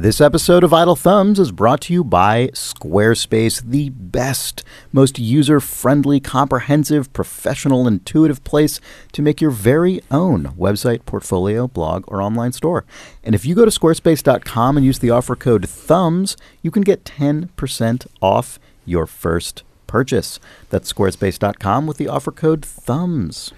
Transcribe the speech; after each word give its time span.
This 0.00 0.20
episode 0.20 0.62
of 0.62 0.72
Idle 0.72 0.94
Thumbs 0.94 1.40
is 1.40 1.50
brought 1.50 1.80
to 1.80 1.92
you 1.92 2.04
by 2.04 2.50
Squarespace, 2.52 3.60
the 3.64 3.88
best, 3.88 4.62
most 4.92 5.18
user 5.18 5.58
friendly, 5.58 6.20
comprehensive, 6.20 7.12
professional, 7.12 7.88
intuitive 7.88 8.44
place 8.44 8.80
to 9.10 9.22
make 9.22 9.40
your 9.40 9.50
very 9.50 10.00
own 10.08 10.50
website, 10.56 11.04
portfolio, 11.04 11.66
blog, 11.66 12.04
or 12.06 12.22
online 12.22 12.52
store. 12.52 12.84
And 13.24 13.34
if 13.34 13.44
you 13.44 13.56
go 13.56 13.64
to 13.64 13.72
squarespace.com 13.72 14.76
and 14.76 14.86
use 14.86 15.00
the 15.00 15.10
offer 15.10 15.34
code 15.34 15.66
THUMBS, 15.66 16.36
you 16.62 16.70
can 16.70 16.82
get 16.84 17.02
10% 17.02 18.06
off 18.22 18.60
your 18.84 19.04
first 19.04 19.64
purchase. 19.88 20.38
That's 20.70 20.92
squarespace.com 20.92 21.88
with 21.88 21.96
the 21.96 22.06
offer 22.06 22.30
code 22.30 22.60
THUMBS. 22.60 23.52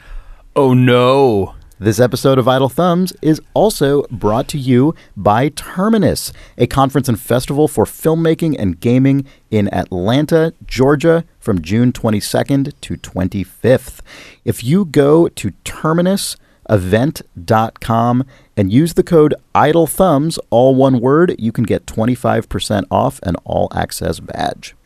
Oh 0.56 0.72
no. 0.72 1.54
This 1.82 1.98
episode 1.98 2.36
of 2.36 2.46
Idle 2.46 2.68
Thumbs 2.68 3.14
is 3.22 3.40
also 3.54 4.02
brought 4.10 4.48
to 4.48 4.58
you 4.58 4.94
by 5.16 5.48
Terminus, 5.48 6.30
a 6.58 6.66
conference 6.66 7.08
and 7.08 7.18
festival 7.18 7.68
for 7.68 7.86
filmmaking 7.86 8.54
and 8.58 8.78
gaming 8.78 9.24
in 9.50 9.72
Atlanta, 9.72 10.52
Georgia 10.66 11.24
from 11.38 11.62
June 11.62 11.90
22nd 11.90 12.74
to 12.82 12.96
25th. 12.98 14.00
If 14.44 14.62
you 14.62 14.84
go 14.84 15.28
to 15.28 15.52
terminusevent.com 15.64 18.24
and 18.58 18.70
use 18.70 18.92
the 18.92 19.02
code 19.02 19.34
Idle 19.54 19.86
Thumbs, 19.86 20.38
all 20.50 20.74
one 20.74 21.00
word, 21.00 21.34
you 21.38 21.50
can 21.50 21.64
get 21.64 21.86
25% 21.86 22.84
off 22.90 23.20
an 23.22 23.36
all 23.46 23.68
access 23.74 24.20
badge. 24.20 24.76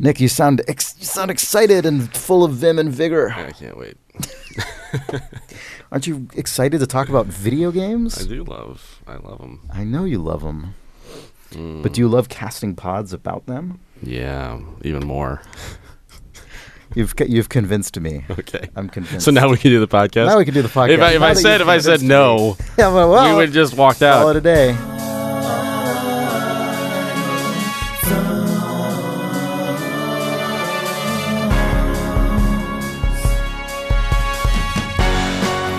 Nick, 0.00 0.20
you 0.20 0.26
sound 0.26 0.62
ex- 0.66 0.96
you 0.98 1.06
sound 1.06 1.30
excited 1.30 1.86
and 1.86 2.12
full 2.12 2.42
of 2.42 2.54
vim 2.54 2.80
and 2.80 2.90
vigor. 2.90 3.30
I 3.30 3.52
can't 3.52 3.78
wait. 3.78 3.96
Aren't 5.90 6.06
you 6.06 6.28
excited 6.34 6.80
to 6.80 6.86
talk 6.86 7.08
about 7.08 7.26
video 7.26 7.70
games? 7.70 8.22
I 8.22 8.28
do 8.28 8.44
love. 8.44 9.00
I 9.06 9.16
love 9.16 9.38
them. 9.38 9.60
I 9.72 9.84
know 9.84 10.04
you 10.04 10.18
love 10.18 10.42
them. 10.42 10.74
Mm. 11.52 11.82
But 11.82 11.94
do 11.94 12.00
you 12.02 12.08
love 12.08 12.28
casting 12.28 12.74
pods 12.74 13.12
about 13.14 13.46
them? 13.46 13.80
Yeah, 14.02 14.60
even 14.82 15.06
more. 15.06 15.40
You've 16.94 17.14
you've 17.26 17.48
convinced 17.48 17.98
me. 18.00 18.24
Okay. 18.30 18.68
I'm 18.76 18.88
convinced. 18.88 19.24
So 19.24 19.30
now 19.30 19.48
we 19.48 19.56
can 19.56 19.70
do 19.70 19.80
the 19.80 19.88
podcast. 19.88 20.26
now 20.26 20.38
we 20.38 20.44
can 20.44 20.54
do 20.54 20.62
the 20.62 20.68
podcast. 20.68 20.90
if 20.90 21.00
I, 21.00 21.12
if 21.12 21.22
I 21.22 21.32
said 21.34 21.60
if 21.60 21.68
I 21.68 21.78
said 21.78 22.02
no, 22.02 22.56
yeah, 22.78 22.92
well, 22.92 23.30
we 23.30 23.36
would 23.36 23.52
just 23.52 23.74
walked 23.74 24.00
call 24.00 24.28
it 24.28 24.30
out. 24.30 24.36
a 24.36 24.40
day. 24.40 24.97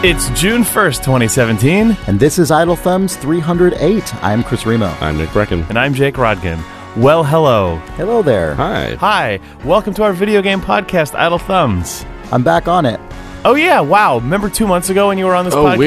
It's 0.01 0.29
June 0.39 0.61
1st, 0.61 1.03
2017, 1.03 1.97
And 2.07 2.19
this 2.19 2.39
is 2.39 2.51
Idle 2.51 2.77
Thumbs 2.77 3.17
308. 3.17 4.15
I'm 4.23 4.43
Chris 4.43 4.65
Remo. 4.65 4.87
I'm 5.01 5.17
Nick 5.17 5.29
Breckon. 5.29 5.67
and 5.69 5.77
I'm 5.77 5.93
Jake 5.93 6.15
Rodkin. 6.15 6.63
Well, 6.95 7.21
hello. 7.23 7.75
Hello 7.97 8.21
there. 8.21 8.55
Hi. 8.55 8.95
Hi. 8.95 9.39
Welcome 9.65 9.93
to 9.95 10.03
our 10.03 10.13
video 10.13 10.41
game 10.41 10.61
podcast, 10.61 11.15
Idle 11.15 11.37
Thumbs. 11.39 12.05
I'm 12.31 12.43
back 12.43 12.69
on 12.69 12.85
it. 12.85 12.97
Oh, 13.43 13.55
yeah. 13.55 13.81
Wow. 13.81 14.19
Remember 14.19 14.49
two 14.49 14.65
months 14.67 14.89
ago 14.89 15.09
when 15.09 15.17
you 15.17 15.25
were 15.25 15.35
on 15.35 15.43
this 15.43 15.53
Oh, 15.53 15.65
podcast? 15.65 15.77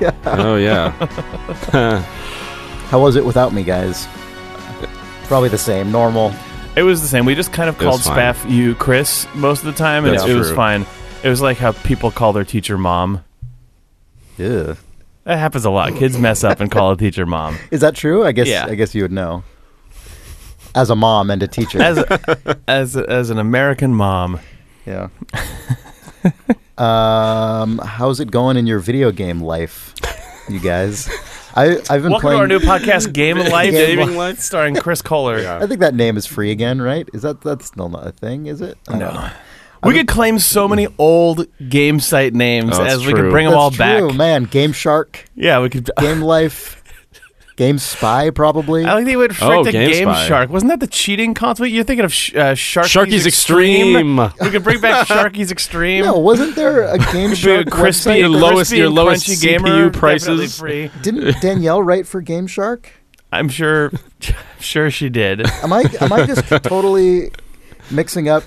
weird. 0.00 0.14
oh 0.26 0.56
yeah. 0.56 0.90
How 2.88 3.00
was 3.00 3.16
it 3.16 3.24
without 3.24 3.54
me, 3.54 3.62
guys? 3.62 4.06
Probably 5.24 5.48
the 5.48 5.56
same. 5.58 5.90
Normal. 5.90 6.34
It 6.76 6.82
was 6.82 7.00
the 7.00 7.08
same. 7.08 7.24
We 7.24 7.34
just 7.34 7.52
kind 7.52 7.70
of 7.70 7.78
called. 7.78 8.00
Spaff 8.02 8.50
you 8.50 8.74
Chris 8.74 9.26
most 9.34 9.60
of 9.60 9.66
the 9.66 9.72
time, 9.72 10.04
and 10.04 10.14
That's 10.18 10.28
it 10.28 10.34
was 10.34 10.52
fine. 10.52 10.84
It 11.22 11.28
was 11.30 11.40
like 11.40 11.56
how 11.56 11.72
people 11.72 12.10
call 12.10 12.34
their 12.34 12.44
teacher 12.44 12.76
mom. 12.76 13.24
Ugh. 14.38 14.76
That 15.24 15.38
happens 15.38 15.64
a 15.64 15.70
lot. 15.70 15.94
Kids 15.96 16.18
mess 16.18 16.44
up 16.44 16.60
and 16.60 16.70
call 16.70 16.92
a 16.92 16.96
teacher 16.96 17.24
mom. 17.24 17.56
Is 17.70 17.80
that 17.80 17.94
true? 17.94 18.24
I 18.26 18.32
guess. 18.32 18.46
Yeah. 18.46 18.66
I 18.68 18.74
guess 18.74 18.94
you 18.94 19.02
would 19.02 19.12
know. 19.12 19.42
As 20.74 20.90
a 20.90 20.96
mom 20.96 21.30
and 21.30 21.42
a 21.42 21.46
teacher. 21.48 21.80
As 21.80 21.98
as 22.68 22.96
as 22.96 23.30
an 23.30 23.38
American 23.38 23.94
mom, 23.94 24.40
yeah. 24.84 25.08
um, 26.78 27.78
how's 27.78 28.20
it 28.20 28.30
going 28.30 28.56
in 28.56 28.66
your 28.66 28.80
video 28.80 29.10
game 29.12 29.40
life, 29.40 29.94
you 30.48 30.58
guys? 30.60 31.08
I 31.54 31.76
I've 31.88 32.02
been 32.02 32.10
welcome 32.10 32.20
playing. 32.20 32.36
to 32.36 32.40
our 32.40 32.48
new 32.48 32.58
podcast, 32.58 33.12
Game 33.12 33.38
Life, 33.38 33.70
Game 33.70 33.98
Gaming 33.98 34.16
Life. 34.16 34.40
starring 34.40 34.74
Chris 34.74 35.00
Kohler. 35.00 35.38
Yeah. 35.40 35.58
I 35.62 35.66
think 35.68 35.78
that 35.80 35.94
name 35.94 36.16
is 36.16 36.26
free 36.26 36.50
again, 36.50 36.82
right? 36.82 37.08
Is 37.14 37.22
that 37.22 37.40
that's 37.42 37.66
still 37.66 37.88
not 37.88 38.06
a 38.06 38.10
thing? 38.12 38.46
Is 38.46 38.60
it? 38.60 38.76
I 38.88 38.94
No. 38.98 39.06
don't 39.06 39.14
know. 39.14 39.30
We 39.84 39.94
could 39.94 40.08
claim 40.08 40.38
so 40.38 40.66
many 40.68 40.86
old 40.98 41.46
game 41.68 42.00
site 42.00 42.34
names 42.34 42.78
Oh, 42.78 42.82
that's 42.82 42.94
as 42.94 43.06
we 43.06 43.12
could 43.12 43.20
true. 43.22 43.30
bring 43.30 43.44
them 43.44 43.52
That's 43.52 43.60
all 43.62 43.70
true, 43.70 44.08
back. 44.08 44.16
man. 44.16 44.44
Game 44.44 44.72
Shark, 44.72 45.24
Yeah, 45.34 45.60
we 45.60 45.68
could. 45.70 45.90
Game 45.98 46.20
Life, 46.34 46.82
Game 47.56 47.78
Spy, 47.78 48.30
probably. 48.30 48.84
I 48.84 48.94
think 48.96 49.06
they 49.06 49.16
went 49.16 49.32
straight 49.32 49.48
Oh, 49.58 49.64
to 49.64 49.70
Game 49.72 49.90
Game 49.90 50.14
Shark. 50.26 50.50
Wasn't 50.50 50.70
that 50.70 50.80
the 50.80 50.86
cheating 50.88 51.34
console? 51.34 51.66
You're 51.66 51.84
thinking 51.84 52.04
of 52.04 52.12
sh- 52.12 52.34
uh, 52.34 52.54
Sharky's, 52.54 52.88
Sharky's 52.90 53.26
Extreme. 53.26 54.16
We 54.40 54.50
could 54.50 54.64
bring 54.64 54.80
back 54.80 55.06
Sharky's 55.08 55.52
Extreme. 55.52 56.04
no, 56.04 56.18
wasn't 56.18 56.56
there 56.56 56.82
a 56.82 56.98
Game 57.12 57.12
Could 57.12 57.12
be 57.12 57.32
a 57.32 57.34
Shark 57.36 57.70
crispy, 57.70 58.10
website? 58.10 58.18
Your 58.18 58.28
that- 58.30 58.38
lowest- 58.38 58.54
crispy 58.56 58.76
your 58.78 58.86
and 58.86 58.94
lowest 58.96 59.26
crunchy 59.28 59.34
CPU 59.36 59.40
gamer, 59.64 59.90
prices. 59.90 60.58
free. 60.58 60.90
Didn't 61.02 61.40
Danielle 61.40 61.82
write 61.82 62.06
for 62.08 62.20
Game 62.20 62.46
Shark? 62.48 62.90
I'm 63.30 63.48
sure, 63.48 63.92
sure 64.60 64.90
she 64.90 65.08
did. 65.08 65.44
Am 65.62 65.72
I 65.72 65.84
am 66.00 66.12
I 66.12 66.24
just 66.26 66.46
totally 66.64 67.30
mixing 67.90 68.28
up? 68.28 68.44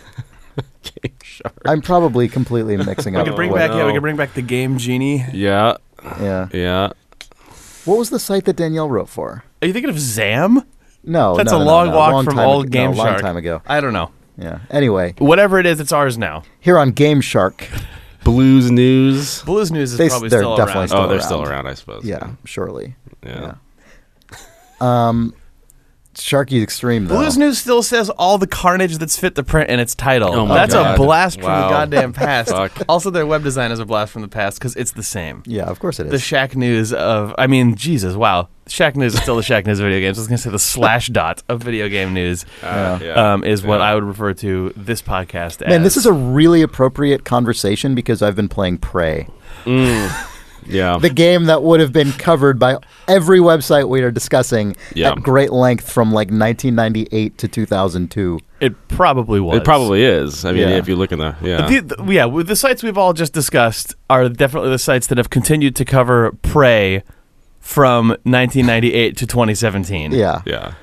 I'm 1.66 1.82
probably 1.82 2.28
completely 2.28 2.78
mixing 2.78 3.14
We 3.14 3.20
up. 3.22 3.28
could 3.28 3.36
bring 3.36 3.52
what- 3.52 3.58
back, 3.58 3.72
yeah, 3.72 3.78
we 3.84 3.88
no. 3.90 3.94
could 3.94 4.02
bring 4.02 4.16
back 4.16 4.34
the 4.34 4.42
Game 4.42 4.78
Genie. 4.78 5.26
Yeah. 5.34 5.78
Yeah. 6.22 6.48
Yeah. 6.54 6.90
What 7.86 7.98
was 7.98 8.10
the 8.10 8.20
site 8.20 8.46
that 8.46 8.56
Danielle 8.58 8.90
wrote 8.90 9.10
for? 9.10 9.44
Are 9.62 9.68
you 9.68 9.74
thinking 9.74 9.90
of 9.90 10.00
Zam? 10.00 10.64
No, 11.04 11.36
That's 11.38 11.52
no, 11.52 11.58
a 11.58 11.60
no, 11.60 11.66
long 11.66 11.88
no, 11.90 11.96
walk 11.98 12.12
long 12.12 12.26
from 12.26 12.36
time 12.36 12.48
old 12.48 12.66
ago, 12.66 12.72
Game 12.72 12.92
no, 12.92 12.98
long 12.98 13.20
time 13.20 13.38
ago. 13.38 13.62
I 13.66 13.80
don't 13.80 13.94
know. 13.94 14.12
Yeah. 14.38 14.60
Anyway, 14.70 15.16
Whatever 15.20 15.58
it 15.58 15.66
is, 15.66 15.80
it's 15.80 15.92
ours 15.94 16.18
now. 16.18 16.44
here 16.60 16.78
on 16.78 16.92
Game 16.92 17.22
Shark, 17.22 17.68
Blues 18.24 18.70
News. 18.70 19.42
Blues 19.44 19.72
News 19.72 19.94
is 19.94 19.98
They- 19.98 20.10
probably 20.10 20.30
they're 20.30 20.42
still 20.42 20.58
definitely 20.58 20.80
around. 20.82 20.88
still 20.90 21.00
oh, 21.00 21.08
they're 21.08 21.18
around. 21.18 21.26
still 21.26 21.44
around, 21.44 21.68
I 21.68 21.74
suppose. 21.76 22.04
yeah, 22.06 22.30
surely. 22.46 22.96
Yeah. 23.26 23.56
Um, 24.80 25.34
Sharky 26.22 26.62
Extreme 26.64 27.06
though. 27.08 27.16
Blues 27.18 27.38
News 27.38 27.58
still 27.60 27.82
says 27.84 28.10
all 28.10 28.38
the 28.38 28.48
carnage 28.48 28.98
that's 28.98 29.18
fit 29.18 29.36
the 29.36 29.44
print 29.44 29.70
in 29.70 29.80
its 29.80 29.96
title. 29.96 30.34
Oh 30.34 30.46
my 30.46 30.56
that's 30.56 30.74
God. 30.74 30.96
a 30.96 30.98
blast 30.98 31.36
from 31.42 31.46
the 31.62 31.68
goddamn 31.70 32.14
past. 32.14 32.50
Fuck. 32.50 32.72
Also, 32.90 33.10
their 33.10 33.26
web 33.26 33.44
design 33.44 33.72
is 33.72 33.80
a 33.80 33.86
blast 33.86 34.12
from 34.12 34.22
the 34.22 34.28
past 34.28 34.58
because 34.60 34.76
it's 34.76 34.92
the 34.92 35.04
same. 35.04 35.44
Yeah, 35.46 35.64
of 35.66 35.80
course 35.80 36.00
it 36.00 36.08
is. 36.08 36.12
The 36.12 36.20
Shack 36.20 36.56
News 36.56 36.94
of, 36.94 37.34
I 37.38 37.48
mean, 37.48 37.76
Jesus, 37.76 38.16
wow. 38.16 38.50
Shack 38.68 38.96
News 38.98 39.14
is 39.14 39.22
still 39.22 39.38
the 39.38 39.44
Shack 39.44 39.66
News 39.66 39.80
of 39.80 39.86
video 39.86 40.00
games. 40.02 40.18
I 40.18 40.22
was 40.22 40.28
going 40.28 40.38
to 40.38 40.44
say 40.44 40.50
the 40.50 40.60
slash 40.60 41.08
dot 41.08 41.42
of 41.48 41.62
video 41.64 41.88
game 41.88 42.14
news 42.14 42.46
Uh, 42.64 43.00
yeah. 43.02 43.34
um, 43.34 43.44
is 43.46 43.64
what 43.64 43.80
Yeah. 43.80 43.86
I 43.86 43.96
would 43.96 44.04
refer 44.04 44.34
to 44.34 44.74
this 44.76 45.02
podcast 45.02 45.62
as. 45.62 45.70
Man, 45.70 45.84
this 45.84 45.96
is 45.96 46.06
a 46.06 46.12
really 46.14 46.62
appropriate 46.62 47.24
conversation 47.24 47.96
because 47.96 48.22
I've 48.22 48.36
been 48.36 48.50
playing 48.50 48.80
Prey, 48.80 49.28
Yeah. 50.68 50.98
the 50.98 51.10
game 51.10 51.46
that 51.46 51.64
would 51.64 51.80
have 51.80 51.92
been 51.94 52.12
covered 52.14 52.60
by 52.60 52.78
every 53.08 53.40
website 53.40 53.88
we 53.90 54.02
are 54.02 54.12
discussing 54.12 54.76
Yeah. 54.94 55.12
at 55.12 55.24
great 55.24 55.52
length 55.52 55.90
from 55.92 56.12
like 56.12 56.30
1998 56.30 57.38
to 57.38 57.48
2002. 57.48 58.40
It 58.60 58.88
probably 58.88 59.40
was. 59.40 59.58
It 59.58 59.64
probably 59.64 60.04
is. 60.04 60.44
I 60.46 60.52
mean, 60.52 60.62
Yeah. 60.70 60.76
if 60.78 60.88
you 60.88 60.96
look 60.96 61.12
in 61.12 61.20
the 61.20 61.36
yeah. 61.42 61.68
The, 61.68 61.80
the- 61.96 62.04
yeah, 62.12 62.26
with 62.26 62.48
the 62.48 62.56
sites 62.56 62.84
we've 62.84 62.98
all 62.98 63.14
just 63.14 63.34
discussed 63.34 63.96
are 64.10 64.28
definitely 64.30 64.70
the 64.72 64.80
sites 64.80 65.08
that 65.08 65.18
have 65.18 65.30
continued 65.30 65.76
to 65.78 65.86
cover 65.86 66.32
Prey 66.42 67.04
from 67.60 68.10
1998 68.24 69.18
to 69.18 69.28
2017. 69.28 70.12
Yeah. 70.14 70.42
yeah. 70.46 70.74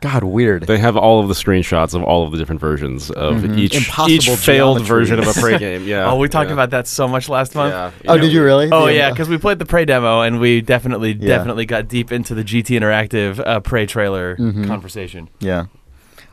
God, 0.00 0.24
weird. 0.24 0.62
They 0.66 0.78
have 0.78 0.96
all 0.96 1.20
of 1.20 1.28
the 1.28 1.34
screenshots 1.34 1.94
of 1.94 2.02
all 2.02 2.24
of 2.24 2.32
the 2.32 2.38
different 2.38 2.60
versions 2.60 3.10
of 3.10 3.44
each 3.58 3.74
Impossible 3.76 4.10
each 4.10 4.30
failed 4.30 4.78
geometries. 4.78 4.86
version 4.86 5.18
of 5.18 5.28
a 5.28 5.32
prey 5.38 5.58
game. 5.66 5.84
Yeah. 5.86 6.10
Oh, 6.10 6.16
we 6.16 6.26
talked 6.28 6.48
yeah. 6.48 6.54
about 6.54 6.70
that 6.70 6.86
so 6.86 7.06
much 7.06 7.28
last 7.28 7.54
month. 7.54 7.74
Yeah. 7.74 8.10
oh, 8.12 8.16
did 8.18 8.32
you 8.32 8.42
really? 8.42 8.70
Oh 8.72 8.86
yeah, 8.86 9.10
because 9.10 9.28
we 9.28 9.36
played 9.36 9.58
the 9.58 9.66
Prey 9.66 9.84
demo 9.84 10.22
and 10.22 10.40
we 10.40 10.62
definitely, 10.62 11.12
Yeah. 11.12 11.28
definitely 11.36 11.66
got 11.66 11.86
deep 11.88 12.12
into 12.12 12.34
the 12.34 12.42
GT 12.42 12.80
Interactive 12.80 13.46
uh, 13.46 13.60
Prey 13.60 13.84
trailer 13.86 14.36
Mm-hmm. 14.36 14.66
conversation. 14.66 15.28
Yeah. 15.40 15.66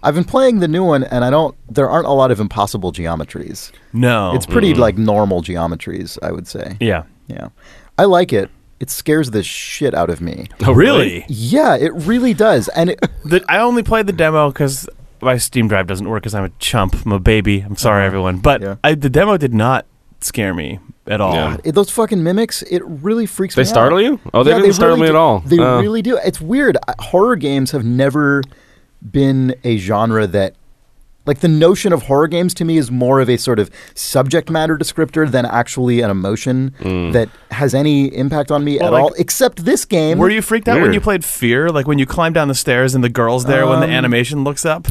I've 0.03 0.13
been 0.15 0.23
playing 0.23 0.59
the 0.59 0.67
new 0.67 0.83
one, 0.85 1.03
and 1.03 1.25
I 1.25 1.29
don't. 1.31 1.55
There 1.69 1.89
aren't 1.89 2.05
a 2.07 2.11
lot 2.11 2.29
of 2.31 2.39
impossible 2.39 2.91
geometries. 2.93 3.71
No, 3.93 4.33
It's 4.35 4.45
pretty 4.45 4.73
like 4.75 4.97
normal 4.97 5.41
geometries, 5.41 6.17
I 6.21 6.31
would 6.31 6.47
say. 6.47 6.77
yeah. 6.79 7.03
Yeah, 7.27 7.49
I 7.97 8.05
like 8.05 8.31
it. 8.31 8.49
It 8.79 8.89
scares 8.91 9.31
the 9.31 9.41
shit 9.43 9.93
out 9.95 10.09
of 10.09 10.21
me. 10.21 10.47
Oh, 10.65 10.71
really? 10.73 11.25
Yeah, 11.27 11.75
it 11.75 11.93
really 11.93 12.33
does. 12.33 12.67
And 12.69 12.91
it, 12.91 12.99
The, 13.25 13.43
I 13.49 13.57
only 13.59 13.81
played 13.83 14.05
the 14.07 14.13
demo 14.13 14.51
because 14.51 14.87
my 15.21 15.37
Steam 15.37 15.67
drive 15.67 15.87
doesn't 15.87 16.07
work 16.07 16.21
because 16.23 16.35
I'm 16.35 16.43
a 16.45 16.49
chump. 16.59 16.95
I'm 17.05 17.11
a 17.11 17.19
baby. 17.19 17.61
I'm 17.61 17.75
sorry, 17.75 18.05
everyone. 18.05 18.37
But 18.37 18.61
Uh-huh. 18.63 18.75
Yeah. 18.83 18.89
I, 18.91 18.93
the 18.95 19.09
demo 19.09 19.37
did 19.37 19.53
not 19.53 19.85
scare 20.21 20.53
me 20.53 20.79
at 21.07 21.19
all. 21.21 21.33
Yeah. 21.33 21.57
it- 21.63 21.71
those 21.73 21.89
fucking 21.89 22.21
mimics, 22.23 22.61
it 22.63 22.83
really 22.85 23.25
freaks 23.25 23.55
They 23.55 23.61
me 23.61 23.63
out. 23.63 23.65
They 23.65 23.71
startle 23.71 24.01
you? 24.01 24.19
Oh, 24.33 24.43
they 24.43 24.51
Yeah, 24.51 24.57
didn't 24.59 24.73
startle 24.73 24.97
really 24.97 25.07
me 25.07 25.11
do. 25.11 25.15
at 25.15 25.19
all. 25.19 25.39
They 25.39 25.57
Uh, 25.59 25.81
really 25.81 26.01
do. 26.03 26.17
It's 26.23 26.39
weird. 26.39 26.77
Horror 26.99 27.35
games 27.35 27.71
have 27.71 27.83
never 27.85 28.43
been 29.11 29.55
a 29.63 29.77
genre 29.77 30.27
that 30.27 30.55
like 31.27 31.39
the 31.41 31.47
notion 31.47 31.93
of 31.93 32.03
horror 32.03 32.27
games 32.27 32.53
to 32.55 32.65
me 32.65 32.77
is 32.77 32.89
more 32.89 33.19
of 33.19 33.29
a 33.29 33.37
sort 33.37 33.59
of 33.59 33.69
subject 33.93 34.49
matter 34.49 34.77
descriptor 34.77 35.29
than 35.29 35.45
actually 35.45 36.01
an 36.01 36.09
emotion 36.09 36.73
that 37.13 37.29
has 37.51 37.75
any 37.75 38.07
impact 38.15 38.49
on 38.49 38.63
me 38.63 38.77
Well, 38.79 38.87
at 38.87 38.93
like- 38.93 39.03
all. 39.03 39.13
Except 39.17 39.65
this 39.65 39.85
game. 39.85 40.17
Were 40.17 40.29
you 40.29 40.41
freaked 40.41 40.67
out 40.67 40.81
when 40.81 40.93
you 40.93 41.01
played 41.01 41.23
Fear? 41.23 41.69
Like 41.69 41.85
when 41.87 41.99
you 41.99 42.05
climb 42.05 42.33
down 42.33 42.47
the 42.47 42.55
stairs 42.55 42.95
and 42.95 43.03
the 43.03 43.09
girl's 43.09 43.45
there 43.45 43.67
when 43.67 43.79
the 43.81 43.85
Um, 43.87 43.91
animation 43.91 44.43
looks 44.43 44.65
up? 44.65 44.87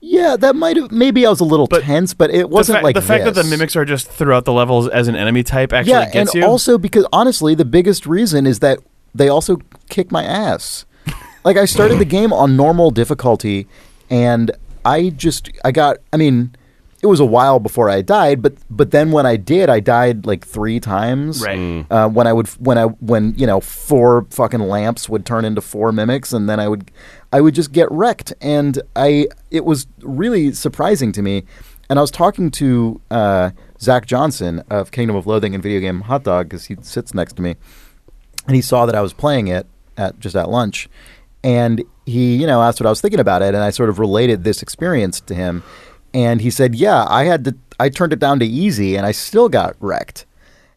Yeah, 0.00 0.36
that 0.36 0.54
might 0.54 0.76
have. 0.76 0.92
Maybe 0.92 1.24
I 1.26 1.30
was 1.30 1.40
a 1.40 1.44
little 1.44 1.66
But 1.66 1.82
tense, 1.84 2.12
but 2.12 2.30
it 2.30 2.50
wasn't 2.50 2.76
the 2.76 2.80
fa- 2.80 2.84
like 2.84 2.94
the 2.94 3.00
fact 3.02 3.24
that 3.24 3.34
the 3.34 3.42
mimics 3.44 3.74
are 3.74 3.86
just 3.86 4.06
throughout 4.06 4.44
the 4.44 4.52
levels 4.52 4.86
as 4.88 5.08
an 5.08 5.16
enemy 5.16 5.42
type 5.42 5.72
actually 5.72 5.92
yeah, 5.92 6.02
and 6.02 6.12
gets 6.12 6.34
you. 6.34 6.44
also 6.44 6.76
because 6.76 7.06
honestly, 7.10 7.54
the 7.54 7.64
biggest 7.64 8.04
reason 8.06 8.46
is 8.46 8.58
that 8.58 8.78
they 9.14 9.28
also 9.30 9.58
kick 9.88 10.12
my 10.12 10.22
ass. 10.22 10.84
like 11.44 11.56
I 11.56 11.64
started 11.64 11.98
the 11.98 12.04
game 12.04 12.34
on 12.34 12.54
normal 12.54 12.90
difficulty, 12.90 13.66
and 14.10 14.50
I 14.84 15.10
just 15.10 15.50
I 15.64 15.72
got. 15.72 15.98
I 16.12 16.16
mean, 16.16 16.54
it 17.04 17.06
was 17.06 17.20
a 17.20 17.24
while 17.26 17.60
before 17.60 17.90
I 17.90 18.00
died, 18.00 18.40
but 18.40 18.54
but 18.70 18.90
then 18.90 19.12
when 19.12 19.26
I 19.26 19.36
did, 19.36 19.68
I 19.68 19.78
died 19.78 20.24
like 20.24 20.46
three 20.46 20.80
times. 20.80 21.42
Right. 21.42 21.84
Uh, 21.90 22.08
when 22.08 22.26
I 22.26 22.32
would 22.32 22.48
when 22.58 22.78
I 22.78 22.84
when 22.84 23.34
you 23.36 23.46
know 23.46 23.60
four 23.60 24.26
fucking 24.30 24.60
lamps 24.60 25.06
would 25.06 25.26
turn 25.26 25.44
into 25.44 25.60
four 25.60 25.92
mimics, 25.92 26.32
and 26.32 26.48
then 26.48 26.58
I 26.58 26.66
would 26.66 26.90
I 27.30 27.42
would 27.42 27.54
just 27.54 27.72
get 27.72 27.90
wrecked, 27.90 28.32
and 28.40 28.80
I 28.96 29.28
it 29.50 29.66
was 29.66 29.86
really 30.00 30.52
surprising 30.52 31.12
to 31.12 31.20
me. 31.20 31.44
And 31.90 31.98
I 31.98 32.02
was 32.02 32.10
talking 32.10 32.50
to 32.52 33.02
uh, 33.10 33.50
Zack 33.78 34.06
Johnson 34.06 34.62
of 34.70 34.90
Kingdom 34.90 35.16
of 35.16 35.26
Loathing 35.26 35.54
and 35.54 35.62
Video 35.62 35.80
Game 35.80 36.00
Hot 36.02 36.24
Dog 36.24 36.48
because 36.48 36.64
he 36.64 36.76
sits 36.80 37.12
next 37.12 37.36
to 37.36 37.42
me, 37.42 37.56
and 38.46 38.56
he 38.56 38.62
saw 38.62 38.86
that 38.86 38.94
I 38.94 39.02
was 39.02 39.12
playing 39.12 39.48
it 39.48 39.66
at 39.98 40.18
just 40.20 40.36
at 40.36 40.48
lunch, 40.48 40.88
and 41.42 41.84
he 42.06 42.36
you 42.36 42.46
know 42.46 42.62
asked 42.62 42.80
what 42.80 42.86
I 42.86 42.90
was 42.90 43.00
thinking 43.00 43.20
about 43.20 43.42
it, 43.42 43.54
and 43.54 43.62
I 43.62 43.70
sort 43.70 43.88
of 43.88 43.98
related 43.98 44.44
this 44.44 44.62
experience 44.62 45.20
to 45.22 45.34
him, 45.34 45.62
and 46.12 46.40
he 46.40 46.50
said, 46.50 46.74
"Yeah, 46.74 47.06
I 47.08 47.24
had 47.24 47.44
to 47.44 47.54
I 47.78 47.88
turned 47.88 48.12
it 48.12 48.18
down 48.18 48.38
to 48.40 48.46
easy, 48.46 48.96
and 48.96 49.06
I 49.06 49.12
still 49.12 49.48
got 49.48 49.76
wrecked." 49.80 50.26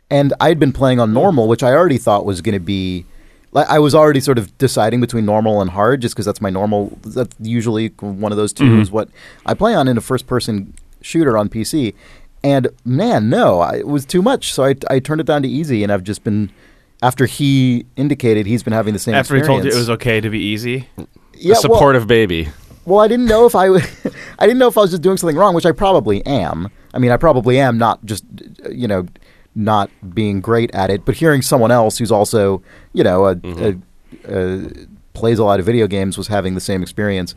and 0.10 0.34
I'd 0.40 0.60
been 0.60 0.74
playing 0.74 1.00
on 1.00 1.10
hmm. 1.10 1.16
normal, 1.16 1.48
which 1.48 1.64
I 1.64 1.74
already 1.74 1.98
thought 1.98 2.26
was 2.26 2.42
going 2.42 2.54
to 2.54 2.60
be. 2.60 3.06
Like 3.52 3.70
I 3.70 3.80
was 3.80 3.96
already 3.96 4.20
sort 4.20 4.38
of 4.38 4.56
deciding 4.58 5.00
between 5.02 5.26
normal 5.26 5.62
and 5.62 5.72
hard, 5.72 6.02
just 6.02 6.16
because 6.16 6.26
that's 6.26 6.42
my 6.42 6.50
normal. 6.50 6.98
That's 7.04 7.36
usually 7.40 7.90
one 8.00 8.32
of 8.32 8.38
those 8.38 8.54
2 8.54 8.66
hmm. 8.66 8.82
is 8.82 8.92
what 8.92 9.10
I 9.46 9.54
play 9.54 9.74
on 9.74 9.88
in 9.88 9.98
a 9.98 10.02
first-person 10.02 10.74
shooter 11.02 11.38
on 11.38 11.50
PC. 11.50 11.94
And 12.44 12.68
man, 12.86 13.30
no, 13.30 13.60
I, 13.60 13.78
it 13.78 13.88
was 13.88 14.06
too 14.06 14.22
much, 14.22 14.54
so 14.54 14.64
I, 14.64 14.76
I 14.90 15.00
turned 15.00 15.22
it 15.22 15.28
down 15.28 15.42
to 15.42 15.48
easy, 15.48 15.84
and 15.84 15.92
I've 15.92 16.04
just 16.04 16.24
been. 16.24 16.52
After 17.02 17.26
he 17.26 17.86
indicated 17.96 18.46
he's 18.46 18.64
been 18.64 18.74
having 18.74 18.94
the 18.94 19.00
same 19.00 19.14
experience. 19.16 19.46
After 19.46 19.54
he 19.54 19.62
told 19.62 19.66
you 19.66 19.72
it 19.72 19.80
was 19.80 19.90
okay 19.92 20.20
to 20.20 20.30
be 20.30 20.40
easy. 20.40 20.88
yeah, 20.98 21.04
a 21.04 21.54
well- 21.54 21.62
supportive 21.62 22.08
baby. 22.08 22.50
well, 22.86 23.00
I 23.00 23.08
didn't 23.08 23.26
know 23.26 23.46
if 23.46 23.54
I, 23.56 23.68
w- 23.68 23.86
I 24.40 24.48
didn't 24.48 24.60
know 24.60 24.68
if 24.68 24.78
I 24.78 24.82
was 24.82 24.92
just 24.92 25.04
doing 25.04 25.18
something 25.18 25.38
wrong, 25.38 25.54
which 25.54 25.66
I 25.66 25.72
probably 25.72 26.26
am. 26.26 26.70
I 26.94 27.00
mean, 27.00 27.12
I 27.12 27.18
probably 27.18 27.60
am 27.60 27.78
not 27.78 28.04
just, 28.06 28.24
you 28.72 28.88
know, 28.88 29.06
not 29.54 29.90
being 30.14 30.40
great 30.42 30.74
at 30.74 30.90
it, 30.90 31.04
but 31.06 31.16
hearing 31.16 31.42
someone 31.42 31.72
else 31.72 31.98
who's 31.98 32.12
also, 32.12 32.62
you 32.94 33.04
know, 33.04 33.26
a, 33.26 33.36
a, 33.44 33.76
a, 34.28 34.70
plays 35.14 35.40
a 35.40 35.44
lot 35.44 35.60
of 35.60 35.66
video 35.66 35.88
games 35.88 36.18
was 36.18 36.28
having 36.28 36.56
the 36.56 36.62
same 36.62 36.82
experience. 36.82 37.36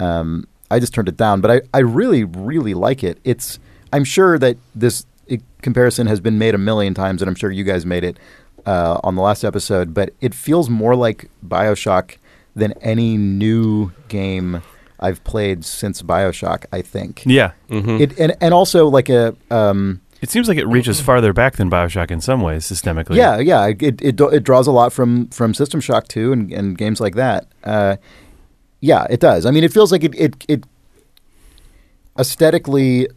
Um, 0.00 0.46
I 0.70 0.78
just 0.80 0.94
turned 0.94 1.08
it 1.08 1.16
down, 1.16 1.40
but 1.40 1.50
I, 1.50 1.60
I 1.74 1.80
really, 1.80 2.24
really 2.24 2.74
like 2.74 3.04
it. 3.04 3.18
It's, 3.24 3.58
I'm 3.92 4.04
sure 4.04 4.38
that 4.38 4.56
this 4.74 5.06
i 5.30 5.40
comparison 5.60 6.06
has 6.06 6.20
been 6.20 6.38
made 6.38 6.54
a 6.54 6.58
million 6.58 6.94
times, 6.94 7.20
and 7.20 7.28
I'm 7.28 7.34
sure 7.34 7.50
you 7.50 7.64
guys 7.64 7.84
made 7.84 8.04
it 8.04 8.16
uh, 8.66 9.00
on 9.02 9.14
the 9.14 9.22
last 9.22 9.44
episode, 9.44 9.94
but 9.94 10.10
it 10.20 10.34
feels 10.34 10.68
more 10.68 10.94
like 10.94 11.30
Bioshock 11.46 12.18
than 12.54 12.72
any 12.82 13.16
new 13.16 13.92
game 14.08 14.62
I've 14.98 15.22
played 15.24 15.64
since 15.64 16.02
Bioshock. 16.02 16.64
I 16.72 16.82
think. 16.82 17.22
Yeah. 17.24 17.52
It 17.68 18.18
and 18.18 18.36
and 18.40 18.52
also 18.52 18.88
like 18.88 19.08
a 19.08 19.34
um, 19.50 20.00
It 20.20 20.30
seems 20.30 20.48
like 20.48 20.58
it 20.58 20.66
reaches 20.66 21.00
farther 21.00 21.32
back 21.32 21.56
than 21.56 21.70
Bioshock 21.70 22.10
in 22.10 22.20
some 22.20 22.40
ways, 22.40 22.64
systemically. 22.64 23.16
yeah 23.16 23.38
yeah 23.38 23.66
it 23.66 24.02
it, 24.02 24.20
it 24.20 24.42
draws 24.42 24.66
a 24.66 24.72
lot 24.72 24.92
from 24.92 25.28
from 25.28 25.54
System 25.54 25.80
Shock 25.80 26.08
2 26.08 26.32
and, 26.32 26.52
and 26.52 26.78
games 26.78 27.00
like 27.00 27.14
that. 27.14 27.46
Uh, 27.62 27.96
yeah, 28.80 29.06
it 29.10 29.20
does. 29.20 29.46
I 29.46 29.50
mean, 29.50 29.64
it 29.64 29.72
feels 29.72 29.92
like 29.92 30.02
it 30.04 30.14
it 30.14 30.44
it 30.48 30.64
aesthetically 32.18 33.08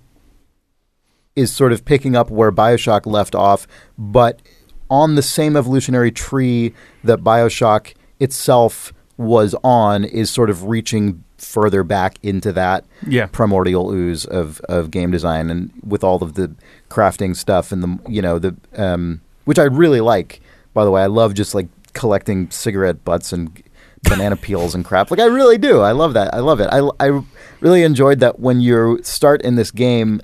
is 1.36 1.52
sort 1.56 1.72
of 1.72 1.86
picking 1.86 2.16
up 2.16 2.30
where 2.30 2.52
Bioshock 2.52 3.06
left 3.06 3.34
off, 3.36 3.68
but 3.98 4.42
on 4.90 5.16
the 5.16 5.22
same 5.22 5.56
evolutionary 5.56 6.12
tree 6.12 6.74
that 7.04 7.20
Bioshock 7.20 7.94
itself 8.20 8.92
was 9.18 9.54
on 9.64 10.04
is 10.04 10.30
sort 10.30 10.50
of 10.50 10.64
reaching 10.66 11.24
further 11.38 11.84
back 11.84 12.16
into 12.24 12.52
that 12.54 12.86
Yeah. 13.08 13.28
primordial 13.28 13.92
ooze 13.92 14.26
of, 14.26 14.60
of 14.62 14.92
game 14.92 15.12
design. 15.12 15.50
And 15.50 15.72
with 15.86 16.04
all 16.04 16.22
of 16.24 16.34
the 16.34 16.54
crafting 16.90 17.36
stuff 17.36 17.72
and 17.72 17.84
the 17.84 18.00
you 18.12 18.22
know 18.22 18.40
the 18.40 18.56
um, 18.76 19.22
which 19.46 19.60
I 19.60 19.64
really 19.64 20.02
like 20.02 20.42
by 20.74 20.84
the 20.86 20.92
way. 20.92 21.02
I 21.02 21.08
love 21.08 21.34
just 21.34 21.56
like 21.56 21.68
collecting 21.94 22.50
cigarette 22.52 23.04
butts 23.04 23.32
and 23.34 23.62
banana 24.04 24.36
peels 24.38 24.74
and 24.76 24.84
crap. 24.86 25.12
Like 25.12 25.20
I 25.20 25.26
really 25.26 25.58
do. 25.58 25.82
I 25.82 25.92
love 25.92 26.14
that. 26.14 26.34
I 26.34 26.40
love 26.40 26.60
it. 26.60 26.70
I, 26.72 26.88
I 27.00 27.22
really 27.60 27.84
enjoyed 27.84 28.20
that 28.22 28.40
when 28.40 28.60
you 28.62 29.00
start 29.04 29.42
in 29.42 29.56
this 29.56 29.72
game 29.72 30.22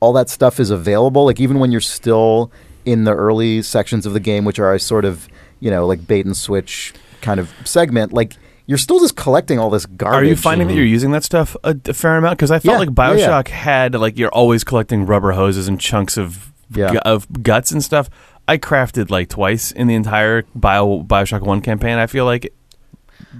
all 0.00 0.12
that 0.12 0.28
stuff 0.28 0.60
is 0.60 0.70
available. 0.70 1.24
Like 1.24 1.40
even 1.40 1.58
when 1.58 1.72
you're 1.72 1.80
still 1.80 2.50
in 2.86 3.04
the 3.04 3.12
early 3.12 3.60
sections 3.60 4.06
of 4.06 4.14
the 4.14 4.20
game, 4.20 4.46
which 4.46 4.58
are 4.58 4.72
a 4.72 4.80
sort 4.80 5.04
of 5.04 5.28
you 5.60 5.70
know 5.70 5.86
like 5.86 6.06
bait 6.06 6.24
and 6.24 6.36
switch 6.36 6.94
kind 7.20 7.38
of 7.38 7.52
segment, 7.64 8.14
like 8.14 8.36
you're 8.66 8.78
still 8.78 8.98
just 8.98 9.16
collecting 9.16 9.58
all 9.58 9.70
this 9.70 9.86
garbage. 9.86 10.22
Are 10.22 10.24
you 10.24 10.36
finding 10.36 10.68
that 10.68 10.72
mm-hmm. 10.72 10.78
you're 10.78 10.86
using 10.86 11.10
that 11.12 11.22
stuff 11.24 11.56
a, 11.62 11.76
a 11.84 11.92
fair 11.94 12.16
amount? 12.16 12.38
Because 12.38 12.50
I 12.50 12.58
felt 12.58 12.74
Yeah. 12.80 12.86
like 12.86 12.96
Yeah, 12.96 13.14
yeah. 13.14 13.28
Bioshock 13.42 13.48
had 13.48 13.94
like 13.94 14.18
you're 14.18 14.32
always 14.32 14.64
collecting 14.64 15.04
rubber 15.06 15.32
hoses 15.32 15.68
and 15.68 15.80
chunks 15.80 16.16
of 16.16 16.52
Yeah. 16.74 16.92
gu- 16.92 16.98
of 16.98 17.42
guts 17.42 17.70
and 17.70 17.82
stuff. 17.82 18.08
I 18.48 18.58
crafted 18.58 19.10
like 19.10 19.28
twice 19.28 19.72
in 19.72 19.86
the 19.88 19.94
entire 19.94 20.44
Bio 20.54 21.02
Bioshock 21.02 21.42
One 21.42 21.60
campaign. 21.60 21.98
I 21.98 22.06
feel 22.06 22.24
like, 22.24 22.52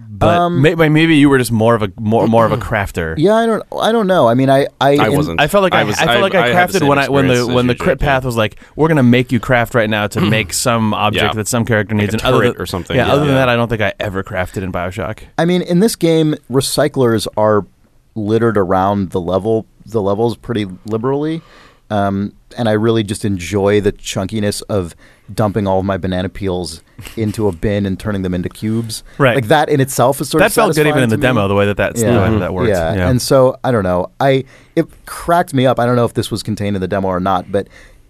but 0.08 0.38
Um, 0.38 0.62
may, 0.62 0.75
may- 0.75 0.88
maybe 0.88 1.16
you 1.16 1.28
were 1.28 1.37
just 1.38 1.52
more 1.52 1.75
of 1.75 1.82
a 1.82 1.93
more 2.00 2.26
more 2.26 2.46
of 2.46 2.52
a 2.52 2.56
crafter. 2.69 3.14
Yeah, 3.19 3.34
I 3.34 3.44
don't. 3.46 3.62
I 3.81 3.93
don't 3.93 4.06
know. 4.06 4.28
I 4.28 4.34
mean, 4.34 4.48
I 4.48 4.66
I, 4.81 4.96
I 4.96 5.08
wasn't. 5.10 5.40
I 5.40 5.46
felt 5.48 5.62
like 5.62 5.75
I, 5.75 5.81
I, 5.81 5.84
was- 5.84 5.96
felt 5.96 6.20
like 6.22 6.34
I, 6.34 6.48
had 6.48 6.70
crafted 6.70 6.88
when 6.88 6.98
I 6.98 7.08
when 7.08 7.26
the 7.28 7.46
when 7.46 7.66
the 7.66 7.75
crit 7.75 7.98
Jake, 7.98 8.06
path 8.06 8.25
was 8.25 8.37
like 8.37 8.58
we're 8.76 8.88
gonna 8.88 9.02
make 9.02 9.31
you 9.32 9.40
craft 9.40 9.75
right 9.75 9.90
now 9.90 10.06
to 10.06 10.20
make 10.37 10.52
some 10.52 10.94
object 10.94 11.22
Yeah. 11.25 11.32
that 11.34 11.48
some 11.48 11.64
character 11.64 11.94
needs 11.94 12.14
a 12.14 12.16
and 12.19 12.25
other 12.25 12.38
turret 12.38 12.52
than, 12.54 12.62
or 12.62 12.66
something, 12.66 12.96
Yeah, 12.96 13.06
yeah. 13.06 13.12
other 13.12 13.26
than 13.26 13.34
that, 13.34 13.48
I 13.48 13.56
don't 13.56 13.69
think 13.69 13.82
I 13.82 13.93
ever 14.00 14.22
crafted 14.25 14.62
in 14.62 14.72
Bioshock. 14.72 15.20
I 15.37 15.44
mean, 15.44 15.60
in 15.62 15.81
this 15.81 15.96
game, 15.96 16.34
recyclers 16.50 17.26
are 17.37 17.66
littered 18.14 18.56
around 18.56 19.10
the 19.10 19.20
level 19.20 19.66
the 19.84 20.00
levels 20.02 20.37
pretty 20.37 20.66
liberally, 20.87 21.43
um, 21.90 22.32
and 22.56 22.69
I 22.69 22.72
really 22.72 23.02
just 23.04 23.25
enjoy 23.25 23.81
the 23.81 23.93
chunkiness 23.93 24.62
of 24.69 24.96
dumping 25.34 25.67
all 25.67 25.81
of 25.81 25.84
my 25.84 25.96
banana 25.96 26.28
peels 26.28 26.82
into 27.17 27.49
a 27.49 27.52
bin 27.52 27.84
and 27.87 27.99
turning 27.99 28.23
them 28.23 28.32
into 28.34 28.49
cubes. 28.49 29.02
Right. 29.19 29.34
like 29.34 29.49
that 29.49 29.69
in 29.69 29.81
itself 29.81 30.20
is 30.20 30.28
sort 30.31 30.40
That 30.40 30.46
of 30.46 30.55
That 30.55 30.61
felt 30.62 30.75
good 30.76 30.87
even 30.87 31.02
in 31.02 31.08
the 31.08 31.17
me. 31.17 31.23
demo, 31.23 31.49
the 31.49 31.55
way 31.55 31.67
that 31.67 31.76
that's 31.76 32.00
the 32.00 32.06
way 32.06 32.39
that 32.39 32.55
worked. 32.55 32.69
Yeah. 32.69 32.94
Yeah, 32.94 33.08
and 33.10 33.20
so 33.20 33.56
I 33.65 33.72
don't 33.72 33.84
know. 33.84 34.10
I 34.20 34.44
it 34.77 34.86
cracked 35.06 35.53
me 35.55 35.67
up. 35.67 35.79
I 35.81 35.86
don't 35.86 35.96
know 35.96 36.05
if 36.05 36.15
this 36.15 36.31
was 36.31 36.43
contained 36.43 36.77
in 36.77 36.81
the 36.81 36.89
demo 36.89 37.08
or 37.08 37.20
not, 37.20 37.50
but 37.50 37.69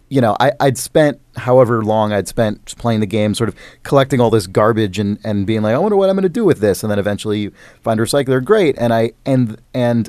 you 0.09 0.21
know, 0.21 0.37
I, 0.39 0.53
I'd 0.61 0.79
spent 0.79 1.21
however 1.37 1.83
long 1.83 2.13
I'd 2.13 2.29
spent 2.29 2.65
just 2.65 2.79
playing 2.79 3.01
the 3.01 3.07
game, 3.07 3.35
sort 3.35 3.49
of 3.49 3.57
collecting 3.83 4.21
all 4.21 4.31
this 4.31 4.47
garbage 4.47 5.01
and, 5.01 5.19
and 5.25 5.47
being 5.49 5.63
like, 5.63 5.75
I 5.75 5.79
wonder 5.79 5.97
what 5.97 6.09
I'm 6.09 6.15
going 6.15 6.23
to 6.23 6.29
do 6.29 6.45
with 6.45 6.61
this, 6.61 6.85
and 6.85 6.91
then 6.93 7.01
eventually 7.01 7.41
you 7.41 7.53
find 7.83 7.99
a 7.99 8.05
recycler, 8.05 8.45
great, 8.45 8.77
and 8.79 8.95
I 8.95 9.13
and 9.25 9.61
and 9.75 10.09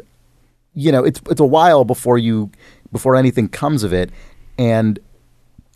you 0.75 0.91
know, 0.91 1.03
it's 1.03 1.19
it's 1.31 1.41
a 1.41 1.45
while 1.45 1.83
before 1.83 2.19
you 2.19 2.51
before 2.91 3.15
anything 3.15 3.49
comes 3.49 3.83
of 3.83 3.91
it, 3.91 4.11
and 4.59 4.99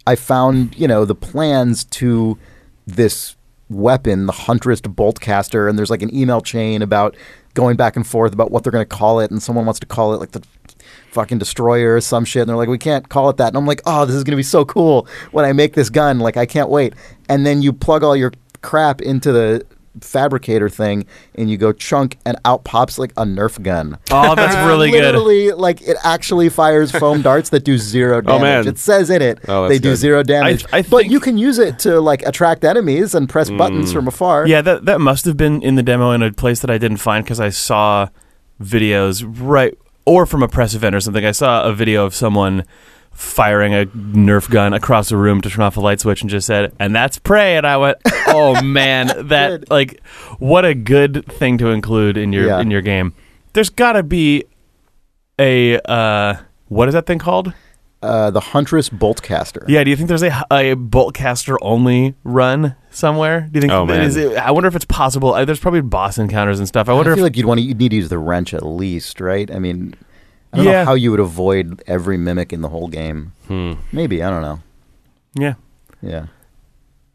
I 0.07 0.15
found, 0.15 0.77
you 0.77 0.87
know, 0.87 1.05
the 1.05 1.15
plans 1.15 1.83
to 1.85 2.37
this 2.87 3.35
weapon, 3.69 4.25
the 4.25 4.33
Huntress 4.33 4.81
Boltcaster, 4.81 5.69
and 5.69 5.77
there's 5.77 5.89
like 5.89 6.01
an 6.01 6.13
email 6.15 6.41
chain 6.41 6.81
about 6.81 7.15
going 7.53 7.75
back 7.75 7.95
and 7.95 8.05
forth 8.05 8.33
about 8.33 8.51
what 8.51 8.63
they're 8.63 8.71
going 8.71 8.85
to 8.85 8.95
call 8.95 9.19
it, 9.19 9.31
and 9.31 9.41
someone 9.41 9.65
wants 9.65 9.79
to 9.79 9.85
call 9.85 10.13
it 10.13 10.19
like 10.19 10.31
the 10.31 10.43
fucking 11.11 11.37
destroyer 11.37 11.95
or 11.95 12.01
some 12.01 12.25
shit, 12.25 12.41
and 12.41 12.49
they're 12.49 12.57
like, 12.57 12.69
we 12.69 12.77
can't 12.77 13.09
call 13.09 13.29
it 13.29 13.37
that, 13.37 13.49
and 13.49 13.57
I'm 13.57 13.65
like, 13.65 13.81
oh, 13.85 14.05
this 14.05 14.15
is 14.15 14.23
going 14.23 14.31
to 14.31 14.37
be 14.37 14.43
so 14.43 14.65
cool 14.65 15.07
when 15.31 15.45
I 15.45 15.53
make 15.53 15.73
this 15.73 15.89
gun, 15.89 16.19
like 16.19 16.37
I 16.37 16.45
can't 16.45 16.69
wait, 16.69 16.93
and 17.29 17.45
then 17.45 17.61
you 17.61 17.71
plug 17.73 18.03
all 18.03 18.15
your 18.15 18.31
crap 18.61 19.01
into 19.01 19.31
the 19.31 19.65
fabricator 19.99 20.69
thing 20.69 21.05
and 21.35 21.49
you 21.49 21.57
go 21.57 21.73
chunk 21.73 22.17
and 22.25 22.37
out 22.45 22.63
pops 22.63 22.97
like 22.97 23.11
a 23.17 23.23
nerf 23.23 23.61
gun 23.61 23.97
Oh, 24.09 24.35
that's 24.35 24.55
really 24.67 24.89
good. 24.91 25.01
Literally, 25.03 25.51
like 25.51 25.81
it 25.81 25.97
actually 26.03 26.49
fires 26.49 26.91
foam 26.91 27.21
darts 27.23 27.49
that 27.49 27.63
do 27.63 27.77
zero 27.77 28.17
oh, 28.17 28.21
damage. 28.21 28.39
Oh, 28.39 28.43
man. 28.43 28.67
It 28.67 28.77
says 28.77 29.09
in 29.09 29.21
it 29.21 29.39
Oh, 29.47 29.67
they 29.67 29.79
do 29.79 29.89
good. 29.89 29.97
zero 29.97 30.23
damage. 30.23 30.65
I 30.71 30.81
but 30.81 31.01
think- 31.01 31.11
you 31.11 31.19
can 31.19 31.37
use 31.37 31.59
it 31.59 31.79
to 31.79 31.99
like 31.99 32.21
attract 32.23 32.63
enemies 32.63 33.13
and 33.15 33.27
press 33.27 33.49
buttons 33.49 33.91
mm. 33.91 33.93
from 33.93 34.07
afar. 34.07 34.47
Yeah, 34.47 34.61
that 34.61 34.85
that 34.85 35.01
must 35.01 35.25
have 35.25 35.37
been 35.37 35.61
in 35.61 35.75
the 35.75 35.83
demo 35.83 36.11
in 36.11 36.21
a 36.21 36.31
place 36.31 36.61
that 36.61 36.69
I 36.69 36.77
didn't 36.77 36.97
find 36.97 37.23
because 37.25 37.39
I 37.39 37.49
saw 37.49 38.09
videos 38.61 39.25
right 39.27 39.77
or 40.05 40.25
from 40.25 40.43
a 40.43 40.47
press 40.47 40.73
event 40.73 40.95
or 40.95 40.99
something. 40.99 41.25
I 41.25 41.31
saw 41.31 41.63
a 41.63 41.73
video 41.73 42.05
of 42.05 42.15
someone 42.15 42.63
firing 43.21 43.73
a 43.73 43.85
Nerf 43.85 44.49
gun 44.49 44.73
across 44.73 45.09
the 45.09 45.17
room 45.17 45.41
to 45.41 45.49
turn 45.49 45.63
off 45.63 45.77
a 45.77 45.79
light 45.79 45.99
switch 45.99 46.21
and 46.21 46.29
just 46.29 46.47
said, 46.47 46.73
"And 46.79 46.95
that's 46.95 47.19
prey." 47.19 47.55
And 47.55 47.65
I 47.67 47.77
went, 47.77 47.97
"Oh 48.27 48.61
man, 48.63 49.27
that 49.29 49.69
like 49.69 50.01
what 50.39 50.65
a 50.65 50.73
good 50.73 51.25
thing 51.27 51.57
to 51.59 51.67
include 51.69 52.17
in 52.17 52.33
your 52.33 52.47
Yeah. 52.47 52.59
in 52.59 52.71
your 52.71 52.81
game." 52.81 53.13
There's 53.53 53.69
got 53.69 53.93
to 53.93 54.03
be 54.03 54.45
a 55.39 55.79
uh, 55.81 56.35
what 56.67 56.87
is 56.87 56.93
that 56.93 57.05
thing 57.05 57.19
called? 57.19 57.53
Uh, 58.01 58.31
the 58.31 58.39
Huntress 58.39 58.89
Boltcaster. 58.89 59.63
Yeah, 59.67 59.83
do 59.83 59.91
you 59.91 59.95
think 59.95 60.07
there's 60.09 60.23
a, 60.23 60.29
a 60.49 60.75
boltcaster 60.75 61.55
only 61.61 62.15
run 62.23 62.75
somewhere? 62.89 63.41
Do 63.51 63.57
you 63.57 63.61
think? 63.61 63.71
Oh, 63.71 63.85
man. 63.85 64.01
is 64.01 64.17
it- 64.17 64.35
I 64.37 64.49
wonder 64.49 64.67
if 64.67 64.75
it's 64.75 64.85
possible. 64.85 65.35
Uh, 65.35 65.45
there's 65.45 65.59
probably 65.59 65.81
boss 65.81 66.17
encounters 66.17 66.57
and 66.57 66.67
stuff. 66.67 66.89
I 66.89 66.93
I 66.93 66.95
wonder 66.95 67.13
feel 67.13 67.23
if 67.25 67.29
like 67.29 67.37
you'd 67.37 67.45
want 67.45 67.59
to. 67.59 67.63
You'd 67.63 67.77
need 67.77 67.89
to 67.89 67.97
use 67.97 68.09
the 68.09 68.17
wrench 68.17 68.55
at 68.55 68.65
least, 68.65 69.21
right? 69.21 69.51
I 69.53 69.59
mean, 69.59 69.93
I 70.53 70.57
don't 70.57 70.65
Yeah. 70.65 70.71
know 70.71 70.85
how 70.85 70.93
you 70.95 71.11
would 71.11 71.19
avoid 71.19 71.81
every 71.87 72.17
mimic 72.17 72.51
in 72.53 72.61
the 72.61 72.69
whole 72.69 72.87
game. 72.87 73.31
Hmm. 73.47 73.73
Maybe 73.91 74.21
I 74.23 74.29
don't 74.29 74.41
know. 74.41 74.59
yeah, 75.35 75.53
Yeah. 76.01 76.25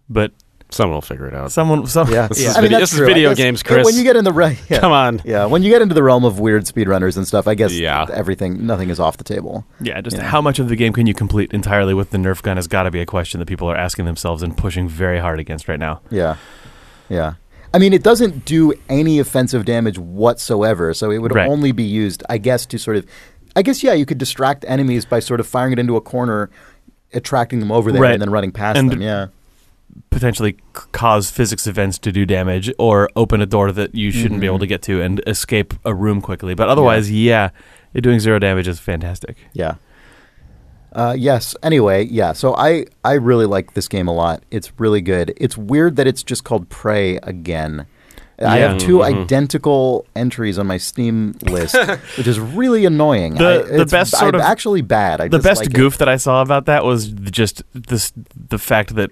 but 0.08 0.32
Someone 0.68 0.94
will 0.96 1.02
figure 1.02 1.28
it 1.28 1.34
out. 1.34 1.52
someone, 1.52 1.86
some, 1.96 2.10
Yeah. 2.10 2.26
This 2.26 2.42
yeah. 2.42 2.48
is 2.50 2.56
I 2.56 2.60
mean, 2.60 2.70
video- 2.70 2.80
this 2.80 2.92
is 2.92 2.98
video 2.98 3.28
guess- 3.30 3.36
games, 3.36 3.62
Chris. 3.62 3.84
When 3.84 3.94
you 3.94 4.02
get 4.02 4.16
in 4.16 4.24
the 4.24 4.32
right, 4.32 4.58
yeah. 4.68 4.80
Come 4.80 4.90
on. 4.92 5.20
Yeah, 5.24 5.44
when 5.46 5.62
you 5.62 5.70
get 5.70 5.80
into 5.80 5.94
the 5.94 6.02
realm 6.02 6.24
of 6.24 6.40
weird 6.40 6.64
speedrunners 6.64 7.16
and 7.16 7.26
stuff, 7.26 7.46
I 7.46 7.54
guess 7.54 7.72
Yeah. 7.72 8.06
everything, 8.12 8.66
nothing 8.66 8.90
is 8.90 8.98
off 8.98 9.16
the 9.16 9.22
table. 9.24 9.64
Yeah, 9.80 10.00
just 10.00 10.16
Yeah. 10.16 10.24
how 10.24 10.40
much 10.40 10.58
of 10.58 10.68
the 10.68 10.74
game 10.76 10.92
can 10.92 11.06
you 11.06 11.14
complete 11.14 11.52
entirely 11.52 11.94
with 11.94 12.10
the 12.10 12.18
Nerf 12.18 12.42
gun 12.42 12.56
has 12.56 12.66
got 12.66 12.82
to 12.82 12.90
be 12.90 13.00
a 13.00 13.06
question 13.06 13.38
that 13.38 13.46
people 13.46 13.70
are 13.70 13.76
asking 13.76 14.06
themselves 14.06 14.42
and 14.42 14.56
pushing 14.56 14.88
very 14.88 15.20
hard 15.20 15.38
against 15.38 15.68
right 15.68 15.78
now. 15.78 16.00
Yeah, 16.10 16.34
yeah. 17.08 17.34
I 17.76 17.78
mean, 17.78 17.92
it 17.92 18.02
doesn't 18.02 18.46
do 18.46 18.72
any 18.88 19.18
offensive 19.18 19.66
damage 19.66 19.98
whatsoever, 19.98 20.94
so 20.94 21.10
it 21.10 21.18
would 21.18 21.34
Right. 21.34 21.46
only 21.46 21.72
be 21.72 21.82
used, 21.82 22.22
I 22.26 22.38
guess, 22.38 22.64
to 22.64 22.78
sort 22.78 22.96
of, 22.96 23.04
I 23.54 23.60
guess, 23.60 23.82
yeah, 23.82 23.92
you 23.92 24.06
could 24.06 24.16
distract 24.16 24.64
enemies 24.66 25.04
by 25.04 25.20
sort 25.20 25.40
of 25.40 25.46
firing 25.46 25.74
it 25.74 25.78
into 25.78 25.94
a 25.94 26.00
corner, 26.00 26.48
attracting 27.12 27.60
them 27.60 27.70
over 27.70 27.92
there, 27.92 28.00
Right. 28.00 28.12
and 28.14 28.22
then 28.22 28.30
running 28.30 28.50
past 28.50 28.78
And- 28.78 28.90
them. 28.90 29.02
Yeah, 29.02 29.26
Potentially 30.08 30.56
cause 30.92 31.30
physics 31.30 31.66
events 31.66 31.98
to 31.98 32.10
do 32.12 32.24
damage 32.24 32.72
or 32.78 33.10
open 33.14 33.42
a 33.42 33.46
door 33.46 33.70
that 33.72 33.94
you 33.94 34.10
shouldn't 34.10 34.40
be 34.40 34.46
Mhm. 34.46 34.50
able 34.50 34.58
to 34.60 34.66
get 34.66 34.80
to 34.82 35.02
and 35.02 35.20
escape 35.26 35.74
a 35.84 35.94
room 35.94 36.22
quickly. 36.22 36.54
But 36.54 36.68
otherwise, 36.70 37.10
yeah, 37.10 37.50
it 37.92 38.00
doing 38.00 38.20
zero 38.20 38.38
damage 38.38 38.68
is 38.68 38.78
fantastic. 38.78 39.36
yeah. 39.52 39.74
Uh, 40.96 41.14
yes. 41.16 41.54
Anyway, 41.62 42.06
yeah. 42.06 42.32
So 42.32 42.56
I 42.56 42.86
I 43.04 43.12
really 43.12 43.44
like 43.46 43.74
this 43.74 43.86
game 43.86 44.08
a 44.08 44.14
lot. 44.14 44.42
It's 44.50 44.72
really 44.80 45.02
good. 45.02 45.34
It's 45.36 45.56
weird 45.56 45.96
that 45.96 46.06
it's 46.06 46.22
just 46.22 46.42
called 46.42 46.68
Prey 46.70 47.16
again. 47.22 47.86
I 48.38 48.58
Yeah. 48.58 48.72
have 48.72 48.78
2 48.80 48.98
Mhm. 48.98 49.04
identical 49.24 50.06
entries 50.16 50.58
on 50.58 50.66
my 50.66 50.76
Steam 50.78 51.36
list, 51.42 51.74
which 52.18 52.26
is 52.26 52.40
really 52.40 52.84
annoying. 52.86 53.34
The- 53.34 53.66
I, 53.72 53.76
the 53.78 53.86
best 53.86 54.12
sort 54.16 54.34
I'm 54.34 54.40
of- 54.40 54.46
actually 54.46 54.80
bad. 54.82 55.20
I 55.20 55.28
the 55.28 55.38
best 55.38 55.60
like 55.60 55.68
it. 55.68 55.74
goof 55.74 55.98
that 55.98 56.08
I 56.08 56.16
saw 56.16 56.40
about 56.42 56.64
that 56.66 56.82
was 56.84 57.08
just 57.08 57.62
this 57.74 58.12
the 58.48 58.58
fact 58.58 58.94
that 58.96 59.10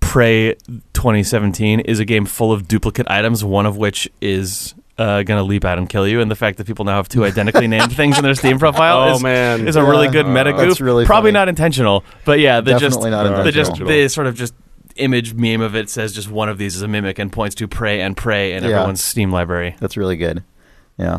Prey 0.00 0.54
2017 0.92 1.80
is 1.80 1.98
a 1.98 2.04
game 2.04 2.26
full 2.26 2.52
of 2.52 2.68
duplicate 2.68 3.06
items, 3.10 3.42
one 3.44 3.66
of 3.66 3.76
which 3.76 4.08
is 4.20 4.74
uh, 4.98 5.22
going 5.24 5.38
to 5.38 5.42
leap 5.44 5.64
out 5.64 5.78
and 5.78 5.88
kill 5.88 6.06
you, 6.06 6.20
and 6.20 6.30
the 6.30 6.36
fact 6.36 6.58
that 6.58 6.66
people 6.66 6.84
now 6.84 6.96
have 6.96 7.08
two 7.08 7.24
identically 7.24 7.66
named 7.66 7.92
things 7.96 8.16
in 8.16 8.24
their 8.24 8.34
Steam 8.34 8.58
profile 8.58 9.10
Oh 9.10 9.14
is, 9.16 9.22
man. 9.22 9.66
is 9.66 9.76
a 9.76 9.82
really 9.84 10.08
good 10.08 10.26
meta 10.26 10.50
Uh, 10.50 10.52
goof. 10.52 10.68
that's 10.68 10.80
really 10.80 11.04
Probably 11.04 11.28
funny. 11.30 11.40
not 11.40 11.48
intentional, 11.48 12.04
but 12.24 12.38
yeah, 12.40 12.60
the 12.60 12.72
just 12.78 12.82
Definitely 13.00 13.10
not 13.10 13.44
the 13.44 13.50
just 13.52 13.70
intentional. 13.72 13.88
the 14.02 14.08
sort 14.08 14.26
of 14.28 14.34
just 14.36 14.54
image 14.96 15.34
meme 15.34 15.60
of 15.60 15.74
it 15.74 15.90
says 15.90 16.12
just 16.12 16.30
one 16.30 16.48
of 16.48 16.56
these 16.58 16.76
is 16.76 16.82
a 16.82 16.86
mimic 16.88 17.18
and 17.18 17.32
points 17.32 17.56
to 17.56 17.66
Prey 17.66 18.00
and 18.00 18.16
Prey 18.16 18.52
in 18.52 18.62
Yeah. 18.62 18.70
everyone's 18.70 19.02
Steam 19.02 19.32
library. 19.32 19.74
That's 19.80 19.96
really 19.96 20.16
good. 20.16 20.44
Yeah. 20.96 21.18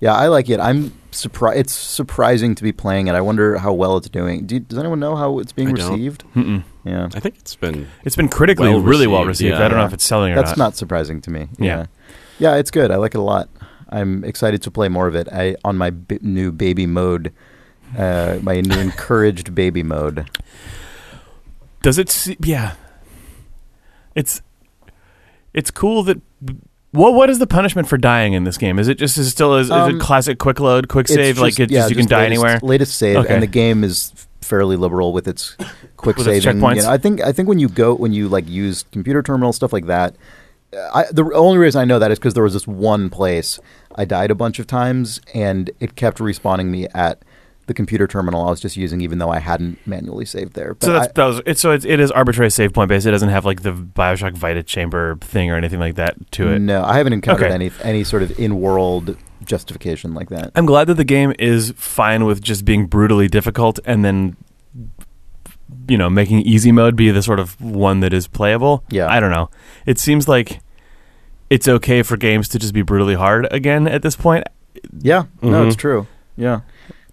Yeah, 0.00 0.14
I 0.14 0.26
like 0.26 0.50
it. 0.50 0.58
I'm 0.58 0.92
surprised. 1.12 1.60
It's 1.60 1.72
surprising 1.72 2.56
to 2.56 2.62
be 2.64 2.72
playing 2.72 3.06
it. 3.06 3.14
I 3.14 3.20
wonder 3.20 3.56
how 3.58 3.72
well 3.72 3.96
it's 3.98 4.08
doing. 4.08 4.46
Do, 4.46 4.58
does 4.58 4.76
anyone 4.80 4.98
know 4.98 5.14
how 5.14 5.38
it's 5.38 5.52
being 5.52 5.68
I 5.68 5.72
don't. 5.74 5.92
received? 5.92 6.24
Mm-mm. 6.34 6.64
Yeah, 6.84 7.08
I 7.14 7.20
think 7.20 7.36
it's 7.38 7.54
been 7.54 7.86
It's 8.04 8.16
been 8.16 8.28
critically 8.28 8.68
Well 8.70 8.80
really 8.80 9.06
well 9.06 9.20
received, 9.24 9.50
received. 9.52 9.60
yeah. 9.60 9.64
I 9.64 9.68
don't 9.68 9.78
know 9.78 9.84
if 9.86 9.92
it's 9.92 10.02
selling 10.04 10.32
or 10.32 10.34
that's 10.34 10.50
not. 10.56 10.58
not 10.58 10.76
surprising 10.76 11.20
to 11.20 11.30
me. 11.30 11.46
Yeah. 11.56 11.86
Yeah. 12.38 12.56
it's 12.56 12.70
good. 12.70 12.90
I 12.90 12.96
like 12.96 13.14
it 13.14 13.18
a 13.18 13.22
lot. 13.22 13.48
I'm 13.88 14.24
excited 14.24 14.62
to 14.62 14.70
play 14.70 14.88
more 14.88 15.06
of 15.06 15.14
it. 15.14 15.28
I 15.32 15.56
on 15.64 15.76
my 15.76 15.90
b- 15.90 16.18
new 16.22 16.50
baby 16.52 16.86
mode, 16.86 17.32
uh, 17.98 18.38
my 18.42 18.60
new 18.60 18.78
encouraged 18.78 19.54
baby 19.54 19.82
mode. 19.82 20.28
Does 21.82 21.98
it? 21.98 22.08
Se- 22.10 22.36
yeah. 22.42 22.74
It's 24.14 24.40
it's 25.54 25.70
cool 25.70 26.02
that. 26.04 26.20
What 26.92 27.14
what 27.14 27.30
is 27.30 27.38
the 27.38 27.46
punishment 27.46 27.88
for 27.88 27.96
dying 27.96 28.34
in 28.34 28.44
this 28.44 28.58
game? 28.58 28.78
Is 28.78 28.86
it 28.88 28.98
just 28.98 29.16
is 29.16 29.26
it 29.28 29.30
still 29.30 29.56
is, 29.56 29.66
is 29.66 29.70
Um, 29.72 29.96
it 29.96 30.00
classic 30.00 30.38
quick 30.38 30.60
load, 30.60 30.88
quick 30.88 31.04
It's 31.06 31.14
save? 31.14 31.38
like 31.38 31.58
it, 31.58 31.70
yeah, 31.70 31.80
just 31.80 31.90
you 31.90 31.96
can 31.96 32.02
just 32.02 32.10
die 32.10 32.24
latest, 32.24 32.44
anywhere. 32.44 32.60
Latest 32.62 32.94
save, 32.96 33.16
Okay. 33.18 33.32
and 33.34 33.42
the 33.42 33.46
game 33.46 33.82
is 33.82 34.12
fairly 34.42 34.76
liberal 34.76 35.12
with 35.14 35.26
its 35.26 35.56
quick 35.96 36.18
With 36.18 36.28
its 36.28 36.44
saving. 36.44 36.60
checkpoints? 36.60 36.76
You 36.76 36.82
know, 36.82 36.90
I 36.90 36.98
think 36.98 37.22
I 37.22 37.32
think 37.32 37.48
when 37.48 37.58
you 37.58 37.68
go 37.70 37.94
when 37.94 38.12
you 38.12 38.28
like 38.28 38.46
use 38.46 38.84
computer 38.92 39.22
terminal 39.22 39.52
stuff 39.54 39.72
like 39.72 39.86
that. 39.86 40.16
I, 40.94 41.04
the 41.10 41.24
only 41.34 41.58
reason 41.58 41.80
I 41.80 41.84
know 41.84 41.98
that 41.98 42.10
is 42.10 42.18
because 42.18 42.34
there 42.34 42.42
was 42.44 42.54
this 42.54 42.66
one 42.66 43.10
place 43.10 43.58
I 43.96 44.04
died 44.04 44.30
a 44.30 44.34
bunch 44.34 44.58
of 44.58 44.66
times, 44.66 45.20
and 45.34 45.70
it 45.80 45.96
kept 45.96 46.18
respawning 46.18 46.66
me 46.66 46.86
at 46.94 47.22
the 47.66 47.74
computer 47.74 48.06
terminal 48.08 48.44
I 48.46 48.50
was 48.50 48.60
just 48.60 48.76
using, 48.76 49.00
even 49.02 49.18
though 49.18 49.28
I 49.30 49.38
hadn't 49.38 49.78
manually 49.86 50.24
saved 50.24 50.54
there. 50.54 50.74
But 50.74 50.86
So 50.86 50.92
that's 50.94 51.08
I- 51.08 51.12
that 51.14 51.24
was 51.26 51.42
it's 51.46 51.60
so 51.60 51.70
it, 51.72 51.84
it 51.84 52.00
is 52.00 52.10
arbitrary 52.10 52.50
save 52.50 52.72
point 52.72 52.88
based. 52.88 53.06
It 53.06 53.10
doesn't 53.12 53.28
have 53.28 53.44
like 53.44 53.62
the 53.62 53.72
Bioshock 53.72 54.34
Vita 54.36 54.62
chamber 54.62 55.16
thing 55.20 55.50
or 55.50 55.56
anything 55.56 55.78
like 55.78 55.94
that 55.96 56.16
to 56.32 56.48
it. 56.52 56.58
No, 56.58 56.82
I 56.84 56.96
haven't 56.96 57.12
encountered 57.12 57.44
Okay. 57.46 57.54
any 57.54 57.70
any 57.82 58.02
sort 58.02 58.22
of 58.22 58.36
in 58.38 58.60
world 58.60 59.16
justification 59.44 60.14
like 60.14 60.28
that. 60.30 60.50
I'm 60.54 60.66
glad 60.66 60.86
that 60.88 60.94
the 60.94 61.04
game 61.04 61.34
is 61.38 61.72
fine 61.76 62.24
with 62.24 62.42
just 62.42 62.64
being 62.64 62.86
brutally 62.86 63.28
difficult 63.28 63.78
and 63.84 64.04
then 64.04 64.36
you 65.88 65.96
know 65.98 66.10
making 66.10 66.40
easy 66.40 66.72
mode 66.72 66.96
be 66.96 67.10
the 67.10 67.22
sort 67.22 67.38
of 67.38 67.60
one 67.60 68.00
that 68.00 68.12
is 68.12 68.26
playable. 68.26 68.84
Yeah. 68.90 69.06
I 69.08 69.20
don't 69.20 69.30
know. 69.30 69.50
It 69.86 69.98
seems 69.98 70.26
like 70.28 70.60
it's 71.52 71.68
okay 71.68 72.02
for 72.02 72.16
games 72.16 72.48
to 72.48 72.58
just 72.58 72.72
be 72.72 72.82
brutally 72.82 73.14
hard 73.14 73.46
again 73.52 73.86
at 73.86 74.00
this 74.02 74.16
point. 74.16 74.44
Yeah, 75.00 75.24
no, 75.42 75.62
Mhm. 75.62 75.66
it's 75.66 75.76
true. 75.76 76.06
Yeah, 76.36 76.60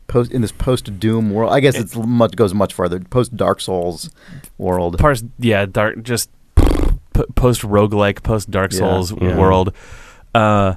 post 0.08 0.32
in 0.32 0.42
this 0.42 0.52
post 0.54 0.98
Doom 1.00 1.32
world, 1.32 1.52
I 1.52 1.60
guess 1.60 1.76
it's 1.76 1.96
much 1.96 2.36
goes 2.36 2.54
much 2.54 2.74
farther. 2.74 3.00
Post 3.00 3.36
Dark 3.36 3.60
Souls 3.62 4.10
world. 4.58 4.98
Parse, 4.98 5.24
yeah, 5.40 5.66
dark, 5.66 6.02
just 6.04 6.30
p- 6.56 7.26
post 7.36 7.62
roguelike, 7.64 8.24
post 8.24 8.50
Dark 8.50 8.72
Souls 8.72 9.12
yeah. 9.22 9.36
world. 9.38 9.74
Uh, 10.34 10.76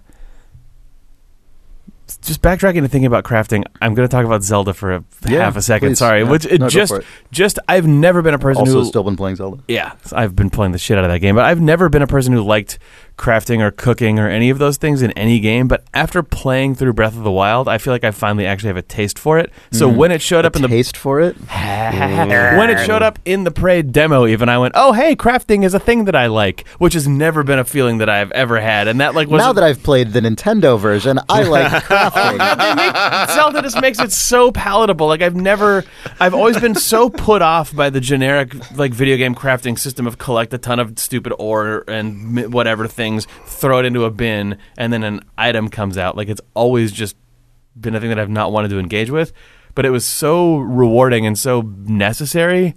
just 2.20 2.42
backtracking 2.42 2.78
and 2.78 2.90
thinking 2.90 3.06
about 3.06 3.24
crafting, 3.24 3.64
I'm 3.80 3.94
going 3.94 4.06
to 4.06 4.10
talk 4.14 4.24
about 4.26 4.42
Zelda 4.42 4.74
for 4.74 4.92
a 4.92 5.04
Yeah, 5.26 5.44
half 5.44 5.56
a 5.56 5.62
second. 5.62 5.90
please. 5.90 5.98
Sorry, 5.98 6.22
Yeah. 6.22 6.28
which 6.30 6.44
it 6.44 6.60
No, 6.60 6.68
just, 6.68 6.92
it. 6.92 7.04
just 7.30 7.58
I've 7.68 7.86
never 7.86 8.20
been 8.22 8.34
a 8.34 8.38
person 8.38 8.60
Also, 8.60 8.80
who 8.80 8.84
still 8.84 9.02
been 9.02 9.16
playing 9.16 9.36
Zelda. 9.36 9.62
Yeah, 9.66 9.92
I've 10.12 10.36
been 10.36 10.50
playing 10.50 10.72
the 10.72 10.78
shit 10.78 10.98
out 10.98 11.04
of 11.04 11.10
that 11.10 11.20
game, 11.20 11.34
but 11.34 11.44
I've 11.46 11.60
never 11.60 11.88
been 11.88 12.02
a 12.02 12.06
person 12.06 12.32
who 12.34 12.42
liked 12.42 12.78
crafting 13.18 13.60
or 13.60 13.70
cooking 13.70 14.18
or 14.18 14.28
any 14.28 14.50
of 14.50 14.58
those 14.58 14.76
things 14.76 15.02
in 15.02 15.10
any 15.12 15.38
game. 15.40 15.68
But 15.68 15.84
after 15.94 16.22
playing 16.22 16.74
through 16.74 16.92
Breath 16.94 17.16
of 17.16 17.22
the 17.24 17.30
Wild, 17.30 17.68
I 17.68 17.78
feel 17.78 17.92
like 17.92 18.04
I 18.04 18.10
finally 18.10 18.46
actually 18.46 18.68
have 18.68 18.76
a 18.76 18.82
taste 18.82 19.18
for 19.18 19.38
it. 19.38 19.50
So 19.70 19.88
Mhm. 19.90 19.96
when 19.96 20.10
it 20.12 20.22
showed 20.22 20.44
up 20.44 20.54
A 20.54 20.58
in 20.58 20.62
the 20.62 20.68
taste 20.68 20.96
for 20.96 21.20
it. 21.20 21.36
when 21.48 22.70
it 22.70 22.84
showed 22.86 23.02
up 23.02 23.18
in 23.24 23.44
the 23.44 23.50
Prey 23.50 23.82
demo, 23.82 24.26
even 24.26 24.48
I 24.48 24.58
went, 24.58 24.72
"Oh, 24.76 24.92
hey, 24.92 25.14
crafting 25.16 25.64
is 25.64 25.74
a 25.74 25.78
thing 25.78 26.04
that 26.06 26.16
I 26.16 26.26
like," 26.26 26.64
which 26.78 26.94
has 26.94 27.06
never 27.06 27.42
been 27.42 27.58
a 27.58 27.64
feeling 27.64 27.98
that 27.98 28.08
I've 28.08 28.30
ever 28.32 28.60
had, 28.60 28.88
and 28.88 29.00
that 29.00 29.14
like 29.14 29.28
was 29.28 29.40
now 29.40 29.52
that 29.52 29.64
I've 29.64 29.82
played 29.82 30.12
the 30.12 30.20
Nintendo 30.20 30.78
version, 30.78 31.18
I 31.28 31.42
like 31.56 31.70
crafting. 31.84 32.38
make, 32.76 33.30
Zelda 33.34 33.62
just 33.62 33.80
makes 33.80 33.98
it 34.00 34.12
so 34.12 34.50
palatable. 34.52 35.06
Like 35.06 35.22
I've 35.22 35.36
never, 35.36 35.84
I've 36.20 36.34
always 36.34 36.58
been 36.58 36.74
so 36.74 37.08
put 37.10 37.42
off 37.42 37.74
by 37.74 37.90
the 37.90 38.00
generic 38.00 38.54
like 38.76 38.92
video 38.92 39.16
game 39.16 39.34
crafting 39.34 39.78
system 39.78 40.06
of 40.06 40.18
collect 40.18 40.52
a 40.54 40.58
ton 40.58 40.78
of 40.80 40.98
stupid 40.98 41.32
ore 41.38 41.84
and 41.88 42.52
whatever 42.52 42.86
things, 42.86 43.01
throw 43.46 43.78
it 43.80 43.84
into 43.84 44.04
a 44.04 44.10
bin, 44.10 44.58
and 44.78 44.92
then 44.92 45.02
an 45.02 45.20
item 45.36 45.68
comes 45.68 45.96
out. 45.98 46.16
Like 46.16 46.28
it's 46.28 46.40
always 46.54 46.92
just 46.92 47.16
been 47.78 47.94
a 47.94 48.00
thing 48.00 48.08
that 48.10 48.18
I've 48.18 48.30
not 48.30 48.52
wanted 48.52 48.68
to 48.68 48.78
engage 48.78 49.10
with. 49.10 49.32
But 49.74 49.86
it 49.86 49.90
was 49.90 50.04
so 50.04 50.58
rewarding 50.58 51.24
and 51.26 51.38
so 51.38 51.62
necessary 51.62 52.74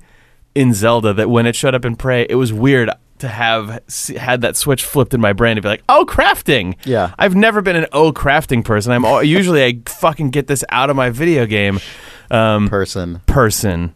in 0.54 0.74
Zelda 0.74 1.14
that 1.14 1.30
when 1.30 1.46
it 1.46 1.56
showed 1.56 1.76
up 1.76 1.84
in 1.84 1.96
Prey, 1.98 2.26
it 2.30 2.36
was 2.36 2.54
weird 2.54 2.90
to 3.20 3.28
have 3.28 3.82
had 4.18 4.42
that 4.42 4.56
switch 4.58 4.84
flipped 4.86 5.14
in 5.14 5.20
my 5.22 5.34
brain 5.34 5.56
to 5.58 5.62
be 5.62 5.68
like, 5.68 5.84
"Oh, 5.90 6.06
crafting." 6.08 6.76
Yeah. 6.86 7.14
I've 7.20 7.36
never 7.36 7.62
been 7.62 7.76
an 7.76 7.88
oh 7.94 8.12
crafting 8.14 8.64
person. 8.64 8.92
I'm 8.94 9.04
al- 9.06 9.24
usually 9.24 9.64
I 9.64 9.80
fucking 9.86 10.30
get 10.32 10.48
this 10.48 10.64
out 10.70 10.90
of 10.90 10.96
my 10.96 11.10
video 11.10 11.46
game 11.46 11.80
um, 12.32 12.68
Person. 12.70 13.22
person. 13.26 13.94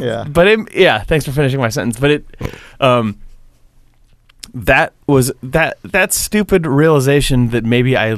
Yeah. 0.00 0.24
But 0.28 0.46
it, 0.46 0.74
yeah, 0.74 1.02
thanks 1.02 1.24
for 1.24 1.32
finishing 1.32 1.60
my 1.60 1.68
sentence. 1.68 1.98
But 1.98 2.10
it, 2.10 2.26
um, 2.80 3.18
that 4.54 4.92
was 5.06 5.32
that 5.42 5.78
that 5.82 6.12
stupid 6.12 6.66
realization 6.66 7.50
that 7.50 7.64
maybe 7.64 7.96
I 7.96 8.16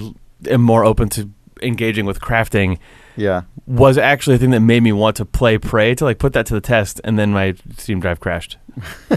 am 0.49 0.61
more 0.63 0.85
open 0.85 1.09
to 1.11 1.31
engaging 1.63 2.05
with 2.05 2.21
crafting 2.21 2.79
Yeah. 3.17 3.43
was 3.67 3.97
actually 3.97 4.37
a 4.37 4.39
thing 4.39 4.51
that 4.51 4.61
made 4.61 4.83
me 4.83 4.93
want 4.93 5.17
to 5.17 5.25
play 5.25 5.57
Prey 5.59 5.95
to 5.95 6.05
like 6.05 6.19
put 6.19 6.35
that 6.35 6.47
to 6.47 6.55
the 6.55 6.61
test, 6.61 7.01
and 7.05 7.19
then 7.19 7.33
my 7.33 7.55
Steam 7.79 8.01
drive 8.01 8.21
crashed. 8.21 8.59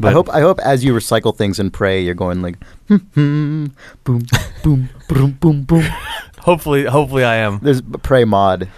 But 0.00 0.08
I 0.08 0.12
hope. 0.12 0.28
I 0.30 0.40
hope 0.40 0.58
as 0.60 0.82
you 0.82 0.94
recycle 0.94 1.36
things 1.36 1.60
in 1.60 1.70
Prey, 1.70 2.00
you're 2.02 2.14
going 2.14 2.40
like, 2.40 2.56
hmm, 2.88 2.96
hmm, 2.96 3.66
boom, 4.02 4.22
boom, 4.62 4.88
boom, 5.08 5.32
boom, 5.32 5.62
boom. 5.64 5.84
hopefully, 6.38 6.84
hopefully 6.84 7.22
I 7.22 7.34
am. 7.36 7.58
There's 7.62 7.80
a 7.80 7.98
Prey 7.98 8.24
mod. 8.24 8.68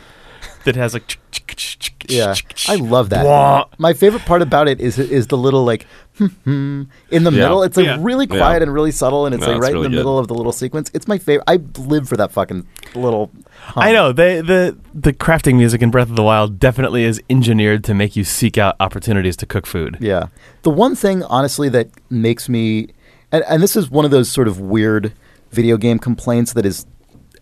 That 0.64 0.74
has 0.76 0.94
like 0.94 1.18
Yeah, 2.08 2.34
I 2.68 2.74
love 2.76 3.10
that. 3.10 3.24
Wah. 3.24 3.66
My 3.78 3.92
favorite 3.94 4.24
part 4.24 4.42
about 4.42 4.66
it 4.68 4.80
is 4.80 4.98
is 4.98 5.28
the 5.28 5.38
little 5.38 5.64
like 5.64 5.86
in 6.20 6.88
the 7.10 7.18
Yeah. 7.24 7.30
middle. 7.30 7.62
It's 7.62 7.76
like 7.76 7.86
Yeah. 7.86 7.96
really 8.00 8.26
Yeah. 8.30 8.36
quiet 8.38 8.62
and 8.62 8.72
really 8.72 8.90
subtle, 8.90 9.24
and 9.26 9.34
it's 9.34 9.40
No, 9.42 9.48
like 9.48 9.56
it's 9.56 9.62
right 9.62 9.74
in 9.76 9.82
the 9.82 9.88
good. 9.88 9.96
middle 9.96 10.18
of 10.18 10.28
the 10.28 10.34
little 10.34 10.52
sequence. 10.52 10.90
It's 10.94 11.08
my 11.08 11.18
favorite. 11.18 11.44
I 11.46 11.58
live 11.78 12.08
for 12.08 12.16
that 12.16 12.32
fucking 12.32 12.66
little. 12.94 13.30
hum. 13.60 13.82
I 13.82 13.92
know 13.92 14.12
they 14.12 14.40
the 14.40 14.76
the 14.94 15.12
crafting 15.12 15.56
music 15.56 15.80
in 15.82 15.90
Breath 15.90 16.10
of 16.10 16.16
the 16.16 16.22
Wild 16.22 16.58
definitely 16.58 17.04
is 17.04 17.20
engineered 17.30 17.82
to 17.84 17.94
make 17.94 18.14
you 18.16 18.24
seek 18.24 18.58
out 18.58 18.76
opportunities 18.80 19.36
to 19.38 19.46
cook 19.46 19.66
food. 19.66 19.96
Yeah. 20.00 20.26
The 20.62 20.70
one 20.70 20.94
thing, 20.94 21.22
honestly, 21.24 21.68
that 21.70 21.88
makes 22.10 22.48
me, 22.48 22.88
and, 23.32 23.42
and 23.48 23.62
this 23.62 23.74
is 23.76 23.90
one 23.90 24.04
of 24.04 24.10
those 24.10 24.28
sort 24.28 24.48
of 24.48 24.60
weird 24.60 25.12
video 25.50 25.76
game 25.76 25.98
complaints 25.98 26.52
that 26.52 26.66
is, 26.66 26.86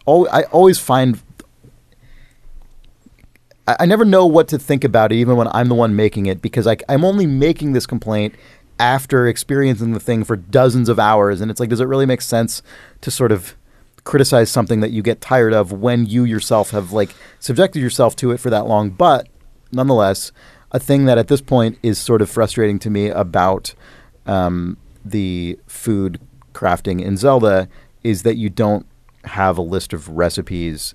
al- 0.06 0.28
I 0.32 0.42
always 0.44 0.78
find, 0.78 1.20
I, 3.66 3.76
I 3.80 3.86
never 3.86 4.04
know 4.04 4.26
what 4.26 4.48
to 4.48 4.58
think 4.58 4.84
about 4.84 5.12
it, 5.12 5.16
even 5.16 5.36
when 5.36 5.48
I'm 5.52 5.68
the 5.68 5.74
one 5.74 5.94
making 5.96 6.26
it, 6.26 6.42
because 6.42 6.66
I, 6.66 6.76
I'm 6.88 7.04
only 7.04 7.26
making 7.26 7.72
this 7.72 7.86
complaint 7.86 8.34
after 8.80 9.26
experiencing 9.28 9.92
the 9.92 10.00
thing 10.00 10.24
for 10.24 10.36
dozens 10.36 10.88
of 10.88 10.98
hours, 10.98 11.40
and 11.40 11.50
it's 11.50 11.60
like, 11.60 11.68
does 11.68 11.80
it 11.80 11.84
really 11.84 12.06
make 12.06 12.22
sense 12.22 12.62
to 13.02 13.10
sort 13.10 13.30
of 13.30 13.54
criticize 14.04 14.50
something 14.50 14.80
that 14.80 14.90
you 14.90 15.02
get 15.02 15.20
tired 15.20 15.52
of 15.52 15.70
when 15.70 16.06
you 16.06 16.24
yourself 16.24 16.70
have 16.70 16.90
like 16.90 17.10
subjected 17.38 17.80
yourself 17.80 18.16
to 18.16 18.32
it 18.32 18.38
for 18.38 18.48
that 18.48 18.66
long? 18.66 18.90
But 18.90 19.28
nonetheless, 19.70 20.32
a 20.72 20.80
thing 20.80 21.04
that 21.04 21.18
at 21.18 21.28
this 21.28 21.42
point 21.42 21.78
is 21.82 21.98
sort 21.98 22.22
of 22.22 22.30
frustrating 22.30 22.78
to 22.80 22.90
me 22.90 23.08
about 23.08 23.74
um, 24.26 24.78
the 25.04 25.58
food 25.66 26.18
crafting 26.54 27.02
in 27.02 27.16
Zelda 27.18 27.68
is 28.02 28.22
that 28.22 28.36
you 28.36 28.48
don't 28.48 28.86
have 29.24 29.58
a 29.58 29.62
list 29.62 29.92
of 29.92 30.08
recipes 30.08 30.94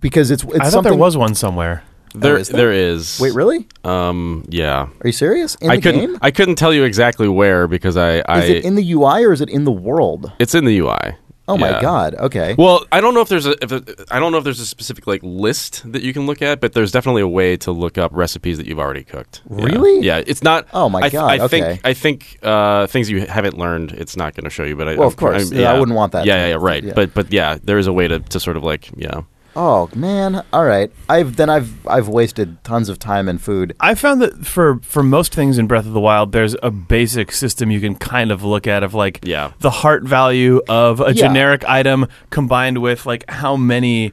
because 0.00 0.32
it's 0.32 0.42
it's 0.42 0.54
I 0.54 0.58
thought 0.64 0.72
something. 0.72 0.92
there 0.92 0.98
was 0.98 1.16
one 1.16 1.36
somewhere. 1.36 1.84
There, 2.14 2.36
is 2.36 2.48
there? 2.48 2.58
there 2.58 2.72
is. 2.72 3.18
Wait, 3.20 3.34
really? 3.34 3.66
Um, 3.84 4.44
yeah. 4.48 4.82
Are 5.00 5.06
you 5.06 5.12
serious? 5.12 5.54
In 5.56 5.70
I 5.70 5.76
the 5.76 5.82
couldn't. 5.82 6.00
game? 6.00 6.18
I 6.22 6.30
couldn't 6.30 6.56
tell 6.56 6.72
you 6.72 6.84
exactly 6.84 7.28
where 7.28 7.66
because 7.68 7.96
I. 7.96 8.22
I 8.28 8.42
is 8.44 8.50
it 8.50 8.64
in 8.64 8.74
the 8.74 8.92
UI 8.92 9.24
or 9.24 9.32
is 9.32 9.40
it 9.40 9.48
in 9.48 9.64
the 9.64 9.72
world? 9.72 10.32
it's 10.38 10.54
in 10.54 10.64
the 10.64 10.78
UI. 10.78 11.16
Oh 11.50 11.56
my 11.56 11.80
god! 11.80 12.14
Okay. 12.14 12.54
Well, 12.58 12.84
I 12.92 13.00
don't 13.00 13.14
know 13.14 13.22
if 13.22 13.30
there's 13.30 13.46
a. 13.46 13.52
If 13.64 13.72
it- 13.72 14.02
I 14.10 14.18
don't 14.18 14.32
know 14.32 14.38
if 14.38 14.44
there's 14.44 14.60
a 14.60 14.66
specific 14.66 15.06
like 15.06 15.22
list 15.22 15.90
that 15.90 16.02
you 16.02 16.12
can 16.12 16.26
look 16.26 16.42
at, 16.42 16.60
but 16.60 16.74
there's 16.74 16.92
definitely 16.92 17.22
a 17.22 17.28
way 17.28 17.56
to 17.56 17.72
look 17.72 17.96
up 17.96 18.10
recipes 18.12 18.58
that 18.58 18.66
you've 18.66 18.78
already 18.78 19.02
cooked. 19.02 19.40
Really? 19.48 20.04
Yeah. 20.04 20.22
It's 20.26 20.42
not. 20.42 20.68
Oh 20.74 20.90
my 20.90 20.98
I 20.98 21.02
th- 21.08 21.12
God, 21.14 21.30
I 21.40 21.44
okay. 21.44 21.48
think. 21.60 21.80
I 21.84 21.94
think 21.94 22.38
uh, 22.42 22.86
things 22.88 23.08
you 23.08 23.24
haven't 23.24 23.56
learned, 23.56 23.92
it's 23.92 24.14
not 24.14 24.34
going 24.34 24.44
to 24.44 24.50
show 24.50 24.64
you. 24.64 24.76
But 24.76 24.88
I, 24.88 24.96
Well, 24.96 25.08
of 25.08 25.16
course. 25.16 25.50
I'm- 25.50 25.58
Yeah, 25.58 25.72
I 25.72 25.78
wouldn't 25.78 25.96
want 25.96 26.12
that 26.12 26.26
Yeah, 26.26 26.34
yeah, 26.36 26.46
yeah, 26.48 26.56
right. 26.60 26.84
yeah. 26.84 26.92
But 26.94 27.14
but 27.14 27.32
yeah, 27.32 27.56
there 27.64 27.78
is 27.78 27.86
a 27.86 27.94
way 27.94 28.08
to, 28.08 28.18
to 28.18 28.38
sort 28.38 28.58
of 28.58 28.62
like 28.62 28.90
yeah. 28.94 29.22
Oh 29.60 29.90
man! 29.94 30.42
All 30.52 30.64
right. 30.64 30.90
I've 31.08 31.36
then 31.36 31.50
I've 31.50 31.86
I've 31.86 32.06
wasted 32.08 32.62
tons 32.64 32.88
of 32.88 32.98
time 32.98 33.28
and 33.28 33.40
food. 33.42 33.74
I 33.80 33.94
found 33.94 34.22
that 34.22 34.46
for 34.46 34.78
for 34.82 35.02
most 35.02 35.34
things 35.34 35.58
in 35.58 35.66
Breath 35.66 35.84
of 35.84 35.92
the 35.92 36.00
Wild, 36.00 36.32
there's 36.32 36.54
a 36.62 36.70
basic 36.70 37.32
system 37.32 37.70
you 37.70 37.80
can 37.80 37.96
kind 37.96 38.30
of 38.30 38.42
look 38.44 38.66
at 38.66 38.82
of 38.82 38.94
like 38.94 39.20
Yeah. 39.24 39.50
the 39.60 39.70
heart 39.70 40.04
value 40.04 40.62
of 40.68 41.00
a 41.00 41.06
Yeah. 41.08 41.26
generic 41.26 41.64
item 41.68 42.06
combined 42.30 42.78
with 42.78 43.04
like 43.04 43.28
how 43.30 43.56
many 43.56 44.12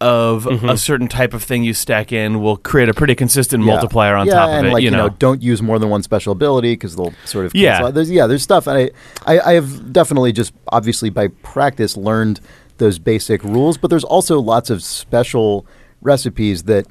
of 0.00 0.46
Mm-hmm. 0.46 0.68
a 0.68 0.76
certain 0.76 1.06
type 1.06 1.32
of 1.32 1.44
thing 1.44 1.62
you 1.62 1.72
stack 1.74 2.10
in 2.10 2.40
will 2.42 2.56
create 2.56 2.88
a 2.88 2.94
pretty 2.94 3.14
consistent 3.14 3.62
Yeah. 3.62 3.72
multiplier 3.74 4.16
on 4.16 4.26
yeah, 4.26 4.32
top 4.34 4.48
of 4.48 4.54
and 4.56 4.66
it. 4.66 4.72
like 4.72 4.82
you 4.82 4.90
know, 4.90 5.10
don't 5.10 5.40
use 5.42 5.62
more 5.62 5.78
than 5.78 5.90
one 5.90 6.02
special 6.02 6.32
ability 6.32 6.72
because 6.72 6.96
they'll 6.96 7.12
sort 7.24 7.46
of 7.46 7.54
Yeah. 7.54 7.72
cancel 7.74 7.86
out. 7.86 7.94
There's 7.94 8.10
yeah, 8.10 8.26
there's 8.26 8.42
stuff, 8.42 8.66
and 8.66 8.76
I, 8.78 8.90
I 9.32 9.50
I 9.50 9.52
have 9.52 9.92
definitely 9.92 10.32
just 10.32 10.52
obviously 10.72 11.08
by 11.10 11.28
practice 11.44 11.96
learned 11.96 12.40
those 12.82 12.98
basic 12.98 13.42
rules, 13.44 13.78
but 13.78 13.88
there's 13.88 14.04
also 14.04 14.40
lots 14.40 14.68
of 14.70 14.82
special 14.82 15.64
recipes 16.00 16.64
that 16.64 16.86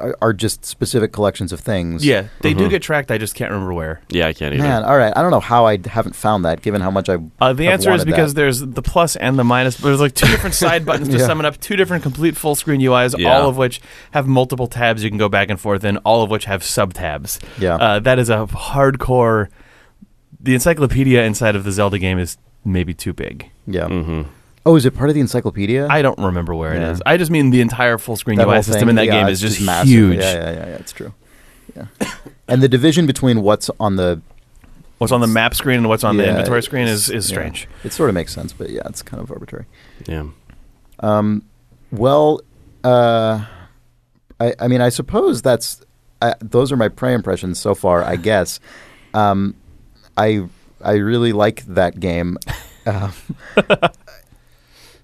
are- 0.00 0.16
are 0.22 0.32
just 0.32 0.64
specific 0.64 1.12
collections 1.12 1.52
of 1.52 1.60
things. 1.60 2.02
yeah, 2.06 2.28
they 2.40 2.50
Mm-hmm. 2.52 2.58
do 2.60 2.68
get 2.70 2.80
tracked. 2.80 3.10
I 3.10 3.18
just 3.18 3.34
can't 3.34 3.50
remember 3.50 3.74
where. 3.74 4.00
Yeah, 4.08 4.26
I 4.26 4.32
can't 4.32 4.54
either. 4.54 4.62
Man, 4.62 4.84
all 4.84 4.96
right. 4.96 5.12
I 5.14 5.20
don't 5.20 5.30
know 5.30 5.40
how 5.40 5.66
I 5.66 5.76
haven't 5.86 6.16
found 6.16 6.46
that, 6.46 6.62
given 6.62 6.80
how 6.80 6.90
much 6.90 7.10
I. 7.10 7.16
Uh, 7.40 7.52
the 7.52 7.64
have 7.64 7.74
answer 7.74 7.92
is 7.92 8.04
because 8.06 8.32
that. 8.32 8.40
there's 8.40 8.60
the 8.60 8.80
plus 8.80 9.16
and 9.16 9.38
the 9.38 9.44
minus. 9.44 9.76
There's 9.76 10.00
like 10.00 10.14
two 10.14 10.28
different 10.28 10.54
side 10.64 10.86
buttons 10.86 11.10
to 11.10 11.18
Yeah. 11.18 11.26
summon 11.26 11.44
up 11.44 11.60
two 11.60 11.76
different 11.76 12.02
complete 12.02 12.38
full 12.38 12.54
screen 12.54 12.80
UIs, 12.80 13.18
Yeah. 13.18 13.36
all 13.36 13.50
of 13.50 13.58
which 13.58 13.82
have 14.12 14.26
multiple 14.26 14.66
tabs 14.66 15.04
you 15.04 15.10
can 15.10 15.18
go 15.18 15.28
back 15.28 15.50
and 15.50 15.60
forth 15.60 15.84
in, 15.84 15.98
all 15.98 16.22
of 16.22 16.30
which 16.30 16.46
have 16.46 16.62
sub 16.64 16.94
tabs. 16.94 17.38
Yeah. 17.58 17.74
Uh, 17.76 17.98
that 18.00 18.18
is 18.18 18.30
a 18.30 18.46
hardcore. 18.46 19.48
The 20.40 20.54
encyclopedia 20.54 21.22
inside 21.22 21.54
of 21.54 21.64
the 21.64 21.72
Zelda 21.72 21.98
game 21.98 22.18
is 22.18 22.38
maybe 22.64 22.94
too 22.94 23.12
big. 23.12 23.50
yeah. 23.66 23.88
hmm 23.88 24.22
Oh, 24.66 24.76
is 24.76 24.84
it 24.84 24.90
part 24.94 25.08
of 25.08 25.14
the 25.14 25.20
encyclopedia? 25.20 25.86
I 25.88 26.02
don't 26.02 26.18
remember 26.18 26.54
where 26.54 26.74
Yeah. 26.74 26.88
it 26.88 26.92
is. 26.92 27.02
I 27.06 27.16
just 27.16 27.30
mean 27.30 27.50
the 27.50 27.60
entire 27.60 27.96
full 27.98 28.16
screen 28.16 28.36
That 28.38 28.48
UI 28.48 28.62
system 28.62 28.80
thing? 28.80 28.88
in 28.90 28.96
that 28.96 29.06
Yeah, 29.06 29.12
game 29.20 29.28
it's 29.28 29.42
is 29.42 29.54
just 29.56 29.64
massive. 29.64 29.88
huge. 29.88 30.18
Yeah, 30.18 30.32
yeah, 30.34 30.50
yeah, 30.50 30.66
yeah. 30.68 30.74
It's 30.76 30.92
true. 30.92 31.14
Yeah. 31.74 31.84
and 32.48 32.62
the 32.62 32.68
division 32.68 33.06
between 33.06 33.42
what's 33.42 33.70
on 33.80 33.96
the 33.96 34.20
What's 34.98 35.12
on 35.12 35.20
the 35.20 35.26
map 35.26 35.54
screen 35.54 35.76
and 35.80 35.88
what's 35.90 36.04
on 36.04 36.16
the 36.16 36.22
Yeah, 36.24 36.30
inventory 36.30 36.62
screen 36.62 36.86
is, 36.88 37.10
it's- 37.10 37.24
is 37.26 37.30
yeah. 37.30 37.34
strange. 37.36 37.68
It 37.84 37.92
sort 37.92 38.08
of 38.08 38.14
makes 38.14 38.32
sense, 38.32 38.52
but 38.54 38.70
yeah, 38.70 38.80
it's 38.86 39.02
kind 39.02 39.22
of 39.22 39.30
arbitrary. 39.30 39.66
Yeah. 40.06 40.24
Um, 41.00 41.42
well, 41.92 42.40
uh, 42.82 43.44
I, 44.40 44.54
I 44.58 44.68
mean, 44.68 44.80
I 44.80 44.88
suppose 44.88 45.42
that's 45.42 45.82
I, 46.22 46.34
those 46.40 46.72
are 46.72 46.76
my 46.76 46.88
prey 46.88 47.12
impressions 47.12 47.58
so 47.58 47.74
far. 47.74 48.02
I 48.02 48.16
guess. 48.16 48.58
Um, 49.12 49.54
I 50.16 50.46
I 50.82 50.94
really 50.94 51.32
like 51.32 51.66
that 51.66 52.00
game, 52.00 52.38
um, 52.86 53.12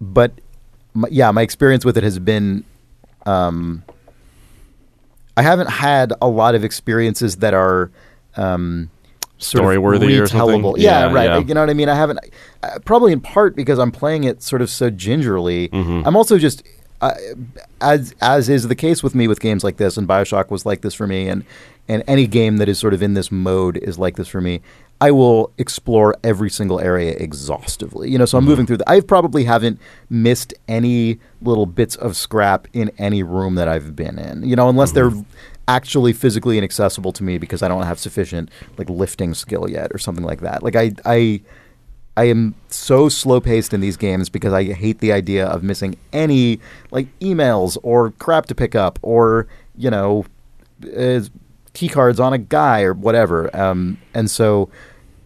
but 0.03 0.33
my, 0.95 1.09
yeah, 1.11 1.31
my 1.31 1.41
experience 1.43 1.85
with 1.85 1.97
it 1.97 2.05
has 2.05 2.19
been. 2.19 2.65
Um, 3.25 3.83
I 5.37 5.43
haven't 5.43 5.71
had 5.71 6.13
a 6.21 6.29
lot 6.29 6.55
of 6.55 6.65
experiences 6.65 7.37
that 7.37 7.55
are. 7.55 7.91
Um, 8.37 8.91
Story-worthy 9.39 10.19
or 10.21 10.27
something? 10.29 10.63
Yeah, 10.77 11.09
Yeah, 11.09 11.13
right. 11.13 11.25
yeah. 11.25 11.39
You 11.39 11.55
know 11.55 11.61
what 11.61 11.71
I 11.71 11.75
mean? 11.75 11.89
I 11.89 11.97
haven't. 11.97 12.21
Uh, 12.63 12.79
probably 12.85 13.13
in 13.13 13.21
part 13.21 13.57
because 13.57 13.79
I'm 13.79 13.91
playing 13.91 14.23
it 14.25 14.41
sort 14.43 14.63
of 14.63 14.71
so 14.71 14.89
gingerly. 14.91 15.69
Mhm. 15.69 16.07
I'm 16.07 16.17
also 16.17 16.39
just. 16.39 16.63
Uh, 17.01 17.15
as 17.81 18.15
as 18.21 18.49
is 18.49 18.69
the 18.69 18.77
case 18.77 19.03
with 19.03 19.13
me 19.17 19.27
with 19.27 19.41
games 19.41 19.65
like 19.65 19.77
this, 19.79 19.97
and 19.97 20.07
Bioshock 20.07 20.51
was 20.51 20.65
like 20.65 20.83
this 20.83 20.95
for 20.95 21.09
me, 21.09 21.27
and 21.27 21.43
and 21.89 22.05
any 22.07 22.29
game 22.29 22.59
that 22.59 22.69
is 22.69 22.79
sort 22.79 22.95
of 22.95 23.03
in 23.03 23.15
this 23.15 23.33
mode 23.33 23.77
is 23.79 23.99
like 23.99 24.15
this 24.15 24.29
for 24.29 24.41
me. 24.41 24.61
I 25.03 25.11
will 25.11 25.53
explore 25.59 26.15
every 26.23 26.49
single 26.49 26.79
area 26.79 27.17
exhaustively. 27.19 28.09
You 28.09 28.19
know, 28.19 28.25
so 28.25 28.39
I'm 28.39 28.45
moving 28.45 28.67
through. 28.67 28.77
The, 28.77 28.89
I 28.89 29.01
probably 29.01 29.43
haven't 29.43 29.81
missed 30.09 30.55
any 30.69 31.19
little 31.41 31.67
bits 31.67 31.97
of 31.97 32.17
scrap 32.17 32.69
in 32.73 32.93
any 32.99 33.25
room 33.25 33.57
that 33.57 33.67
I've 33.67 33.97
been 33.97 34.17
in. 34.17 34.49
You 34.49 34.55
know, 34.55 34.69
unless 34.69 34.93
they're 34.93 35.11
actually 35.67 36.13
physically 36.13 36.57
inaccessible 36.57 37.13
to 37.15 37.25
me 37.25 37.37
because 37.39 37.65
I 37.65 37.69
don't 37.69 37.83
have 37.83 37.99
sufficient 37.99 38.49
like 38.79 38.89
lifting 38.89 39.35
skill 39.35 39.69
yet 39.69 39.91
or 39.93 39.99
something 39.99 40.25
like 40.25 40.41
that. 40.43 40.63
Like 40.63 40.77
I 40.77 40.93
I 41.05 41.41
I 42.17 42.25
am 42.25 42.55
so 42.69 43.09
slow 43.09 43.41
paced 43.41 43.75
in 43.75 43.81
these 43.81 43.97
games 43.97 44.29
because 44.29 44.53
I 44.53 44.63
hate 44.73 45.01
the 45.01 45.13
idea 45.13 45.47
of 45.47 45.65
missing 45.65 45.97
any 46.13 46.61
like 46.93 47.09
emails 47.19 47.77
or 47.83 48.13
crap 48.13 48.47
to 48.47 48.55
pick 48.55 48.77
up 48.77 49.01
or 49.03 49.49
you 49.77 49.91
know 49.91 50.27
uh, 50.97 51.23
key 51.73 51.89
cards 51.89 52.21
on 52.21 52.33
a 52.33 52.39
guy 52.39 52.83
or 52.83 52.93
whatever. 52.93 53.55
Um, 53.57 53.99
and 54.15 54.31
so 54.31 54.71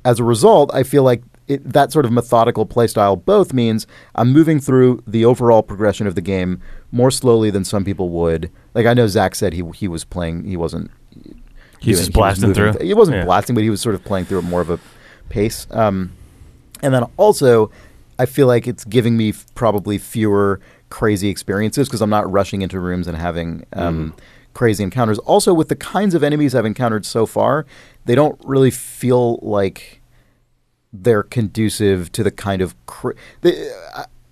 as 0.07 0.21
a 0.21 0.25
result, 0.25 0.71
I 0.73 0.83
feel 0.85 1.03
like 1.03 1.23
it, 1.49 1.61
that 1.73 1.93
sort 1.93 2.05
of 2.05 2.13
methodical 2.13 2.65
playstyle 2.67 3.23
both 3.25 3.53
means 3.53 3.87
I'm 4.15 4.33
moving 4.33 4.59
through 4.61 5.03
the 5.07 5.25
overall 5.25 5.63
progression 5.63 6.07
of 6.07 6.15
the 6.15 6.21
game 6.21 6.61
more 6.93 7.11
slowly 7.11 7.51
than 7.51 7.65
some 7.65 7.85
people 7.85 8.09
would. 8.11 8.51
Like 8.75 8.87
I 8.87 8.95
know 8.95 9.07
Zack 9.07 9.35
said 9.35 9.53
he 9.53 9.63
he 9.75 9.89
was 9.89 10.05
playing, 10.05 10.45
he 10.45 10.57
wasn't. 10.57 10.91
He's 11.13 11.23
doing- 11.23 11.35
just 11.35 11.83
he 11.83 11.91
was 11.93 12.09
blasting 12.11 12.49
moving 12.49 12.55
through? 12.63 12.73
th- 12.79 12.85
he 12.87 12.95
wasn't 12.95 13.17
Yeah. 13.19 13.25
blasting, 13.27 13.55
but 13.55 13.63
he 13.65 13.71
was 13.71 13.81
sort 13.81 13.95
of 13.95 14.05
playing 14.05 14.25
through 14.27 14.39
at 14.39 14.45
more 14.45 14.61
of 14.61 14.71
a 14.71 14.79
pace. 15.29 15.67
Um, 15.71 16.13
and 16.83 16.93
then 16.95 17.05
also, 17.17 17.71
I 18.19 18.27
feel 18.27 18.47
like 18.47 18.67
it's 18.67 18.85
giving 18.85 19.17
me 19.17 19.31
f- 19.31 19.47
probably 19.55 19.99
fewer 19.99 20.61
crazy 20.91 21.29
experiences 21.29 21.89
because 21.89 22.01
I'm 22.01 22.11
not 22.11 22.31
rushing 22.31 22.63
into 22.63 22.79
rooms 22.81 23.07
and 23.09 23.17
having 23.17 23.65
um, 23.73 24.15
crazy 24.55 24.83
encounters. 24.85 25.19
Also, 25.21 25.53
with 25.53 25.69
the 25.69 25.77
kinds 25.77 26.15
of 26.15 26.23
enemies 26.25 26.55
I've 26.55 26.65
encountered 26.67 27.05
so 27.07 27.27
far, 27.27 27.67
they 28.07 28.15
don't 28.15 28.41
really 28.45 28.71
feel 28.71 29.39
like 29.43 29.96
they're 31.03 31.23
conducive 31.23 32.11
to 32.13 32.23
the 32.23 32.31
kind 32.31 32.63
of. 32.63 32.75
Cr- 32.87 33.13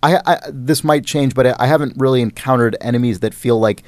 I, 0.02 0.20
I, 0.26 0.38
this 0.52 0.84
might 0.84 1.04
change, 1.06 1.34
but 1.34 1.46
I, 1.46 1.54
I 1.60 1.66
haven't 1.66 1.94
really 1.96 2.20
encountered 2.20 2.76
enemies 2.80 3.20
that 3.20 3.34
feel 3.34 3.58
like. 3.58 3.82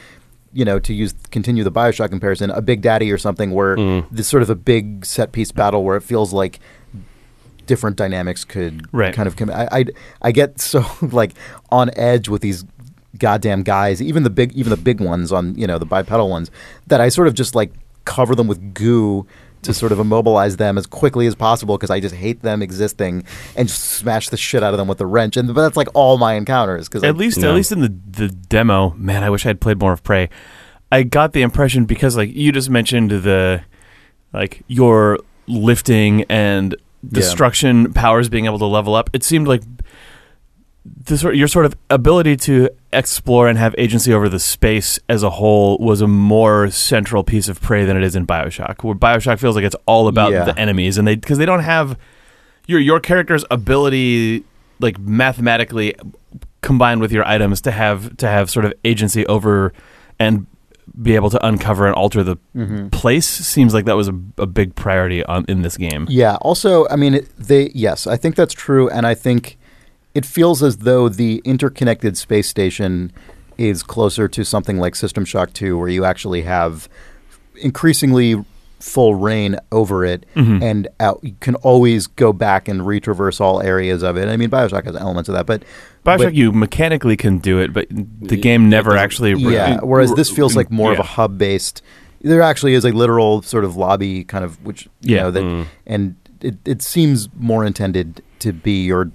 You 0.53 0.65
know, 0.65 0.79
to 0.79 0.95
use 0.95 1.12
continue 1.31 1.65
the 1.65 1.71
Bioshock 1.71 2.09
comparison, 2.09 2.51
a 2.51 2.62
Big 2.62 2.81
Daddy 2.81 3.12
or 3.12 3.19
something 3.19 3.51
where 3.51 3.77
Mm. 3.77 4.07
this 4.11 4.27
sort 4.27 4.43
of 4.43 4.49
a 4.49 4.55
big 4.55 5.05
set 5.05 5.31
piece 5.31 5.53
battle 5.53 5.85
where 5.85 5.99
it 5.99 6.01
feels 6.03 6.33
like 6.33 6.61
different 7.67 7.97
dynamics 7.97 8.43
could 8.45 8.87
Right. 8.91 9.12
kind 9.12 9.27
of 9.27 9.37
come. 9.37 9.51
I, 9.51 9.69
I 9.71 9.85
I 10.23 10.33
get 10.33 10.59
so 10.59 10.83
like 11.03 11.33
on 11.71 11.91
edge 11.97 12.31
with 12.31 12.41
these 12.41 12.65
goddamn 13.19 13.65
guys, 13.65 14.01
even 14.01 14.23
the 14.23 14.31
big 14.31 14.53
even 14.55 14.71
the 14.71 14.79
big 14.79 15.01
ones 15.01 15.31
on 15.31 15.55
you 15.59 15.67
know 15.67 15.79
the 15.79 15.85
bipedal 15.85 16.31
ones, 16.31 16.51
that 16.87 17.03
I 17.03 17.11
sort 17.11 17.29
of 17.29 17.35
just 17.35 17.55
like 17.55 17.73
cover 18.07 18.35
them 18.35 18.47
with 18.47 18.73
goo 18.73 19.27
to 19.66 19.74
sort 19.74 19.92
of 19.92 19.98
immobilize 20.00 20.57
them 20.57 20.79
as 20.79 20.87
quickly 20.87 21.26
as 21.26 21.35
possible 21.35 21.76
because 21.76 21.90
I 21.90 22.00
just 22.00 22.14
hate 22.14 22.42
them 22.42 22.62
existing 22.62 23.24
and 23.55 23.68
just 23.68 23.83
smash 23.83 24.29
the 24.31 24.37
shit 24.37 24.62
out 24.62 24.74
of 24.74 24.79
them 24.79 24.88
with 24.88 24.98
the 24.98 25.07
wrench. 25.07 25.37
And 25.37 25.46
but 25.55 25.61
that's 25.62 25.76
like 25.76 25.88
all 25.94 26.18
my 26.18 26.35
encounters 26.35 26.88
because 26.88 27.05
At 27.05 27.16
least, 27.16 27.38
No. 27.38 27.50
at 27.50 27.55
least 27.55 27.72
in 27.72 27.81
the 27.81 27.94
the 28.11 28.29
demo, 28.29 28.94
man, 28.96 29.22
I 29.22 29.31
wish 29.31 29.44
I 29.44 29.50
had 29.50 29.61
played 29.61 29.79
more 29.79 29.92
of 29.92 30.02
Prey. 30.02 30.29
I 30.90 31.02
got 31.02 31.33
the 31.33 31.42
impression 31.42 31.85
because, 31.85 32.16
like 32.16 32.35
you 32.35 32.52
just 32.52 32.70
mentioned, 32.70 33.11
the 33.11 33.62
like 34.33 34.62
your 34.68 35.18
lifting 35.46 36.22
and 36.29 36.74
destruction 37.12 37.92
powers 37.92 38.29
being 38.29 38.46
able 38.46 38.59
to 38.59 38.66
level 38.66 38.94
up. 38.94 39.11
It 39.12 39.22
seemed 39.22 39.46
like 39.48 39.62
the 41.05 41.18
sort 41.18 41.37
your 41.37 41.49
sort 41.49 41.66
of 41.66 41.77
ability 41.90 42.37
to 42.37 42.68
explore 42.92 43.49
and 43.49 43.59
have 43.59 43.75
agency 43.79 44.12
over 44.12 44.29
the 44.29 44.38
space 44.38 44.99
as 45.09 45.22
a 45.22 45.31
whole 45.31 45.79
was 45.79 46.01
a 46.01 46.07
more 46.07 46.70
central 46.70 47.25
piece 47.25 47.49
of 47.49 47.61
prey 47.61 47.85
than 47.85 47.96
it 47.96 48.03
is 48.03 48.14
in 48.16 48.27
Bioshock. 48.27 48.83
Where 48.85 48.94
Bioshock 48.94 49.38
feels 49.38 49.57
like 49.57 49.64
it's 49.64 49.77
all 49.87 50.09
about 50.09 50.33
Yeah. 50.33 50.44
the 50.44 50.59
enemies, 50.59 50.99
and 50.99 51.07
they 51.07 51.14
because 51.16 51.38
they 51.38 51.46
don't 51.46 51.61
have 51.64 51.99
your 52.66 52.81
your 52.81 53.01
character's 53.01 53.44
ability 53.51 54.44
like 54.81 54.99
mathematically 54.99 55.94
combined 56.62 57.01
with 57.01 57.12
your 57.12 57.27
items 57.27 57.61
to 57.62 57.70
have 57.70 58.16
to 58.18 58.27
have 58.29 58.51
sort 58.51 58.64
of 58.64 58.72
agency 58.85 59.27
over 59.27 59.72
and 60.18 60.46
be 61.03 61.14
able 61.14 61.31
to 61.31 61.46
uncover 61.46 61.87
and 61.87 61.94
alter 61.94 62.22
the 62.22 62.37
Mhm. 62.57 62.90
place 62.90 63.27
seems 63.27 63.75
like 63.75 63.85
that 63.87 63.96
was 63.96 64.09
a, 64.09 64.14
a 64.38 64.46
big 64.46 64.75
priority 64.75 65.25
on 65.25 65.44
in 65.49 65.62
this 65.62 65.77
game. 65.77 66.07
Yeah. 66.09 66.37
Also, 66.37 66.87
I 66.88 66.96
mean, 66.96 67.27
they 67.38 67.70
yes, 67.75 68.07
I 68.07 68.16
think 68.16 68.35
that's 68.37 68.55
true, 68.55 68.88
and 68.88 69.07
I 69.07 69.14
think 69.14 69.59
it 70.16 70.24
feels 70.24 70.62
as 70.62 70.79
though 70.79 71.09
the 71.09 71.42
interconnected 71.44 72.16
space 72.16 72.48
station 72.48 73.12
is 73.59 73.83
closer 73.83 74.26
to 74.29 74.44
something 74.44 74.79
like 74.79 74.94
System 74.94 75.24
Shock 75.24 75.52
Two, 75.52 75.76
where 75.79 75.88
you 75.88 76.05
actually 76.05 76.42
have 76.42 76.88
increasingly 77.57 78.44
full 78.81 79.14
reign 79.14 79.57
over 79.72 80.05
it, 80.05 80.26
Mhm. 80.37 80.62
and 80.62 80.88
out, 81.00 81.18
you 81.22 81.35
can 81.40 81.55
always 81.57 82.07
go 82.07 82.33
back 82.33 82.68
and 82.68 82.83
retraverse 82.83 83.40
all 83.40 83.61
areas 83.62 84.02
of 84.02 84.16
it. 84.16 84.29
I 84.29 84.37
mean, 84.37 84.50
Bioshock 84.50 84.85
has 84.85 84.94
elements 84.96 85.29
of 85.31 85.35
that, 85.35 85.46
but 85.46 85.62
Bioshock, 86.05 86.18
but- 86.18 86.35
you 86.35 86.52
mechanically 86.52 87.16
can 87.16 87.38
do 87.38 87.59
it, 87.59 87.72
but 87.72 87.87
the 87.90 88.37
game 88.37 88.68
never 88.68 88.90
doesn't- 88.90 89.02
actually. 89.05 89.35
yeah. 89.35 89.81
Whereas 89.83 90.12
this 90.14 90.31
feels 90.31 90.55
like 90.57 90.70
more 90.70 90.92
of 90.92 90.98
a 90.98 91.02
hub 91.16 91.38
based. 91.38 91.83
There 92.22 92.42
actually 92.42 92.74
is 92.74 92.85
a 92.85 92.90
literal 92.92 93.42
sort 93.42 93.64
of 93.64 93.76
lobby 93.76 94.24
kind 94.24 94.44
of 94.44 94.62
which 94.64 94.88
you 95.02 95.16
Yeah. 95.16 95.22
know 95.24 95.31
that, 95.31 95.42
Mm. 95.44 95.64
and 95.87 96.14
it 96.42 96.57
it 96.66 96.83
seems 96.83 97.29
more 97.38 97.64
intended 97.64 98.20
to 98.40 98.52
be 98.52 98.85
your 98.85 99.11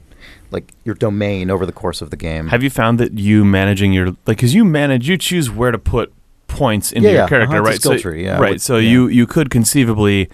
like 0.52 0.72
your 0.84 0.96
domain 0.96 1.50
over 1.50 1.66
the 1.66 1.72
course 1.72 2.02
of 2.02 2.10
the 2.10 2.18
game. 2.18 2.48
Have 2.50 2.62
you 2.64 2.70
found 2.70 3.00
that 3.00 3.18
you 3.18 3.44
managing 3.46 3.94
your 3.94 4.08
like 4.08 4.38
because 4.38 4.54
you 4.54 4.64
manage 4.66 5.08
you 5.10 5.18
choose 5.18 5.50
where 5.50 5.72
to 5.72 5.80
put 5.80 6.14
points 6.48 6.92
into 6.92 7.08
Yeah, 7.08 7.14
your 7.14 7.22
yeah. 7.24 7.28
character, 7.28 7.56
Uh-huh, 7.58 7.62
it's 7.62 7.68
a 7.68 7.72
right? 7.72 7.80
skill 7.82 7.92
so, 7.94 7.98
tree, 7.98 8.24
yeah, 8.26 8.38
right. 8.40 8.60
so 8.62 8.78
you 8.78 9.08
you 9.08 9.26
could 9.26 9.50
conceivably 9.50 10.30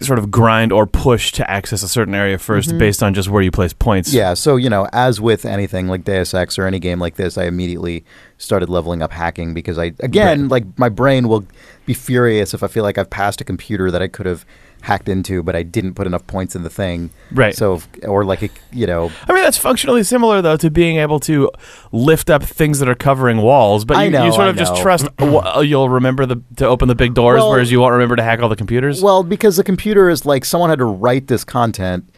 sort 0.00 0.18
of 0.18 0.30
grind 0.30 0.72
or 0.72 0.86
push 0.86 1.30
to 1.30 1.48
access 1.50 1.82
a 1.82 1.88
certain 1.88 2.14
area 2.14 2.38
1st 2.38 2.72
Mhm. 2.72 2.78
based 2.78 3.02
on 3.02 3.12
just 3.12 3.28
where 3.28 3.42
you 3.42 3.50
place 3.50 3.74
points. 3.74 4.14
yeah, 4.14 4.32
so 4.32 4.56
you 4.56 4.70
know, 4.70 4.88
as 4.94 5.20
with 5.20 5.44
anything 5.44 5.88
like 5.88 6.04
Deus 6.04 6.32
Ex 6.32 6.58
or 6.58 6.66
any 6.66 6.78
game 6.78 6.98
like 6.98 7.16
this, 7.16 7.36
I 7.36 7.44
immediately 7.44 8.02
started 8.38 8.70
leveling 8.70 9.02
up 9.02 9.12
hacking 9.12 9.52
because 9.52 9.78
I 9.78 9.92
again 10.00 10.42
Right. 10.42 10.50
like 10.50 10.64
my 10.78 10.88
brain 10.88 11.28
will 11.28 11.44
be 11.84 11.92
furious 11.92 12.54
if 12.54 12.62
I 12.62 12.66
feel 12.68 12.82
like 12.82 12.96
I've 12.96 13.10
passed 13.10 13.42
a 13.42 13.44
computer 13.44 13.90
that 13.90 14.00
I 14.00 14.08
could 14.08 14.24
have 14.24 14.46
hacked 14.82 15.08
into, 15.08 15.42
but 15.42 15.54
I 15.54 15.62
didn't 15.62 15.94
put 15.94 16.06
enough 16.06 16.26
points 16.26 16.56
in 16.56 16.62
the 16.62 16.70
thing. 16.70 17.10
Right. 17.30 17.54
So, 17.54 17.80
or 18.06 18.24
like, 18.24 18.42
a, 18.42 18.48
you 18.72 18.86
know, 18.86 19.10
I 19.28 19.32
mean, 19.32 19.42
that's 19.42 19.58
functionally 19.58 20.02
similar 20.02 20.42
though 20.42 20.56
to 20.56 20.70
being 20.70 20.96
able 20.96 21.20
to 21.20 21.50
lift 21.92 22.30
up 22.30 22.42
things 22.42 22.78
that 22.78 22.88
are 22.88 22.94
covering 22.94 23.38
walls, 23.38 23.84
but 23.84 23.96
I 23.96 24.04
you, 24.04 24.10
know, 24.10 24.24
you 24.24 24.32
sort 24.32 24.46
I 24.46 24.50
of 24.50 24.56
just 24.56 24.76
trust 24.76 25.06
you'll 25.20 25.88
remember 25.88 26.26
the 26.26 26.42
to 26.56 26.66
open 26.66 26.88
the 26.88 26.94
big 26.94 27.14
doors, 27.14 27.38
Well- 27.40 27.50
whereas 27.50 27.70
you 27.70 27.80
won't 27.80 27.92
remember 27.92 28.16
to 28.16 28.22
hack 28.22 28.40
all 28.40 28.48
the 28.48 28.56
computers. 28.56 29.02
Well, 29.02 29.22
because 29.22 29.56
the 29.56 29.64
computer 29.64 30.08
is 30.08 30.26
like 30.26 30.44
someone 30.44 30.70
had 30.70 30.78
to 30.78 30.84
write 30.84 31.26
this 31.26 31.44
content, 31.44 32.08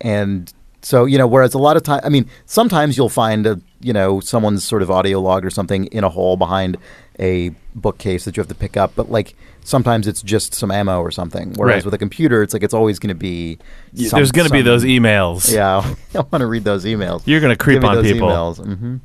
and 0.00 0.52
so 0.82 1.04
you 1.04 1.18
know. 1.18 1.26
Whereas 1.26 1.54
a 1.54 1.58
lot 1.58 1.76
of 1.76 1.82
time, 1.82 2.00
I 2.04 2.08
mean, 2.08 2.28
sometimes 2.46 2.96
you'll 2.96 3.08
find 3.08 3.46
a 3.46 3.60
you 3.80 3.92
know 3.92 4.20
someone's 4.20 4.64
sort 4.64 4.82
of 4.82 4.90
audio 4.90 5.20
log 5.20 5.44
or 5.44 5.50
something 5.50 5.86
in 5.86 6.04
a 6.04 6.08
hole 6.08 6.36
behind 6.36 6.76
a 7.18 7.50
bookcase 7.74 8.24
that 8.24 8.36
you 8.36 8.40
have 8.40 8.48
to 8.48 8.54
pick 8.54 8.76
up, 8.76 8.92
but 8.96 9.10
like 9.10 9.34
sometimes 9.62 10.06
it's 10.06 10.22
just 10.22 10.54
some 10.54 10.70
ammo 10.70 11.00
or 11.00 11.10
something. 11.10 11.52
Whereas 11.54 11.76
Right. 11.76 11.84
with 11.86 11.94
a 11.94 11.98
computer, 11.98 12.42
it's 12.42 12.52
like 12.52 12.62
it's 12.62 12.74
always 12.74 12.98
going 12.98 13.08
to 13.08 13.14
be. 13.14 13.58
Some- 13.94 14.18
There's 14.18 14.32
going 14.32 14.46
to 14.48 14.52
be 14.52 14.62
those 14.62 14.84
emails. 14.84 15.52
Yeah, 15.52 15.78
I 16.14 16.18
want 16.20 16.40
to 16.42 16.46
read 16.46 16.64
those 16.64 16.84
emails. 16.84 17.22
You're 17.26 17.40
going 17.40 17.52
to 17.52 17.62
creep 17.62 17.84
on 17.84 17.94
those 17.96 18.10
people. 18.10 18.28
Emails. 18.28 18.56
hmm 18.64 18.96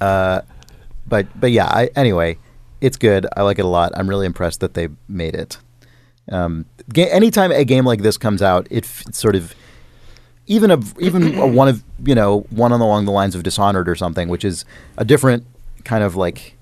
Uh, 0.00 0.40
but 1.06 1.26
but 1.38 1.50
yeah. 1.52 1.66
I, 1.66 1.90
anyway, 1.96 2.38
it's 2.80 2.96
good. 2.96 3.26
I 3.36 3.42
like 3.42 3.58
it 3.58 3.64
a 3.64 3.68
lot. 3.68 3.92
I'm 3.96 4.08
really 4.08 4.26
impressed 4.26 4.60
that 4.60 4.74
they 4.74 4.88
made 5.08 5.34
it. 5.34 5.58
Um, 6.30 6.64
ga- 6.92 7.10
anytime 7.10 7.52
a 7.52 7.64
game 7.64 7.84
like 7.84 8.02
this 8.02 8.16
comes 8.16 8.40
out, 8.42 8.66
it 8.70 8.84
f- 8.84 9.04
it's 9.06 9.18
sort 9.18 9.36
of 9.36 9.54
even 10.46 10.70
a 10.70 10.78
even 10.98 11.38
a 11.38 11.46
one 11.46 11.68
of 11.68 11.84
you 12.04 12.14
know 12.14 12.40
one 12.50 12.72
on 12.72 12.80
along 12.80 13.04
the 13.04 13.12
lines 13.12 13.34
of 13.34 13.42
Dishonored 13.42 13.88
or 13.88 13.94
something, 13.94 14.28
which 14.28 14.44
is 14.44 14.64
a 14.96 15.04
different 15.04 15.46
kind 15.84 16.02
of 16.02 16.16
like 16.16 16.53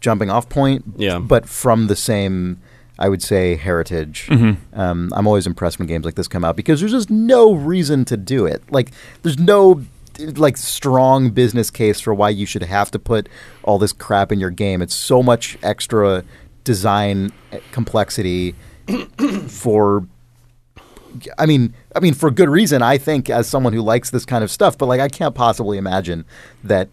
jumping 0.00 0.30
off 0.30 0.48
point. 0.48 0.84
Yeah. 0.96 1.18
But 1.18 1.48
from 1.48 1.86
the 1.86 1.96
same, 1.96 2.60
I 2.98 3.08
would 3.08 3.22
say, 3.22 3.56
heritage. 3.56 4.26
Mhm. 4.30 4.56
Um, 4.72 5.12
I'm 5.14 5.26
always 5.26 5.46
impressed 5.46 5.78
when 5.78 5.88
games 5.88 6.04
like 6.04 6.14
this 6.14 6.28
come 6.28 6.44
out 6.44 6.56
because 6.56 6.80
there's 6.80 6.92
just 6.92 7.10
no 7.10 7.52
reason 7.52 8.04
to 8.06 8.16
do 8.16 8.46
it. 8.46 8.62
Like, 8.70 8.90
there's 9.22 9.38
no 9.38 9.82
like 10.18 10.56
strong 10.56 11.28
business 11.30 11.70
case 11.70 12.00
for 12.00 12.14
why 12.14 12.30
you 12.30 12.46
should 12.46 12.62
have 12.62 12.90
to 12.90 12.98
put 12.98 13.28
all 13.64 13.78
this 13.78 13.92
crap 13.92 14.32
in 14.32 14.40
your 14.40 14.50
game. 14.50 14.80
It's 14.80 14.94
so 14.94 15.22
much 15.22 15.58
extra 15.62 16.24
design 16.64 17.32
eh, 17.52 17.60
complexity 17.70 18.54
for 19.46 20.06
I 21.38 21.46
mean, 21.46 21.74
I 21.94 22.00
mean 22.00 22.14
for 22.14 22.30
good 22.30 22.48
reason. 22.48 22.82
I 22.82 22.98
think 22.98 23.30
as 23.30 23.46
someone 23.46 23.72
who 23.72 23.82
likes 23.82 24.10
this 24.10 24.24
kind 24.24 24.44
of 24.44 24.50
stuff, 24.50 24.76
but 24.76 24.86
like 24.86 25.00
I 25.00 25.08
can't 25.08 25.34
possibly 25.34 25.78
imagine 25.78 26.24
that 26.64 26.88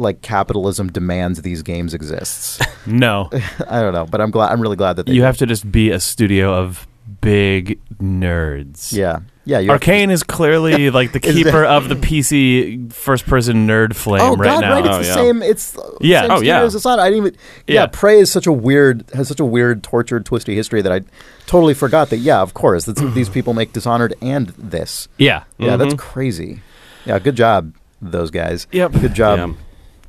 like 0.00 0.22
capitalism 0.22 0.90
demands 0.90 1.42
these 1.42 1.62
games 1.62 1.94
exists. 1.94 2.58
No. 2.86 3.28
I 3.68 3.82
don't 3.82 3.92
know, 3.92 4.06
but 4.06 4.20
I'm 4.22 4.30
glad. 4.30 4.50
I'm 4.50 4.60
really 4.60 4.74
glad 4.76 4.94
that 4.96 5.04
they 5.06 5.12
you 5.12 5.20
did. 5.20 5.26
have 5.26 5.36
to 5.38 5.46
just 5.46 5.70
be 5.70 5.90
a 5.90 6.00
studio 6.00 6.54
of 6.54 6.86
big 7.20 7.78
nerds. 7.98 8.90
Yeah, 8.92 9.20
yeah. 9.44 9.58
You 9.58 9.70
have 9.72 9.80
to 9.82 9.90
Arcane 9.90 10.10
is 10.10 10.22
clearly 10.22 10.88
like 10.98 11.12
the 11.12 11.20
keeper 11.20 11.62
of 11.62 11.90
the 11.90 11.94
PC 11.94 12.90
first 12.90 13.26
person 13.26 13.66
nerd 13.68 13.94
flame 13.94 14.22
Oh 14.22 14.34
right 14.36 14.46
God! 14.46 14.60
now. 14.62 14.72
Right, 14.72 14.86
it's 14.86 14.94
Oh, 14.94 14.98
the 15.02 15.06
yeah. 15.08 15.14
same. 15.14 15.42
It's 15.42 15.76
Yeah. 16.00 16.20
Same 16.22 16.30
Oh, 16.30 16.36
studio 16.36 16.54
yeah. 16.54 16.62
as 16.62 16.72
Dishonored. 16.72 17.00
I 17.04 17.10
didn't 17.10 17.26
even. 17.26 17.38
Yeah. 17.66 17.74
Yeah. 17.82 17.86
Prey 17.88 18.18
is 18.20 18.30
such 18.32 18.46
a 18.46 18.52
weird 18.52 19.04
has 19.12 19.28
such 19.28 19.40
a 19.40 19.44
weird, 19.44 19.82
tortured, 19.82 20.24
twisty 20.24 20.54
history 20.54 20.80
that 20.80 20.90
I 20.92 21.02
totally 21.46 21.74
forgot 21.74 22.08
that. 22.10 22.18
Yeah, 22.18 22.40
of 22.40 22.54
course, 22.54 22.86
that's, 22.86 23.00
these 23.12 23.28
people 23.36 23.52
make 23.52 23.74
Dishonored 23.74 24.14
and 24.22 24.48
this. 24.56 25.06
yeah. 25.18 25.44
Yeah, 25.58 25.76
that's 25.76 25.92
Mhm. 25.94 25.98
crazy. 25.98 26.60
Yeah, 27.04 27.18
good 27.18 27.36
job, 27.36 27.74
those 28.00 28.30
guys. 28.30 28.66
Yep. 28.72 28.92
Good 28.92 29.14
job, 29.14 29.38
Yeah. 29.38 29.54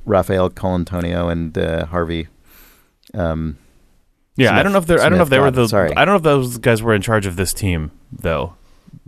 Raphael 0.05 0.49
Colantonio 0.49 1.31
and 1.31 1.57
uh, 1.57 1.85
Harvey. 1.87 2.27
Um, 3.13 3.57
Yeah, 4.37 4.57
I 4.57 4.63
don't 4.63 4.71
know 4.71 4.77
if 4.79 4.85
they're 4.87 4.99
I 5.01 5.09
don't 5.09 5.17
know 5.17 5.23
if 5.23 5.27
Smith 5.27 5.37
they 5.37 5.39
were 5.39 5.51
the 5.51 5.67
sorry. 5.67 5.91
I 5.95 6.05
don't 6.05 6.13
know 6.13 6.17
if 6.17 6.23
those 6.23 6.57
guys 6.57 6.81
were 6.81 6.93
in 6.93 7.01
charge 7.01 7.25
of 7.25 7.35
this 7.35 7.53
team 7.53 7.91
though. 8.11 8.55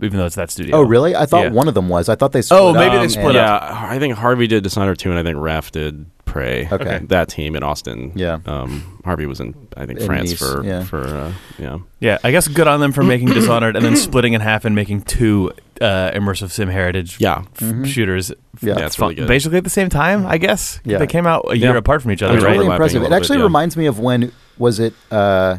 Even 0.02 0.18
though 0.18 0.26
it's 0.26 0.34
that 0.34 0.50
studio. 0.50 0.76
Oh, 0.76 0.82
really? 0.82 1.14
I 1.14 1.24
thought 1.24 1.44
Yeah. 1.44 1.50
one 1.50 1.68
of 1.68 1.74
them 1.74 1.88
was. 1.88 2.08
I 2.08 2.14
thought 2.16 2.32
they. 2.32 2.42
Split 2.42 2.60
Oh, 2.60 2.68
up 2.70 2.74
maybe 2.76 2.96
they 2.96 3.02
and- 3.04 3.12
split 3.12 3.34
yeah, 3.36 3.54
up. 3.54 3.62
I 3.82 3.98
think 3.98 4.14
Harvey 4.16 4.46
did 4.48 4.64
Dishonored 4.64 4.98
2, 4.98 5.10
and 5.10 5.18
I 5.18 5.22
think 5.22 5.36
Raph 5.36 5.70
did 5.70 6.06
Prey. 6.24 6.68
Okay. 6.70 7.00
That 7.08 7.28
team 7.28 7.54
in 7.54 7.62
Austin. 7.62 8.10
Yeah. 8.16 8.38
Um, 8.44 9.00
Harvey 9.04 9.26
was 9.26 9.40
in, 9.40 9.54
I 9.76 9.86
think, 9.86 10.00
In 10.00 10.06
France 10.06 10.30
Nice, 10.30 10.38
for, 10.40 10.64
yeah. 10.64 10.82
for 10.82 11.04
uh, 11.04 11.32
yeah. 11.58 11.78
Yeah, 12.00 12.18
I 12.24 12.32
guess 12.32 12.48
good 12.48 12.66
on 12.66 12.80
them 12.80 12.92
for 12.92 13.04
making 13.04 13.28
Dishonored 13.28 13.76
and 13.76 13.84
then 13.84 13.94
splitting 13.96 14.32
in 14.32 14.40
half 14.40 14.64
and 14.64 14.74
making 14.74 15.02
two 15.02 15.52
uh, 15.80 16.10
immersive 16.12 16.50
sim 16.50 16.68
heritage 16.68 17.16
Yeah. 17.20 17.38
f- 17.54 17.60
Mhm. 17.60 17.86
shooters. 17.86 18.30
Yeah. 18.60 18.78
Yeah, 18.78 18.86
it's 18.86 18.98
really 18.98 19.14
good. 19.16 19.26
Basically 19.28 19.58
at 19.58 19.64
the 19.64 19.70
same 19.70 19.88
time, 19.88 20.26
I 20.26 20.38
guess. 20.38 20.80
Yeah. 20.84 20.98
They 20.98 21.06
came 21.06 21.26
out 21.26 21.44
a 21.50 21.56
year 21.56 21.72
Yeah. 21.72 21.78
apart 21.78 22.02
from 22.02 22.10
each 22.12 22.22
other, 22.22 22.34
It's 22.34 22.42
mean, 22.42 22.50
right? 22.52 22.58
really 22.58 22.70
impressive. 22.72 23.02
It 23.02 23.12
actually 23.12 23.36
bit, 23.36 23.40
yeah. 23.40 23.44
reminds 23.44 23.76
me 23.76 23.86
of 23.86 23.98
when 23.98 24.32
was 24.58 24.78
it 24.80 24.94
uh, 25.10 25.58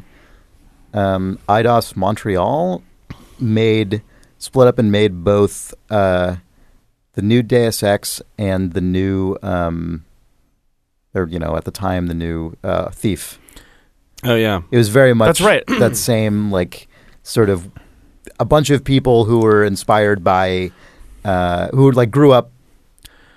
um, 0.94 1.40
Eidos 1.50 1.96
Montreal 1.96 2.82
made 3.40 4.02
split 4.38 4.68
up 4.68 4.80
and 4.80 4.92
made 4.92 5.24
both 5.24 5.74
uh, 5.90 6.36
the 7.14 7.22
new 7.22 7.42
Deus 7.44 7.84
Ex 7.84 8.22
and 8.38 8.74
the 8.74 8.82
new 8.82 9.38
um, 9.44 10.06
or 11.14 11.28
you 11.28 11.40
know 11.40 11.56
at 11.58 11.66
the 11.66 11.72
time 11.72 12.08
the 12.08 12.14
new 12.14 12.54
uh, 12.64 12.90
Thief. 12.92 13.40
Oh, 14.24 14.36
yeah. 14.36 14.62
It 14.72 14.78
was 14.78 14.90
very 14.90 15.14
much 15.14 15.28
That's 15.28 15.42
right. 15.42 15.64
that 15.80 15.96
same 15.98 16.50
like 16.52 16.88
sort 17.24 17.50
of 17.50 17.70
a 18.40 18.46
bunch 18.46 18.70
of 18.70 18.84
people 18.84 19.26
who 19.26 19.40
were 19.40 19.64
inspired 19.64 20.24
by 20.24 20.72
uh, 21.24 21.70
who 21.70 21.92
like 21.92 22.12
grew 22.12 22.32
up 22.32 22.52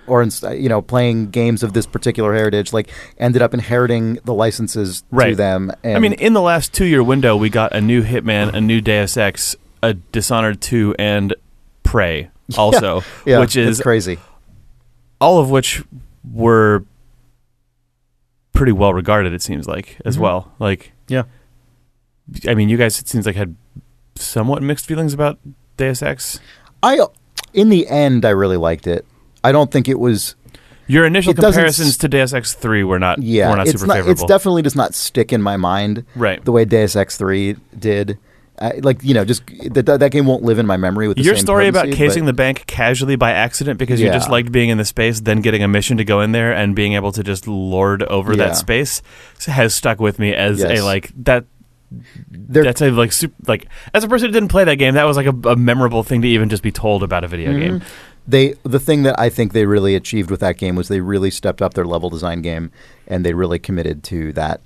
or 0.07 0.23
you 0.53 0.69
know 0.69 0.81
playing 0.81 1.29
games 1.29 1.61
of 1.63 1.73
this 1.73 1.85
particular 1.85 2.33
heritage 2.33 2.73
like 2.73 2.89
ended 3.19 3.41
up 3.41 3.53
inheriting 3.53 4.15
the 4.25 4.33
licenses 4.33 5.03
to 5.17 5.35
them 5.35 5.71
and 5.83 5.95
I 5.97 5.99
mean, 5.99 6.13
in 6.13 6.33
the 6.33 6.41
last 6.41 6.73
two 6.73 6.85
year 6.85 7.03
window, 7.03 7.35
we 7.35 7.49
got 7.49 7.73
a 7.75 7.81
new 7.81 8.01
Hitman, 8.03 8.53
a 8.53 8.61
new 8.61 8.81
Deus 8.81 9.17
Ex, 9.17 9.55
a 9.83 9.93
Dishonored 9.93 10.61
2, 10.61 10.95
and 10.97 11.35
Prey 11.83 12.29
also, 12.57 13.01
yeah, 13.25 13.39
which 13.39 13.55
is 13.55 13.77
it's 13.79 13.83
crazy 13.83 14.17
all 15.21 15.37
of 15.39 15.49
which 15.49 15.83
were 16.31 16.85
pretty 18.53 18.71
well 18.71 18.93
regarded. 18.93 19.33
It 19.33 19.41
seems 19.41 19.67
like 19.67 19.97
as 20.05 20.17
Mhm. 20.17 20.21
well. 20.21 20.51
Like, 20.59 20.91
Yeah. 21.07 21.23
I 22.47 22.53
mean, 22.55 22.69
you 22.69 22.77
guys 22.77 22.99
it 22.99 23.07
seems 23.07 23.25
like 23.25 23.35
had 23.35 23.55
somewhat 24.19 24.61
mixed 24.63 24.85
feelings 24.85 25.13
about 25.13 25.39
Deus 25.77 26.01
Ex. 26.01 26.39
I 26.83 26.99
in 27.53 27.69
the 27.69 27.87
end 27.87 28.25
I 28.25 28.29
really 28.29 28.57
liked 28.57 28.87
it 28.87 29.05
I 29.43 29.51
don't 29.51 29.71
think 29.71 29.87
it 29.87 29.99
was 29.99 30.35
Your 30.87 31.05
initial 31.05 31.31
It 31.31 31.35
comparisons 31.37 31.97
to 31.97 32.07
Deus 32.07 32.33
Ex 32.33 32.53
Three 32.53 32.83
were 32.83 32.99
not 32.99 33.21
yeah 33.21 33.49
were 33.49 33.55
not 33.57 33.67
it's 33.67 33.79
super 33.79 33.87
not 33.87 33.93
favorable. 33.95 34.11
it's 34.11 34.23
definitely 34.25 34.61
does 34.61 34.75
not 34.75 34.93
stick 34.93 35.31
in 35.33 35.41
my 35.41 35.57
mind 35.57 36.05
right. 36.15 36.43
the 36.43 36.51
way 36.51 36.65
Deus 36.65 36.95
Ex 36.95 37.17
3 37.17 37.55
did 37.77 38.17
I, 38.61 38.71
like 38.83 39.01
you 39.05 39.13
know, 39.13 39.23
just 39.23 39.45
that 39.71 39.85
that 39.85 40.11
game 40.11 40.25
won't 40.25 40.43
live 40.43 40.59
in 40.59 40.67
my 40.67 40.75
memory 40.75 41.07
with 41.07 41.15
the 41.15 41.23
Your 41.23 41.37
story 41.37 41.69
about 41.69 41.85
potency, 41.85 41.97
casing 41.97 42.23
but- 42.23 42.27
the 42.27 42.33
bank 42.33 42.65
casually 42.67 43.15
by 43.15 43.31
accident 43.31 43.79
because 43.79 44.01
you 44.01 44.07
just 44.09 44.29
liked 44.29 44.51
being 44.51 44.67
in 44.67 44.77
the 44.77 44.83
space, 44.83 45.21
then 45.21 45.39
getting 45.39 45.63
a 45.63 45.67
mission 45.69 45.95
to 45.95 46.03
go 46.03 46.19
in 46.19 46.33
there 46.33 46.51
and 46.53 46.75
being 46.75 46.91
able 46.91 47.13
to 47.13 47.23
just 47.23 47.47
lord 47.47 48.03
over 48.03 48.33
Yeah. 48.33 48.47
that 48.47 48.57
space 48.57 49.01
has 49.45 49.73
stuck 49.73 50.01
with 50.01 50.19
me 50.19 50.33
as 50.35 50.59
Yes. 50.59 50.79
a 50.79 50.83
like 50.83 51.09
that. 51.23 51.45
There- 52.31 52.63
That's 52.63 52.81
a 52.81 52.91
like 52.91 53.11
super, 53.11 53.35
like 53.47 53.67
as 53.93 54.03
a 54.03 54.07
person 54.07 54.27
who 54.27 54.31
didn't 54.33 54.49
play 54.49 54.63
that 54.63 54.75
game, 54.75 54.93
that 54.93 55.05
was 55.05 55.17
like 55.17 55.25
a, 55.27 55.49
a 55.49 55.55
memorable 55.55 56.03
thing 56.03 56.21
to 56.21 56.27
even 56.27 56.49
just 56.49 56.63
be 56.63 56.71
told 56.71 57.03
about 57.03 57.23
a 57.23 57.27
video 57.27 57.51
Mm-hmm. 57.51 57.59
game. 57.59 57.81
they 58.27 58.53
the 58.63 58.79
thing 58.79 59.03
that 59.03 59.19
I 59.19 59.29
think 59.29 59.53
they 59.53 59.65
really 59.65 59.95
achieved 59.95 60.29
with 60.29 60.39
that 60.41 60.57
game 60.57 60.75
was 60.75 60.87
they 60.87 61.01
really 61.01 61.31
stepped 61.31 61.61
up 61.61 61.73
their 61.73 61.85
level 61.85 62.09
design 62.09 62.41
game 62.43 62.71
and 63.07 63.25
they 63.25 63.33
really 63.33 63.57
committed 63.59 64.03
to 64.05 64.31
that 64.33 64.61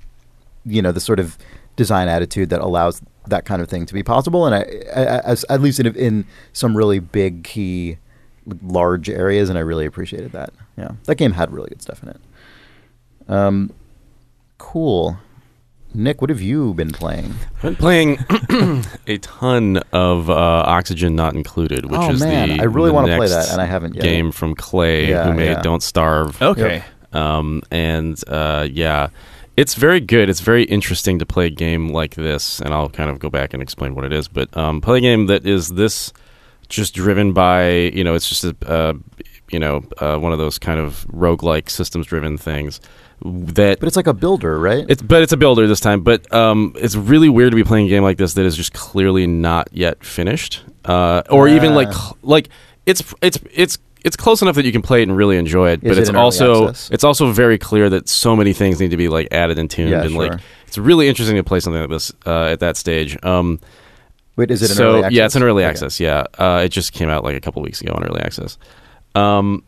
you 0.65 0.81
know 0.81 0.91
the 0.91 0.99
sort 0.99 1.19
of 1.19 1.37
design 1.75 2.07
attitude 2.07 2.49
that 2.49 2.59
allows 2.61 3.01
that 3.27 3.45
kind 3.45 3.61
of 3.61 3.69
thing 3.69 3.85
to 3.85 3.93
be 3.93 4.03
possible. 4.03 4.45
And 4.45 4.53
I, 4.53 4.59
I 4.95 5.19
as, 5.19 5.45
at 5.49 5.61
least 5.61 5.79
in, 5.79 5.87
in 5.95 6.25
some 6.51 6.75
really 6.75 6.99
big 6.99 7.43
key 7.45 7.97
large 8.61 9.09
areas 9.09 9.49
and 9.49 9.57
I 9.57 9.61
really 9.61 9.85
appreciated 9.85 10.33
that. 10.33 10.51
Yeah. 10.77 10.91
That 11.05 11.15
game 11.15 11.31
had 11.31 11.51
really 11.53 11.69
good 11.69 11.81
stuff 11.81 12.03
in 12.03 12.09
it. 12.09 12.21
Um 13.29 13.71
cool 14.57 15.17
Nick 15.93 16.21
what 16.21 16.29
have 16.29 16.41
you 16.41 16.73
been 16.73 16.91
playing 16.91 17.33
I've 17.57 17.61
been 17.61 17.75
playing 17.75 18.17
a 19.07 19.17
ton 19.19 19.77
of 19.91 20.29
uh, 20.29 20.33
Oxygen 20.33 21.15
Not 21.15 21.35
Included, 21.35 21.85
which 21.85 21.99
Oh, 21.99 22.11
is 22.11 22.19
man, 22.19 22.49
the 22.49 22.59
I 22.59 22.63
really 22.63 22.91
wanna 22.91 23.15
play 23.15 23.27
next 23.27 23.31
that, 23.47 23.51
and 23.53 23.61
I 23.61 23.65
haven't 23.65 23.95
yet. 23.95 24.03
Game 24.03 24.31
from 24.31 24.55
Klei, 24.55 25.07
Yeah, 25.09 25.25
who 25.25 25.33
made 25.33 25.51
yeah. 25.51 25.61
Don't 25.61 25.83
Starve. 25.83 26.41
Okay, 26.41 26.83
Um, 27.11 27.61
and 27.71 28.19
uh, 28.27 28.67
yeah, 28.71 29.09
it's 29.55 29.75
very 29.75 29.99
good. 29.99 30.29
It's 30.29 30.39
very 30.39 30.63
interesting 30.63 31.19
to 31.19 31.25
play 31.27 31.45
a 31.47 31.51
game 31.51 31.89
like 31.89 32.15
this, 32.15 32.59
and 32.59 32.73
I'll 32.73 32.89
kind 32.89 33.09
of 33.11 33.19
go 33.19 33.29
back 33.29 33.53
and 33.53 33.61
explain 33.61 33.93
what 33.93 34.03
it 34.03 34.11
is. 34.11 34.27
But 34.27 34.55
um, 34.57 34.81
play 34.81 34.97
a 34.97 35.01
game 35.01 35.27
that 35.27 35.45
is 35.45 35.69
this 35.69 36.11
just 36.69 36.95
driven 36.95 37.33
by 37.33 37.69
you 37.69 38.03
know, 38.03 38.15
it's 38.15 38.27
just 38.27 38.43
a 38.43 38.55
uh, 38.65 38.93
you 39.51 39.59
know 39.59 39.83
uh, 39.99 40.17
one 40.17 40.31
of 40.31 40.39
those 40.39 40.57
kind 40.57 40.79
of 40.79 41.05
roguelike 41.13 41.69
systems 41.69 42.07
driven 42.07 42.37
things 42.37 42.81
that 43.25 43.79
but 43.79 43.87
it's 43.87 43.95
like 43.95 44.07
a 44.07 44.13
builder 44.13 44.59
right 44.59 44.85
it's 44.89 45.01
but 45.01 45.21
it's 45.21 45.31
a 45.31 45.37
builder 45.37 45.65
this 45.65 45.79
time. 45.79 46.01
But 46.01 46.31
um, 46.33 46.73
it's 46.75 46.95
really 46.95 47.29
weird 47.29 47.51
to 47.51 47.55
be 47.55 47.63
playing 47.63 47.85
a 47.85 47.89
game 47.89 48.03
like 48.03 48.17
this 48.17 48.33
that 48.33 48.45
is 48.45 48.57
just 48.57 48.73
clearly 48.73 49.27
not 49.27 49.69
yet 49.71 50.03
finished, 50.03 50.63
uh, 50.85 51.23
or 51.29 51.47
even 51.47 51.73
like 51.73 51.87
like 52.21 52.49
it's 52.85 53.01
it's 53.21 53.39
it's 53.53 53.77
it's 54.03 54.17
close 54.17 54.41
enough 54.41 54.55
that 54.55 54.65
you 54.65 54.73
can 54.73 54.81
play 54.81 54.99
it 54.99 55.03
and 55.07 55.15
really 55.15 55.37
enjoy 55.37 55.69
it. 55.69 55.83
Is 55.83 55.89
but 55.89 55.97
it 55.97 56.01
it's 56.01 56.09
also 56.09 56.67
it's 56.67 57.03
also 57.05 57.31
very 57.31 57.57
clear 57.57 57.89
that 57.89 58.09
so 58.09 58.35
many 58.35 58.51
things 58.51 58.81
need 58.81 58.91
to 58.91 58.97
be 58.97 59.07
like 59.07 59.29
added 59.31 59.57
and 59.57 59.69
tuned, 59.71 59.91
Yeah, 59.91 60.01
and 60.01 60.11
sure. 60.11 60.27
like 60.27 60.41
it's 60.67 60.77
really 60.77 61.07
interesting 61.07 61.37
to 61.37 61.43
play 61.43 61.61
something 61.61 61.79
like 61.81 61.89
this 61.89 62.11
uh, 62.25 62.45
at 62.45 62.59
that 62.59 62.75
stage. 62.75 63.17
Um, 63.23 63.61
wait 64.35 64.51
is 64.51 64.61
it 64.61 64.67
so 64.69 64.95
early 64.95 64.97
access 65.05 65.13
yeah, 65.13 65.25
it's 65.25 65.35
in 65.37 65.43
early 65.43 65.63
Okay. 65.63 65.69
access. 65.69 65.99
Yeah, 65.99 66.25
uh, 66.37 66.61
it 66.65 66.69
just 66.69 66.91
came 66.91 67.07
out 67.07 67.23
like 67.23 67.37
a 67.37 67.39
couple 67.39 67.61
weeks 67.61 67.79
ago 67.79 67.93
in 67.95 68.03
early 68.03 68.19
access. 68.21 68.57
Um, 69.15 69.63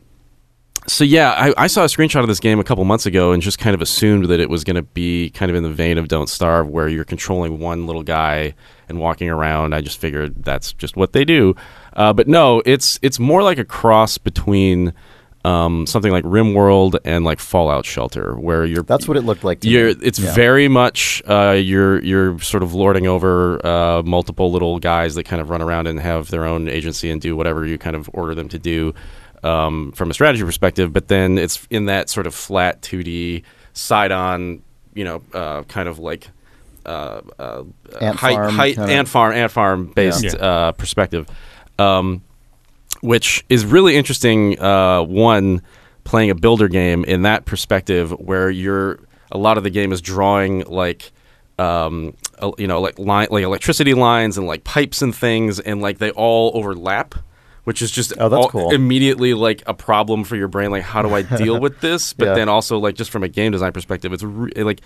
so 0.88 1.04
yeah, 1.04 1.32
I, 1.32 1.64
I 1.64 1.66
saw 1.66 1.82
a 1.82 1.86
screenshot 1.86 2.20
of 2.20 2.28
this 2.28 2.40
game 2.40 2.58
a 2.60 2.64
couple 2.64 2.84
months 2.84 3.06
ago 3.06 3.32
and 3.32 3.42
just 3.42 3.58
kind 3.58 3.74
of 3.74 3.82
assumed 3.82 4.26
that 4.26 4.40
it 4.40 4.48
was 4.48 4.64
going 4.64 4.76
to 4.76 4.82
be 4.82 5.30
kind 5.30 5.50
of 5.50 5.56
in 5.56 5.62
the 5.62 5.70
vein 5.70 5.98
of 5.98 6.08
Don't 6.08 6.28
Starve, 6.28 6.68
where 6.68 6.88
you're 6.88 7.04
controlling 7.04 7.58
one 7.58 7.86
little 7.86 8.02
guy 8.02 8.54
and 8.88 8.98
walking 9.00 9.28
around. 9.28 9.74
I 9.74 9.80
just 9.80 9.98
figured 10.00 10.44
that's 10.44 10.72
just 10.72 10.96
what 10.96 11.12
they 11.12 11.24
do, 11.24 11.54
uh, 11.94 12.12
but 12.12 12.28
no, 12.28 12.62
it's 12.64 12.98
it's 13.02 13.18
more 13.18 13.42
like 13.42 13.58
a 13.58 13.64
cross 13.64 14.18
between. 14.18 14.92
Um, 15.44 15.86
something 15.86 16.10
like 16.10 16.24
RimWorld 16.24 16.98
and 17.04 17.24
like 17.24 17.38
Fallout 17.38 17.86
Shelter, 17.86 18.34
where 18.34 18.64
you're 18.64 18.82
That's 18.82 19.06
what 19.06 19.16
it 19.16 19.20
looked 19.22 19.44
like. 19.44 19.60
To 19.60 19.68
you're, 19.68 19.94
me. 19.94 20.00
it's 20.02 20.18
Yeah. 20.18 20.34
very 20.34 20.66
much 20.66 21.22
uh, 21.24 21.52
you're 21.52 22.02
you're 22.02 22.40
sort 22.40 22.64
of 22.64 22.74
lording 22.74 23.06
over 23.06 23.64
uh, 23.64 24.02
multiple 24.02 24.50
little 24.50 24.80
guys 24.80 25.14
that 25.14 25.22
kind 25.22 25.40
of 25.40 25.48
run 25.48 25.62
around 25.62 25.86
and 25.86 26.00
have 26.00 26.30
their 26.32 26.44
own 26.44 26.66
agency 26.68 27.10
and 27.12 27.20
do 27.20 27.36
whatever 27.36 27.64
you 27.64 27.78
kind 27.78 27.94
of 27.94 28.10
order 28.12 28.34
them 28.34 28.48
to 28.48 28.58
do 28.58 28.92
um, 29.46 29.92
from 29.92 30.10
a 30.10 30.14
strategy 30.14 30.44
perspective. 30.44 30.92
But 30.92 31.08
then 31.08 31.38
it's 31.38 31.66
in 31.70 31.86
that 31.86 32.08
sort 32.10 32.26
of 32.26 32.34
flat 32.34 32.82
2D 32.82 33.42
side 33.72 34.12
on, 34.12 34.62
you 34.94 35.04
know, 35.04 35.22
uh, 35.32 35.62
kind 35.64 35.88
of 35.88 35.98
like 35.98 36.28
uh, 36.84 37.20
uh, 37.38 37.62
Ant 38.00 38.16
height, 38.16 38.34
farm 38.36 38.54
height 38.54 38.74
kinda- 38.76 38.92
ant 38.92 39.08
farm 39.08 39.32
ant 39.34 39.52
farm 39.52 39.92
based 39.94 40.24
Yeah. 40.24 40.32
uh, 40.34 40.72
perspective. 40.72 41.26
Um, 41.78 42.22
which 43.00 43.44
is 43.48 43.64
really 43.66 43.96
interesting. 43.96 44.58
Uh, 44.60 45.02
one, 45.02 45.62
playing 46.04 46.30
a 46.30 46.34
builder 46.34 46.68
game 46.68 47.04
in 47.04 47.22
that 47.22 47.44
perspective, 47.44 48.10
where 48.12 48.48
you're 48.50 48.98
a 49.32 49.36
lot 49.38 49.58
of 49.58 49.64
the 49.64 49.70
game 49.70 49.92
is 49.92 50.00
drawing 50.00 50.60
like, 50.66 51.10
um, 51.58 52.14
uh, 52.38 52.52
you 52.56 52.66
know, 52.66 52.80
like 52.80 52.98
line, 52.98 53.26
like 53.30 53.42
electricity 53.44 53.92
lines 53.92 54.38
and 54.38 54.46
like 54.46 54.64
pipes 54.64 55.02
and 55.02 55.14
things, 55.14 55.58
and 55.60 55.82
like 55.82 55.98
they 55.98 56.10
all 56.12 56.52
overlap. 56.54 57.14
Which 57.66 57.82
is 57.82 57.90
just 57.90 58.12
Oh, 58.18 58.28
that's 58.28 58.44
all- 58.44 58.48
cool. 58.48 58.70
immediately 58.72 59.34
like 59.34 59.62
a 59.66 59.74
problem 59.74 60.22
for 60.22 60.36
your 60.36 60.46
brain. 60.46 60.70
Like, 60.70 60.84
how 60.84 61.02
do 61.02 61.12
I 61.12 61.22
deal 61.36 61.58
with 61.60 61.80
this? 61.80 62.12
But 62.12 62.26
Yeah. 62.28 62.34
then 62.34 62.48
also 62.48 62.78
like 62.78 62.94
just 62.94 63.10
from 63.10 63.24
a 63.24 63.28
game 63.28 63.50
design 63.50 63.72
perspective, 63.72 64.12
it's 64.12 64.22
re- 64.22 64.52
like 64.62 64.80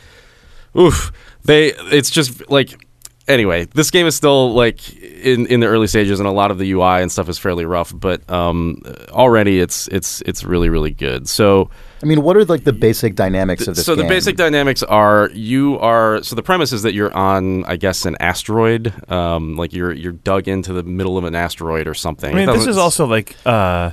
oof 0.79 1.13
they 1.45 1.73
it's 1.93 2.09
just 2.11 2.49
like 2.51 2.87
anyway 3.31 3.65
this 3.67 3.91
game 3.91 4.07
is 4.07 4.15
still 4.15 4.53
like 4.53 4.93
in 4.99 5.47
in 5.47 5.61
the 5.61 5.67
early 5.67 5.87
stages 5.87 6.21
and 6.21 6.29
a 6.29 6.33
lot 6.33 6.51
of 6.51 6.59
the 6.59 6.71
ui 6.73 6.83
and 7.03 7.11
stuff 7.11 7.29
is 7.29 7.39
fairly 7.39 7.65
rough 7.65 7.93
but 7.95 8.29
um 8.31 8.83
already 9.11 9.61
it's 9.61 9.89
it's 9.89 10.21
it's 10.23 10.45
really 10.45 10.69
really 10.69 10.91
good 10.91 11.29
so 11.29 11.71
I 12.03 12.07
mean, 12.07 12.23
what 12.23 12.35
are 12.39 12.47
like 12.47 12.65
the 12.65 12.73
basic 12.73 13.15
dynamics 13.15 13.69
of 13.69 13.77
this 13.77 13.85
game? 13.85 13.93
so 13.93 13.95
the 13.95 14.05
game? 14.05 14.09
basic 14.09 14.37
dynamics 14.37 14.83
are 14.83 15.29
you 15.35 15.79
are 15.81 16.23
so 16.23 16.35
the 16.35 16.43
premise 16.43 16.73
is 16.73 16.83
that 16.83 16.95
you're 16.95 17.13
on 17.13 17.65
i 17.67 17.77
guess 17.77 18.07
an 18.07 18.17
asteroid 18.21 18.93
um 19.11 19.57
like 19.57 19.73
you're 19.75 19.93
you're 19.93 20.13
dug 20.13 20.49
into 20.49 20.73
the 20.73 20.83
middle 20.83 21.19
of 21.19 21.25
an 21.25 21.35
asteroid 21.35 21.87
or 21.87 21.95
something 21.95 22.33
I 22.35 22.47
mean 22.47 22.47
this 22.47 22.67
is 22.67 22.79
also 22.79 23.07
like 23.07 23.37
uh, 23.47 23.93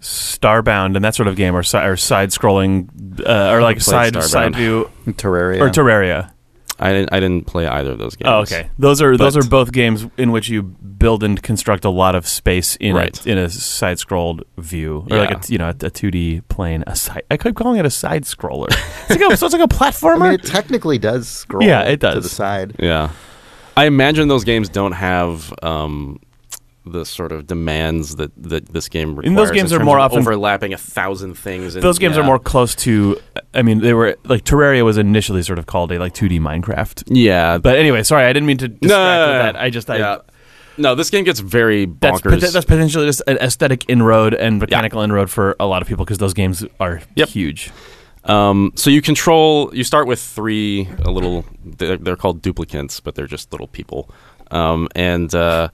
Starbound 0.00 0.96
and 0.96 1.04
that 1.04 1.14
sort 1.14 1.28
of 1.28 1.36
game, 1.36 1.54
or, 1.54 1.62
si- 1.62 1.76
or 1.76 1.96
side 1.96 2.30
scrolling, 2.30 2.88
uh, 3.20 3.52
or 3.52 3.60
like 3.60 3.80
side 3.82 4.14
Starbound. 4.14 4.22
side 4.22 4.56
view, 4.56 4.90
Terraria. 5.08 5.60
or 5.60 5.68
Terraria. 5.68 6.32
I 6.80 6.90
didn't 6.92 7.12
i 7.12 7.20
didn't 7.20 7.46
play 7.46 7.66
either 7.66 7.92
of 7.92 7.98
those 7.98 8.16
games 8.16 8.28
Oh, 8.28 8.40
okay. 8.40 8.70
Those 8.78 9.00
are 9.02 9.16
those 9.16 9.36
are 9.36 9.42
both 9.42 9.70
games 9.72 10.06
in 10.16 10.32
which 10.32 10.48
you 10.48 10.62
build 10.62 11.22
and 11.22 11.40
construct 11.42 11.84
a 11.84 11.90
lot 11.90 12.14
of 12.14 12.26
space 12.26 12.76
in 12.76 12.94
Right. 12.96 13.26
a 13.26 13.30
in 13.30 13.38
a 13.38 13.48
side 13.48 13.98
scrolled 13.98 14.42
view, 14.58 15.06
or 15.10 15.18
like 15.18 15.30
a 15.30 15.52
you 15.52 15.58
know 15.58 15.68
a 15.70 15.90
two 15.90 16.10
D 16.10 16.40
plane. 16.48 16.82
A 16.86 16.94
side. 16.96 17.22
I 17.30 17.36
keep 17.36 17.54
calling 17.56 17.78
it 17.78 17.86
a 17.86 17.90
side 17.90 18.24
scroller. 18.24 18.68
It's 19.10 19.20
like 19.20 19.32
a, 19.32 19.36
so 19.36 19.46
it's 19.46 19.54
like 19.54 19.62
a 19.62 19.74
platformer. 19.74 20.20
I 20.22 20.30
mean, 20.30 20.32
it 20.40 20.44
technically 20.44 20.98
does 20.98 21.26
scroll. 21.28 21.62
Yeah, 21.66 21.82
it 21.82 22.00
does 22.00 22.14
to 22.14 22.20
the 22.20 22.28
side. 22.28 22.76
Yeah, 22.78 23.10
I 23.76 23.84
imagine 23.86 24.28
those 24.28 24.44
games 24.44 24.68
don't 24.68 24.92
have 24.92 25.52
um, 25.62 26.20
the 26.92 27.04
sort 27.04 27.32
of 27.32 27.46
demands 27.46 28.16
that, 28.16 28.30
that 28.42 28.72
this 28.72 28.88
game 28.88 29.10
requires. 29.16 29.26
And 29.28 29.38
those 29.38 29.50
games 29.50 29.72
are 29.72 29.80
more 29.84 29.98
of 29.98 30.12
often- 30.12 30.20
overlapping 30.20 30.72
a 30.72 30.78
thousand 30.78 31.34
things. 31.34 31.74
And, 31.74 31.82
those 31.82 31.98
games 31.98 32.16
yeah. 32.16 32.22
are 32.22 32.26
more 32.26 32.38
close 32.38 32.74
to. 32.76 33.20
I 33.54 33.62
mean, 33.62 33.80
they 33.80 33.94
were 33.94 34.16
like 34.24 34.44
Terraria 34.44 34.84
was 34.84 34.98
initially 34.98 35.42
sort 35.42 35.58
of 35.58 35.66
called 35.66 35.92
a 35.92 35.98
like 35.98 36.14
two 36.14 36.28
D 36.28 36.38
Minecraft. 36.38 37.04
Yeah, 37.06 37.58
But 37.58 37.78
anyway, 37.78 38.02
sorry, 38.02 38.24
I 38.24 38.32
didn't 38.32 38.46
mean 38.46 38.58
to 38.58 38.68
distract 38.68 38.88
no, 38.88 39.26
with 39.28 39.36
no, 39.36 39.42
that. 39.42 39.56
I 39.56 39.70
just 39.70 39.90
I, 39.90 39.96
yeah. 39.98 40.18
No, 40.78 40.94
this 40.94 41.10
game 41.10 41.24
gets 41.24 41.40
very 41.40 41.84
that's 41.86 42.20
bonkers. 42.22 42.40
pot- 42.40 42.52
that's 42.52 42.64
potentially 42.64 43.04
just 43.06 43.22
an 43.26 43.36
aesthetic 43.38 43.84
inroad 43.90 44.32
and 44.34 44.60
mechanical 44.60 45.02
inroad 45.02 45.28
for 45.30 45.54
a 45.60 45.66
lot 45.66 45.82
of 45.82 45.88
people 45.88 46.04
because 46.04 46.18
those 46.18 46.32
games 46.32 46.64
are 46.78 47.02
Yep. 47.16 47.28
huge. 47.28 47.70
Um, 48.24 48.72
so 48.76 48.88
you 48.90 49.02
control. 49.02 49.74
You 49.74 49.82
start 49.84 50.06
with 50.06 50.20
three 50.20 50.88
a 51.04 51.10
little. 51.10 51.44
They're, 51.64 51.96
they're 51.96 52.16
called 52.16 52.42
duplicants, 52.42 53.00
but 53.02 53.14
they're 53.14 53.26
just 53.26 53.50
little 53.52 53.66
people. 53.66 54.10
Um, 54.50 54.88
and 54.94 55.34
uh, 55.34 55.68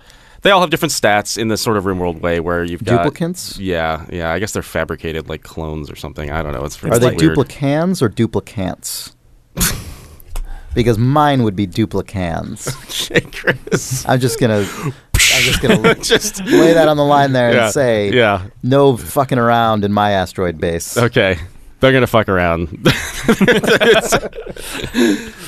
they 0.46 0.52
all 0.52 0.60
have 0.60 0.70
different 0.70 0.92
stats 0.92 1.36
in 1.36 1.48
this 1.48 1.60
sort 1.60 1.76
of 1.76 1.82
RimWorld 1.82 2.20
way, 2.20 2.38
where 2.38 2.62
you've 2.62 2.84
got 2.84 3.04
Duplicants? 3.04 3.56
Yeah, 3.58 4.06
yeah. 4.12 4.32
I 4.32 4.38
guess 4.38 4.52
they're 4.52 4.62
fabricated 4.62 5.28
like 5.28 5.42
clones 5.42 5.90
or 5.90 5.96
something. 5.96 6.30
I 6.30 6.40
don't 6.40 6.52
know. 6.52 6.64
It's, 6.64 6.80
Are 6.84 7.00
they 7.00 7.16
weird. 7.16 7.36
duplicans 7.36 8.00
or 8.00 8.08
duplicants? 8.08 9.12
because 10.74 10.98
mine 10.98 11.42
would 11.42 11.56
be 11.56 11.66
duplicans. 11.66 12.72
Okay, 13.16 13.26
Chris. 13.32 14.06
I'm 14.08 14.20
just 14.20 14.38
gonna, 14.38 14.58
I'm 14.82 14.92
just 15.14 15.60
gonna 15.62 15.94
just 16.02 16.44
lay 16.44 16.72
that 16.74 16.86
on 16.88 16.96
the 16.96 17.04
line 17.04 17.32
there 17.32 17.52
Yeah, 17.52 17.64
and 17.64 17.72
say, 17.72 18.10
yeah. 18.12 18.46
no 18.62 18.96
fucking 18.96 19.38
around 19.38 19.84
in 19.84 19.92
my 19.92 20.12
asteroid 20.12 20.58
base. 20.58 20.96
Okay. 20.96 21.38
They're 21.80 21.92
gonna 21.92 22.06
fuck 22.06 22.28
around. 22.28 22.68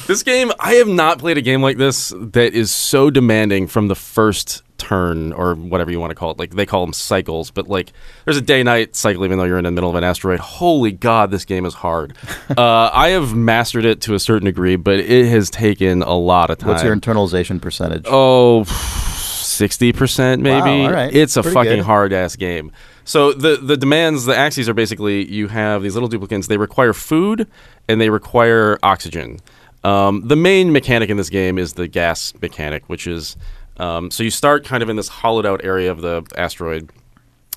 this 0.07 0.23
game, 0.25 0.53
I 0.59 0.75
have 0.75 0.89
not 0.89 1.19
played 1.19 1.39
a 1.39 1.43
game 1.43 1.63
like 1.63 1.79
this 1.79 2.13
that 2.17 2.53
is 2.55 2.71
so 2.73 3.11
demanding 3.11 3.67
from 3.67 3.89
the 3.89 3.95
first 3.97 4.63
turn 4.79 5.33
or 5.33 5.55
whatever 5.55 5.91
you 5.91 6.01
want 6.01 6.11
to 6.11 6.15
call 6.15 6.31
it. 6.31 6.39
Like 6.39 6.53
they 6.53 6.65
call 6.65 6.85
them 6.85 6.93
cycles, 6.93 7.51
but 7.51 7.69
like 7.69 7.93
there's 8.25 8.37
a 8.37 8.43
day-night 8.43 8.97
cycle 8.97 9.25
even 9.25 9.39
though 9.39 9.45
you're 9.45 9.59
in 9.59 9.65
the 9.65 9.71
middle 9.71 9.91
of 9.91 9.97
an 9.97 10.05
asteroid. 10.05 10.41
Holy 10.41 10.93
God, 10.93 11.31
this 11.31 11.45
game 11.45 11.67
is 11.67 11.75
hard. 11.75 12.17
uh, 12.57 12.91
I 12.93 13.09
have 13.11 13.35
mastered 13.35 13.85
it 13.85 14.01
to 14.03 14.15
a 14.15 14.19
certain 14.19 14.47
degree, 14.47 14.77
but 14.77 15.01
it 15.01 15.27
has 15.27 15.51
taken 15.51 16.03
a 16.03 16.15
lot 16.15 16.51
of 16.51 16.59
time. 16.59 16.71
What's 16.71 16.83
your 16.83 16.97
internalization 16.97 17.61
percentage? 17.61 18.05
Oh, 18.07 18.65
60% 18.67 20.41
maybe. 20.41 20.85
Wow, 20.87 20.93
right. 20.93 21.15
It's 21.15 21.37
a 21.37 21.43
Pretty 21.43 21.55
fucking 21.55 21.83
hard 21.83 22.13
ass 22.13 22.37
game. 22.37 22.73
So 23.05 23.33
the 23.33 23.57
the 23.57 23.77
demands, 23.77 24.27
the 24.27 24.37
axes 24.37 24.69
are 24.69 24.75
basically 24.75 25.25
you 25.33 25.49
have 25.49 25.83
these 25.83 25.95
little 25.95 26.11
duplicates. 26.11 26.47
They 26.47 26.59
require 26.59 26.93
food 26.93 27.49
and 27.89 28.01
they 28.01 28.11
require 28.11 28.79
oxygen. 28.83 29.41
Um, 29.83 30.27
the 30.27 30.37
main 30.37 30.73
mechanic 30.73 31.09
in 31.09 31.17
this 31.17 31.31
game 31.31 31.57
is 31.57 31.73
the 31.73 31.89
gas 31.89 32.35
mechanic, 32.43 32.89
which 32.89 33.07
is 33.07 33.37
um, 33.79 34.11
so 34.11 34.23
you 34.23 34.31
start 34.31 34.65
kind 34.65 34.83
of 34.83 34.89
in 34.89 34.97
this 34.97 35.09
hollowed 35.09 35.47
out 35.47 35.65
area 35.65 35.91
of 35.91 36.01
the 36.01 36.25
asteroid, 36.37 36.91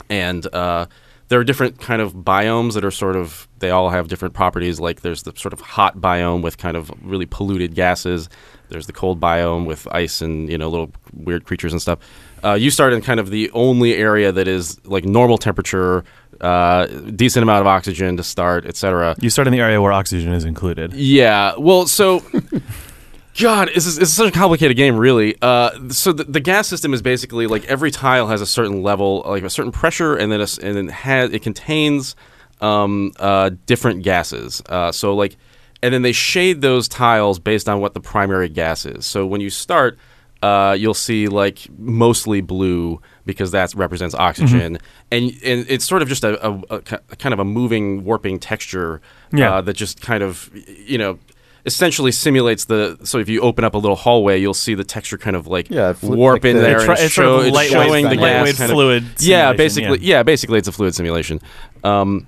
and 0.10 0.46
uh, 0.54 0.86
there 1.32 1.40
are 1.40 1.44
different 1.44 1.80
kind 1.80 2.02
of 2.02 2.14
biomes 2.14 2.74
that 2.74 2.84
are 2.84 2.92
sort 2.92 3.16
of 3.16 3.48
they 3.60 3.70
all 3.70 3.90
have 3.90 4.10
different 4.10 4.34
properties. 4.34 4.80
Like 4.80 5.02
there's 5.02 5.24
the 5.24 5.32
sort 5.36 5.54
of 5.54 5.62
hot 5.62 5.98
biome 5.98 6.42
with 6.42 6.58
kind 6.58 6.76
of 6.76 6.92
really 7.02 7.26
polluted 7.26 7.74
gases. 7.74 8.28
There's 8.68 8.86
the 8.86 8.94
cold 8.94 9.20
biome 9.20 9.66
with 9.66 9.88
ice 9.94 10.22
and 10.22 10.50
you 10.50 10.58
know 10.58 10.70
little 10.70 10.92
weird 11.14 11.46
creatures 11.46 11.72
and 11.72 11.82
stuff. 11.82 12.00
Uh, 12.44 12.54
you 12.54 12.70
start 12.70 12.92
in 12.92 13.02
kind 13.02 13.20
of 13.20 13.30
the 13.30 13.50
only 13.52 13.96
area 13.96 14.32
that 14.32 14.48
is 14.48 14.84
like 14.86 15.06
normal 15.06 15.38
temperature, 15.38 16.04
uh, 16.42 16.88
decent 16.88 17.44
amount 17.44 17.62
of 17.62 17.68
oxygen 17.68 18.18
to 18.18 18.24
start, 18.24 18.66
etc. 18.66 19.16
You 19.22 19.30
start 19.30 19.48
in 19.48 19.54
the 19.54 19.60
area 19.60 19.82
where 19.82 19.94
oxygen 19.94 20.34
is 20.34 20.44
included. 20.44 20.94
Yeah. 20.94 21.56
Well, 21.58 21.88
so. 21.88 22.24
God, 23.40 23.70
this 23.74 23.86
is, 23.86 23.96
this 23.96 24.10
is 24.10 24.16
such 24.16 24.30
a 24.30 24.32
complicated 24.32 24.76
game, 24.76 24.98
really. 24.98 25.36
Uh, 25.42 25.72
so 25.90 26.12
the, 26.12 26.26
the 26.26 26.40
gas 26.42 26.68
system 26.68 26.94
is 26.94 27.02
basically 27.02 27.48
like 27.48 27.64
every 27.66 27.90
tile 27.92 28.28
has 28.28 28.42
a 28.42 28.46
certain 28.46 28.84
level, 28.84 29.24
like 29.26 29.44
a 29.44 29.50
certain 29.50 29.72
pressure, 29.72 30.16
and 30.16 30.32
then 30.32 30.42
a 30.42 30.48
and 30.62 30.76
then 30.76 30.88
has 30.90 31.32
it 31.32 31.42
contains 31.42 32.16
um, 32.60 33.12
uh, 33.20 33.52
different 33.66 34.04
gases. 34.04 34.62
Uh, 34.68 34.92
so 34.92 35.16
like, 35.16 35.38
and 35.82 35.94
then 35.94 36.02
they 36.02 36.12
shade 36.12 36.62
those 36.62 36.88
tiles 36.88 37.40
based 37.40 37.70
on 37.70 37.80
what 37.80 37.94
the 37.94 38.02
primary 38.02 38.50
gas 38.50 38.86
is. 38.86 39.06
So 39.06 39.26
when 39.26 39.40
you 39.42 39.50
start, 39.50 39.98
uh, 40.44 40.76
you'll 40.78 40.94
see 40.94 41.28
like 41.28 41.68
mostly 41.78 42.42
blue 42.42 43.02
because 43.26 43.52
that 43.52 43.74
represents 43.76 44.14
oxygen, 44.16 44.78
and 45.12 45.32
and 45.44 45.66
it's 45.70 45.86
sort 45.86 46.02
of 46.02 46.10
just 46.10 46.24
a, 46.24 46.46
a, 46.46 46.62
a 46.70 46.82
kind 46.82 47.32
of 47.34 47.40
a 47.40 47.46
moving, 47.46 48.04
warping 48.04 48.40
texture 48.40 49.00
Yeah. 49.32 49.56
uh, 49.56 49.62
that 49.62 49.74
just 49.74 50.02
kind 50.02 50.22
of 50.22 50.50
you 50.54 50.98
know 50.98 51.18
essentially 51.66 52.12
simulates 52.12 52.66
the. 52.66 52.98
So 53.04 53.18
if 53.20 53.30
you 53.30 53.42
open 53.42 53.64
up 53.64 53.74
a 53.74 53.78
little 53.78 53.96
hallway, 53.96 54.40
you'll 54.40 54.54
see 54.54 54.74
the 54.74 54.84
texture 54.84 55.18
kind 55.18 55.36
of 55.36 55.48
like 55.48 55.70
Yeah, 55.70 55.94
fl- 55.94 56.14
warp 56.16 56.44
like 56.44 56.46
in 56.52 56.56
the- 56.58 56.62
there 56.64 56.76
It's 56.78 56.86
try- 56.86 56.96
and 56.96 57.04
it's 57.06 57.14
sort 57.16 57.26
show, 57.26 57.40
of 57.40 57.46
it's 57.48 57.70
showing 57.70 58.04
the 58.10 58.16
gas 58.16 58.22
lightweight 58.22 58.56
kind 58.58 58.72
of- 58.72 58.76
fluid 58.76 59.04
yeah, 59.04 59.10
simulation, 59.52 59.58
basically, 59.58 60.00
yeah. 60.00 60.18
yeah. 60.18 60.24
basically 60.24 60.60
it's 60.60 60.68
a 60.68 60.72
fluid 60.72 60.96
simulation. 60.96 61.40
Um, 61.84 62.28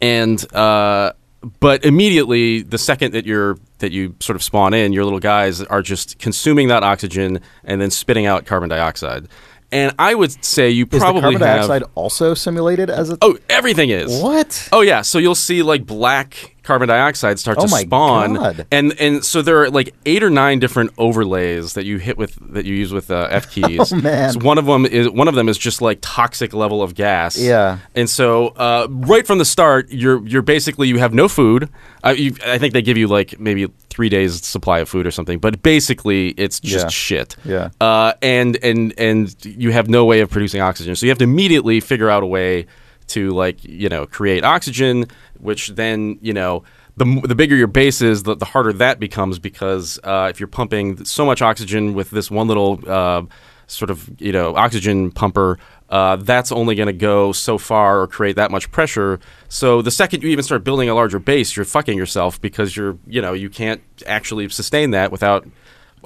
and 0.00 0.54
uh, 0.54 1.12
but 1.60 1.84
immediately 1.84 2.62
the 2.62 2.78
second 2.78 3.12
that 3.12 3.26
you're 3.26 3.56
that 3.78 3.92
you 3.92 4.14
sort 4.20 4.36
of 4.36 4.42
spawn 4.42 4.74
in, 4.74 4.92
your 4.92 5.04
little 5.04 5.20
guys 5.20 5.62
are 5.62 5.82
just 5.82 6.18
consuming 6.18 6.68
that 6.68 6.82
oxygen 6.82 7.40
and 7.64 7.80
then 7.80 7.90
spitting 7.90 8.26
out 8.26 8.46
carbon 8.46 8.68
dioxide. 8.68 9.28
And 9.72 9.92
I 9.98 10.14
would 10.14 10.44
say 10.44 10.70
you 10.70 10.86
Is 10.90 10.98
probably 11.00 11.20
the 11.20 11.38
carbon 11.38 11.40
have 11.40 11.56
dioxide 11.68 11.82
also 11.94 12.34
simulated 12.34 12.88
as 12.88 13.10
a? 13.10 13.18
oh 13.20 13.36
everything 13.50 13.90
is 13.90 14.22
what? 14.22 14.68
Oh 14.72 14.80
yeah, 14.80 15.02
so 15.02 15.18
you'll 15.18 15.34
see 15.34 15.62
like 15.62 15.84
black 15.84 16.55
carbon 16.66 16.88
dioxide 16.88 17.38
start 17.38 17.56
Oh 17.58 17.62
to 17.62 17.68
spawn, 17.68 18.34
God. 18.34 18.66
and 18.70 18.92
and 19.00 19.24
so 19.24 19.40
there 19.40 19.62
are 19.62 19.70
like 19.70 19.94
eight 20.04 20.22
or 20.22 20.28
nine 20.30 20.58
different 20.58 20.90
overlays 20.98 21.72
that 21.74 21.84
you 21.86 21.98
hit 21.98 22.18
with 22.18 22.36
that 22.52 22.66
you 22.66 22.74
use 22.74 22.92
with 22.92 23.10
uh, 23.10 23.28
F 23.30 23.50
keys. 23.54 23.92
Oh, 23.92 23.96
man. 23.96 24.32
So 24.32 24.40
one 24.40 24.58
of 24.58 24.66
them 24.66 24.84
is 24.84 25.08
one 25.08 25.28
of 25.28 25.34
them 25.34 25.48
is 25.48 25.56
just 25.56 25.80
like 25.80 25.98
toxic 26.02 26.52
level 26.52 26.82
of 26.82 26.94
gas. 26.94 27.38
Yeah. 27.38 27.78
and 27.94 28.10
so 28.10 28.48
uh, 28.48 28.86
right 28.90 29.26
from 29.26 29.38
the 29.38 29.44
start, 29.44 29.90
you're 29.90 30.26
you're 30.26 30.42
basically 30.42 30.88
you 30.88 30.98
have 30.98 31.14
no 31.14 31.28
food. 31.28 31.68
Uh, 32.04 32.10
you, 32.10 32.34
I 32.46 32.58
think 32.58 32.72
they 32.72 32.82
give 32.82 32.96
you 32.96 33.08
like 33.08 33.40
maybe 33.40 33.66
three 33.90 34.08
days 34.08 34.44
supply 34.44 34.80
of 34.80 34.88
food 34.88 35.06
or 35.06 35.10
something, 35.10 35.38
but 35.38 35.62
basically 35.62 36.28
it's 36.30 36.60
just 36.60 36.84
Yeah. 36.84 36.90
shit. 36.90 37.36
Yeah. 37.44 37.70
Uh, 37.80 38.12
and 38.22 38.56
and 38.62 38.92
and 38.98 39.34
you 39.44 39.72
have 39.72 39.88
no 39.88 40.04
way 40.04 40.20
of 40.20 40.30
producing 40.30 40.60
oxygen, 40.60 40.94
so 40.96 41.06
you 41.06 41.10
have 41.10 41.18
to 41.18 41.24
immediately 41.24 41.80
figure 41.80 42.10
out 42.10 42.22
a 42.22 42.26
way 42.26 42.66
to 43.08 43.30
like 43.30 43.62
you 43.64 43.88
know 43.88 44.06
create 44.06 44.44
oxygen, 44.44 45.06
which 45.38 45.68
then 45.68 46.18
you 46.20 46.32
know. 46.32 46.64
The, 46.98 47.20
the 47.28 47.34
bigger 47.34 47.54
your 47.54 47.66
base 47.66 48.00
is, 48.00 48.22
the, 48.22 48.34
the 48.34 48.46
harder 48.46 48.72
that 48.72 48.98
becomes 48.98 49.38
because 49.38 50.00
uh, 50.02 50.28
if 50.30 50.40
you're 50.40 50.46
pumping 50.46 51.04
so 51.04 51.26
much 51.26 51.42
oxygen 51.42 51.92
with 51.92 52.08
this 52.08 52.30
one 52.30 52.48
little 52.48 52.80
uh, 52.86 53.20
sort 53.66 53.90
of 53.90 54.08
you 54.18 54.32
know 54.32 54.56
oxygen 54.56 55.10
pumper, 55.10 55.58
uh, 55.88 56.16
that's 56.16 56.50
only 56.50 56.74
going 56.74 56.86
to 56.86 56.92
go 56.92 57.32
so 57.32 57.58
far 57.58 58.00
or 58.00 58.06
create 58.06 58.36
that 58.36 58.50
much 58.50 58.70
pressure. 58.70 59.20
So 59.48 59.82
the 59.82 59.90
second 59.90 60.22
you 60.22 60.30
even 60.30 60.42
start 60.42 60.64
building 60.64 60.88
a 60.88 60.94
larger 60.94 61.18
base, 61.18 61.54
you're 61.54 61.64
fucking 61.64 61.96
yourself 61.96 62.40
because 62.40 62.76
you're 62.76 62.98
you 63.06 63.20
know 63.22 63.32
you 63.32 63.50
can't 63.50 63.82
actually 64.06 64.48
sustain 64.48 64.90
that 64.90 65.12
without 65.12 65.46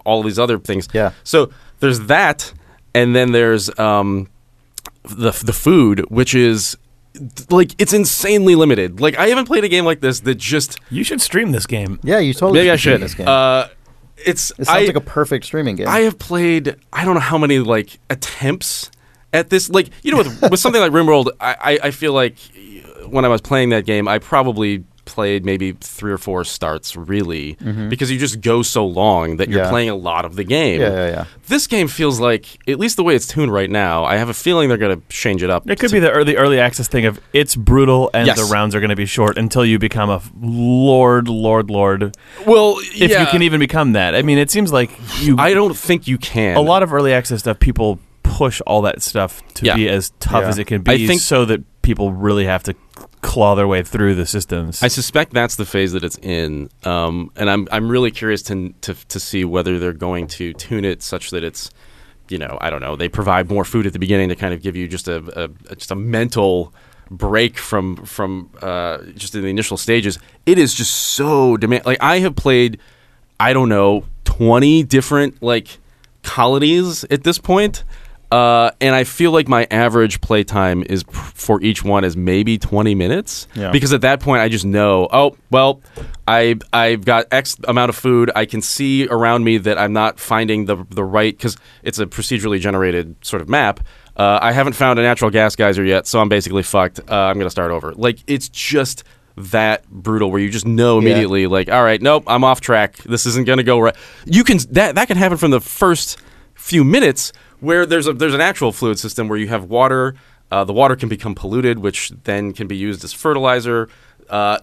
all 0.05 0.23
these 0.23 0.39
other 0.39 0.59
things. 0.59 0.89
Yeah. 0.93 1.13
So 1.25 1.51
there's 1.81 2.01
that, 2.01 2.53
and 2.95 3.15
then 3.15 3.33
there's 3.33 3.77
um, 3.79 4.29
the 5.05 5.31
the 5.45 5.53
food, 5.53 6.01
which 6.11 6.35
is 6.35 6.77
like 7.51 7.75
it's 7.79 7.93
insanely 7.93 8.55
limited. 8.55 9.01
Like 9.01 9.17
I 9.19 9.29
haven't 9.29 9.47
played 9.47 9.65
a 9.65 9.69
game 9.69 9.85
like 9.85 10.01
this 10.01 10.21
that 10.21 10.37
just 10.37 10.79
You 10.91 11.05
should 11.05 11.21
stream 11.21 11.53
this 11.53 11.67
game. 11.67 12.01
Yeah, 12.03 12.19
you 12.19 12.33
totally. 12.33 12.61
maybe 12.61 12.71
I 12.71 12.77
should 12.77 12.93
should. 12.93 13.01
This 13.03 13.15
game. 13.15 13.29
Uh, 13.29 13.69
it's 14.17 14.51
it 14.53 14.67
sounds 14.67 14.69
I, 14.69 14.87
like 14.87 14.97
a 14.97 15.01
perfect 15.01 15.45
streaming 15.45 15.77
game. 15.77 15.89
I 15.89 16.01
have 16.01 16.19
played 16.19 16.77
I 16.93 17.05
don't 17.05 17.15
know 17.15 17.21
how 17.21 17.39
many 17.39 17.59
like 17.59 17.99
attempts 18.09 18.91
at 19.33 19.51
this. 19.51 19.69
Like 19.71 19.91
you 20.03 20.13
know, 20.13 20.19
with, 20.19 20.51
with 20.51 20.61
something 20.61 20.81
like 20.81 20.93
RimWorld, 21.01 21.31
I, 21.41 21.57
I 21.61 21.79
I 21.85 21.91
feel 21.91 22.13
like 22.13 22.37
when 23.09 23.25
I 23.25 23.29
was 23.29 23.41
playing 23.41 23.71
that 23.71 23.87
game, 23.87 24.07
I 24.09 24.19
probably 24.19 24.85
played 25.13 25.45
maybe 25.45 25.73
three 25.73 26.13
or 26.13 26.19
four 26.19 26.45
starts 26.45 26.97
really 26.97 27.55
because 27.89 28.11
you 28.11 28.19
just 28.19 28.41
go 28.41 28.63
so 28.63 28.87
long 28.87 29.37
that 29.37 29.49
you're 29.49 29.61
Mm-hmm. 29.61 29.65
Yeah. 29.67 29.71
playing 29.71 29.91
a 29.91 29.95
lot 29.97 30.25
of 30.25 30.37
the 30.37 30.45
game. 30.45 30.81
Yeah, 30.81 30.91
yeah, 30.95 31.09
yeah. 31.09 31.25
This 31.49 31.67
game 31.67 31.89
feels 31.89 32.19
like, 32.21 32.47
at 32.69 32.79
least 32.79 32.97
the 32.97 33.03
way 33.05 33.15
it's 33.17 33.27
tuned 33.27 33.53
right 33.53 33.69
now, 33.69 34.05
I 34.05 34.17
have 34.17 34.29
a 34.29 34.35
feeling 34.35 34.69
they're 34.69 34.79
going 34.79 34.99
to 35.01 35.07
change 35.09 35.43
it 35.43 35.51
up. 35.51 35.69
It 35.69 35.79
could 35.81 35.91
be 35.91 35.99
the 36.01 36.11
early 36.11 36.37
early 36.37 36.59
access 36.61 36.89
thing 36.89 37.05
of 37.07 37.21
it's 37.33 37.55
brutal 37.57 38.11
and 38.15 38.27
Yes. 38.27 38.39
the 38.39 38.45
rounds 38.53 38.75
are 38.75 38.81
going 38.81 38.91
to 38.91 38.97
be 38.97 39.07
short 39.07 39.37
until 39.37 39.65
you 39.65 39.79
become 39.79 40.09
a 40.11 40.17
f- 40.17 40.31
lord, 40.41 41.29
lord, 41.29 41.69
lord. 41.71 42.17
well, 42.47 42.77
If 42.95 43.11
you 43.11 43.27
can 43.27 43.43
even 43.43 43.61
become 43.61 43.93
that, 43.93 44.15
I 44.15 44.23
mean, 44.23 44.39
it 44.39 44.51
seems 44.51 44.73
like 44.73 44.91
you. 45.21 45.37
I 45.39 45.53
don't 45.55 45.77
think 45.77 46.07
you 46.09 46.17
can. 46.19 46.57
a 46.57 46.61
lot 46.61 46.83
of 46.83 46.93
early 46.93 47.13
access 47.13 47.41
stuff, 47.41 47.59
people 47.59 47.99
push 48.23 48.61
all 48.67 48.83
that 48.83 49.03
stuff 49.03 49.43
to 49.55 49.67
Yeah. 49.67 49.75
be 49.75 49.89
as 49.89 50.13
tough 50.21 50.43
Yeah. 50.43 50.49
as 50.49 50.59
it 50.59 50.67
can 50.67 50.83
be 50.83 50.93
I 50.93 51.07
think- 51.07 51.21
so 51.21 51.45
that 51.47 51.63
people 51.83 52.13
really 52.13 52.45
have 52.45 52.63
to 52.65 52.75
claw 53.23 53.55
their 53.55 53.69
way 53.69 53.83
through 53.83 54.15
the 54.15 54.27
systems. 54.27 54.83
I 54.83 54.89
suspect 54.89 55.33
that's 55.33 55.57
the 55.57 55.67
phase 55.67 55.93
that 55.93 56.05
it's 56.05 56.19
in, 56.19 56.71
um, 56.85 57.31
and 57.37 57.51
I'm 57.51 57.69
I'm 57.71 57.89
really 57.89 58.11
curious 58.11 58.43
to, 58.45 58.75
to 58.81 58.95
to 58.95 59.21
see 59.21 59.45
whether 59.45 59.79
they're 59.79 59.93
going 59.93 60.27
to 60.29 60.53
tune 60.55 60.85
it 60.85 61.03
such 61.03 61.31
that 61.31 61.45
it's, 61.45 61.71
you 62.29 62.39
know, 62.39 62.59
I 62.61 62.71
don't 62.71 62.81
know. 62.81 62.97
They 62.97 63.09
provide 63.09 63.49
more 63.49 63.65
food 63.65 63.87
at 63.87 63.93
the 63.93 63.99
beginning 63.99 64.31
to 64.31 64.37
kind 64.37 64.55
of 64.55 64.63
give 64.63 64.77
you 64.77 64.89
just 64.89 65.09
a, 65.09 65.45
a, 65.45 65.75
just 65.75 65.91
a 65.91 65.97
mental 65.97 66.73
break 67.11 67.59
from 67.59 67.97
from 68.07 68.51
uh, 68.63 68.99
just 69.17 69.35
in 69.35 69.43
the 69.43 69.49
initial 69.49 69.77
stages. 69.77 70.19
It 70.47 70.59
is 70.59 70.73
just 70.75 70.95
so 70.95 71.57
demand. 71.57 71.85
Like 71.85 71.99
I 72.01 72.21
have 72.21 72.37
played, 72.37 72.79
I 73.39 73.53
don't 73.53 73.69
know, 73.69 74.05
twenty 74.25 74.83
different 74.83 75.43
like 75.43 75.79
colonies 76.23 77.05
at 77.05 77.25
this 77.25 77.39
point. 77.39 77.85
Uh, 78.33 78.71
and 78.81 78.95
I 78.95 79.03
feel 79.05 79.33
like 79.33 79.49
my 79.49 79.67
average 79.73 80.21
playtime 80.21 80.85
is 80.89 81.03
for 81.11 81.61
each 81.63 81.83
one 81.83 82.05
is 82.05 82.17
maybe 82.17 82.59
20 82.59 82.95
minutes. 82.95 83.49
Yeah. 83.57 83.73
because 83.73 83.93
at 83.93 84.03
that 84.03 84.21
point 84.21 84.41
I 84.41 84.49
just 84.49 84.65
know 84.65 85.09
oh 85.11 85.37
well 85.51 85.81
I 86.29 86.57
I've 86.73 87.05
got 87.05 87.27
X 87.33 87.57
amount 87.67 87.89
of 87.89 87.97
food. 87.97 88.31
I 88.37 88.45
can 88.47 88.63
see 88.63 89.09
around 89.09 89.43
me 89.43 89.59
that 89.59 89.79
I'm 89.79 89.93
not 89.93 90.21
finding 90.21 90.67
the 90.67 90.77
the 90.91 91.03
right 91.03 91.37
because 91.37 91.57
it's 91.83 91.99
a 91.99 92.07
procedurally 92.07 92.61
generated 92.61 93.17
sort 93.23 93.43
of 93.43 93.49
map. 93.49 93.81
Uh, 94.17 94.39
I 94.41 94.53
haven't 94.53 94.75
found 94.75 94.99
a 94.99 95.03
natural 95.03 95.31
gas 95.33 95.57
geyser 95.57 95.83
yet 95.85 96.07
so 96.07 96.21
I'm 96.21 96.29
basically 96.29 96.63
fucked. 96.63 97.01
Uh, 97.11 97.15
I'm 97.15 97.37
gonna 97.37 97.51
start 97.51 97.73
over. 97.73 97.93
Like 97.95 98.19
it's 98.29 98.49
just 98.49 99.03
that 99.37 99.89
brutal 99.91 100.31
where 100.31 100.41
you 100.41 100.51
just 100.51 100.67
know 100.67 101.01
Yeah. 101.01 101.07
immediately 101.11 101.47
like 101.49 101.69
all 101.69 101.83
right 101.83 102.01
nope 102.01 102.25
I'm 102.29 102.45
off 102.45 102.61
track. 102.61 102.99
This 102.99 103.27
isn't 103.27 103.47
gonna 103.47 103.65
go 103.65 103.81
right 103.81 103.97
you 104.25 104.45
can 104.45 104.59
that 104.71 104.95
that 104.95 105.09
can 105.09 105.17
happen 105.17 105.37
from 105.37 105.51
the 105.51 105.61
first 105.61 106.19
few 106.55 106.85
minutes 106.85 107.33
where 107.61 107.87
there's 107.87 108.07
a 108.07 108.13
there's 108.13 108.35
an 108.35 108.41
actual 108.41 108.73
fluid 108.73 108.99
system 108.99 109.29
where 109.29 109.39
you 109.39 109.49
have 109.49 109.65
water. 109.65 110.15
Uh, 110.51 110.65
the 110.65 110.73
water 110.73 110.97
can 110.97 111.09
become 111.09 111.35
polluted, 111.35 111.79
which 111.79 112.11
then 112.25 112.53
can 112.53 112.67
be 112.67 112.77
used 112.77 113.05
as 113.05 113.13
fertilizer. 113.13 113.89
Uh, 114.29 114.59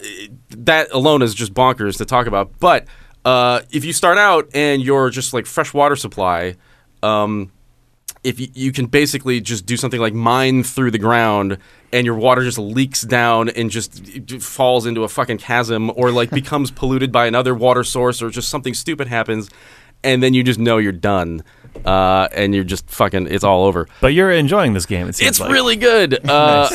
that 0.50 0.90
alone 0.92 1.22
is 1.22 1.34
just 1.34 1.54
bonkers 1.54 1.96
to 1.98 2.04
talk 2.04 2.26
about. 2.26 2.58
But 2.58 2.86
uh, 3.24 3.62
if 3.70 3.84
you 3.84 3.92
start 3.92 4.18
out 4.18 4.48
and 4.54 4.82
you're 4.82 5.10
just 5.10 5.32
like 5.32 5.46
fresh 5.46 5.72
water 5.72 5.96
supply, 5.96 6.56
um, 7.02 7.52
if 8.24 8.40
you, 8.40 8.48
you 8.54 8.72
can 8.72 8.86
basically 8.86 9.40
just 9.40 9.66
do 9.66 9.76
something 9.76 10.00
like 10.00 10.14
mine 10.14 10.62
through 10.62 10.90
the 10.90 10.98
ground 10.98 11.58
and 11.92 12.04
your 12.04 12.16
water 12.16 12.42
just 12.42 12.58
leaks 12.58 13.02
down 13.02 13.48
and 13.50 13.70
just 13.70 14.42
falls 14.42 14.86
into 14.86 15.04
a 15.04 15.08
fucking 15.08 15.38
chasm 15.38 15.90
or 15.96 16.10
like 16.10 16.30
becomes 16.42 16.70
polluted 16.70 17.12
by 17.12 17.26
another 17.26 17.54
water 17.54 17.84
source 17.84 18.20
or 18.20 18.30
just 18.30 18.48
something 18.48 18.74
stupid 18.74 19.06
happens 19.06 19.48
and 20.02 20.22
then 20.22 20.34
you 20.34 20.42
just 20.42 20.58
know 20.58 20.78
you're 20.78 20.92
done 20.92 21.42
uh, 21.84 22.28
and 22.32 22.54
you're 22.54 22.64
just 22.64 22.88
fucking 22.90 23.26
it's 23.28 23.44
all 23.44 23.64
over 23.64 23.88
but 24.00 24.08
you're 24.08 24.30
enjoying 24.30 24.72
this 24.72 24.86
game. 24.86 25.08
It 25.08 25.14
seems 25.14 25.28
it's 25.30 25.40
like. 25.40 25.50
really 25.52 25.76
good 25.76 26.18
uh, 26.28 26.68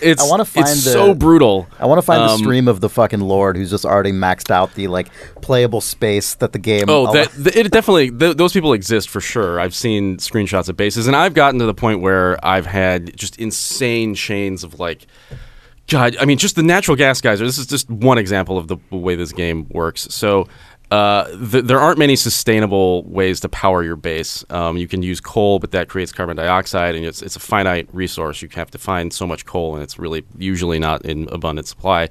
it's 0.00 0.22
I 0.22 0.28
wanna 0.28 0.44
find 0.44 0.66
it's 0.68 0.84
the- 0.84 0.90
so 0.92 1.14
brutal 1.14 1.66
I 1.78 1.86
want 1.86 1.98
to 1.98 2.02
find 2.02 2.20
the 2.22 2.32
Um, 2.34 2.38
stream 2.38 2.68
of 2.68 2.80
the 2.80 2.88
fucking 2.88 3.20
Lord 3.20 3.56
who's 3.56 3.70
just 3.70 3.84
already 3.84 4.12
maxed 4.12 4.50
out 4.50 4.74
the 4.74 4.88
like 4.88 5.08
playable 5.42 5.80
space 5.80 6.34
that 6.36 6.52
the 6.52 6.58
game. 6.58 6.84
Oh, 6.88 7.12
that, 7.12 7.30
th- 7.32 7.56
it 7.56 7.70
definitely. 7.72 8.10
Th- 8.10 8.36
those 8.36 8.52
people 8.52 8.72
exist 8.72 9.08
for 9.08 9.20
sure. 9.20 9.60
I've 9.60 9.74
seen 9.74 10.16
screenshots 10.18 10.68
of 10.68 10.76
bases, 10.76 11.06
and 11.06 11.14
I've 11.14 11.34
gotten 11.34 11.58
to 11.60 11.66
the 11.66 11.74
point 11.74 12.00
where 12.00 12.44
I've 12.44 12.66
had 12.66 13.16
just 13.16 13.38
insane 13.38 14.14
chains 14.14 14.64
of 14.64 14.78
like, 14.80 15.06
God. 15.88 16.16
I 16.20 16.24
mean, 16.24 16.38
just 16.38 16.56
the 16.56 16.62
natural 16.62 16.96
gas 16.96 17.20
geyser. 17.20 17.44
This 17.44 17.58
is 17.58 17.66
just 17.66 17.88
one 17.88 18.18
example 18.18 18.58
of 18.58 18.66
the 18.68 18.76
way 18.90 19.14
this 19.14 19.32
game 19.32 19.66
works. 19.70 20.08
So, 20.10 20.48
uh, 20.90 21.28
th- 21.50 21.64
there 21.64 21.80
aren't 21.80 21.98
many 21.98 22.14
sustainable 22.14 23.02
ways 23.04 23.40
to 23.40 23.48
power 23.48 23.82
your 23.82 23.96
base. 23.96 24.44
Um, 24.50 24.76
you 24.76 24.86
can 24.86 25.02
use 25.02 25.20
coal, 25.20 25.58
but 25.58 25.72
that 25.72 25.88
creates 25.88 26.12
carbon 26.12 26.36
dioxide, 26.36 26.94
and 26.94 27.04
it's 27.04 27.22
it's 27.22 27.34
a 27.34 27.40
finite 27.40 27.88
resource. 27.92 28.40
You 28.40 28.48
have 28.54 28.70
to 28.70 28.78
find 28.78 29.12
so 29.12 29.26
much 29.26 29.44
coal, 29.44 29.74
and 29.74 29.82
it's 29.82 29.98
really 29.98 30.24
usually 30.38 30.78
not 30.78 31.04
in 31.04 31.28
abundant 31.30 31.66
supply. 31.66 32.08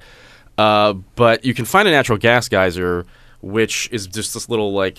Uh, 0.58 0.94
but 1.16 1.46
you 1.46 1.54
can 1.54 1.66
find 1.66 1.88
a 1.88 1.92
natural 1.92 2.18
gas 2.18 2.50
geyser, 2.50 3.06
which 3.42 3.90
is 3.92 4.08
just 4.08 4.34
this 4.34 4.50
little 4.50 4.74
like 4.74 4.98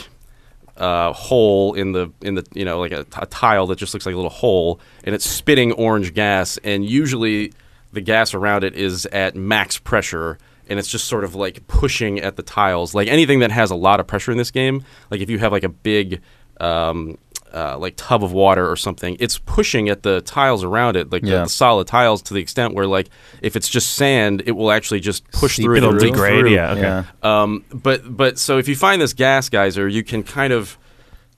uh, 0.79 1.13
hole 1.13 1.75
in 1.75 1.93
the 1.93 2.11
in 2.23 2.35
the 2.35 2.47
you 2.55 2.65
know 2.65 2.81
like 2.81 2.93
a, 2.93 3.05
a 3.19 3.27
tile 3.27 3.67
that 3.67 3.77
just 3.77 3.93
looks 3.93 4.07
like 4.07 4.15
a 4.15 4.19
little 4.19 4.31
hole, 4.31 4.81
and 5.05 5.15
it's 5.15 5.29
spitting 5.29 5.73
orange 5.73 6.15
gas, 6.15 6.59
and 6.65 6.89
usually 6.89 7.53
the 7.93 8.01
gas 8.01 8.33
around 8.33 8.65
it 8.65 8.75
is 8.75 9.05
at 9.07 9.37
max 9.37 9.79
pressure 9.79 10.39
and 10.69 10.79
it's 10.79 10.89
just 10.89 11.07
sort 11.07 11.25
of 11.25 11.35
like 11.35 11.67
pushing 11.67 12.21
at 12.21 12.37
the 12.37 12.43
tiles. 12.43 12.95
Like 12.95 13.09
anything 13.09 13.41
that 13.41 13.51
has 13.53 13.71
a 13.71 13.77
lot 13.77 14.01
of 14.01 14.07
pressure 14.07 14.33
in 14.33 14.39
this 14.39 14.51
game, 14.51 14.85
like 15.11 15.21
if 15.21 15.31
you 15.31 15.39
have 15.39 15.53
like 15.53 15.65
a 15.65 15.69
big 15.69 16.21
um, 16.61 17.19
uh, 17.53 17.79
like 17.79 17.95
tub 17.97 18.25
of 18.25 18.33
water 18.33 18.69
or 18.69 18.77
something, 18.77 19.17
it's 19.21 19.39
pushing 19.39 19.89
at 19.89 20.03
the 20.03 20.21
tiles 20.23 20.65
around 20.65 20.97
it, 20.97 21.11
like 21.13 21.23
the- 21.23 21.29
Yeah. 21.29 21.43
the, 21.45 21.49
solid 21.49 21.87
tiles, 21.87 22.23
to 22.23 22.35
the 22.35 22.41
extent 22.41 22.75
where 22.75 22.87
like 22.87 23.09
if 23.43 23.57
it's 23.57 23.69
just 23.69 23.95
sand, 23.95 24.43
it 24.47 24.53
will 24.53 24.71
actually 24.71 25.01
just 25.01 25.31
push 25.31 25.57
Seep 25.57 25.65
through. 25.65 25.77
It'll 25.77 25.91
and 25.91 26.01
degrade, 26.01 26.41
through. 26.41 26.51
yeah. 26.55 26.71
Okay. 26.73 26.81
Yeah. 26.83 27.05
Um, 27.23 27.65
but 27.73 28.03
but 28.17 28.39
so 28.39 28.59
if 28.59 28.69
you 28.69 28.77
find 28.77 29.01
this 29.01 29.13
gas 29.13 29.49
geyser, 29.49 29.87
you 29.89 30.03
can 30.03 30.23
kind 30.23 30.53
of 30.53 30.77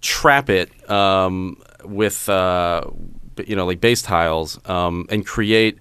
trap 0.01 0.49
it 0.49 0.71
um, 0.91 1.61
with 1.85 2.29
uh, 2.29 2.83
you 3.47 3.57
know 3.57 3.67
like 3.67 3.81
base 3.81 4.03
tiles 4.03 4.59
um, 4.69 5.07
and 5.11 5.27
create. 5.27 5.79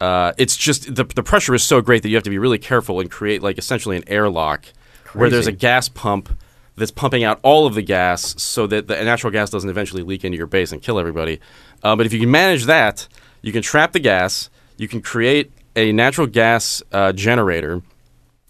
Uh, 0.00 0.32
it's 0.36 0.56
just 0.56 0.94
the 0.94 1.04
the 1.04 1.22
pressure 1.22 1.54
is 1.54 1.62
so 1.62 1.80
great 1.80 2.02
that 2.02 2.10
you 2.10 2.16
have 2.16 2.24
to 2.24 2.30
be 2.30 2.38
really 2.38 2.58
careful 2.58 3.00
and 3.00 3.10
create 3.10 3.42
like 3.42 3.56
essentially 3.56 3.96
an 3.96 4.04
airlock 4.06 4.66
where 5.14 5.30
there's 5.30 5.46
a 5.46 5.52
gas 5.52 5.88
pump 5.88 6.36
that's 6.76 6.90
pumping 6.90 7.24
out 7.24 7.40
all 7.42 7.66
of 7.66 7.74
the 7.74 7.82
gas 7.82 8.40
so 8.42 8.66
that 8.66 8.86
the 8.86 9.02
natural 9.02 9.32
gas 9.32 9.48
doesn't 9.50 9.70
eventually 9.70 10.02
leak 10.02 10.24
into 10.24 10.36
your 10.36 10.46
base 10.46 10.72
and 10.72 10.82
kill 10.82 10.98
everybody. 10.98 11.40
Uh, 11.82 11.96
but 11.96 12.04
if 12.04 12.12
you 12.12 12.20
can 12.20 12.30
manage 12.30 12.64
that, 12.64 13.08
you 13.40 13.52
can 13.52 13.62
trap 13.62 13.92
the 13.92 13.98
gas. 13.98 14.50
You 14.76 14.88
can 14.88 15.00
create 15.00 15.50
a 15.74 15.92
natural 15.92 16.26
gas 16.26 16.82
uh, 16.92 17.12
generator. 17.12 17.82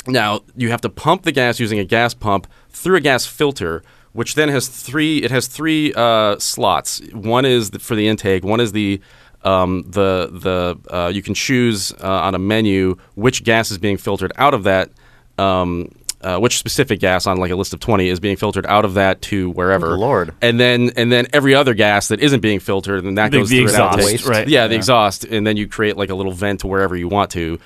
Now 0.07 0.41
you 0.57 0.71
have 0.71 0.81
to 0.83 0.89
pump 0.89 1.23
the 1.23 1.33
gas 1.33 1.61
using 1.61 1.79
a 1.79 1.85
gas 1.85 2.15
pump 2.15 2.47
through 2.71 2.97
a 2.97 3.01
gas 3.01 3.27
filter, 3.27 3.83
which 4.13 4.35
then 4.35 4.49
has 4.49 4.69
three. 4.69 5.19
It 5.19 5.31
has 5.31 5.47
three 5.47 5.93
uh, 5.95 6.39
slots. 6.39 7.01
One 7.13 7.45
is 7.45 7.71
the, 7.71 7.79
for 7.79 7.95
the 7.95 8.09
intake. 8.09 8.45
One 8.45 8.61
is 8.61 8.73
the 8.73 9.01
um, 9.45 9.83
the 9.89 10.29
the 10.33 10.95
uh, 10.95 11.09
you 11.09 11.23
can 11.23 11.35
choose 11.35 11.93
uh, 11.93 11.97
on 12.07 12.35
a 12.35 12.39
menu 12.39 12.97
which 13.15 13.45
gas 13.45 13.71
is 13.71 13.79
being 13.79 13.97
filtered 13.97 14.33
out 14.37 14.55
of 14.55 14.65
that. 14.65 14.91
Um, 15.39 15.91
uh, 16.23 16.39
which 16.39 16.57
specific 16.59 16.99
gas 16.99 17.27
on 17.27 17.37
like 17.37 17.51
a 17.51 17.55
list 17.55 17.75
of 17.75 17.79
20 17.79 18.09
is 18.09 18.19
being 18.21 18.37
filtered 18.37 18.65
out 18.67 18.87
of 18.87 18.95
that 18.95 19.21
to 19.21 19.51
wherever 19.51 19.89
Good 19.91 19.99
Lord. 19.99 20.35
and 20.41 20.59
then 20.59 20.91
and 20.97 21.13
then 21.13 21.27
every 21.35 21.55
other 21.55 21.75
gas 21.75 22.09
that 22.09 22.21
isn't 22.21 22.41
being 22.41 22.59
filtered 22.59 23.05
and 23.05 23.19
that 23.19 23.31
The- 23.31 23.39
goes 23.39 23.51
the 23.51 23.57
through 23.59 23.65
an 23.65 23.71
exhaust, 23.71 23.99
outtake. 23.99 24.29
right. 24.29 24.49
yeah 24.49 24.67
the 24.67 24.73
Yeah. 24.73 24.79
exhaust 24.79 25.25
and 25.25 25.47
then 25.47 25.59
you 25.59 25.69
create 25.69 25.97
like 25.99 26.09
a 26.09 26.15
little 26.15 26.33
vent 26.33 26.61
to 26.61 26.69
wherever 26.69 26.97
you 26.97 27.07
want 27.07 27.31
to 27.33 27.61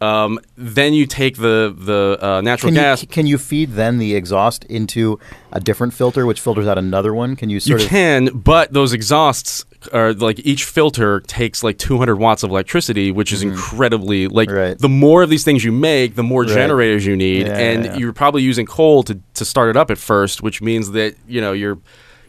um, 0.00 0.38
then 0.56 0.92
you 0.94 1.06
take 1.06 1.36
the 1.36 1.74
the 1.76 2.18
uh, 2.20 2.40
natural 2.40 2.70
Can 2.70 2.74
gas 2.80 3.04
can 3.10 3.26
you 3.26 3.38
feed 3.38 3.72
then 3.72 3.98
the 3.98 4.14
exhaust 4.14 4.64
into 4.64 5.18
a 5.52 5.60
different 5.60 5.94
filter, 5.94 6.24
which 6.26 6.40
filters 6.40 6.66
out 6.66 6.78
another 6.78 7.12
one? 7.12 7.34
Can 7.36 7.50
you 7.50 7.54
You 7.54 7.60
sort 7.60 7.82
of? 7.82 7.88
can, 7.88 8.26
but 8.26 8.72
those 8.72 8.92
exhausts 8.92 9.64
are 9.92 10.12
like 10.12 10.40
each 10.44 10.64
filter 10.64 11.20
takes 11.20 11.62
like 11.62 11.78
200 11.78 12.16
watts 12.16 12.42
of 12.42 12.50
electricity, 12.50 13.10
which 13.12 13.32
is 13.32 13.42
incredibly 13.42 14.28
like. 14.28 14.50
Right. 14.50 14.78
the 14.78 14.88
more 14.88 15.22
of 15.22 15.30
these 15.30 15.44
things 15.44 15.64
you 15.64 15.72
make, 15.72 16.14
the 16.14 16.22
more 16.22 16.42
Right. 16.42 16.52
generators 16.54 17.04
you 17.06 17.16
need, 17.16 17.46
Yeah, 17.46 17.56
and 17.58 17.84
yeah, 17.84 17.92
yeah. 17.92 17.98
you're 17.98 18.12
probably 18.12 18.42
using 18.42 18.66
coal 18.66 19.02
to 19.04 19.18
to 19.34 19.44
start 19.44 19.70
it 19.70 19.76
up 19.76 19.90
at 19.90 19.98
first, 19.98 20.42
which 20.42 20.60
means 20.62 20.92
that 20.92 21.14
you 21.26 21.40
know 21.40 21.52
you're 21.52 21.78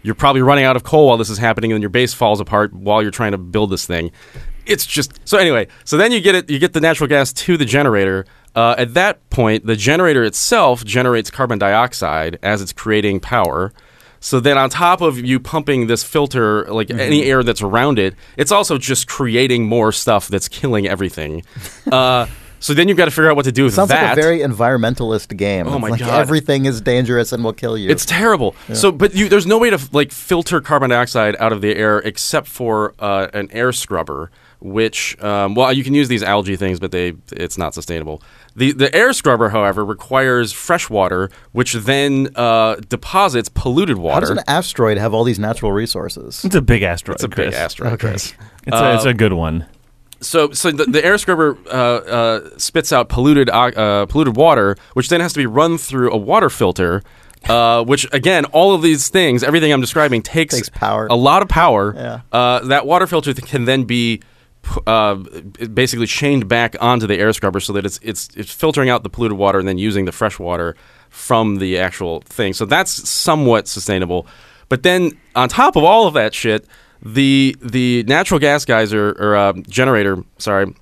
you're 0.01 0.15
probably 0.15 0.41
running 0.41 0.63
out 0.63 0.75
of 0.77 0.83
coal 0.83 1.07
while 1.07 1.17
this 1.17 1.29
is 1.29 1.37
happening, 1.37 1.73
and 1.73 1.81
your 1.81 1.89
base 1.89 2.13
falls 2.13 2.39
apart 2.39 2.73
while 2.73 3.01
you're 3.01 3.11
trying 3.11 3.33
to 3.33 3.37
build 3.37 3.69
this 3.69 3.85
thing. 3.85 4.11
It's 4.65 4.85
just 4.85 5.19
so 5.25 5.37
anyway. 5.37 5.67
So 5.85 5.97
then 5.97 6.11
you 6.11 6.21
get 6.21 6.35
it, 6.35 6.49
you 6.49 6.59
get 6.59 6.73
the 6.73 6.81
natural 6.81 7.07
gas 7.07 7.33
to 7.33 7.57
the 7.57 7.65
generator. 7.65 8.25
Uh, 8.55 8.75
at 8.77 8.93
that 8.95 9.29
point, 9.29 9.65
the 9.65 9.75
generator 9.75 10.23
itself 10.23 10.83
generates 10.83 11.29
carbon 11.29 11.59
dioxide 11.59 12.39
as 12.41 12.61
it's 12.61 12.73
creating 12.73 13.19
power. 13.19 13.71
So 14.21 14.39
then, 14.41 14.57
on 14.57 14.69
top 14.69 14.99
of 15.01 15.17
you 15.17 15.39
pumping 15.39 15.87
this 15.87 16.03
filter, 16.03 16.65
like 16.65 16.87
Mm-hmm. 16.89 16.99
any 16.99 17.23
air 17.23 17.41
that's 17.43 17.61
around 17.61 17.99
it, 17.99 18.15
it's 18.37 18.51
also 18.51 18.77
just 18.77 19.07
creating 19.07 19.65
more 19.65 19.91
stuff 19.93 20.27
that's 20.27 20.47
killing 20.49 20.87
everything. 20.87 21.43
uh, 21.91 22.25
so 22.59 22.73
then 22.73 22.89
you've 22.89 22.97
got 22.97 23.05
to 23.05 23.11
figure 23.11 23.29
out 23.29 23.37
what 23.37 23.45
to 23.45 23.53
do 23.53 23.63
with 23.63 23.73
Sounds 23.75 23.87
that. 23.89 24.15
Sounds 24.15 24.17
like 24.17 24.17
a 24.17 24.21
very 24.21 24.39
environmentalist 24.39 25.37
game. 25.37 25.65
Oh 25.67 25.73
It's 25.75 25.81
my 25.81 25.89
like 25.89 26.01
God. 26.01 26.19
Everything 26.19 26.65
is 26.65 26.81
dangerous 26.81 27.31
and 27.31 27.41
will 27.45 27.53
kill 27.53 27.77
you. 27.77 27.89
It's 27.89 28.05
terrible. 28.05 28.55
So, 28.73 28.91
but 28.91 29.15
you, 29.15 29.29
there's 29.29 29.47
no 29.47 29.57
way 29.57 29.69
to 29.69 29.79
like 29.93 30.11
filter 30.11 30.59
carbon 30.59 30.89
dioxide 30.89 31.37
out 31.39 31.53
of 31.53 31.61
the 31.61 31.73
air 31.73 31.99
except 31.99 32.47
for 32.47 32.93
uh, 32.99 33.27
an 33.33 33.47
air 33.53 33.71
scrubber, 33.71 34.29
which 34.59 35.21
um, 35.23 35.55
well, 35.55 35.71
you 35.71 35.83
can 35.83 35.93
use 35.93 36.07
these 36.07 36.23
algae 36.23 36.55
things, 36.55 36.79
but 36.79 36.91
they 36.91 37.13
it's 37.31 37.57
not 37.57 37.73
sustainable. 37.73 38.21
The 38.55 38.71
the 38.73 38.93
air 38.95 39.13
scrubber, 39.13 39.49
however, 39.49 39.85
requires 39.85 40.51
fresh 40.51 40.89
water, 40.89 41.29
which 41.51 41.73
then 41.73 42.29
uh, 42.35 42.75
deposits 42.87 43.49
polluted 43.49 43.97
water 43.97 44.13
How 44.15 44.19
does 44.19 44.29
an 44.31 44.43
asteroid 44.47 44.97
have 44.97 45.13
all 45.13 45.23
these 45.23 45.39
natural 45.39 45.71
resources? 45.71 46.43
It's 46.43 46.55
a 46.55 46.61
big 46.61 46.81
asteroid. 46.83 47.15
it's 47.15 47.23
a 47.23 47.29
big 47.29 47.53
asteroid. 47.53 47.93
Okay. 47.93 48.09
Chris. 48.09 48.33
It's, 48.67 48.75
a, 48.75 48.95
it's 48.95 49.05
a 49.05 49.13
good 49.13 49.33
one. 49.33 49.65
So, 50.21 50.51
so 50.51 50.69
the, 50.71 50.83
the 50.83 51.03
air 51.03 51.17
scrubber 51.17 51.57
uh, 51.67 51.71
uh, 51.71 52.49
spits 52.57 52.91
out 52.91 53.07
polluted 53.07 53.49
uh, 53.49 53.53
uh, 53.67 54.05
polluted 54.07 54.35
water, 54.35 54.75
which 54.93 55.07
then 55.07 55.21
has 55.21 55.31
to 55.33 55.39
be 55.39 55.45
run 55.45 55.77
through 55.77 56.11
a 56.11 56.17
water 56.17 56.49
filter. 56.49 57.01
Uh, 57.47 57.85
which 57.85 58.05
again, 58.11 58.43
all 58.45 58.75
of 58.75 58.81
these 58.81 59.07
things, 59.07 59.43
everything 59.43 59.71
I'm 59.71 59.79
describing, 59.79 60.21
takes, 60.21 60.55
Takes 60.55 60.67
power. 60.67 61.07
a 61.07 61.15
lot 61.15 61.41
of 61.41 61.47
power. 61.47 61.93
Yeah. 61.95 62.21
Uh, 62.33 62.59
that 62.67 62.85
water 62.85 63.07
filter 63.07 63.33
th- 63.33 63.47
can 63.49 63.63
then 63.63 63.85
be 63.85 64.17
p- 64.17 64.23
uh, 64.85 65.15
basically 65.73 66.05
chained 66.05 66.47
back 66.47 66.75
onto 66.79 67.07
the 67.07 67.15
air 67.15 67.33
scrubber 67.33 67.59
so 67.59 67.73
that 67.73 67.85
it's 67.85 67.99
it's 68.01 68.29
it's 68.35 68.51
filtering 68.51 68.89
out 68.89 69.03
the 69.03 69.09
polluted 69.09 69.37
water 69.37 69.59
and 69.59 69.67
then 69.67 69.77
using 69.77 70.05
the 70.05 70.11
fresh 70.11 70.39
water 70.39 70.75
from 71.09 71.57
the 71.57 71.77
actual 71.77 72.21
thing. 72.21 72.53
So 72.53 72.65
that's 72.65 73.09
somewhat 73.09 73.67
sustainable. 73.67 74.27
But 74.67 74.83
then 74.83 75.17
on 75.35 75.49
top 75.49 75.75
of 75.75 75.83
all 75.83 76.07
of 76.07 76.13
that 76.13 76.33
shit, 76.33 76.65
the 77.01 77.55
the 77.61 78.03
natural 78.03 78.39
gas 78.39 78.65
geyser 78.65 79.15
or 79.19 79.35
uh, 79.35 79.53
generator, 79.67 80.23
sorry, 80.37 80.73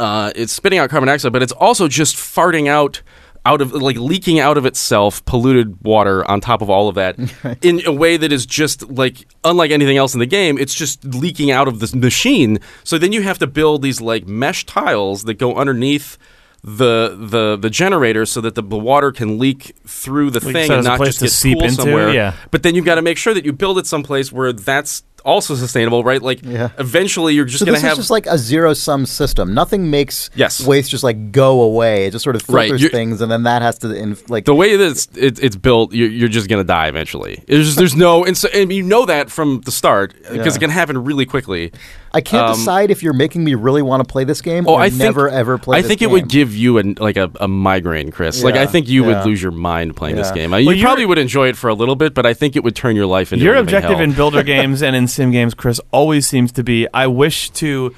uh, 0.00 0.32
it's 0.34 0.52
spitting 0.52 0.78
out 0.78 0.90
carbon 0.90 1.06
dioxide, 1.06 1.32
but 1.32 1.42
it's 1.42 1.52
also 1.52 1.88
just 1.88 2.16
farting 2.16 2.68
out 2.68 3.02
out 3.44 3.60
of 3.60 3.72
like 3.72 3.96
leaking 3.96 4.38
out 4.38 4.56
of 4.56 4.64
itself 4.66 5.24
polluted 5.24 5.82
water 5.82 6.24
on 6.30 6.40
top 6.40 6.62
of 6.62 6.70
all 6.70 6.88
of 6.88 6.94
that 6.94 7.16
in 7.62 7.84
a 7.86 7.92
way 7.92 8.16
that 8.16 8.32
is 8.32 8.46
just 8.46 8.88
like 8.90 9.26
unlike 9.42 9.70
anything 9.72 9.96
else 9.96 10.14
in 10.14 10.20
the 10.20 10.26
game 10.26 10.56
it's 10.58 10.74
just 10.74 11.04
leaking 11.04 11.50
out 11.50 11.66
of 11.68 11.80
this 11.80 11.94
machine. 11.94 12.58
So 12.84 12.98
then 12.98 13.12
you 13.12 13.22
have 13.22 13.38
to 13.40 13.46
build 13.46 13.82
these 13.82 14.00
like 14.00 14.26
mesh 14.28 14.64
tiles 14.66 15.24
that 15.24 15.34
go 15.34 15.56
underneath 15.56 16.18
the 16.64 17.16
the 17.18 17.56
the 17.56 17.68
generator 17.68 18.24
so 18.24 18.40
that 18.40 18.54
the, 18.54 18.62
the 18.62 18.78
water 18.78 19.10
can 19.10 19.36
leak 19.38 19.74
through 19.84 20.30
the 20.30 20.38
Like, 20.38 20.52
thing 20.54 20.66
so 20.68 20.74
and 20.76 20.84
not 20.84 21.00
just 21.04 21.18
get 21.20 21.30
seep 21.32 21.58
pool 21.58 21.64
into, 21.64 21.82
somewhere. 21.82 22.10
yeah. 22.14 22.36
but 22.52 22.62
then 22.62 22.76
you've 22.76 22.84
got 22.84 22.94
to 22.94 23.02
make 23.02 23.18
sure 23.18 23.34
that 23.34 23.44
you 23.44 23.52
build 23.52 23.78
it 23.78 23.86
someplace 23.88 24.30
where 24.30 24.52
that's 24.52 25.02
also 25.24 25.54
sustainable 25.54 26.04
right 26.04 26.20
like 26.22 26.40
Yeah. 26.42 26.70
eventually 26.78 27.34
you're 27.34 27.44
just 27.44 27.60
so 27.60 27.66
going 27.66 27.78
to 27.78 27.82
have 27.82 27.92
is 27.92 27.98
just 27.98 28.10
like 28.10 28.26
a 28.26 28.38
zero 28.38 28.74
sum 28.74 29.06
system. 29.06 29.54
Nothing 29.54 29.90
makes 29.90 30.30
Yes. 30.34 30.64
waste 30.66 30.90
just 30.90 31.04
like 31.04 31.32
go 31.32 31.62
away. 31.62 32.06
It 32.06 32.10
just 32.12 32.24
sort 32.24 32.36
of 32.36 32.42
Right, 32.48 32.64
filters 32.68 32.82
you're- 32.82 32.92
things, 32.92 33.20
and 33.20 33.30
then 33.30 33.44
that 33.44 33.62
has 33.62 33.78
to 33.78 33.92
inf- 33.94 34.28
like 34.30 34.44
the 34.44 34.54
way 34.54 34.76
that 34.76 34.90
it's, 34.90 35.08
it, 35.16 35.42
it's 35.42 35.56
built, 35.56 35.92
you're, 35.92 36.08
you're 36.08 36.28
just 36.28 36.48
gonna 36.48 36.64
die 36.64 36.88
eventually. 36.88 37.42
There's 37.46 37.66
just, 37.66 37.78
there's 37.78 37.96
no, 37.96 38.24
and, 38.24 38.36
so, 38.36 38.48
and 38.52 38.72
you 38.72 38.82
know 38.82 39.06
that 39.06 39.30
from 39.30 39.60
the 39.64 39.70
start 39.72 40.14
because 40.30 40.36
Yeah. 40.36 40.54
it 40.56 40.60
can 40.60 40.70
happen 40.70 41.02
really 41.04 41.26
quickly. 41.26 41.72
I 42.14 42.20
can't 42.20 42.48
um, 42.48 42.54
decide 42.54 42.90
if 42.90 43.02
you're 43.02 43.14
making 43.14 43.42
me 43.42 43.54
really 43.54 43.80
want 43.80 44.06
to 44.06 44.12
play 44.12 44.24
this 44.24 44.42
game 44.42 44.66
Oh, 44.68 44.74
or 44.74 44.80
I 44.80 44.90
think, 44.90 44.98
never 45.00 45.30
ever 45.30 45.56
play. 45.56 45.78
I 45.78 45.80
this 45.80 45.88
think 45.88 46.02
it 46.02 46.06
game. 46.06 46.12
would 46.12 46.28
give 46.28 46.54
you 46.54 46.76
an 46.76 46.96
like 47.00 47.16
a, 47.16 47.30
a 47.40 47.48
migraine, 47.48 48.10
Chris. 48.10 48.42
like 48.44 48.54
I 48.54 48.66
think 48.66 48.86
you 48.86 49.02
yeah. 49.08 49.16
would 49.18 49.26
lose 49.26 49.40
your 49.42 49.50
mind 49.52 49.96
playing 49.96 50.16
this 50.16 50.30
game. 50.30 50.50
Well, 50.50 50.60
you 50.60 50.82
probably 50.82 51.06
would 51.06 51.16
enjoy 51.16 51.48
it 51.48 51.56
for 51.56 51.68
a 51.68 51.74
little 51.74 51.96
bit, 51.96 52.12
but 52.12 52.26
I 52.26 52.34
think 52.34 52.54
it 52.54 52.62
would 52.64 52.76
turn 52.76 52.96
your 52.96 53.06
life 53.06 53.32
into 53.32 53.42
Your 53.46 53.56
objective 53.56 53.92
hell. 53.92 54.00
in 54.00 54.12
builder 54.12 54.42
games 54.54 54.82
and 54.82 54.94
in 54.94 55.08
sim 55.12 55.30
games, 55.30 55.54
Chris, 55.54 55.80
always 55.92 56.26
seems 56.26 56.52
to 56.52 56.64
be 56.64 56.86
I 56.92 57.06
wish 57.06 57.50
to 57.50 57.94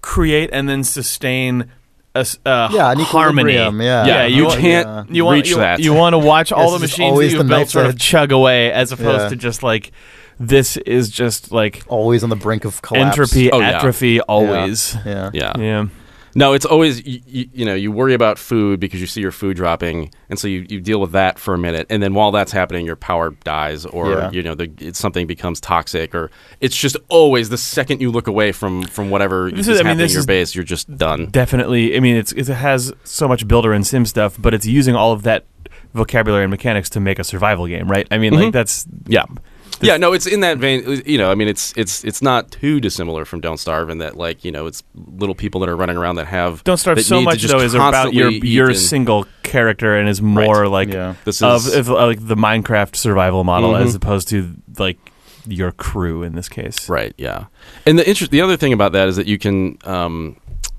create 0.00 0.50
and 0.52 0.68
then 0.68 0.84
sustain 0.84 1.70
a, 2.14 2.18
s- 2.20 2.38
a 2.44 2.68
Yeah, 2.72 2.90
an 2.92 2.98
harmony. 3.00 3.52
equilibrium, 3.54 3.80
yeah. 3.80 4.06
yeah, 4.06 4.26
you 4.26 4.44
want- 4.46 4.60
can't 4.60 5.10
you 5.10 5.24
want, 5.24 5.36
reach 5.36 5.50
you, 5.50 5.56
that. 5.56 5.80
You 5.80 5.94
want 5.94 6.12
to 6.14 6.18
watch 6.18 6.52
all 6.52 6.70
the 6.72 6.78
machines 6.78 6.98
that 6.98 7.04
always 7.04 7.32
you've 7.32 7.38
the 7.38 7.44
built 7.48 7.60
knife's 7.60 7.72
sort 7.72 7.86
of 7.86 7.98
chug 7.98 8.32
away, 8.32 8.70
as 8.72 8.92
opposed 8.92 9.22
Yeah. 9.24 9.28
to 9.30 9.36
just 9.36 9.62
like 9.62 9.92
this 10.40 10.76
is 10.78 11.08
just 11.08 11.52
like 11.52 11.82
always 11.88 12.22
on 12.24 12.28
the 12.30 12.36
brink 12.36 12.64
of 12.64 12.82
collapse. 12.82 13.18
entropy, 13.18 13.50
Oh, 13.52 13.60
yeah. 13.60 13.78
atrophy, 13.78 14.20
always. 14.20 14.96
Yeah. 15.06 15.30
yeah. 15.32 15.52
Yeah. 15.58 15.86
No, 16.34 16.52
it's 16.54 16.64
always 16.64 17.04
you, 17.06 17.20
you, 17.26 17.48
you 17.52 17.64
know 17.64 17.74
you 17.74 17.92
worry 17.92 18.14
about 18.14 18.38
food 18.38 18.80
because 18.80 19.00
you 19.00 19.06
see 19.06 19.20
your 19.20 19.32
food 19.32 19.56
dropping, 19.56 20.12
and 20.30 20.38
so 20.38 20.48
you, 20.48 20.64
you 20.68 20.80
deal 20.80 21.00
with 21.00 21.12
that 21.12 21.38
for 21.38 21.52
a 21.54 21.58
minute, 21.58 21.86
and 21.90 22.02
then 22.02 22.14
while 22.14 22.30
that's 22.30 22.52
happening, 22.52 22.86
your 22.86 22.96
power 22.96 23.30
dies, 23.44 23.84
or 23.86 24.10
Yeah. 24.10 24.30
you 24.30 24.42
know 24.42 24.54
the, 24.54 24.70
it's 24.78 24.98
something 24.98 25.26
becomes 25.26 25.60
toxic, 25.60 26.14
or 26.14 26.30
it's 26.60 26.76
just 26.76 26.96
always 27.08 27.48
the 27.50 27.58
second 27.58 28.00
you 28.00 28.10
look 28.10 28.26
away 28.28 28.52
from 28.52 28.82
from 28.84 29.10
whatever 29.10 29.50
This 29.50 29.60
is, 29.60 29.68
is- 29.68 29.80
I 29.80 29.82
mean, 29.82 29.88
happening 29.88 30.06
in 30.10 30.12
your 30.14 30.24
base, 30.26 30.54
you're 30.54 30.64
just 30.64 30.94
done. 30.96 31.26
Definitely. 31.26 31.96
I 31.96 32.00
mean, 32.00 32.16
it's 32.16 32.32
it 32.32 32.46
has 32.48 32.92
so 33.04 33.28
much 33.28 33.46
builder 33.46 33.72
and 33.72 33.86
sim 33.86 34.06
stuff, 34.06 34.36
but 34.40 34.54
it's 34.54 34.66
using 34.66 34.94
all 34.96 35.12
of 35.12 35.22
that 35.24 35.44
vocabulary 35.94 36.44
and 36.44 36.50
mechanics 36.50 36.88
to 36.90 37.00
make 37.00 37.18
a 37.18 37.24
survival 37.24 37.66
game, 37.66 37.86
right? 37.90 38.06
I 38.10 38.16
mean, 38.18 38.32
Mhm. 38.32 38.44
like 38.44 38.52
that's 38.52 38.86
Yeah. 39.06 39.24
Yeah, 39.80 39.96
no, 39.96 40.12
it's 40.12 40.26
in 40.26 40.40
that 40.40 40.58
vein. 40.58 41.02
You 41.06 41.18
know, 41.18 41.30
I 41.30 41.34
mean, 41.34 41.48
it's 41.48 41.72
it's 41.76 42.04
it's 42.04 42.22
not 42.22 42.50
too 42.52 42.80
dissimilar 42.80 43.24
from 43.24 43.40
Don't 43.40 43.56
Starve 43.58 43.90
in 43.90 43.98
that, 43.98 44.16
like, 44.16 44.44
you 44.44 44.52
know, 44.52 44.66
it's 44.66 44.82
little 44.94 45.34
people 45.34 45.60
that 45.60 45.68
are 45.68 45.76
running 45.76 45.96
around 45.96 46.16
that 46.16 46.26
have 46.26 46.62
Don't 46.64 46.76
Starve 46.76 46.98
that 46.98 47.04
so 47.04 47.16
need 47.16 47.22
to 47.22 47.24
much 47.24 47.38
just 47.38 47.52
though 47.52 47.60
is 47.60 47.74
about 47.74 48.12
your 48.12 48.28
constantly 48.30 48.48
eat 48.48 48.52
your 48.54 48.68
and- 48.70 48.78
single 48.78 49.26
character 49.42 49.96
and 49.96 50.08
is 50.08 50.22
more 50.22 50.68
like 50.68 50.92
Yeah. 50.92 51.14
This 51.24 51.42
of, 51.42 51.66
is 51.66 51.74
of 51.74 51.90
uh, 51.90 52.06
like 52.06 52.26
the 52.26 52.36
Minecraft 52.36 52.94
survival 52.96 53.42
model 53.44 53.72
Mhm. 53.72 53.82
as 53.84 53.94
opposed 53.94 54.28
to 54.28 54.54
like 54.78 54.98
your 55.48 55.72
crew 55.72 56.22
in 56.22 56.34
this 56.36 56.48
case. 56.48 56.88
Right. 56.88 57.12
Yeah. 57.18 57.46
And 57.84 57.98
the 57.98 58.08
interest, 58.08 58.30
the 58.30 58.40
other 58.40 58.56
thing 58.56 58.72
about 58.72 58.92
that 58.92 59.08
is 59.08 59.16
that 59.16 59.26
you 59.26 59.38
can 59.38 59.76
um, 59.84 60.36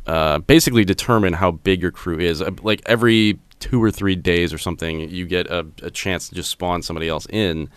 uh, 0.08 0.40
basically 0.40 0.86
determine 0.86 1.34
how 1.34 1.52
big 1.52 1.82
your 1.82 1.92
crew 1.92 2.20
is. 2.20 2.42
Uh, 2.42 2.52
Like 2.62 2.82
every 2.86 3.40
two 3.64 3.82
or 3.82 3.92
three 3.92 4.18
days 4.18 4.52
or 4.54 4.58
something, 4.58 5.00
you 5.10 5.26
get 5.26 5.48
a, 5.48 5.66
a 5.82 5.90
chance 5.90 6.28
to 6.28 6.36
just 6.36 6.50
spawn 6.50 6.82
somebody 6.82 7.08
else 7.08 7.26
in. 7.30 7.70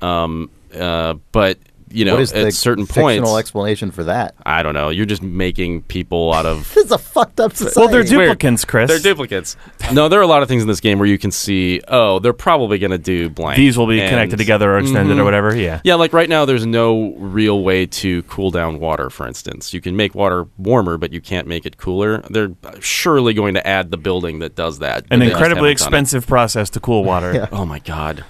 Um, 0.00 0.48
uh, 0.72 1.14
but 1.32 1.58
you 1.94 2.04
know, 2.04 2.14
what 2.14 2.22
is 2.22 2.32
at 2.32 2.44
the 2.44 2.50
certain 2.52 2.86
fictional 2.86 3.30
points, 3.30 3.38
explanation 3.38 3.90
for 3.90 4.04
that? 4.04 4.34
I 4.44 4.62
don't 4.62 4.74
know. 4.74 4.88
You're 4.90 5.06
just 5.06 5.22
making 5.22 5.82
people 5.82 6.32
out 6.32 6.46
of. 6.46 6.68
This 6.74 6.86
is 6.86 6.92
a 6.92 6.98
fucked 6.98 7.40
up 7.40 7.54
society. 7.54 7.80
Well, 7.80 7.88
they're 7.88 8.02
duplicates, 8.02 8.64
Chris. 8.64 8.88
They're 8.90 8.98
duplicates. 8.98 9.56
no, 9.92 10.08
there 10.08 10.18
are 10.20 10.22
a 10.22 10.26
lot 10.26 10.42
of 10.42 10.48
things 10.48 10.62
in 10.62 10.68
this 10.68 10.80
game 10.80 10.98
where 10.98 11.06
you 11.08 11.16
can 11.18 11.30
see, 11.30 11.80
oh, 11.88 12.18
they're 12.18 12.32
probably 12.32 12.78
going 12.78 12.90
to 12.90 12.98
do 12.98 13.30
blank. 13.30 13.56
These 13.56 13.78
will 13.78 13.86
be 13.86 14.00
And- 14.00 14.10
connected 14.10 14.36
together 14.36 14.72
or 14.74 14.78
extended 14.78 15.16
or 15.16 15.22
Mhm. 15.22 15.24
whatever. 15.24 15.56
Yeah. 15.56 15.80
Yeah, 15.84 15.94
like 15.94 16.12
right 16.12 16.28
now, 16.28 16.44
there's 16.44 16.66
no 16.66 17.14
real 17.16 17.62
way 17.62 17.86
to 17.86 18.22
cool 18.24 18.50
down 18.50 18.80
water, 18.80 19.08
for 19.08 19.26
instance. 19.26 19.72
You 19.72 19.80
can 19.80 19.96
make 19.96 20.14
water 20.14 20.46
warmer, 20.58 20.98
but 20.98 21.12
you 21.12 21.20
can't 21.20 21.46
make 21.46 21.64
it 21.64 21.76
cooler. 21.78 22.22
They're 22.28 22.50
surely 22.80 23.32
going 23.34 23.54
to 23.54 23.66
add 23.66 23.90
the 23.90 23.96
building 23.96 24.40
that 24.40 24.54
does 24.56 24.80
that. 24.80 25.04
An 25.10 25.22
incredibly 25.22 25.38
haven't 25.40 25.56
done 25.58 25.66
it. 25.66 25.70
expensive 25.72 26.26
process 26.26 26.70
to 26.70 26.80
cool 26.80 27.04
water. 27.04 27.32
Yeah. 27.34 27.46
Oh 27.52 27.64
my 27.64 27.78
god. 27.78 28.24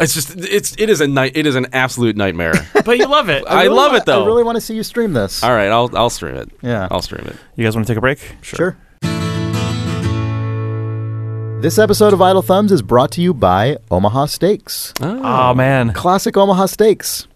It's 0.00 0.14
just 0.14 0.34
it's 0.36 0.74
it 0.78 0.88
is 0.88 1.02
a 1.02 1.06
night 1.06 1.32
it 1.36 1.44
is 1.46 1.54
an 1.56 1.66
absolute 1.74 2.16
nightmare. 2.16 2.54
But 2.84 2.96
you 2.98 3.06
love 3.06 3.28
it. 3.28 3.44
I 3.46 3.64
really 3.64 3.76
love 3.76 3.88
wanna- 3.92 3.98
it, 3.98 4.06
though. 4.06 4.22
I 4.22 4.26
really 4.26 4.42
want 4.42 4.56
to 4.56 4.60
see 4.62 4.74
you 4.74 4.82
stream 4.82 5.12
this. 5.12 5.44
All 5.44 5.50
right, 5.52 5.68
I'll 5.68 5.94
I'll 5.96 6.08
stream 6.10 6.34
it. 6.36 6.48
Yeah. 6.62 6.88
I'll 6.90 7.02
stream 7.02 7.26
it. 7.26 7.36
You 7.56 7.64
guys 7.64 7.76
want 7.76 7.86
to 7.86 7.90
take 7.92 7.98
a 7.98 8.00
break? 8.00 8.18
Sure. 8.40 8.56
sure. 8.56 8.76
This 11.60 11.78
episode 11.78 12.14
of 12.14 12.22
Idle 12.22 12.40
Thumbs 12.40 12.72
is 12.72 12.80
brought 12.80 13.10
to 13.12 13.20
you 13.20 13.34
by 13.34 13.76
Omaha 13.90 14.24
Steaks. 14.26 14.94
Oh 15.02 15.52
man. 15.52 15.92
Classic 15.92 16.34
Omaha 16.34 16.64
Steaks. 16.66 17.28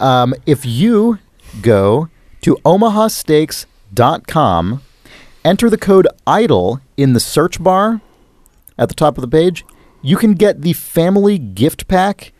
Um, 0.00 0.34
if 0.44 0.66
you 0.66 1.20
go 1.62 2.08
to 2.40 2.56
omahasteaks.com, 2.64 4.82
enter 5.44 5.70
the 5.70 5.78
code 5.78 6.08
IDLE 6.26 6.80
in 6.96 7.12
the 7.12 7.20
search 7.20 7.62
bar 7.62 8.00
at 8.76 8.88
the 8.88 8.94
top 8.96 9.16
of 9.16 9.22
the 9.22 9.28
page, 9.28 9.64
you 10.02 10.16
can 10.16 10.32
get 10.34 10.62
the 10.62 10.72
family 10.72 11.38
gift 11.38 11.88
pack 11.88 12.32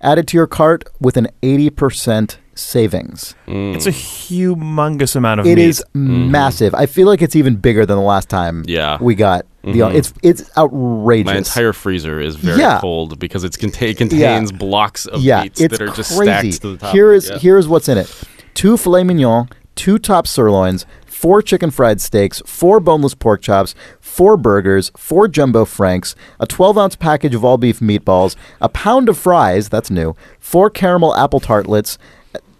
added 0.00 0.28
to 0.28 0.36
your 0.36 0.46
cart 0.46 0.84
with 1.00 1.16
an 1.16 1.28
80% 1.42 2.38
savings. 2.54 3.34
It's 3.46 3.86
a 3.86 3.90
humongous 3.90 5.14
amount 5.16 5.40
of 5.40 5.46
It 5.46 5.56
meat. 5.56 5.64
is 5.66 5.82
massive. 5.94 6.74
I 6.74 6.86
feel 6.86 7.06
like 7.06 7.20
it's 7.22 7.36
even 7.36 7.56
bigger 7.56 7.84
than 7.86 7.96
the 7.96 8.02
last 8.02 8.28
time 8.28 8.62
Yeah. 8.66 8.98
we 9.00 9.14
got 9.14 9.44
the 9.64 9.80
Mhm. 9.80 9.94
it's 9.94 10.12
it's 10.22 10.50
outrageous. 10.56 11.26
My 11.26 11.36
entire 11.36 11.72
freezer 11.72 12.20
is 12.20 12.36
very 12.36 12.60
Yeah. 12.60 12.78
cold 12.80 13.18
because 13.18 13.44
it's 13.44 13.56
contain 13.56 13.90
it 13.90 13.96
contains 13.98 14.52
blocks 14.52 15.06
of 15.06 15.20
yeah, 15.22 15.42
meats 15.42 15.60
it's 15.60 15.76
that 15.76 15.82
are 15.86 15.92
just 15.92 16.16
crazy. 16.16 16.52
stacked 16.52 16.62
to 16.62 16.72
the 16.72 16.76
top. 16.78 16.92
Here 16.92 17.10
of 17.10 17.14
it, 17.14 17.18
is 17.18 17.30
yeah. 17.30 17.38
here's 17.38 17.66
what's 17.68 17.88
in 17.88 17.98
it: 17.98 18.08
two 18.54 18.76
filet 18.76 19.02
mignon, 19.04 19.48
two 19.74 19.98
top 19.98 20.26
sirloins, 20.26 20.86
four 21.16 21.40
chicken 21.40 21.70
fried 21.70 22.00
steaks, 22.00 22.42
four 22.44 22.78
boneless 22.78 23.14
pork 23.14 23.40
chops, 23.40 23.74
four 24.00 24.36
burgers, 24.36 24.92
four 24.96 25.26
jumbo 25.28 25.64
franks, 25.64 26.14
a 26.38 26.46
12 26.46 26.76
ounce 26.76 26.94
package 26.96 27.34
of 27.34 27.44
all 27.44 27.56
beef 27.56 27.80
meatballs, 27.80 28.36
a 28.60 28.68
pound 28.68 29.08
of 29.08 29.16
fries. 29.16 29.68
That's 29.70 29.90
new. 29.90 30.14
Four 30.38 30.68
caramel 30.68 31.14
apple 31.16 31.40
tartlets, 31.40 31.96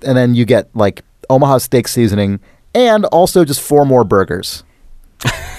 and 0.02 0.16
then 0.16 0.34
you 0.34 0.44
get 0.46 0.74
like 0.74 1.04
Omaha 1.28 1.58
steak 1.58 1.86
seasoning, 1.86 2.40
and 2.74 3.04
also 3.06 3.44
just 3.44 3.60
four 3.60 3.84
more 3.84 4.04
burgers. 4.04 4.64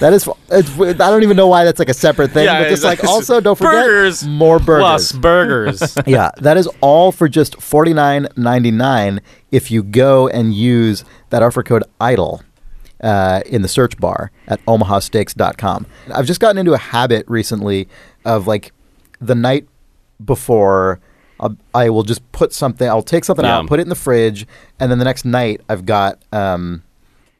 That 0.00 0.12
is, 0.12 0.28
it's, 0.50 0.70
I 0.80 0.92
don't 0.92 1.24
even 1.24 1.36
know 1.36 1.48
why 1.48 1.64
that's 1.64 1.80
like 1.80 1.88
a 1.88 1.94
separate 1.94 2.30
thing, 2.30 2.44
Yeah, 2.44 2.62
but 2.62 2.68
just 2.68 2.84
like 2.84 3.02
also 3.04 3.40
don't 3.40 3.56
forget 3.56 3.72
burgers 3.84 4.24
more 4.24 4.60
burgers 4.60 5.10
plus 5.10 5.12
burgers. 5.12 5.98
yeah, 6.06 6.30
that 6.38 6.56
is 6.56 6.68
all 6.80 7.10
for 7.10 7.28
just 7.28 7.60
forty 7.60 7.92
nine 7.92 8.28
ninety 8.36 8.70
nine 8.70 9.20
if 9.50 9.70
you 9.70 9.82
go 9.82 10.28
and 10.28 10.54
use 10.54 11.04
that 11.30 11.42
offer 11.42 11.64
code 11.64 11.82
IDLE 12.00 12.40
uh, 13.02 13.40
in 13.46 13.62
the 13.62 13.68
search 13.68 13.96
bar 13.98 14.30
at 14.46 14.64
omahasteaks.com. 14.66 15.86
I've 16.14 16.26
just 16.26 16.40
gotten 16.40 16.58
into 16.58 16.72
a 16.74 16.78
habit 16.78 17.24
recently 17.28 17.88
of 18.24 18.46
like 18.46 18.72
the 19.20 19.34
night 19.34 19.66
before. 20.24 21.00
I'll, 21.40 21.56
I 21.74 21.88
will 21.90 22.02
just 22.02 22.30
put 22.32 22.52
something. 22.52 22.88
I'll 22.88 23.02
take 23.02 23.24
something 23.24 23.44
Yeah. 23.44 23.58
out, 23.58 23.66
put 23.68 23.78
it 23.78 23.82
in 23.82 23.88
the 23.88 23.94
fridge, 23.94 24.46
and 24.80 24.90
then 24.90 24.98
the 24.98 25.04
next 25.04 25.24
night 25.24 25.60
I've 25.68 25.86
got 25.86 26.18
um, 26.32 26.82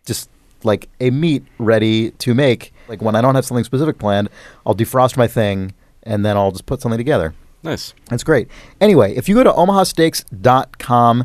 just 0.06 0.30
like 0.62 0.88
a 1.00 1.10
meat 1.10 1.44
ready 1.58 2.12
to 2.12 2.34
make. 2.34 2.72
Like 2.88 3.02
when 3.02 3.16
I 3.16 3.20
don't 3.20 3.34
have 3.34 3.44
something 3.44 3.64
specific 3.64 3.98
planned, 3.98 4.28
I'll 4.64 4.74
defrost 4.76 5.16
my 5.16 5.26
thing, 5.26 5.74
and 6.04 6.24
then 6.24 6.36
I'll 6.36 6.52
just 6.52 6.66
put 6.66 6.80
something 6.80 6.96
together. 6.98 7.34
nice. 7.64 7.92
That's 8.08 8.22
great. 8.24 8.46
Anyway, 8.80 9.14
if 9.16 9.28
you 9.28 9.34
go 9.34 9.42
to 9.44 9.52
omahasteaks.com, 9.52 11.24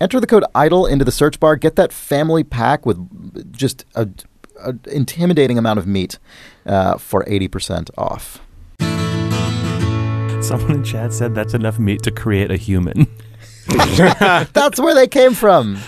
enter 0.00 0.20
the 0.20 0.26
code 0.26 0.44
IDLE 0.54 0.90
into 0.90 1.04
the 1.04 1.12
search 1.12 1.40
bar, 1.40 1.56
get 1.56 1.76
that 1.76 1.92
family 1.92 2.44
pack 2.44 2.86
with 2.86 3.52
just 3.52 3.84
a, 3.94 4.08
a 4.60 4.74
intimidating 4.86 5.58
amount 5.58 5.78
of 5.78 5.86
meat 5.86 6.18
uh, 6.66 6.98
for 6.98 7.24
80% 7.24 7.90
off. 7.96 8.40
Someone 10.42 10.72
in 10.72 10.84
chat 10.84 11.12
said 11.12 11.34
that's 11.34 11.54
enough 11.54 11.78
meat 11.78 12.02
to 12.02 12.10
create 12.10 12.50
a 12.50 12.56
human. 12.56 13.06
That's 14.52 14.78
where 14.78 14.94
they 14.94 15.06
came 15.06 15.32
from. 15.34 15.78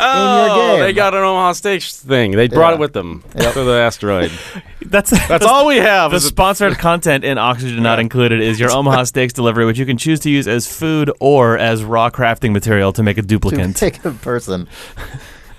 Oh, 0.00 0.56
game. 0.76 0.80
they 0.80 0.92
got 0.92 1.12
an 1.14 1.20
Omaha 1.20 1.52
Steaks 1.52 1.96
thing. 2.00 2.32
They 2.32 2.48
brought 2.48 2.70
Yeah. 2.70 2.74
it 2.76 2.80
with 2.80 2.92
them 2.94 3.22
Yep. 3.38 3.52
to 3.54 3.64
the 3.64 3.72
asteroid. 3.72 4.30
That's 4.82 5.10
That's 5.28 5.44
all 5.44 5.66
we 5.66 5.76
have. 5.76 6.10
The 6.12 6.16
is 6.18 6.24
a- 6.24 6.28
sponsored 6.28 6.78
content 6.78 7.24
in 7.24 7.36
Oxygen 7.36 7.82
Not 7.82 7.98
Included 7.98 8.40
is 8.40 8.58
your 8.58 8.70
Omaha 8.70 9.04
Steaks 9.04 9.32
delivery, 9.34 9.66
which 9.66 9.78
you 9.78 9.84
can 9.86 9.98
choose 9.98 10.20
to 10.20 10.30
use 10.30 10.48
as 10.48 10.66
food 10.66 11.10
or 11.20 11.58
as 11.58 11.84
raw 11.84 12.08
crafting 12.10 12.52
material 12.52 12.92
to 12.94 13.02
make 13.02 13.18
a 13.18 13.22
To 13.22 13.38
duplicant. 13.38 13.76
take 13.76 14.02
a 14.04 14.12
person. 14.12 14.66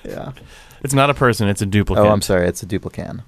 Yeah. 0.03 0.31
It's 0.81 0.93
not 0.93 1.09
a 1.09 1.13
person; 1.13 1.49
it's 1.49 1.61
a 1.61 1.65
duplicate. 1.65 2.05
Oh, 2.05 2.09
I'm 2.09 2.21
sorry. 2.21 2.47
It's 2.47 2.63
a 2.63 2.65
duplicant. 2.65 3.21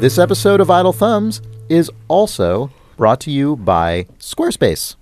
This 0.00 0.18
episode 0.18 0.60
of 0.60 0.70
Idle 0.70 0.92
Thumbs 0.92 1.40
is 1.70 1.90
also 2.08 2.70
brought 2.98 3.18
to 3.22 3.30
you 3.30 3.56
by 3.56 4.04
Squarespace. 4.20 4.94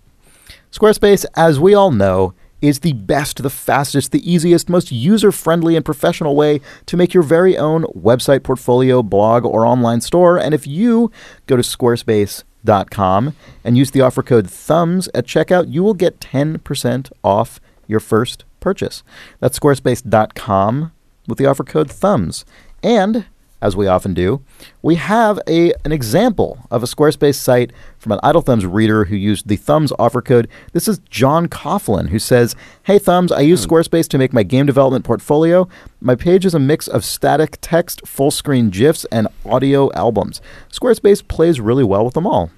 Squarespace, 0.74 1.24
as 1.36 1.60
we 1.60 1.72
all 1.72 1.92
know, 1.92 2.34
is 2.60 2.80
the 2.80 2.94
best, 2.94 3.40
the 3.40 3.48
fastest, 3.48 4.10
the 4.10 4.28
easiest, 4.28 4.68
most 4.68 4.90
user 4.90 5.30
friendly, 5.30 5.76
and 5.76 5.84
professional 5.84 6.34
way 6.34 6.60
to 6.86 6.96
make 6.96 7.14
your 7.14 7.22
very 7.22 7.56
own 7.56 7.84
website, 7.84 8.42
portfolio, 8.42 9.00
blog, 9.00 9.44
or 9.44 9.64
online 9.64 10.00
store. 10.00 10.36
And 10.36 10.52
if 10.52 10.66
you 10.66 11.12
go 11.46 11.54
to 11.56 11.62
squarespace.com 11.62 13.36
and 13.62 13.78
use 13.78 13.92
the 13.92 14.00
offer 14.00 14.24
code 14.24 14.48
THUMBS 14.48 15.08
at 15.14 15.26
checkout, 15.26 15.72
you 15.72 15.84
will 15.84 15.94
get 15.94 16.18
10% 16.18 17.12
off 17.22 17.60
your 17.86 18.00
first 18.00 18.44
purchase. 18.58 19.04
That's 19.38 19.56
squarespace.com 19.60 20.90
with 21.28 21.38
the 21.38 21.46
offer 21.46 21.62
code 21.62 21.90
THUMBS. 21.90 22.44
And 22.82 23.26
as 23.64 23.74
we 23.74 23.86
often 23.86 24.12
do, 24.12 24.42
we 24.82 24.96
have 24.96 25.40
a 25.48 25.72
an 25.86 25.90
example 25.90 26.58
of 26.70 26.82
a 26.82 26.86
Squarespace 26.86 27.36
site 27.36 27.72
from 27.98 28.12
an 28.12 28.20
Idle 28.22 28.42
Thumbs 28.42 28.66
reader 28.66 29.06
who 29.06 29.16
used 29.16 29.48
the 29.48 29.56
Thumbs 29.56 29.90
offer 29.98 30.20
code. 30.20 30.48
This 30.74 30.86
is 30.86 30.98
John 31.08 31.48
Coughlin 31.48 32.10
who 32.10 32.18
says, 32.18 32.54
"Hey 32.82 32.98
Thumbs, 32.98 33.32
I 33.32 33.40
use 33.40 33.64
hmm. 33.64 33.70
Squarespace 33.70 34.06
to 34.08 34.18
make 34.18 34.34
my 34.34 34.42
game 34.42 34.66
development 34.66 35.06
portfolio. 35.06 35.66
My 36.02 36.14
page 36.14 36.44
is 36.44 36.54
a 36.54 36.58
mix 36.58 36.86
of 36.86 37.06
static 37.06 37.56
text, 37.62 38.06
full 38.06 38.30
screen 38.30 38.68
GIFs, 38.68 39.06
and 39.06 39.28
audio 39.46 39.90
albums. 39.94 40.42
Squarespace 40.70 41.26
plays 41.26 41.58
really 41.58 41.84
well 41.84 42.04
with 42.04 42.14
them 42.14 42.26
all." 42.26 42.50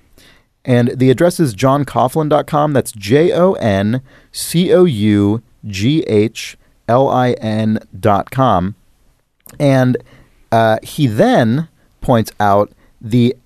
And 0.64 0.88
the 0.88 1.11
address 1.11 1.38
is 1.38 1.54
johncoughlin.com. 1.54 2.72
That's 2.72 2.90
J 2.90 3.30
O 3.30 3.52
N 3.52 4.02
C 4.32 4.74
O 4.74 4.84
U 4.84 5.40
G 5.64 6.00
H 6.09 6.59
L 6.88 7.09
I 7.09 7.30
N 7.34 7.78
dot 7.96 8.32
com. 8.32 8.74
And 9.61 9.96
uh, 10.53 10.78
he 10.82 11.07
then 11.07 11.68
points 12.01 12.32
out 12.38 12.72
the 13.01 13.36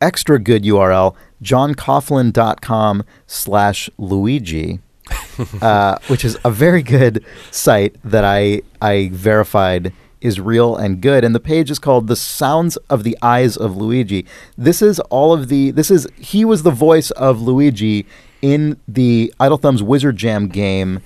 extra 0.00 0.38
good 0.38 0.64
URL, 0.64 1.14
johncoughlin.com 1.42 3.04
slash 3.26 3.90
Luigi, 3.98 4.80
uh, 5.62 5.98
which 6.08 6.24
is 6.24 6.38
a 6.44 6.50
very 6.50 6.82
good 6.82 7.24
site 7.50 7.96
that 8.04 8.24
I, 8.24 8.62
I 8.80 9.10
verified 9.12 9.92
is 10.20 10.38
real 10.38 10.76
and 10.76 11.00
good. 11.00 11.24
And 11.24 11.34
the 11.34 11.40
page 11.40 11.70
is 11.70 11.78
called 11.78 12.06
"The 12.06 12.16
Sounds 12.16 12.76
of 12.88 13.04
the 13.04 13.16
Eyes 13.22 13.56
of 13.56 13.76
Luigi." 13.76 14.26
This 14.56 14.82
is 14.82 15.00
all 15.00 15.32
of 15.32 15.48
the. 15.48 15.70
This 15.70 15.90
is 15.90 16.06
he 16.18 16.44
was 16.44 16.62
the 16.62 16.70
voice 16.70 17.10
of 17.12 17.40
Luigi 17.40 18.06
in 18.42 18.78
the 18.86 19.32
Idle 19.38 19.58
Thumbs 19.58 19.82
Wizard 19.82 20.16
Jam 20.16 20.48
game, 20.48 21.00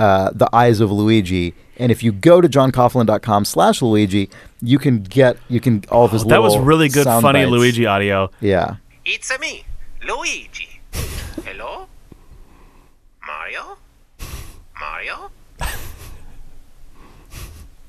uh, 0.00 0.30
"The 0.34 0.54
Eyes 0.54 0.80
of 0.80 0.90
Luigi." 0.90 1.54
And 1.78 1.90
if 1.90 2.02
you 2.02 2.12
go 2.12 2.40
to 2.40 2.48
johncoughlin.com 2.48 3.44
slash 3.44 3.80
Luigi, 3.80 4.28
you 4.60 4.78
can 4.78 5.02
get 5.02 5.36
you 5.48 5.60
can 5.60 5.84
all 5.90 6.04
of 6.04 6.12
his. 6.12 6.24
Oh, 6.24 6.28
that 6.28 6.42
was 6.42 6.58
really 6.58 6.88
good, 6.88 7.04
funny 7.04 7.40
bites. 7.40 7.50
Luigi 7.50 7.86
audio. 7.86 8.30
Yeah. 8.40 8.76
It's 9.04 9.30
me, 9.40 9.64
Luigi. 10.06 10.80
Hello? 11.44 11.86
Mario? 13.26 13.78
Mario? 14.78 15.30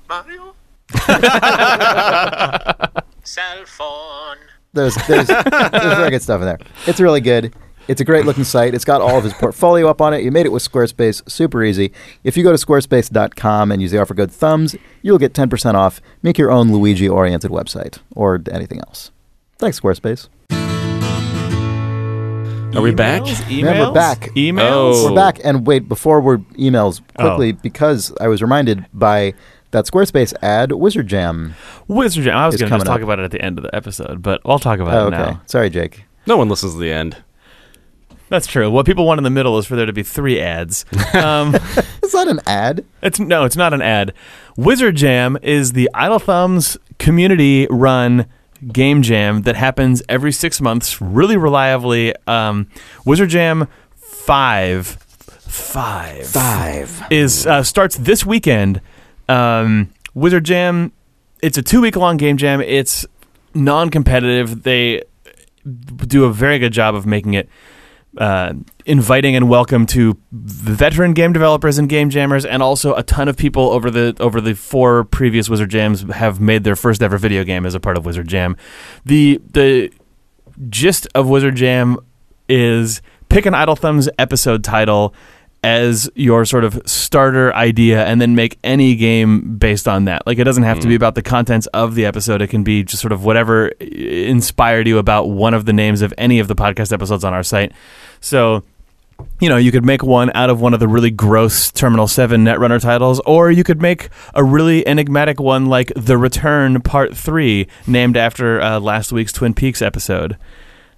Mario? 0.09 0.55
Cell 3.23 3.65
phone. 3.65 4.37
There's 4.73 4.95
there's, 5.07 5.27
there's 5.27 5.97
very 5.97 6.09
good 6.11 6.21
stuff 6.21 6.39
in 6.41 6.47
there. 6.47 6.59
It's 6.87 6.99
really 6.99 7.21
good. 7.21 7.53
It's 7.91 7.99
a 7.99 8.05
great 8.05 8.25
looking 8.25 8.45
site. 8.45 8.73
It's 8.73 8.85
got 8.85 9.01
all 9.01 9.17
of 9.17 9.25
his 9.25 9.33
portfolio 9.33 9.89
up 9.89 9.99
on 9.99 10.13
it. 10.13 10.23
You 10.23 10.31
made 10.31 10.45
it 10.45 10.51
with 10.53 10.63
Squarespace, 10.63 11.29
super 11.29 11.61
easy. 11.61 11.91
If 12.23 12.37
you 12.37 12.43
go 12.43 12.55
to 12.55 12.65
squarespace.com 12.65 13.69
and 13.69 13.81
use 13.81 13.91
the 13.91 13.99
offer 13.99 14.15
code 14.15 14.31
thumbs, 14.31 14.77
you'll 15.01 15.17
get 15.17 15.33
10% 15.33 15.73
off. 15.73 15.99
Make 16.23 16.37
your 16.37 16.49
own 16.51 16.71
Luigi 16.71 17.09
oriented 17.09 17.51
website 17.51 17.97
or 18.15 18.41
anything 18.49 18.79
else. 18.79 19.11
Thanks, 19.57 19.77
Squarespace. 19.81 20.29
Are 22.73 22.81
we 22.81 22.91
back? 22.95 23.23
Emails? 23.23 23.61
Yeah, 23.61 23.85
we're 23.87 23.93
back. 23.93 24.19
Emails? 24.37 24.61
Oh. 24.93 25.09
We're 25.09 25.15
back. 25.15 25.41
And 25.43 25.67
wait, 25.67 25.89
before 25.89 26.21
we're 26.21 26.37
emails, 26.57 27.01
oh. 27.19 27.27
quickly, 27.27 27.51
Oh. 27.51 27.59
because 27.61 28.13
I 28.21 28.29
was 28.29 28.41
reminded 28.41 28.85
by 28.93 29.33
that 29.71 29.83
Squarespace 29.83 30.33
ad, 30.41 30.71
Wizard 30.71 31.07
Jam. 31.07 31.55
Wizard 31.89 32.23
Jam. 32.23 32.37
I 32.37 32.45
was 32.47 32.55
going 32.55 32.71
to 32.71 32.77
talk 32.85 32.95
up. 32.95 33.01
about 33.01 33.19
it 33.19 33.23
at 33.23 33.31
the 33.31 33.41
end 33.41 33.57
of 33.59 33.63
the 33.63 33.75
episode, 33.75 34.21
but 34.21 34.39
I'll 34.45 34.59
talk 34.59 34.79
about 34.79 34.93
Oh, 34.93 35.07
it 35.07 35.13
okay. 35.13 35.31
now. 35.31 35.41
Sorry, 35.45 35.69
Jake. 35.69 36.05
No 36.25 36.37
one 36.37 36.47
listens 36.47 36.71
to 36.75 36.79
the 36.79 36.93
end. 36.93 37.17
That's 38.31 38.47
true. 38.47 38.71
What 38.71 38.85
people 38.85 39.05
want 39.05 39.17
in 39.17 39.25
the 39.25 39.29
middle 39.29 39.57
is 39.57 39.65
for 39.65 39.75
there 39.75 39.85
to 39.85 39.91
be 39.91 40.03
three 40.03 40.39
ads. 40.39 40.85
Um, 41.13 41.53
Is 42.01 42.13
that 42.13 42.29
an 42.29 42.39
ad? 42.47 42.85
It's 43.03 43.19
no, 43.19 43.43
it's 43.43 43.57
not 43.57 43.73
an 43.73 43.81
ad. 43.81 44.13
Wizard 44.55 44.95
Jam 44.95 45.37
is 45.41 45.73
the 45.73 45.89
Idle 45.93 46.19
Thumbs 46.19 46.77
community 46.97 47.67
run 47.69 48.25
game 48.71 49.01
jam 49.01 49.41
that 49.41 49.57
happens 49.57 50.01
every 50.07 50.31
six 50.31 50.61
months, 50.61 51.01
really 51.01 51.35
reliably. 51.35 52.13
Um, 52.27 52.69
Wizard 53.05 53.29
Jam 53.29 53.67
five, 53.97 54.87
five, 54.87 56.25
Five. 56.27 57.03
is 57.11 57.45
uh, 57.45 57.63
starts 57.63 57.97
this 57.97 58.25
weekend. 58.25 58.79
Um, 59.27 59.89
Wizard 60.13 60.45
Jam, 60.45 60.93
it's 61.41 61.57
a 61.57 61.61
two 61.61 61.81
week 61.81 61.97
long 61.97 62.15
game 62.15 62.37
jam. 62.37 62.61
It's 62.61 63.05
non 63.53 63.89
competitive. 63.89 64.63
They 64.63 65.01
do 66.07 66.23
a 66.23 66.31
very 66.31 66.57
good 66.57 66.71
job 66.71 66.95
of 66.95 67.05
making 67.05 67.33
it 67.33 67.49
uh, 68.17 68.53
inviting 68.85 69.35
and 69.35 69.47
welcome 69.49 69.85
to 69.87 70.17
veteran 70.31 71.13
game 71.13 71.31
developers 71.31 71.77
and 71.77 71.87
game 71.87 72.09
jammers, 72.09 72.45
and 72.45 72.61
also 72.61 72.93
a 72.95 73.03
ton 73.03 73.27
of 73.27 73.37
people 73.37 73.69
over 73.69 73.89
the 73.89 74.15
over 74.19 74.41
the 74.41 74.53
four 74.53 75.03
previous 75.05 75.49
Wizard 75.49 75.69
Jams 75.69 76.01
have 76.11 76.39
made 76.39 76.63
their 76.63 76.75
first 76.75 77.01
ever 77.01 77.17
video 77.17 77.43
game 77.43 77.65
as 77.65 77.75
a 77.75 77.79
part 77.79 77.97
of 77.97 78.05
Wizard 78.05 78.27
Jam. 78.27 78.57
The 79.05 79.39
the 79.51 79.91
gist 80.69 81.07
of 81.15 81.29
Wizard 81.29 81.55
Jam 81.55 81.97
is 82.49 83.01
pick 83.29 83.45
an 83.45 83.53
Idle 83.53 83.75
Thumbs 83.75 84.09
episode 84.19 84.63
title 84.63 85.13
as 85.63 86.09
your 86.15 86.43
sort 86.43 86.63
of 86.63 86.81
starter 86.85 87.53
idea 87.53 88.03
and 88.05 88.19
then 88.19 88.33
make 88.33 88.57
any 88.63 88.95
game 88.95 89.57
based 89.57 89.87
on 89.87 90.05
that. 90.05 90.25
Like 90.25 90.39
it 90.39 90.43
doesn't 90.43 90.63
have 90.63 90.79
to 90.79 90.87
be 90.87 90.95
about 90.95 91.13
the 91.13 91.21
contents 91.21 91.67
of 91.67 91.93
the 91.93 92.05
episode. 92.05 92.41
It 92.41 92.47
can 92.47 92.63
be 92.63 92.83
just 92.83 92.99
sort 92.99 93.11
of 93.11 93.23
whatever 93.23 93.67
inspired 93.67 94.87
you 94.87 94.97
about 94.97 95.29
one 95.29 95.53
of 95.53 95.65
the 95.65 95.73
names 95.73 96.01
of 96.01 96.15
any 96.17 96.39
of 96.39 96.47
the 96.47 96.55
podcast 96.55 96.91
episodes 96.91 97.23
on 97.23 97.33
our 97.33 97.43
site. 97.43 97.73
So 98.21 98.63
you 99.39 99.49
know, 99.49 99.57
you 99.57 99.71
could 99.71 99.85
make 99.85 100.01
one 100.01 100.31
out 100.33 100.49
of 100.49 100.59
one 100.61 100.73
of 100.73 100.79
the 100.79 100.87
really 100.87 101.11
gross 101.11 101.71
Terminal 101.71 102.07
7 102.07 102.43
Netrunner 102.43 102.81
titles, 102.81 103.19
or 103.19 103.51
you 103.51 103.63
could 103.63 103.79
make 103.79 104.09
a 104.33 104.43
really 104.43 104.85
enigmatic 104.87 105.39
one 105.39 105.67
like 105.67 105.91
The 105.95 106.17
Return 106.17 106.81
Part 106.81 107.15
3, 107.15 107.67
named 107.85 108.17
after 108.17 108.59
uh, 108.59 108.79
last 108.79 109.11
week's 109.11 109.31
Twin 109.31 109.53
Peaks 109.53 109.79
episode. 109.83 110.37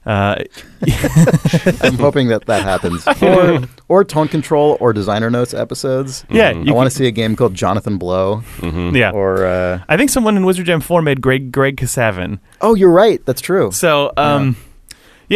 Uh, 0.05 0.36
I'm 1.82 1.97
hoping 1.97 2.28
that 2.30 2.45
that 2.45 2.63
happens. 2.63 3.05
Or 3.21 3.61
or 3.89 4.03
tone 4.03 4.28
control 4.28 4.78
or 4.80 4.93
designer 4.93 5.30
notes 5.30 5.53
episodes. 5.53 6.26
yeah, 6.30 6.53
Mhm. 6.53 6.65
you 6.67 6.74
I 6.74 6.76
want 6.76 6.89
to 6.89 6.95
see 6.95 7.07
a 7.07 7.11
game 7.11 7.36
called 7.36 7.53
Jonathan 7.53 7.97
Blow 7.97 8.43
Mm-hmm. 8.57 8.95
Yeah. 8.95 9.11
or 9.11 9.45
uh, 9.45 9.80
I 9.89 9.97
think 9.97 10.09
someone 10.09 10.36
in 10.38 10.45
Wizard 10.45 10.65
Jam 10.65 10.82
4 10.82 11.01
made 11.01 11.21
Greg, 11.21 11.51
Greg 11.51 11.78
Kasavin. 11.78 12.39
Oh, 12.61 12.74
you're 12.76 12.91
right. 12.91 13.24
That's 13.26 13.41
true. 13.41 13.71
So, 13.71 14.11
um, 14.17 14.55
yeah, 14.57 14.61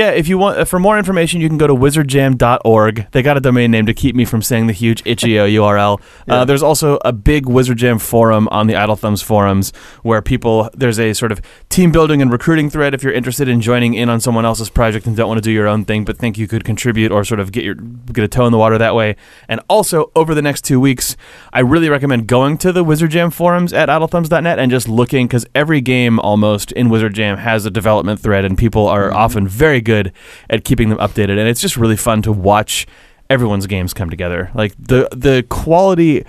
if 0.05 0.27
you 0.27 0.37
want 0.37 0.59
uh, 0.59 0.65
for 0.65 0.79
more 0.79 0.97
information, 0.97 1.41
you 1.41 1.47
can 1.47 1.57
go 1.57 1.67
to 1.67 1.73
wizardjam.org. 1.73 3.07
They 3.11 3.21
got 3.21 3.37
a 3.37 3.39
domain 3.39 3.71
name 3.71 3.85
to 3.85 3.93
keep 3.93 4.15
me 4.15 4.25
from 4.25 4.41
saying 4.41 4.67
the 4.67 4.73
huge 4.73 5.01
itch.io 5.05 5.47
URL. 5.47 6.01
Yeah. 6.27 6.33
Uh, 6.35 6.45
there's 6.45 6.63
also 6.63 6.99
a 7.05 7.13
big 7.13 7.47
Wizard 7.47 7.77
Jam 7.77 7.99
forum 7.99 8.47
on 8.51 8.67
the 8.67 8.75
Idle 8.75 8.95
Thumbs 8.95 9.21
forums 9.21 9.71
where 10.03 10.21
people 10.21 10.69
there's 10.73 10.99
a 10.99 11.13
sort 11.13 11.31
of 11.31 11.41
team 11.69 11.91
building 11.91 12.21
and 12.21 12.31
recruiting 12.31 12.69
thread 12.69 12.93
if 12.93 13.03
you're 13.03 13.13
interested 13.13 13.47
in 13.47 13.61
joining 13.61 13.93
in 13.93 14.09
on 14.09 14.19
someone 14.19 14.45
else's 14.45 14.69
project 14.69 15.07
and 15.07 15.15
don't 15.15 15.27
want 15.27 15.37
to 15.37 15.41
do 15.41 15.51
your 15.51 15.67
own 15.67 15.85
thing 15.85 16.05
but 16.05 16.17
think 16.17 16.37
you 16.37 16.47
could 16.47 16.63
contribute 16.63 17.11
or 17.11 17.23
sort 17.23 17.39
of 17.39 17.51
get 17.51 17.63
your 17.63 17.75
get 17.75 18.23
a 18.23 18.27
toe 18.27 18.45
in 18.45 18.51
the 18.51 18.57
water 18.57 18.77
that 18.77 18.95
way. 18.95 19.15
And 19.47 19.61
also 19.69 20.11
over 20.15 20.35
the 20.35 20.41
next 20.41 20.63
2 20.65 20.79
weeks, 20.79 21.15
I 21.53 21.61
really 21.61 21.89
recommend 21.89 22.27
going 22.27 22.57
to 22.59 22.71
the 22.71 22.83
Wizard 22.83 23.11
Jam 23.11 23.31
forums 23.31 23.73
at 23.73 23.89
idlethumbs.net 23.89 24.59
and 24.59 24.71
just 24.71 24.87
looking 24.87 25.27
cuz 25.27 25.45
every 25.55 25.81
game 25.81 26.19
almost 26.19 26.71
in 26.73 26.89
Wizard 26.89 27.13
Jam 27.13 27.37
has 27.37 27.65
a 27.65 27.71
development 27.71 28.19
thread 28.19 28.45
and 28.45 28.57
people 28.57 28.87
are 28.87 29.13
often 29.13 29.47
very 29.47 29.81
good 29.87 30.11
at 30.49 30.63
keeping 30.63 30.89
them 30.89 30.99
updated 30.99 31.39
and 31.39 31.47
it's 31.49 31.61
just 31.61 31.77
really 31.77 31.97
fun 31.97 32.21
to 32.21 32.31
watch 32.31 32.85
everyone's 33.29 33.65
games 33.67 33.93
come 33.93 34.09
together. 34.11 34.51
Like 34.53 34.73
the 34.77 35.07
the 35.11 35.43
quality 35.49 36.23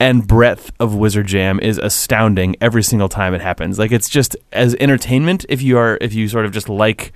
and 0.00 0.26
breadth 0.26 0.72
of 0.80 0.94
Wizard 0.94 1.26
Jam 1.28 1.60
is 1.60 1.78
astounding 1.78 2.56
every 2.60 2.82
single 2.82 3.08
time 3.08 3.34
it 3.34 3.40
happens. 3.40 3.78
Like 3.78 3.92
it's 3.92 4.08
just 4.08 4.36
as 4.52 4.74
entertainment 4.80 5.44
if 5.48 5.62
you 5.62 5.78
are 5.78 5.98
if 6.00 6.12
you 6.14 6.28
sort 6.28 6.44
of 6.46 6.52
just 6.52 6.68
like 6.68 7.12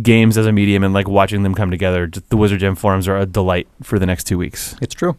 games 0.00 0.38
as 0.38 0.46
a 0.46 0.52
medium 0.52 0.84
and 0.84 0.94
like 0.94 1.08
watching 1.08 1.42
them 1.42 1.54
come 1.54 1.70
together. 1.70 2.06
The 2.28 2.36
Wizard 2.36 2.60
Jam 2.60 2.76
forums 2.76 3.08
are 3.08 3.18
a 3.18 3.26
delight 3.26 3.66
for 3.82 3.98
the 3.98 4.06
next 4.06 4.24
2 4.28 4.38
weeks. 4.38 4.76
It's 4.80 4.94
true. 4.94 5.16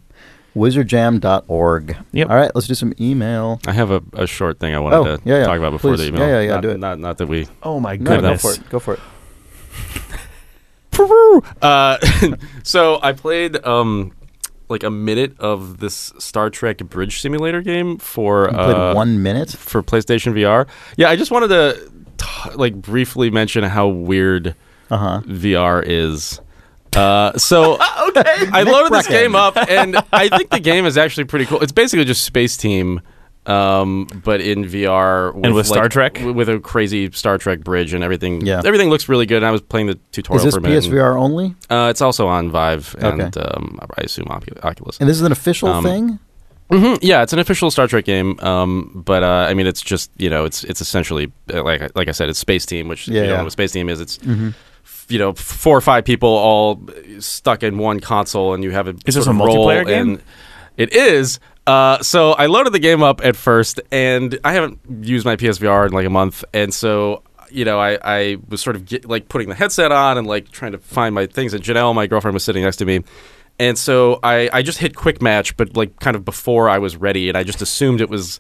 Wizardjam.org. 0.55 1.97
Yep. 2.11 2.29
All 2.29 2.35
right, 2.35 2.51
let's 2.55 2.67
do 2.67 2.73
some 2.73 2.93
email. 2.99 3.59
I 3.67 3.71
have 3.73 3.91
a, 3.91 4.01
a 4.13 4.27
short 4.27 4.59
thing 4.59 4.73
I 4.75 4.79
wanted 4.79 4.95
Oh, 4.97 5.03
to 5.17 5.21
yeah, 5.23 5.39
yeah. 5.39 5.45
talk 5.45 5.57
about 5.57 5.71
before 5.71 5.91
Please. 5.95 6.01
the 6.01 6.07
email. 6.07 6.21
Yeah, 6.27 6.27
yeah, 6.27 6.41
yeah, 6.41 6.53
Not, 6.55 6.61
do 6.61 6.69
it. 6.69 6.77
Not, 6.79 6.99
not 6.99 7.17
that 7.19 7.27
we. 7.27 7.47
Oh 7.63 7.79
my 7.79 7.95
No, 7.97 8.03
go 8.03 8.15
goodness. 8.21 8.41
for 8.41 8.51
it. 8.53 8.69
Go 8.69 8.79
for 8.79 8.93
it. 8.95 8.99
Uh, 11.61 11.97
so 12.63 12.99
I 13.01 13.13
played 13.13 13.63
um, 13.65 14.11
like 14.69 14.83
a 14.83 14.91
minute 14.91 15.39
of 15.39 15.79
this 15.79 16.13
Star 16.19 16.49
Trek 16.49 16.77
Bridge 16.79 17.19
Simulator 17.21 17.61
game 17.61 17.97
for 17.97 18.45
You 18.45 18.55
played 18.57 18.75
uh, 18.75 18.93
one 18.93 19.21
minute. 19.23 19.49
for 19.51 19.81
PlayStation 19.83 20.33
VR. 20.33 20.67
Yeah, 20.97 21.09
I 21.09 21.15
just 21.15 21.31
wanted 21.31 21.47
to 21.49 21.91
t- 22.17 22.55
like 22.55 22.75
briefly 22.75 23.29
mention 23.29 23.63
how 23.63 23.87
weird 23.87 24.55
Uh 24.89 24.97
huh. 24.97 25.21
VR 25.25 25.83
is. 25.85 26.39
Uh, 26.95 27.37
so 27.37 27.73
okay. 28.09 28.47
I 28.51 28.63
loaded 28.63 28.91
this 28.91 29.07
Breckon. 29.07 29.11
game 29.11 29.35
up, 29.35 29.55
and 29.57 29.97
I 30.11 30.27
think 30.29 30.49
the 30.49 30.59
game 30.59 30.85
is 30.85 30.97
actually 30.97 31.23
pretty 31.23 31.45
cool. 31.45 31.61
It's 31.61 31.71
basically 31.71 32.03
just 32.05 32.23
Space 32.25 32.57
Team, 32.57 32.99
um, 33.45 34.07
but 34.23 34.39
in 34.41 34.65
VR 34.65 35.33
And 35.43 35.53
with 35.55 35.65
Star 35.67 35.89
Trek? 35.89 36.13
w- 36.15 36.33
with 36.33 36.47
a 36.49 36.59
crazy 36.59 37.09
Star 37.11 37.37
Trek 37.37 37.61
bridge 37.61 37.93
and 37.93 38.03
everything. 38.03 38.45
Yeah. 38.45 38.61
everything 38.63 38.89
looks 38.89 39.09
really 39.09 39.25
good. 39.25 39.37
And 39.37 39.45
I 39.45 39.51
was 39.51 39.61
playing 39.61 39.87
the 39.87 39.93
Is 39.93 39.99
tutorial 40.11 40.45
this 40.45 40.53
for 40.55 40.59
a 40.59 40.61
minute. 40.63 40.85
and- 40.85 40.93
PSVR 40.93 41.15
only? 41.19 41.55
uh, 41.69 41.87
it's 41.89 42.01
also 42.01 42.27
on 42.27 42.51
Vive 42.51 42.95
and 42.99 43.21
Okay. 43.35 43.41
um, 43.41 43.79
I 43.97 44.01
assume 44.03 44.25
Ocu- 44.25 44.63
Oculus. 44.63 44.97
And 44.99 45.09
this 45.09 45.17
is 45.17 45.23
an 45.23 45.31
official 45.31 45.69
Um, 45.69 45.83
thing? 45.83 46.19
hmm 46.69 46.93
Yeah, 47.01 47.23
it's 47.23 47.33
an 47.33 47.39
official 47.39 47.69
Star 47.71 47.87
Trek 47.87 48.05
game, 48.05 48.39
um, 48.41 49.01
but 49.05 49.23
uh, 49.23 49.47
I 49.49 49.53
mean, 49.55 49.67
it's 49.67 49.81
just 49.81 50.11
you 50.17 50.29
know, 50.29 50.45
it's 50.45 50.63
it's 50.63 50.79
essentially 50.81 51.31
uh, 51.53 51.63
like 51.63 51.91
like 51.95 52.07
I 52.07 52.11
said, 52.11 52.29
it's 52.29 52.39
Space 52.39 52.65
Team, 52.65 52.87
which 52.87 53.07
Yeah, 53.07 53.21
you 53.21 53.27
know 53.27 53.33
yeah. 53.33 53.41
what 53.43 53.51
Space 53.51 53.71
Team 53.71 53.89
is. 53.89 53.99
It's 53.99 54.17
Mm-hmm. 54.19 54.49
f- 54.85 55.05
you 55.09 55.19
know 55.19 55.33
four 55.33 55.75
or 55.75 55.81
five 55.81 56.05
people 56.05 56.29
all 56.29 56.79
stuck 57.19 57.63
in 57.63 57.77
one 57.77 57.99
console, 57.99 58.53
and 58.53 58.63
you 58.63 58.71
have 58.71 58.87
a 58.87 58.93
Is 59.05 59.15
this 59.15 59.27
a 59.27 59.31
of 59.31 59.37
role, 59.37 59.67
multiplayer 59.67 59.85
game? 59.85 60.09
And 60.11 60.21
it 60.77 60.93
is. 60.93 61.39
Uh, 61.67 62.01
so 62.01 62.31
I 62.33 62.47
loaded 62.47 62.73
the 62.73 62.79
game 62.79 63.03
up 63.03 63.23
at 63.23 63.35
first, 63.35 63.79
and 63.91 64.39
I 64.43 64.53
haven't 64.53 64.79
used 65.01 65.25
my 65.25 65.35
PSVR 65.35 65.87
in 65.87 65.93
like 65.93 66.05
a 66.05 66.09
month, 66.09 66.43
and 66.53 66.73
so 66.73 67.23
you 67.49 67.65
know 67.65 67.79
I, 67.79 67.99
I 68.03 68.37
was 68.47 68.61
sort 68.61 68.75
of 68.75 68.85
get, 68.85 69.05
like 69.05 69.29
putting 69.29 69.49
the 69.49 69.55
headset 69.55 69.91
on 69.91 70.17
and 70.17 70.25
like 70.25 70.51
trying 70.51 70.71
to 70.71 70.79
find 70.79 71.13
my 71.13 71.27
things, 71.27 71.53
and 71.53 71.63
Janelle, 71.63 71.93
my 71.93 72.07
girlfriend, 72.07 72.33
was 72.33 72.43
sitting 72.43 72.63
next 72.63 72.77
to 72.77 72.85
me. 72.85 73.03
And 73.59 73.77
so 73.77 74.19
I, 74.23 74.49
I 74.51 74.61
just 74.63 74.79
hit 74.79 74.95
quick 74.95 75.21
match, 75.21 75.55
but 75.55 75.77
like 75.77 75.99
kind 75.99 76.15
of 76.15 76.25
before 76.25 76.67
I 76.67 76.79
was 76.79 76.97
ready, 76.97 77.29
and 77.29 77.37
I 77.37 77.43
just 77.43 77.61
assumed 77.61 78.01
it 78.01 78.09
was 78.09 78.39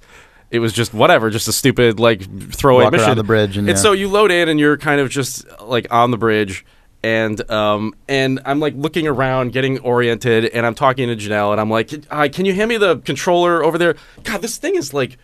it 0.49 0.59
was 0.59 0.73
just 0.73 0.93
whatever, 0.93 1.29
just 1.29 1.47
a 1.47 1.53
stupid 1.53 1.99
like 1.99 2.21
throwaway 2.51 2.85
Walk 2.85 2.93
mission. 2.93 3.15
the 3.15 3.23
bridge 3.23 3.55
and, 3.55 3.69
and 3.69 3.77
yeah. 3.77 3.81
so 3.81 3.91
you 3.91 4.09
load 4.09 4.31
in, 4.31 4.49
and 4.49 4.59
you're 4.59 4.77
kind 4.77 4.99
of 4.99 5.09
just 5.11 5.45
like 5.61 5.85
on 5.91 6.09
the 6.09 6.17
bridge, 6.17 6.65
and 7.03 7.49
um 7.49 7.93
and 8.07 8.39
I'm 8.45 8.59
like 8.59 8.73
looking 8.75 9.07
around, 9.07 9.53
getting 9.53 9.79
oriented, 9.79 10.45
and 10.45 10.65
I'm 10.65 10.75
talking 10.75 11.07
to 11.07 11.15
Janelle, 11.15 11.51
and 11.51 11.61
I'm 11.61 11.69
like, 11.69 11.91
uh, 12.09 12.29
"Can 12.31 12.45
you 12.45 12.53
hand 12.53 12.69
me 12.69 12.77
the 12.77 12.97
controller 12.97 13.63
over 13.63 13.77
there?" 13.77 13.95
God, 14.23 14.41
this 14.41 14.57
thing 14.57 14.75
is 14.75 14.93
like 14.93 15.17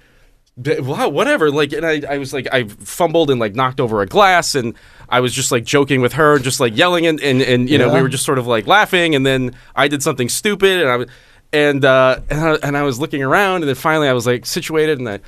wow, 0.58 1.10
whatever. 1.10 1.52
Like, 1.52 1.72
and 1.72 1.86
I, 1.86 2.02
I 2.10 2.18
was 2.18 2.34
like, 2.34 2.48
I 2.52 2.64
fumbled 2.64 3.30
and 3.30 3.40
like 3.40 3.56
knocked 3.56 3.80
over 3.80 4.02
a 4.02 4.08
glass, 4.08 4.56
and 4.56 4.74
I 5.08 5.20
was 5.20 5.34
just 5.34 5.52
like 5.52 5.64
joking 5.64 6.02
with 6.02 6.14
her, 6.14 6.40
just 6.40 6.60
like 6.60 6.76
yelling, 6.76 7.06
and 7.06 7.22
and, 7.22 7.42
and 7.42 7.70
you 7.70 7.78
know, 7.78 7.94
we 7.94 8.02
were 8.02 8.10
just 8.10 8.26
sort 8.26 8.40
of 8.40 8.48
like 8.48 8.66
laughing, 8.68 9.16
and 9.16 9.26
then 9.26 9.56
I 9.76 9.88
did 9.88 10.02
something 10.02 10.30
stupid, 10.30 10.82
and 10.82 10.90
I 10.90 10.96
was. 10.98 11.10
And 11.54 11.86
uh, 11.86 12.20
and 12.30 12.42
I, 12.42 12.54
and 12.56 12.78
I 12.78 12.84
was 12.84 13.00
looking 13.00 13.24
around, 13.24 13.62
and 13.62 13.70
then 13.70 13.76
finally 13.76 14.10
I 14.10 14.14
was 14.14 14.28
like 14.28 14.46
situated, 14.46 15.00
and 15.00 15.08
I, 15.08 15.20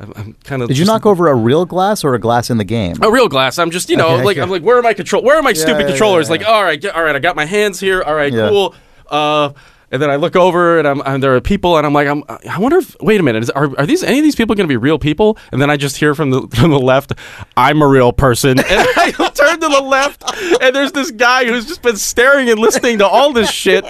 I'm, 0.00 0.12
I'm 0.16 0.32
kind 0.44 0.62
of. 0.62 0.68
Did 0.68 0.78
you 0.78 0.84
knock 0.84 1.06
over 1.06 1.28
a 1.28 1.34
real 1.34 1.64
glass 1.64 2.04
or 2.04 2.14
a 2.14 2.18
glass 2.20 2.50
in 2.50 2.56
the 2.58 2.64
game? 2.64 2.96
a 3.02 3.10
real 3.10 3.28
glass. 3.28 3.58
I'm 3.58 3.70
just, 3.70 3.90
you 3.90 3.96
know, 3.96 4.14
Okay, 4.14 4.24
like 4.24 4.36
yeah. 4.36 4.42
I'm 4.44 4.50
like, 4.50 4.62
where 4.62 4.78
are 4.78 4.82
my 4.82 4.94
control? 4.94 5.22
Where 5.22 5.36
are 5.38 5.42
my 5.42 5.52
stupid 5.52 5.82
yeah, 5.82 5.88
controllers? 5.88 6.28
yeah, 6.28 6.32
Like, 6.32 6.46
all 6.46 6.62
right, 6.62 6.84
all 6.86 7.02
right, 7.02 7.16
I 7.16 7.18
got 7.18 7.34
my 7.36 7.44
hands 7.46 7.80
here. 7.80 8.02
All 8.02 8.14
right, 8.14 8.32
Yeah. 8.32 8.48
cool. 8.48 8.74
Uh, 9.08 9.50
and 9.90 10.00
then 10.02 10.10
I 10.10 10.16
look 10.16 10.36
over 10.36 10.78
and 10.78 10.86
I'm, 10.86 11.00
and 11.04 11.22
there 11.22 11.34
are 11.34 11.40
people 11.40 11.76
and 11.76 11.86
I'm 11.86 11.92
like, 11.92 12.06
I'm, 12.08 12.22
I 12.28 12.58
wonder 12.58 12.78
if 12.78 12.96
wait 13.00 13.20
a 13.20 13.22
minute, 13.22 13.42
is, 13.44 13.50
are, 13.50 13.64
are 13.78 13.86
these 13.86 14.02
any 14.02 14.18
of 14.18 14.22
these 14.24 14.34
people 14.36 14.54
going 14.54 14.66
to 14.66 14.72
be 14.72 14.76
real 14.76 14.98
people? 14.98 15.38
And 15.52 15.60
then 15.62 15.70
I 15.70 15.76
just 15.76 15.96
hear 15.96 16.14
from 16.14 16.30
the 16.30 16.42
from 16.54 16.70
the 16.70 16.78
left, 16.80 17.12
I'm 17.56 17.82
a 17.82 17.86
real 17.86 18.12
person. 18.12 18.58
And 18.68 18.88
I 18.96 19.10
turn 19.34 19.60
to 19.60 19.68
the 19.68 19.82
left 19.82 20.22
and 20.62 20.74
there's 20.76 20.92
this 20.92 21.10
guy 21.10 21.46
who's 21.46 21.66
just 21.66 21.82
been 21.82 21.96
staring 21.96 22.50
and 22.50 22.58
listening 22.58 22.98
to 22.98 23.06
all 23.06 23.32
this 23.32 23.50
shit 23.50 23.84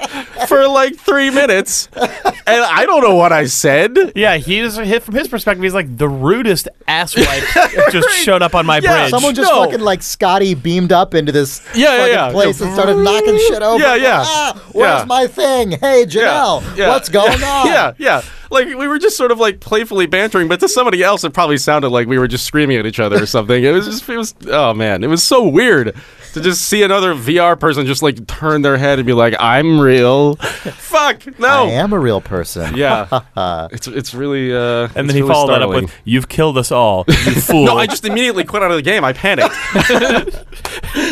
for 0.49 0.67
like 0.69 0.97
three 0.97 1.31
minutes, 1.31 1.89
and 1.97 2.07
I 2.47 2.85
don't 2.87 3.03
know 3.03 3.15
what 3.17 3.33
I 3.33 3.47
said. 3.47 3.97
Yeah, 4.15 4.37
he's 4.37 4.77
hit 4.77 5.03
from 5.03 5.15
his 5.15 5.29
perspective. 5.29 5.63
He's 5.63 5.75
like 5.75 5.97
the 5.97 6.09
rudest 6.09 6.69
asswipe 6.87 7.91
just 7.93 8.09
showed 8.19 8.43
up 8.43 8.55
on 8.55 8.67
my 8.67 8.79
Yeah, 8.79 9.03
bridge. 9.03 9.11
Someone 9.11 9.35
just 9.35 9.51
No. 9.51 9.65
fucking 9.65 9.81
like 9.81 10.03
Scotty 10.03 10.55
beamed 10.55 10.93
up 10.93 11.15
into 11.15 11.33
this 11.33 11.61
Yeah, 11.75 11.81
yeah, 11.81 11.99
fucking 11.99 12.13
yeah. 12.15 12.31
place 12.33 12.61
and 12.61 12.73
started 12.75 12.97
knocking 12.99 13.39
shit 13.49 13.63
over. 13.63 13.83
Yeah, 13.83 13.95
yeah. 13.97 14.23
Ah, 14.25 14.63
where's 14.73 15.01
Yeah. 15.01 15.05
my 15.07 15.27
thing? 15.27 15.73
Hey, 15.89 16.05
Janelle, 16.05 16.77
Yeah, 16.77 16.89
what's 16.91 17.09
going 17.09 17.41
yeah, 17.41 17.53
on? 17.61 17.67
Yeah, 17.67 17.95
yeah. 17.99 18.23
Like 18.51 18.67
we 18.67 18.89
were 18.89 18.99
just 18.99 19.17
sort 19.17 19.31
of 19.31 19.39
like 19.39 19.61
playfully 19.61 20.07
bantering, 20.07 20.49
but 20.49 20.61
to 20.61 20.69
somebody 20.69 21.03
else, 21.03 21.25
it 21.25 21.33
probably 21.33 21.59
sounded 21.59 21.91
like 21.91 22.07
we 22.07 22.19
were 22.19 22.29
just 22.29 22.45
screaming 22.45 22.79
at 22.79 22.87
each 22.87 23.01
other 23.01 23.23
or 23.23 23.27
something. 23.27 23.63
It 23.63 23.73
was 23.73 23.87
just, 23.87 24.09
it 24.09 24.17
was, 24.17 24.35
oh 24.49 24.75
man, 24.75 25.05
it 25.05 25.09
was 25.09 25.23
so 25.23 25.47
weird 25.47 25.95
to 26.35 26.41
just 26.41 26.63
see 26.63 26.83
another 26.83 27.15
VR 27.15 27.59
person 27.59 27.87
just 27.87 28.03
like 28.03 28.27
turn 28.27 28.63
their 28.63 28.77
head 28.77 28.99
and 28.99 29.07
be 29.07 29.13
like, 29.13 29.35
"I'm 29.39 29.81
real." 29.81 30.37
Fuck 30.37 31.39
no, 31.39 31.67
I 31.67 31.71
am 31.71 31.93
a 31.93 31.99
real 31.99 32.21
person. 32.21 32.49
Yeah, 32.79 33.09
it's 33.73 33.89
it's 33.89 34.15
really. 34.15 34.55
Uh, 34.55 34.59
and 34.59 34.85
it's 34.85 34.95
then 34.95 35.09
he 35.09 35.23
really 35.23 35.33
followed 35.33 35.53
that 35.53 35.63
up 35.63 35.71
with, 35.71 35.93
"You've 36.05 36.29
killed 36.29 36.57
us 36.59 36.71
all, 36.71 37.05
you 37.09 37.15
fool." 37.15 37.65
No, 37.65 37.77
I 37.77 37.87
just 37.87 38.05
immediately 38.05 38.45
quit 38.45 38.63
out 38.63 38.71
of 38.71 38.77
the 38.77 38.83
game. 38.83 39.05
I 39.05 39.13
panicked. 39.13 39.53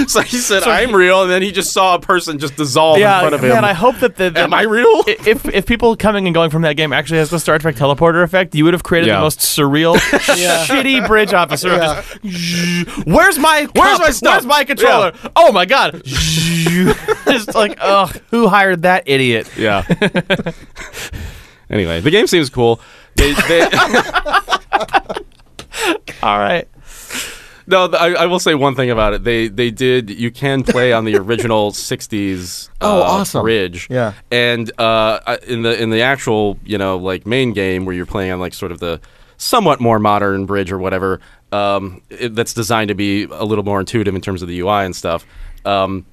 so 0.08 0.20
he 0.20 0.36
said, 0.36 0.62
"I'm 0.62 0.94
real," 0.94 1.22
and 1.22 1.30
then 1.30 1.42
he 1.42 1.50
just 1.50 1.72
saw 1.72 1.96
a 1.96 2.00
person 2.00 2.38
just 2.38 2.56
dissolve 2.56 2.98
yeah, 2.98 3.16
in 3.16 3.22
front 3.22 3.34
of 3.34 3.42
him. 3.42 3.50
man. 3.50 3.64
I 3.64 3.72
hope 3.72 3.96
that 3.96 4.16
the, 4.16 4.30
the 4.30 4.40
Am 4.40 4.54
I 4.54 4.62
real? 4.62 5.02
if 5.06 5.44
if 5.46 5.66
people 5.66 5.96
coming 5.96 6.26
and 6.26 6.34
going 6.34 6.50
from 6.50 6.62
that 6.62 6.76
game 6.76 6.92
actually 6.92 7.18
has 7.18 7.25
the 7.30 7.38
Star 7.40 7.58
Trek 7.58 7.74
teleporter 7.76 8.22
effect, 8.22 8.54
you 8.54 8.64
would 8.64 8.74
have 8.74 8.82
created 8.82 9.08
Yeah. 9.08 9.16
the 9.16 9.22
most 9.22 9.40
surreal, 9.40 9.96
shitty 10.66 11.06
bridge 11.06 11.32
officer. 11.32 11.68
Yeah. 11.68 12.02
Just, 12.24 13.06
Where's 13.06 13.38
my 13.38 13.66
Where's 13.74 13.98
my 13.98 14.10
stuff? 14.10 14.32
Where's 14.34 14.46
my 14.46 14.64
controller? 14.64 15.12
Oh 15.34 15.52
my 15.52 15.64
god! 15.66 16.02
Just 16.04 17.54
like, 17.54 17.76
ugh, 17.80 18.20
who 18.30 18.48
hired 18.48 18.82
that 18.82 19.04
idiot? 19.06 19.50
Yeah. 19.56 19.84
anyway, 21.70 22.00
the 22.00 22.10
game 22.10 22.26
seems 22.26 22.50
cool. 22.50 22.80
They, 23.16 23.32
they, 23.48 23.62
All 26.22 26.38
right. 26.38 26.66
No, 27.66 27.86
I, 27.86 28.12
I 28.12 28.26
will 28.26 28.38
say 28.38 28.54
one 28.54 28.74
thing 28.74 28.90
about 28.90 29.14
it. 29.14 29.24
They 29.24 29.48
they 29.48 29.70
did. 29.70 30.10
You 30.10 30.30
can 30.30 30.62
play 30.62 30.92
on 30.92 31.04
the 31.04 31.16
original 31.18 31.72
'60s. 31.72 32.68
Oh, 32.80 33.00
uh, 33.00 33.04
awesome. 33.04 33.42
Bridge. 33.42 33.88
Yeah. 33.90 34.14
And 34.30 34.70
uh, 34.80 35.38
in 35.46 35.62
the 35.62 35.80
in 35.80 35.90
the 35.90 36.02
actual 36.02 36.58
you 36.64 36.78
know 36.78 36.96
like 36.96 37.26
main 37.26 37.52
game 37.52 37.84
where 37.84 37.94
you're 37.94 38.06
playing 38.06 38.32
on 38.32 38.40
like 38.40 38.54
sort 38.54 38.72
of 38.72 38.80
the 38.80 39.00
somewhat 39.36 39.80
more 39.80 39.98
modern 39.98 40.46
bridge 40.46 40.72
or 40.72 40.78
whatever 40.78 41.20
um, 41.52 42.02
it, 42.10 42.34
that's 42.34 42.54
designed 42.54 42.88
to 42.88 42.94
be 42.94 43.24
a 43.24 43.44
little 43.44 43.64
more 43.64 43.80
intuitive 43.80 44.14
in 44.14 44.20
terms 44.20 44.42
of 44.42 44.48
the 44.48 44.60
UI 44.60 44.84
and 44.84 44.94
stuff. 44.94 45.26
Um, 45.64 46.06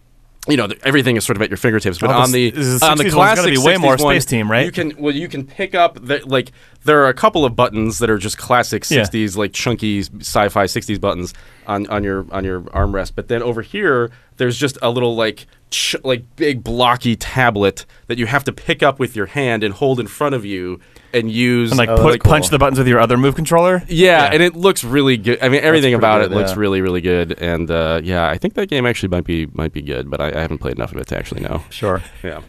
you 0.47 0.57
know, 0.57 0.67
th- 0.67 0.79
everything 0.83 1.15
is 1.15 1.25
sort 1.25 1.37
of 1.37 1.41
at 1.41 1.49
your 1.49 1.57
fingertips. 1.57 1.99
But 1.99 2.09
Oh, 2.09 2.13
on 2.19 2.31
the 2.31 2.51
the 2.51 2.79
on 2.83 2.97
the 2.97 3.09
classic 3.09 3.51
be 3.53 3.57
way 3.57 3.77
more 3.77 3.95
60s 3.95 4.03
one, 4.03 4.13
Space 4.15 4.25
Team, 4.25 4.51
right? 4.51 4.65
You 4.65 4.71
can 4.71 4.93
well, 4.97 5.13
you 5.15 5.27
can 5.29 5.45
pick 5.45 5.73
up 5.73 5.95
the, 6.05 6.21
like 6.25 6.51
there 6.83 7.01
are 7.03 7.07
a 7.07 7.13
couple 7.13 7.45
of 7.45 7.55
buttons 7.55 7.99
that 7.99 8.09
are 8.09 8.17
just 8.17 8.37
classic 8.37 8.83
Yeah. 8.89 9.03
'60s, 9.03 9.37
like 9.37 9.53
chunky 9.53 9.99
sci-fi 10.01 10.65
'60s 10.65 10.99
buttons 10.99 11.33
on, 11.67 11.87
on 11.87 12.03
your 12.03 12.25
on 12.31 12.43
your 12.43 12.61
armrest. 12.61 13.13
But 13.15 13.27
then 13.27 13.41
over 13.43 13.61
here, 13.61 14.11
there's 14.37 14.57
just 14.57 14.77
a 14.81 14.89
little 14.89 15.15
like 15.15 15.45
ch- 15.69 15.95
like 16.03 16.23
big 16.35 16.63
blocky 16.63 17.15
tablet 17.15 17.85
that 18.07 18.17
you 18.17 18.25
have 18.25 18.43
to 18.45 18.51
pick 18.51 18.81
up 18.83 18.99
with 18.99 19.15
your 19.15 19.25
hand 19.27 19.63
and 19.63 19.73
hold 19.73 19.99
in 19.99 20.07
front 20.07 20.35
of 20.35 20.45
you 20.45 20.79
and 21.13 21.31
use 21.31 21.71
And 21.71 21.77
like, 21.77 21.89
Oh, 21.89 21.97
put, 21.97 22.03
that's 22.11 22.17
cool. 22.23 22.31
punch 22.31 22.49
the 22.49 22.57
buttons 22.57 22.79
with 22.79 22.87
your 22.87 22.99
other 22.99 23.17
move 23.17 23.35
controller. 23.35 23.83
yeah, 23.87 24.29
and 24.33 24.41
it 24.41 24.55
looks 24.55 24.83
really 24.83 25.15
good. 25.17 25.37
I 25.43 25.49
mean, 25.49 25.61
everything 25.63 25.93
about 25.93 26.21
good, 26.21 26.31
it 26.31 26.35
looks 26.35 26.55
really, 26.55 26.81
really 26.81 27.01
good. 27.01 27.33
And 27.39 27.69
uh, 27.69 28.01
yeah, 28.03 28.27
I 28.27 28.37
think 28.37 28.55
that 28.55 28.67
game 28.67 28.85
actually 28.85 29.09
might 29.09 29.23
be 29.25 29.45
might 29.53 29.73
be 29.73 29.81
good, 29.81 30.09
but 30.09 30.19
I, 30.21 30.29
I 30.29 30.39
haven't 30.41 30.57
played 30.59 30.75
enough 30.75 30.91
of 30.91 30.97
it 30.97 31.07
to 31.07 31.17
actually 31.17 31.41
know. 31.41 31.63
Sure. 31.69 32.01
Yeah, 32.23 32.41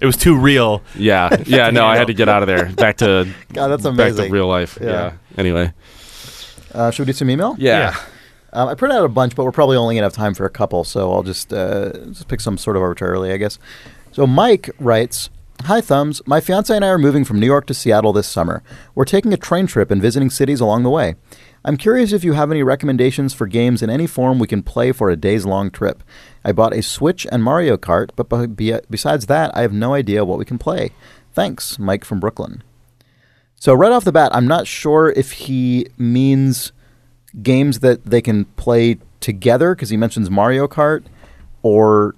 It 0.00 0.06
was 0.06 0.16
too 0.16 0.34
real. 0.36 0.82
yeah, 0.96 1.36
yeah. 1.44 1.70
No, 1.70 1.84
I 1.84 1.96
had 1.98 2.06
to 2.06 2.14
get 2.14 2.28
out 2.28 2.42
of 2.42 2.46
there. 2.46 2.66
Back 2.72 2.98
to 2.98 3.28
God, 3.52 3.68
that's 3.68 3.84
amazing. 3.84 4.16
back 4.16 4.26
to 4.28 4.32
real 4.32 4.46
life. 4.46 4.78
Yeah. 4.80 4.88
Yeah. 4.88 5.12
Anyway. 5.36 5.72
Uh, 6.78 6.92
should 6.92 7.02
we 7.02 7.06
do 7.06 7.16
some 7.16 7.28
email? 7.28 7.56
Yeah. 7.58 7.96
Um, 8.52 8.68
I 8.68 8.74
printed 8.74 8.98
out 8.98 9.04
a 9.04 9.08
bunch, 9.08 9.34
but 9.34 9.44
we're 9.44 9.52
probably 9.52 9.76
only 9.76 9.96
gonna 9.96 10.06
have 10.06 10.12
time 10.12 10.32
for 10.32 10.46
a 10.46 10.50
couple, 10.50 10.84
so 10.84 11.12
I'll 11.12 11.24
just 11.24 11.52
uh, 11.52 11.90
just 12.06 12.28
pick 12.28 12.40
some 12.40 12.56
sort 12.56 12.76
of 12.76 12.82
arbitrarily, 12.82 13.32
I 13.32 13.36
guess. 13.36 13.58
So 14.12 14.26
Mike 14.26 14.70
writes, 14.78 15.28
"Hi 15.64 15.80
Thumbs, 15.80 16.22
my 16.24 16.40
fiance 16.40 16.74
and 16.74 16.84
I 16.84 16.88
are 16.88 16.98
moving 16.98 17.24
from 17.24 17.40
New 17.40 17.46
York 17.46 17.66
to 17.66 17.74
Seattle 17.74 18.12
this 18.12 18.28
summer. 18.28 18.62
We're 18.94 19.04
taking 19.04 19.32
a 19.32 19.36
train 19.36 19.66
trip 19.66 19.90
and 19.90 20.00
visiting 20.00 20.30
cities 20.30 20.60
along 20.60 20.84
the 20.84 20.90
way. 20.90 21.16
I'm 21.64 21.76
curious 21.76 22.12
if 22.12 22.22
you 22.24 22.34
have 22.34 22.50
any 22.52 22.62
recommendations 22.62 23.34
for 23.34 23.46
games 23.48 23.82
in 23.82 23.90
any 23.90 24.06
form 24.06 24.38
we 24.38 24.46
can 24.46 24.62
play 24.62 24.92
for 24.92 25.10
a 25.10 25.16
days 25.16 25.44
long 25.44 25.70
trip. 25.70 26.04
I 26.44 26.52
bought 26.52 26.72
a 26.72 26.80
Switch 26.82 27.26
and 27.32 27.42
Mario 27.42 27.76
Kart, 27.76 28.10
but 28.16 28.28
be- 28.28 28.46
be- 28.46 28.80
besides 28.88 29.26
that, 29.26 29.50
I 29.54 29.62
have 29.62 29.72
no 29.72 29.92
idea 29.94 30.24
what 30.24 30.38
we 30.38 30.44
can 30.44 30.58
play. 30.58 30.92
Thanks, 31.32 31.78
Mike 31.78 32.04
from 32.04 32.20
Brooklyn." 32.20 32.62
So 33.58 33.74
right 33.74 33.90
off 33.90 34.04
the 34.04 34.12
bat, 34.12 34.30
I'm 34.34 34.46
not 34.46 34.66
sure 34.66 35.10
if 35.10 35.32
he 35.32 35.88
means 35.96 36.72
games 37.42 37.80
that 37.80 38.04
they 38.04 38.22
can 38.22 38.44
play 38.44 38.98
together 39.20 39.74
because 39.74 39.90
he 39.90 39.96
mentions 39.96 40.30
Mario 40.30 40.68
Kart, 40.68 41.04
or 41.62 42.14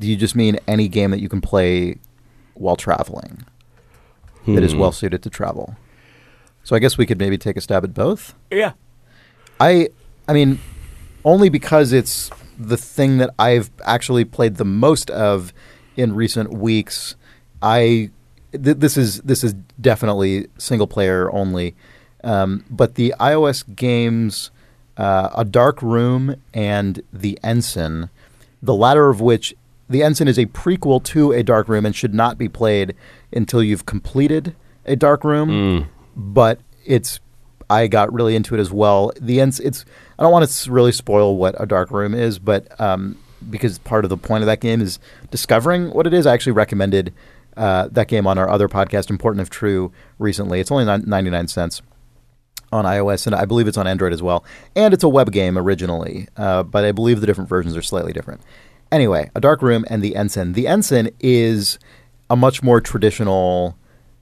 do 0.00 0.06
you 0.08 0.16
just 0.16 0.34
mean 0.34 0.58
any 0.66 0.88
game 0.88 1.10
that 1.12 1.20
you 1.20 1.28
can 1.28 1.40
play 1.40 1.96
while 2.54 2.76
traveling 2.76 3.44
that 4.46 4.62
is 4.64 4.72
Hmm. 4.72 4.78
well 4.80 4.92
suited 4.92 5.22
to 5.22 5.30
travel? 5.30 5.76
So 6.64 6.74
I 6.74 6.78
guess 6.80 6.98
we 6.98 7.06
could 7.06 7.18
maybe 7.18 7.38
take 7.38 7.56
a 7.56 7.60
stab 7.60 7.84
at 7.84 7.94
both. 7.94 8.34
Yeah. 8.50 8.72
I 9.60 9.88
I 10.28 10.32
mean 10.32 10.58
only 11.24 11.48
because 11.50 11.92
it's 11.92 12.30
the 12.58 12.76
thing 12.76 13.18
that 13.18 13.30
I've 13.38 13.70
actually 13.84 14.24
played 14.24 14.56
the 14.56 14.64
most 14.64 15.08
of 15.10 15.52
in 15.96 16.14
recent 16.14 16.52
weeks. 16.52 17.14
I 17.62 18.10
th- 18.52 18.78
this 18.78 18.96
is 18.96 19.20
this 19.22 19.44
is 19.44 19.54
definitely 19.80 20.48
single 20.58 20.86
player 20.86 21.30
only. 21.32 21.74
Um, 22.22 22.64
but 22.68 22.96
the 22.96 23.14
iOS 23.18 23.64
games 23.74 24.50
uh, 24.96 25.30
A 25.34 25.44
Dark 25.44 25.80
Room 25.80 26.36
and 26.52 27.02
The 27.12 27.38
Ensign, 27.42 28.10
the 28.62 28.74
latter 28.74 29.08
of 29.08 29.20
which 29.20 29.54
The 29.88 30.02
Ensign 30.02 30.28
is 30.28 30.38
a 30.38 30.46
prequel 30.46 31.02
to 31.04 31.32
A 31.32 31.42
Dark 31.42 31.68
Room 31.68 31.86
and 31.86 31.96
should 31.96 32.12
not 32.12 32.36
be 32.36 32.48
played 32.48 32.94
until 33.32 33.62
you've 33.62 33.86
completed 33.86 34.54
A 34.84 34.96
Dark 34.96 35.24
Room 35.24 35.88
but 36.16 36.60
it's 36.84 37.20
I 37.68 37.86
got 37.86 38.12
really 38.12 38.34
into 38.34 38.54
it 38.54 38.60
as 38.60 38.72
well. 38.72 39.12
The 39.20 39.40
ends 39.40 39.60
it's 39.60 39.84
I 40.18 40.22
don't 40.22 40.32
want 40.32 40.48
to 40.48 40.72
really 40.72 40.92
spoil 40.92 41.36
what 41.36 41.54
a 41.58 41.66
dark 41.66 41.90
room 41.90 42.14
is, 42.14 42.38
but 42.38 42.78
um, 42.80 43.16
because 43.48 43.78
part 43.78 44.04
of 44.04 44.10
the 44.10 44.16
point 44.16 44.42
of 44.42 44.46
that 44.46 44.60
game 44.60 44.80
is 44.80 44.98
discovering 45.30 45.90
what 45.92 46.06
it 46.06 46.12
is. 46.12 46.26
I 46.26 46.34
actually 46.34 46.52
recommended 46.52 47.14
uh, 47.56 47.88
that 47.92 48.08
game 48.08 48.26
on 48.26 48.38
our 48.38 48.48
other 48.48 48.68
podcast, 48.68 49.10
Important 49.10 49.42
If 49.42 49.50
True, 49.50 49.92
recently. 50.18 50.60
It's 50.60 50.70
only 50.70 50.84
99 50.84 51.48
cents 51.48 51.82
on 52.72 52.84
iOS, 52.84 53.26
and 53.26 53.34
I 53.34 53.44
believe 53.44 53.66
it's 53.68 53.76
on 53.76 53.86
Android 53.86 54.12
as 54.12 54.22
well. 54.22 54.44
And 54.76 54.94
it's 54.94 55.04
a 55.04 55.08
web 55.08 55.32
game 55.32 55.58
originally, 55.58 56.28
uh, 56.36 56.62
but 56.62 56.84
I 56.84 56.92
believe 56.92 57.20
the 57.20 57.26
different 57.26 57.48
versions 57.48 57.76
are 57.76 57.82
slightly 57.82 58.12
different. 58.12 58.40
Anyway, 58.92 59.30
A 59.34 59.40
Dark 59.40 59.62
Room 59.62 59.84
and 59.88 60.02
The 60.02 60.16
Ensign. 60.16 60.52
The 60.52 60.66
Ensign 60.66 61.10
is 61.20 61.78
a 62.28 62.36
much 62.36 62.62
more 62.62 62.80
traditional 62.80 63.76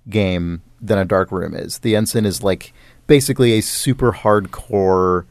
game 0.08 0.62
than 0.80 0.98
A 0.98 1.04
Dark 1.04 1.30
Room 1.30 1.54
is. 1.54 1.78
The 1.78 1.96
Ensign 1.96 2.24
is 2.24 2.42
like 2.42 2.72
basically 3.06 3.52
a 3.58 3.60
super 3.60 4.12
hardcore 4.12 5.26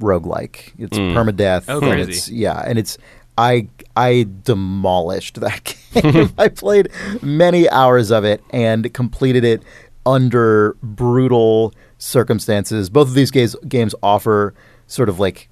roguelike. 0.00 0.72
It's 0.78 0.98
permadeath. 0.98 1.64
Oh, 1.68 1.78
and 1.78 1.92
crazy. 1.92 2.10
it's 2.12 2.28
yeah, 2.28 2.62
and 2.66 2.78
it's 2.78 2.98
I 3.40 3.68
I 3.96 4.26
demolished 4.42 5.40
that 5.40 5.74
game. 5.94 6.32
I 6.38 6.48
played 6.48 6.90
many 7.22 7.68
hours 7.70 8.10
of 8.10 8.24
it 8.24 8.42
and 8.50 8.92
completed 8.92 9.44
it 9.44 9.62
under 10.04 10.76
brutal 10.82 11.74
circumstances. 11.98 12.90
Both 12.90 13.08
of 13.08 13.14
these 13.14 13.30
games 13.30 13.56
games 13.66 13.94
offer 14.02 14.54
sort 14.86 15.08
of 15.08 15.18
like 15.18 15.48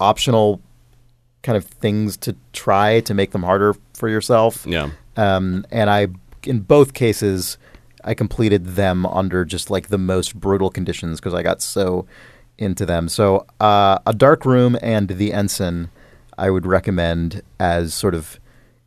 optional 0.00 0.60
kind 1.42 1.56
of 1.56 1.64
things 1.64 2.16
to 2.16 2.34
try 2.52 3.00
to 3.00 3.14
make 3.14 3.32
them 3.32 3.42
harder 3.42 3.74
for 3.92 4.08
yourself. 4.08 4.66
Yeah. 4.66 4.90
Um, 5.16 5.66
and 5.70 5.90
I, 5.90 6.08
in 6.44 6.60
both 6.60 6.94
cases, 6.94 7.58
I 8.02 8.14
completed 8.14 8.64
them 8.64 9.06
under 9.06 9.44
just 9.44 9.70
like 9.70 9.88
the 9.88 9.98
most 9.98 10.34
brutal 10.34 10.70
conditions 10.70 11.20
because 11.20 11.34
I 11.34 11.42
got 11.42 11.60
so 11.60 12.06
into 12.56 12.86
them. 12.86 13.08
So, 13.08 13.46
uh, 13.60 13.98
a 14.06 14.14
dark 14.14 14.44
room 14.44 14.76
and 14.82 15.08
the 15.08 15.32
ensign, 15.32 15.90
I 16.38 16.50
would 16.50 16.66
recommend 16.66 17.42
as 17.58 17.94
sort 17.94 18.14
of 18.14 18.38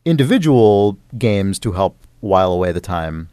individual 0.04 0.98
games 1.16 1.58
to 1.60 1.72
help 1.72 1.96
while 2.20 2.52
away 2.52 2.72
the 2.72 2.80
time. 2.80 3.28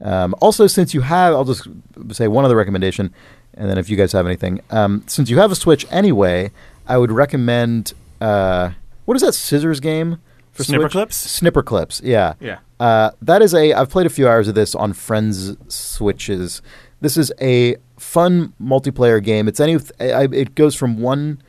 Um, 0.00 0.34
also, 0.40 0.66
since 0.66 0.94
you 0.94 1.02
have, 1.02 1.32
I'll 1.34 1.44
just 1.44 1.68
say 2.10 2.28
one 2.28 2.44
other 2.44 2.56
recommendation, 2.56 3.14
and 3.54 3.70
then 3.70 3.78
if 3.78 3.88
you 3.88 3.96
guys 3.96 4.12
have 4.12 4.26
anything, 4.26 4.60
um, 4.70 5.04
since 5.06 5.30
you 5.30 5.38
have 5.38 5.52
a 5.52 5.54
Switch 5.54 5.86
anyway, 5.90 6.50
I 6.88 6.98
would 6.98 7.12
recommend 7.12 7.92
uh, 8.20 8.70
what 9.04 9.16
is 9.16 9.22
that 9.22 9.34
scissors 9.34 9.80
game 9.80 10.20
for 10.52 10.64
Snipper 10.64 10.82
Switch? 10.84 10.92
Clips? 10.92 11.40
Snipperclips, 11.40 12.00
yeah. 12.04 12.34
Yeah. 12.40 12.58
Uh, 12.80 13.10
that 13.20 13.42
is 13.42 13.54
a. 13.54 13.72
I've 13.74 13.90
played 13.90 14.06
a 14.06 14.10
few 14.10 14.28
hours 14.28 14.48
of 14.48 14.54
this 14.54 14.74
on 14.74 14.92
friends' 14.92 15.56
switches. 15.68 16.62
This 17.00 17.16
is 17.16 17.32
a 17.40 17.76
fun 17.98 18.52
multiplayer 18.60 19.22
game. 19.22 19.46
It's 19.46 19.60
any. 19.60 19.76
I, 20.00 20.24
it 20.32 20.54
goes 20.54 20.74
from 20.74 21.00
one 21.00 21.42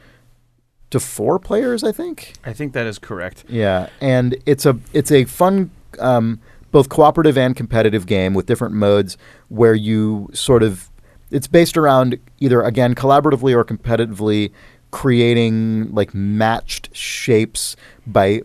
to 0.93 0.99
four 0.99 1.37
players, 1.37 1.83
I 1.83 1.91
think. 1.91 2.33
I 2.45 2.53
think 2.53 2.73
that 2.73 2.87
is 2.87 2.97
correct. 2.97 3.43
Yeah, 3.49 3.89
and 4.01 4.35
it's 4.45 4.65
a 4.65 4.79
it's 4.93 5.11
a 5.11 5.25
fun, 5.25 5.69
um, 5.99 6.39
both 6.71 6.89
cooperative 6.89 7.37
and 7.37 7.55
competitive 7.55 8.05
game 8.07 8.33
with 8.33 8.45
different 8.45 8.73
modes 8.73 9.17
where 9.49 9.75
you 9.75 10.29
sort 10.33 10.63
of. 10.63 10.89
It's 11.29 11.47
based 11.47 11.77
around 11.77 12.17
either 12.39 12.61
again 12.61 12.95
collaboratively 12.95 13.55
or 13.55 13.65
competitively 13.65 14.51
creating 14.91 15.91
like 15.93 16.13
matched 16.13 16.95
shapes 16.95 17.75
by 18.05 18.41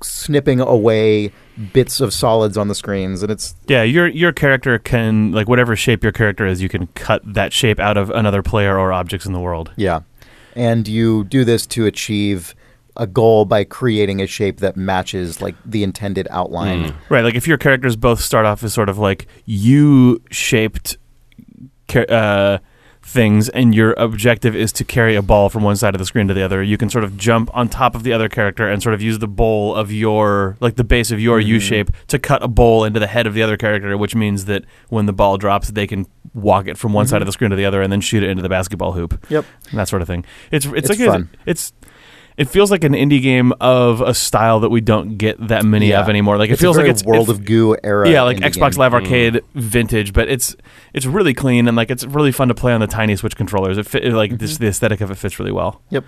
snipping 0.00 0.60
away 0.60 1.32
bits 1.72 2.00
of 2.00 2.12
solids 2.12 2.56
on 2.56 2.68
the 2.68 2.74
screens, 2.74 3.22
and 3.22 3.30
it's 3.32 3.54
Yeah, 3.66 3.82
your 3.82 4.06
your 4.06 4.32
character 4.32 4.78
can 4.78 5.32
like 5.32 5.48
whatever 5.48 5.74
shape 5.76 6.02
your 6.02 6.12
character 6.12 6.46
is, 6.46 6.62
you 6.62 6.68
can 6.68 6.86
cut 6.94 7.22
that 7.34 7.52
shape 7.52 7.80
out 7.80 7.96
of 7.96 8.10
another 8.10 8.42
player 8.42 8.78
or 8.78 8.92
objects 8.92 9.26
in 9.26 9.32
the 9.32 9.40
world. 9.40 9.72
yeah, 9.76 10.00
and 10.54 10.86
you 10.86 11.24
do 11.24 11.44
this 11.44 11.66
to 11.66 11.86
achieve 11.86 12.54
a 12.96 13.06
goal 13.06 13.44
by 13.44 13.64
creating 13.64 14.20
a 14.20 14.26
shape 14.26 14.58
that 14.58 14.76
matches 14.76 15.42
like 15.42 15.56
the 15.64 15.82
intended 15.82 16.28
outline. 16.30 16.90
Mm. 16.90 16.94
Right, 17.08 17.24
like 17.24 17.34
if 17.34 17.48
your 17.48 17.58
characters 17.58 17.96
both 17.96 18.20
start 18.20 18.46
off 18.46 18.62
as 18.62 18.72
sort 18.72 18.88
of 18.88 18.98
like 18.98 19.26
U 19.46 20.22
shaped 20.30 20.96
uh, 21.94 22.58
things, 23.04 23.48
and 23.50 23.74
your 23.74 23.92
objective 23.94 24.56
is 24.56 24.72
to 24.72 24.84
carry 24.84 25.14
a 25.14 25.22
ball 25.22 25.48
from 25.48 25.62
one 25.62 25.76
side 25.76 25.94
of 25.94 25.98
the 25.98 26.06
screen 26.06 26.28
to 26.28 26.34
the 26.34 26.42
other, 26.42 26.62
you 26.62 26.76
can 26.76 26.90
sort 26.90 27.04
of 27.04 27.16
jump 27.16 27.50
on 27.54 27.68
top 27.68 27.94
of 27.94 28.02
the 28.02 28.12
other 28.12 28.28
character 28.28 28.68
and 28.68 28.82
sort 28.82 28.94
of 28.94 29.02
use 29.02 29.18
the 29.18 29.28
bowl 29.28 29.74
of 29.74 29.92
your, 29.92 30.56
like 30.60 30.76
the 30.76 30.84
base 30.84 31.10
of 31.10 31.20
your 31.20 31.38
mm-hmm. 31.38 31.48
U 31.50 31.60
shape, 31.60 31.90
to 32.08 32.18
cut 32.18 32.42
a 32.42 32.48
bowl 32.48 32.84
into 32.84 32.98
the 32.98 33.06
head 33.06 33.26
of 33.26 33.34
the 33.34 33.42
other 33.42 33.56
character, 33.56 33.96
which 33.96 34.14
means 34.14 34.46
that 34.46 34.64
when 34.88 35.06
the 35.06 35.12
ball 35.12 35.36
drops, 35.38 35.70
they 35.70 35.86
can 35.86 36.06
walk 36.34 36.66
it 36.66 36.76
from 36.76 36.92
one 36.92 37.06
side 37.06 37.16
mm-hmm. 37.16 37.22
of 37.22 37.26
the 37.26 37.32
screen 37.32 37.50
to 37.50 37.56
the 37.56 37.64
other 37.64 37.80
and 37.82 37.92
then 37.92 38.00
shoot 38.00 38.22
it 38.22 38.30
into 38.30 38.42
the 38.42 38.48
basketball 38.48 38.92
hoop. 38.92 39.24
Yep. 39.28 39.44
and 39.70 39.78
that 39.78 39.88
sort 39.88 40.02
of 40.02 40.08
thing. 40.08 40.24
It's 40.50 40.66
it's, 40.66 40.74
It's 40.76 40.88
like 40.88 41.00
a- 41.00 41.06
fun. 41.12 41.30
it's 41.46 41.72
it 42.36 42.48
feels 42.48 42.70
like 42.70 42.82
an 42.84 42.92
indie 42.92 43.22
game 43.22 43.52
of 43.60 44.00
a 44.00 44.12
style 44.14 44.60
that 44.60 44.70
we 44.70 44.80
don't 44.80 45.16
get 45.16 45.48
that 45.48 45.64
many 45.64 45.90
Yeah. 45.90 46.00
of 46.00 46.08
anymore. 46.08 46.36
Like 46.36 46.50
it 46.50 46.54
It's 46.54 46.62
feels 46.62 46.76
a 46.76 46.80
like 46.80 46.90
it's 46.90 47.04
World 47.04 47.28
it- 47.28 47.32
of 47.32 47.44
Goo 47.44 47.76
era. 47.82 48.08
yeah, 48.08 48.22
like 48.22 48.38
indie 48.38 48.52
Xbox 48.52 48.72
game. 48.72 48.80
Live 48.80 48.92
mm. 48.92 48.94
Arcade 48.94 49.40
vintage, 49.54 50.12
but 50.12 50.28
it's 50.28 50.56
it's 50.92 51.06
really 51.06 51.34
clean 51.34 51.68
and 51.68 51.76
like 51.76 51.90
it's 51.90 52.04
really 52.04 52.32
fun 52.32 52.48
to 52.48 52.54
play 52.54 52.72
on 52.72 52.80
the 52.80 52.86
tiny 52.86 53.14
Switch 53.16 53.36
controllers. 53.36 53.78
It 53.78 53.86
fit 53.86 54.04
like 54.12 54.38
this, 54.38 54.54
mm-hmm. 54.54 54.64
the 54.64 54.68
aesthetic 54.70 55.00
of 55.00 55.10
it 55.10 55.16
fits 55.16 55.38
really 55.38 55.52
well. 55.52 55.82
Yep. 55.90 56.04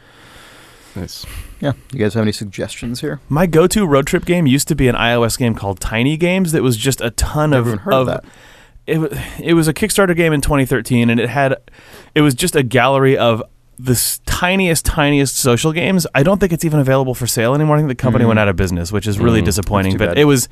Nice. 0.97 1.27
Yeah, 1.61 1.72
you 1.93 1.99
guys 1.99 2.14
have 2.14 2.22
any 2.22 2.33
suggestions 2.33 3.01
here? 3.03 3.20
My 3.29 3.47
go-to 3.47 3.87
road 3.87 4.07
trip 4.07 4.24
game 4.24 4.47
used 4.47 4.66
to 4.68 4.74
be 4.74 4.89
an 4.89 4.95
iOS 4.95 5.39
game 5.39 5.55
called 5.55 5.79
Tiny 5.79 6.16
Games 6.16 6.53
that 6.53 6.62
was 6.62 6.77
just 6.77 7.01
a 7.01 7.11
ton 7.11 7.51
Never 7.51 7.61
of 7.61 7.66
even 7.68 7.79
heard 7.81 7.95
of 7.95 8.07
that. 8.07 8.24
It, 8.87 9.18
it 9.41 9.55
was 9.55 9.68
a 9.68 9.74
Kickstarter 9.74 10.16
game 10.16 10.33
in 10.33 10.41
2013, 10.41 11.11
and 11.11 11.18
it 11.20 11.29
had 11.29 11.57
it 12.14 12.20
was 12.22 12.35
just 12.35 12.57
a 12.57 12.62
gallery 12.62 13.18
of 13.18 13.43
the 13.79 14.18
tiniest, 14.27 14.85
tiniest 14.87 15.37
social 15.37 15.72
games. 15.72 16.07
I 16.14 16.22
don't 16.22 16.39
think 16.39 16.53
it's 16.53 16.64
even 16.64 16.81
available 16.81 17.14
for 17.14 17.27
sale 17.27 17.55
anymore. 17.55 17.77
I 17.77 17.81
think 17.81 17.89
the 17.89 17.95
company 17.95 18.24
Mhm. 18.24 18.29
went 18.29 18.39
out 18.39 18.49
of 18.49 18.57
business, 18.57 18.91
which 18.93 19.07
is 19.07 19.18
really 19.18 19.43
Mm, 19.43 19.47
disappointing. 19.47 19.97
But 19.99 20.11
bad. 20.11 20.18
it 20.18 20.24
was. 20.24 20.49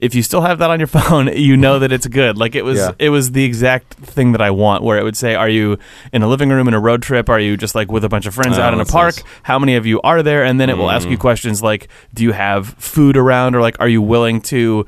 If 0.00 0.14
you 0.14 0.22
still 0.22 0.42
have 0.42 0.58
that 0.58 0.68
on 0.70 0.80
your 0.80 0.86
phone, 0.98 1.28
you 1.34 1.56
know 1.56 1.78
that 1.78 1.90
it's 1.92 2.06
good. 2.06 2.36
Like 2.36 2.54
it 2.54 2.64
was, 2.64 2.78
Yeah. 2.78 2.90
it 2.98 3.08
was 3.10 3.30
the 3.32 3.44
exact 3.44 3.94
thing 3.94 4.32
that 4.32 4.42
I 4.42 4.50
want. 4.50 4.82
Where 4.82 4.98
it 4.98 5.04
would 5.04 5.16
say, 5.16 5.34
"Are 5.36 5.48
you 5.48 5.78
in 6.12 6.22
a 6.22 6.26
living 6.28 6.50
room 6.50 6.68
in 6.68 6.74
a 6.74 6.80
road 6.80 7.00
trip? 7.00 7.30
Are 7.30 7.40
you 7.40 7.56
just 7.56 7.74
like 7.74 7.90
with 7.90 8.04
a 8.04 8.08
bunch 8.08 8.26
of 8.26 8.34
friends 8.34 8.58
Oh, 8.58 8.62
out 8.62 8.74
in 8.74 8.80
a 8.80 8.84
park? 8.84 9.14
nice. 9.16 9.24
How 9.44 9.58
many 9.58 9.76
of 9.76 9.86
you 9.86 10.00
are 10.02 10.22
there?" 10.22 10.44
And 10.44 10.60
then 10.60 10.68
it 10.68 10.76
will 10.76 10.90
ask 10.90 11.08
you 11.08 11.16
Mm. 11.16 11.20
questions 11.20 11.62
like, 11.62 11.88
"Do 12.12 12.24
you 12.24 12.32
have 12.32 12.74
food 12.78 13.16
around?" 13.16 13.54
or 13.54 13.62
like, 13.62 13.76
"Are 13.80 13.88
you 13.88 14.02
willing 14.02 14.40
to?" 14.42 14.84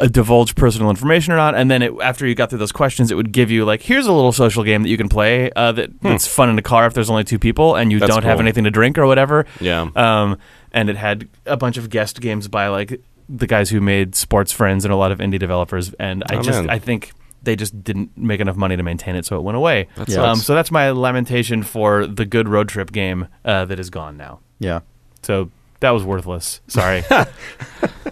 Uh, 0.00 0.06
divulge 0.06 0.54
personal 0.56 0.90
information 0.90 1.32
or 1.32 1.36
not, 1.36 1.54
and 1.54 1.70
then 1.70 1.82
it, 1.82 1.92
after 2.02 2.26
you 2.26 2.34
got 2.34 2.50
through 2.50 2.58
those 2.58 2.72
questions, 2.72 3.10
it 3.10 3.14
would 3.14 3.30
give 3.32 3.50
you 3.50 3.64
like, 3.64 3.82
here's 3.82 4.06
a 4.06 4.12
little 4.12 4.32
social 4.32 4.64
game 4.64 4.82
that 4.82 4.88
you 4.88 4.96
can 4.96 5.08
play 5.08 5.50
uh, 5.52 5.72
that, 5.72 6.00
that's 6.00 6.26
fun 6.26 6.48
in 6.50 6.58
a 6.58 6.62
car 6.62 6.86
if 6.86 6.94
there's 6.94 7.10
only 7.10 7.24
two 7.24 7.38
people 7.38 7.76
and 7.76 7.92
you 7.92 7.98
That's 8.00 8.12
don't 8.12 8.24
have 8.24 8.36
cool. 8.38 8.42
anything 8.42 8.64
to 8.64 8.70
drink 8.70 8.98
or 8.98 9.06
whatever. 9.06 9.46
Yeah. 9.60 9.88
Um, 9.94 10.38
and 10.72 10.90
it 10.90 10.96
had 10.96 11.28
a 11.46 11.56
bunch 11.56 11.76
of 11.76 11.90
guest 11.90 12.20
games 12.20 12.48
by 12.48 12.66
like 12.68 13.00
the 13.28 13.46
guys 13.46 13.70
who 13.70 13.80
made 13.80 14.14
Sports 14.16 14.50
Friends 14.52 14.84
and 14.84 14.92
a 14.92 14.96
lot 14.96 15.12
of 15.12 15.18
indie 15.18 15.38
developers, 15.38 15.94
and 15.94 16.24
I 16.28 16.36
Oh, 16.36 16.42
just 16.42 16.60
man. 16.60 16.70
I 16.70 16.78
think 16.78 17.12
they 17.42 17.56
just 17.56 17.84
didn't 17.84 18.16
make 18.18 18.40
enough 18.40 18.56
money 18.56 18.76
to 18.76 18.82
maintain 18.82 19.16
it, 19.16 19.24
so 19.26 19.36
it 19.36 19.42
went 19.42 19.56
away. 19.56 19.86
That 19.96 20.08
Yeah. 20.08 20.22
Um, 20.30 20.36
so 20.36 20.54
that's 20.54 20.70
my 20.70 20.90
lamentation 20.90 21.62
for 21.62 22.06
the 22.06 22.24
good 22.24 22.48
road 22.48 22.68
trip 22.68 22.90
game 22.90 23.28
uh, 23.44 23.64
that 23.66 23.78
is 23.78 23.90
gone 23.90 24.16
now. 24.16 24.40
Yeah. 24.58 24.80
So 25.22 25.50
that 25.80 25.90
was 25.90 26.02
worthless. 26.04 26.60
Sorry. 26.68 27.02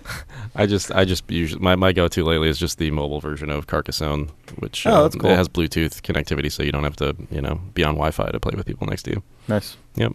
I 0.55 0.67
just, 0.67 0.93
I 0.93 1.05
just 1.07 1.31
usually 1.31 1.63
my, 1.63 1.77
my 1.77 1.93
go-to 1.93 2.25
lately 2.25 2.49
is 2.49 2.59
just 2.59 2.77
the 2.79 2.91
mobile 2.91 3.21
version 3.21 3.49
of 3.49 3.67
Carcassonne, 3.67 4.29
which 4.59 4.87
Oh, 4.87 4.91
uh, 4.91 5.03
that's 5.05 5.17
cool. 5.17 5.31
it 5.31 5.37
has 5.37 5.49
Bluetooth 5.49 6.03
connectivity, 6.03 6.53
so 6.53 6.63
you 6.63 6.71
don't 6.73 6.85
have 6.85 6.97
to, 6.97 7.17
you 7.31 7.41
know, 7.41 7.61
be 7.75 7.83
on 7.85 7.95
Wi-Fi 7.95 8.31
to 8.31 8.39
play 8.41 8.53
with 8.55 8.67
people 8.67 8.87
next 8.87 9.05
to 9.05 9.13
you. 9.13 9.23
Nice. 9.49 9.77
Yep. 9.95 10.13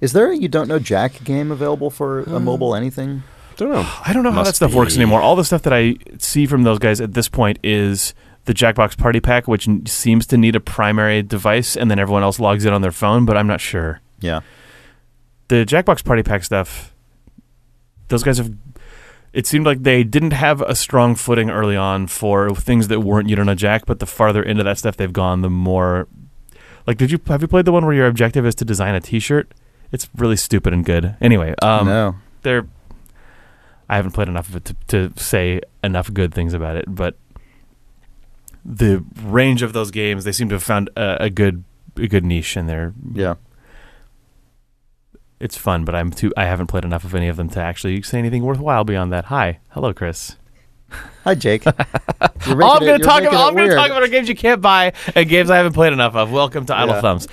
Is 0.00 0.12
there 0.12 0.30
a 0.32 0.36
you 0.36 0.48
don't 0.48 0.66
know 0.68 0.78
Jack 0.80 1.22
game 1.24 1.50
available 1.52 1.90
for 1.90 2.20
a 2.24 2.40
mobile 2.40 2.74
anything? 2.74 3.22
Don't 3.56 3.70
know. 3.72 3.88
I 4.04 4.12
don't 4.12 4.22
know 4.24 4.32
how 4.32 4.42
that 4.42 4.54
stuff 4.56 4.74
works 4.74 4.96
anymore. 4.96 5.22
All 5.22 5.36
the 5.36 5.44
stuff 5.44 5.62
that 5.62 5.72
I 5.72 5.94
see 6.18 6.44
from 6.46 6.64
those 6.64 6.78
guys 6.78 7.00
at 7.00 7.14
this 7.14 7.28
point 7.28 7.58
is 7.62 8.12
the 8.44 8.52
Jackbox 8.52 8.98
Party 8.98 9.20
Pack, 9.20 9.48
which 9.48 9.66
n- 9.66 9.86
seems 9.86 10.26
to 10.26 10.36
need 10.36 10.54
a 10.54 10.60
primary 10.60 11.22
device, 11.22 11.76
and 11.76 11.90
then 11.90 11.98
everyone 11.98 12.22
else 12.22 12.38
logs 12.38 12.66
in 12.66 12.74
on 12.74 12.82
their 12.82 12.92
phone. 12.92 13.24
But 13.24 13.36
I'm 13.38 13.46
not 13.46 13.60
sure. 13.62 14.00
Yeah. 14.20 14.40
The 15.48 15.64
Jackbox 15.64 16.04
Party 16.04 16.22
Pack 16.22 16.44
stuff, 16.44 16.92
those 18.08 18.22
guys 18.22 18.38
have. 18.38 18.52
It 19.32 19.46
seemed 19.46 19.66
like 19.66 19.82
they 19.82 20.02
didn't 20.02 20.32
have 20.32 20.62
a 20.62 20.74
strong 20.74 21.14
footing 21.14 21.50
early 21.50 21.76
on 21.76 22.06
for 22.06 22.54
things 22.54 22.88
that 22.88 23.00
weren't 23.00 23.28
you 23.28 23.36
don't 23.36 23.46
know 23.46 23.54
Jack, 23.54 23.84
but 23.86 23.98
the 23.98 24.06
farther 24.06 24.42
into 24.42 24.64
that 24.64 24.78
stuff 24.78 24.96
they've 24.96 25.12
gone, 25.12 25.42
the 25.42 25.50
more. 25.50 26.08
Like, 26.86 26.96
did 26.96 27.10
you 27.10 27.20
have 27.26 27.42
you 27.42 27.48
played 27.48 27.64
the 27.64 27.72
one 27.72 27.84
where 27.84 27.94
your 27.94 28.06
objective 28.06 28.46
is 28.46 28.54
to 28.56 28.64
design 28.64 28.94
a 28.94 29.00
T-shirt? 29.00 29.52
It's 29.92 30.08
really 30.16 30.36
stupid 30.36 30.72
and 30.72 30.84
good. 30.84 31.16
Anyway, 31.20 31.54
um, 31.62 31.86
no. 31.86 32.16
they're 32.42 32.66
I 33.88 33.96
haven't 33.96 34.12
played 34.12 34.28
enough 34.28 34.48
of 34.48 34.56
it 34.56 34.64
to, 34.64 34.76
to 35.12 35.20
say 35.20 35.60
enough 35.84 36.12
good 36.12 36.34
things 36.34 36.54
about 36.54 36.76
it, 36.76 36.86
but 36.88 37.16
the 38.64 39.04
range 39.22 39.62
of 39.62 39.72
those 39.72 39.90
games, 39.90 40.24
they 40.24 40.32
seem 40.32 40.48
to 40.48 40.56
have 40.56 40.62
found 40.62 40.90
a, 40.96 41.24
a 41.24 41.30
good 41.30 41.64
a 41.96 42.08
good 42.08 42.24
niche, 42.24 42.56
in 42.56 42.66
they're 42.66 42.94
Yeah. 43.14 43.34
It's 45.40 45.56
fun. 45.56 45.84
But 45.84 45.94
I'm 45.94 46.10
too 46.10 46.32
I 46.36 46.44
haven't 46.44 46.66
played 46.68 46.84
enough 46.84 47.04
of 47.04 47.14
any 47.14 47.28
of 47.28 47.36
them 47.36 47.48
to 47.50 47.60
actually 47.60 48.02
say 48.02 48.18
anything 48.18 48.42
worthwhile 48.42 48.84
beyond 48.84 49.12
that. 49.12 49.26
Hi, 49.26 49.58
hello, 49.70 49.92
Chris. 49.92 50.36
Hi, 51.24 51.34
Jake. 51.34 51.64
You're 52.46 52.56
making 52.56 52.62
All 52.62 52.72
I'm 52.76 52.80
going 52.80 52.98
to 53.00 53.04
talk 53.04 53.22
about. 53.22 53.48
I'm 53.48 53.54
going 53.56 53.68
to 53.70 53.74
talk 53.74 53.90
about 53.90 54.02
are 54.02 54.08
games 54.08 54.28
you 54.28 54.36
can't 54.36 54.60
buy 54.60 54.92
and 55.16 55.28
games 55.28 55.50
I 55.50 55.56
haven't 55.56 55.72
played 55.72 55.92
enough 55.92 56.14
of. 56.14 56.30
Welcome 56.30 56.64
to 56.66 56.76
Idle 56.76 56.94
Yeah. 56.94 57.00
Thumbs. 57.00 57.28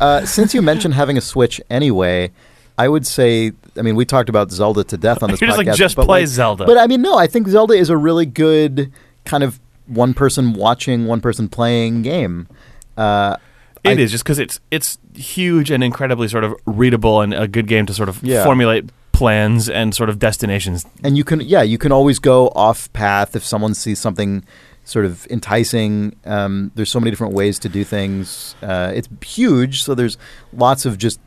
Uh, 0.00 0.26
since 0.26 0.52
you 0.52 0.62
mentioned 0.62 0.94
having 0.94 1.16
a 1.16 1.20
Switch 1.20 1.60
anyway, 1.70 2.32
I 2.76 2.88
would 2.88 3.06
say, 3.06 3.52
I 3.76 3.82
mean, 3.82 3.94
we 3.94 4.04
talked 4.04 4.28
about 4.28 4.50
Zelda 4.50 4.82
to 4.84 4.96
death 4.96 5.22
on 5.22 5.30
this 5.30 5.40
You're 5.40 5.50
podcast. 5.50 5.54
just 5.54 5.68
like 5.68 5.76
just 5.76 5.96
but 5.96 6.06
play 6.06 6.20
like- 6.22 6.28
Zelda. 6.28 6.66
But 6.66 6.76
I 6.76 6.88
mean, 6.88 7.00
no, 7.02 7.16
I 7.16 7.28
think 7.28 7.46
Zelda 7.46 7.74
is 7.74 7.88
a 7.88 7.96
really 7.96 8.26
good 8.26 8.92
kind 9.24 9.44
of 9.44 9.60
one 9.86 10.12
person 10.12 10.52
watching, 10.54 11.06
one 11.06 11.20
person 11.20 11.48
playing 11.48 12.02
game. 12.02 12.48
Uh, 12.96 13.36
It 13.84 13.98
I- 13.98 14.02
is 14.02 14.10
just 14.10 14.24
because 14.24 14.38
it's 14.38 14.60
it's 14.70 14.98
huge 15.14 15.70
and 15.70 15.82
incredibly 15.84 16.28
sort 16.28 16.44
of 16.44 16.54
readable 16.66 17.20
and 17.20 17.32
a 17.34 17.46
good 17.48 17.66
game 17.66 17.86
to 17.86 17.94
sort 17.94 18.08
of 18.08 18.22
Yeah. 18.22 18.44
formulate 18.44 18.90
plans 19.12 19.68
and 19.68 19.94
sort 19.94 20.08
of 20.08 20.18
destinations. 20.18 20.86
and 21.02 21.16
you 21.16 21.24
can, 21.24 21.40
yeah, 21.40 21.62
you 21.62 21.76
can 21.78 21.90
always 21.90 22.18
go 22.20 22.48
off 22.54 22.92
path 22.92 23.34
if 23.34 23.44
someone 23.44 23.74
sees 23.74 23.98
something 23.98 24.44
sort 24.84 25.04
of 25.04 25.26
enticing. 25.28 26.14
Um, 26.24 26.70
there's 26.76 26.88
so 26.90 27.00
many 27.00 27.10
different 27.10 27.34
ways 27.34 27.58
to 27.60 27.68
do 27.68 27.82
things. 27.84 28.54
Uh, 28.62 28.92
it's 28.94 29.08
huge, 29.24 29.82
so 29.82 29.94
there's 29.94 30.16
lots 30.52 30.86
of 30.86 30.98
just 30.98 31.18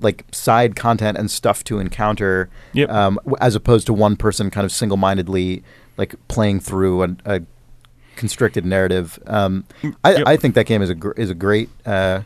like 0.00 0.24
side 0.32 0.76
content 0.76 1.16
and 1.16 1.30
stuff 1.30 1.64
to 1.64 1.78
encounter. 1.78 2.50
Yep. 2.74 2.90
um, 2.90 3.18
as 3.40 3.54
opposed 3.54 3.86
to 3.86 3.92
one 3.94 4.16
person 4.16 4.50
kind 4.50 4.64
of 4.66 4.72
single-mindedly 4.72 5.62
like 5.96 6.14
playing 6.28 6.60
through 6.60 7.02
a, 7.04 7.08
a 7.24 7.40
constricted 8.16 8.64
narrative. 8.64 9.18
Um, 9.26 9.64
I, 10.04 10.14
Yep. 10.16 10.22
I 10.26 10.36
think 10.36 10.54
that 10.54 10.66
game 10.66 10.82
is 10.82 10.90
a 10.90 10.94
gr- 10.94 11.12
is 11.12 11.30
a 11.30 11.34
great 11.34 11.68
uh, 11.86 12.22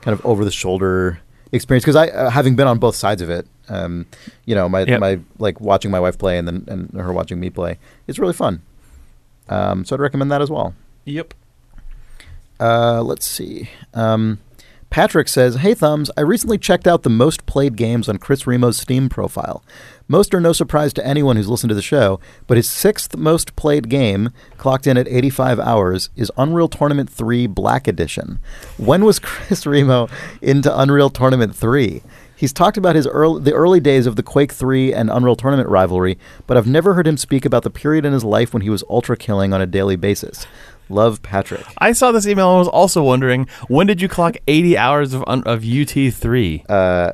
kind 0.00 0.12
of 0.18 0.24
over-the-shoulder 0.24 1.20
experience 1.52 1.84
because 1.84 1.96
I, 1.96 2.08
uh, 2.08 2.30
having 2.30 2.56
been 2.56 2.66
on 2.66 2.78
both 2.78 2.96
sides 2.96 3.22
of 3.22 3.30
it, 3.30 3.46
um, 3.68 4.06
you 4.44 4.54
know, 4.54 4.68
my 4.68 4.82
Yep. 4.84 5.00
my 5.00 5.20
like 5.38 5.60
watching 5.60 5.90
my 5.90 6.00
wife 6.00 6.18
play 6.18 6.38
and 6.38 6.46
then 6.48 6.64
and 6.68 6.90
her 7.00 7.12
watching 7.12 7.40
me 7.40 7.50
play, 7.50 7.78
it's 8.06 8.18
really 8.18 8.32
fun. 8.32 8.62
Um, 9.48 9.84
so 9.84 9.94
I'd 9.96 10.00
recommend 10.00 10.30
that 10.32 10.40
as 10.42 10.50
well. 10.50 10.74
Yep. 11.04 11.34
Uh, 12.60 13.02
let's 13.02 13.26
see. 13.26 13.68
Um, 13.92 14.38
Patrick 14.90 15.28
says, 15.28 15.56
Hey 15.56 15.74
Thumbs, 15.74 16.10
I 16.16 16.20
recently 16.20 16.56
checked 16.56 16.86
out 16.86 17.02
the 17.02 17.10
most 17.10 17.46
played 17.46 17.76
games 17.76 18.08
on 18.08 18.18
Chris 18.18 18.44
Remo's 18.44 18.76
Steam 18.76 19.08
profile. 19.08 19.62
Most 20.06 20.34
are 20.34 20.40
no 20.40 20.52
surprise 20.52 20.92
to 20.94 21.06
anyone 21.06 21.36
who's 21.36 21.48
listened 21.48 21.70
to 21.70 21.74
the 21.74 21.80
show, 21.80 22.20
but 22.46 22.58
his 22.58 22.68
sixth 22.68 23.16
most 23.16 23.56
played 23.56 23.88
game, 23.88 24.30
clocked 24.58 24.86
in 24.86 24.98
at 24.98 25.08
85 25.08 25.58
hours, 25.58 26.10
is 26.14 26.30
Unreal 26.36 26.68
Tournament 26.68 27.08
3 27.08 27.46
Black 27.46 27.88
Edition. 27.88 28.38
When 28.76 29.06
was 29.06 29.18
Chris 29.20 29.64
Remo 29.64 30.08
into 30.42 30.78
Unreal 30.78 31.08
Tournament 31.08 31.56
3? 31.56 32.02
He's 32.36 32.52
talked 32.52 32.76
about 32.76 32.96
his 32.96 33.06
early, 33.06 33.40
the 33.40 33.54
early 33.54 33.80
days 33.80 34.06
of 34.06 34.16
the 34.16 34.22
Quake 34.22 34.52
3 34.52 34.92
and 34.92 35.08
Unreal 35.10 35.36
Tournament 35.36 35.70
rivalry, 35.70 36.18
but 36.46 36.58
I've 36.58 36.66
never 36.66 36.92
heard 36.92 37.06
him 37.06 37.16
speak 37.16 37.46
about 37.46 37.62
the 37.62 37.70
period 37.70 38.04
in 38.04 38.12
his 38.12 38.24
life 38.24 38.52
when 38.52 38.60
he 38.60 38.68
was 38.68 38.84
ultra 38.90 39.16
killing 39.16 39.54
on 39.54 39.62
a 39.62 39.66
daily 39.66 39.96
basis. 39.96 40.46
Love, 40.90 41.22
Patrick. 41.22 41.64
I 41.78 41.92
saw 41.92 42.12
this 42.12 42.26
email 42.26 42.50
and 42.50 42.58
was 42.58 42.68
also 42.68 43.02
wondering 43.02 43.48
when 43.68 43.86
did 43.86 44.02
you 44.02 44.08
clock 44.08 44.36
80 44.46 44.76
hours 44.76 45.14
of 45.14 45.24
un- 45.26 45.44
of 45.44 45.62
UT3? 45.62 46.68
Uh, 46.68 47.12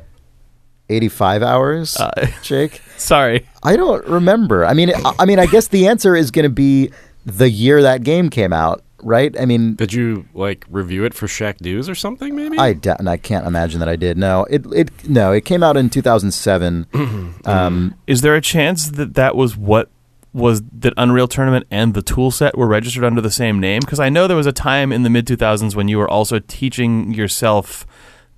85 0.91 1.43
hours, 1.43 1.97
Uh, 1.97 2.27
Jake? 2.43 2.81
Sorry. 2.97 3.47
I 3.63 3.75
don't 3.75 4.05
remember. 4.07 4.65
I 4.65 4.73
mean, 4.73 4.91
I, 4.93 5.13
I 5.19 5.25
mean, 5.25 5.39
I 5.39 5.45
guess 5.47 5.67
the 5.69 5.87
answer 5.87 6.15
is 6.15 6.29
going 6.31 6.43
to 6.43 6.49
be 6.49 6.91
the 7.25 7.49
year 7.49 7.81
that 7.81 8.03
game 8.03 8.29
came 8.29 8.53
out, 8.53 8.83
right? 9.03 9.35
I 9.39 9.45
mean, 9.45 9.75
Did 9.75 9.93
you 9.93 10.25
like 10.33 10.65
review 10.69 11.03
it 11.05 11.13
for 11.13 11.27
Shacknews 11.27 11.89
or 11.89 11.95
something? 11.95 12.35
Maybe. 12.35 12.57
I 12.57 12.73
doubt, 12.73 12.99
and 12.99 13.09
I 13.09 13.17
can't 13.17 13.45
imagine 13.47 13.79
that 13.79 13.89
I 13.89 13.95
did. 13.95 14.17
No, 14.17 14.45
it 14.49 14.65
it 14.73 14.89
no, 15.07 15.31
it 15.31 15.45
came 15.45 15.63
out 15.63 15.77
in 15.77 15.89
2007. 15.89 16.87
um, 17.45 17.95
Is 18.07 18.21
there 18.21 18.35
a 18.35 18.41
chance 18.41 18.89
that 18.91 19.13
that 19.15 19.35
was 19.35 19.55
what 19.57 19.89
was 20.33 20.61
that 20.79 20.93
Unreal 20.95 21.27
Tournament 21.27 21.67
and 21.69 21.93
the 21.93 22.01
tool 22.01 22.31
set 22.31 22.57
were 22.57 22.67
registered 22.67 23.03
under 23.03 23.19
the 23.21 23.31
same 23.31 23.59
name? 23.59 23.81
Because 23.81 23.99
I 23.99 24.09
know 24.09 24.27
there 24.27 24.37
was 24.37 24.47
a 24.47 24.53
time 24.53 24.91
in 24.93 25.03
the 25.03 25.09
mid 25.09 25.25
2000s 25.27 25.75
when 25.75 25.87
you 25.89 25.97
were 25.97 26.09
also 26.09 26.39
teaching 26.39 27.13
yourself 27.13 27.85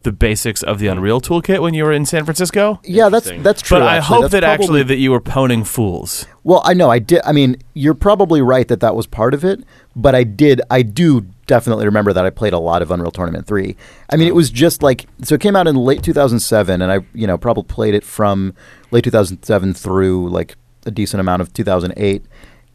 the 0.03 0.11
basics 0.11 0.61
of 0.63 0.79
the 0.79 0.87
Unreal 0.87 1.19
toolkit 1.19 1.61
when 1.61 1.73
you 1.73 1.83
were 1.83 1.91
in 1.91 2.05
San 2.05 2.25
Francisco. 2.25 2.79
yeah, 2.83 3.09
that's 3.09 3.31
that's 3.39 3.61
true. 3.61 3.79
But 3.79 3.87
I 3.87 3.99
hope 3.99 4.21
That's 4.21 4.33
that 4.33 4.43
actually 4.43 4.83
that 4.83 4.97
you 4.97 5.11
were 5.11 5.21
pwning 5.21 5.65
fools. 5.65 6.25
Well, 6.43 6.61
I 6.65 6.73
know 6.73 6.89
I 6.89 6.99
did. 6.99 7.21
I 7.25 7.31
mean, 7.31 7.57
you're 7.73 7.93
probably 7.93 8.41
right 8.41 8.67
that 8.67 8.81
that 8.81 8.95
was 8.95 9.07
part 9.07 9.33
of 9.33 9.43
it, 9.43 9.63
but 9.95 10.13
I 10.13 10.23
did. 10.23 10.61
I 10.69 10.81
do 10.81 11.21
definitely 11.47 11.85
remember 11.85 12.13
that 12.13 12.25
I 12.25 12.29
played 12.29 12.53
a 12.53 12.59
lot 12.59 12.81
of 12.81 12.91
Unreal 12.91 13.11
Tournament 13.11 13.47
three. 13.47 13.75
I 14.09 14.17
mean, 14.17 14.27
it 14.27 14.31
oh. 14.31 14.35
was 14.35 14.49
just 14.49 14.83
like 14.83 15.07
so. 15.21 15.35
It 15.35 15.41
came 15.41 15.55
out 15.55 15.67
in 15.67 15.75
late 15.75 16.03
2007, 16.03 16.81
and 16.81 16.91
I, 16.91 16.99
you 17.13 17.27
know, 17.27 17.37
probably 17.37 17.63
played 17.63 17.93
it 17.93 18.03
from 18.03 18.53
late 18.91 19.03
2007 19.03 19.73
through 19.73 20.29
like 20.29 20.55
a 20.85 20.91
decent 20.91 21.21
amount 21.21 21.41
of 21.41 21.53
2008, 21.53 22.25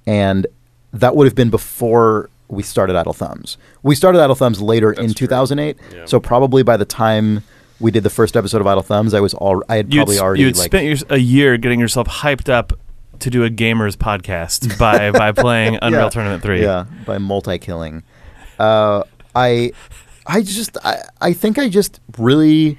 and 0.06 0.46
that 0.92 1.14
would 1.14 1.26
have 1.26 1.34
been 1.34 1.50
before 1.50 2.30
we 2.48 2.62
started 2.62 2.96
Idle 2.96 3.12
Thumbs. 3.12 3.58
We 3.82 3.94
started 3.94 4.20
Idle 4.22 4.34
Thumbs 4.34 4.60
later 4.60 4.92
in 4.92 5.02
That's 5.08 5.14
true. 5.14 5.26
2008, 5.26 5.76
Yeah. 5.94 6.04
so 6.06 6.18
probably 6.20 6.62
by 6.62 6.76
the 6.76 6.84
time 6.84 7.42
we 7.80 7.90
did 7.90 8.02
the 8.02 8.10
first 8.10 8.36
episode 8.36 8.60
of 8.60 8.66
Idle 8.66 8.82
Thumbs, 8.82 9.14
I 9.14 9.20
was 9.20 9.34
all 9.34 9.62
I 9.68 9.76
had 9.76 9.92
You'd, 9.92 9.98
probably 10.00 10.16
s- 10.16 10.22
already 10.22 10.42
you'd 10.42 10.56
like 10.56 10.66
spent 10.66 10.84
your, 10.86 10.96
a 11.10 11.18
year 11.18 11.56
getting 11.58 11.78
yourself 11.78 12.08
hyped 12.08 12.48
up 12.48 12.72
to 13.20 13.30
do 13.30 13.44
a 13.44 13.50
gamers 13.50 13.96
podcast 13.96 14.78
by 14.80 15.10
by 15.10 15.32
playing 15.32 15.78
Unreal 15.82 16.04
Yeah. 16.04 16.08
Tournament 16.08 16.42
three. 16.42 16.62
Yeah, 16.62 16.86
by 17.06 17.18
multi-killing. 17.18 18.02
Uh, 18.58 19.02
I, 19.34 19.72
I 20.26 20.42
just, 20.42 20.76
I, 20.84 21.02
I 21.20 21.32
think 21.32 21.58
I 21.58 21.68
just 21.68 22.00
really 22.16 22.78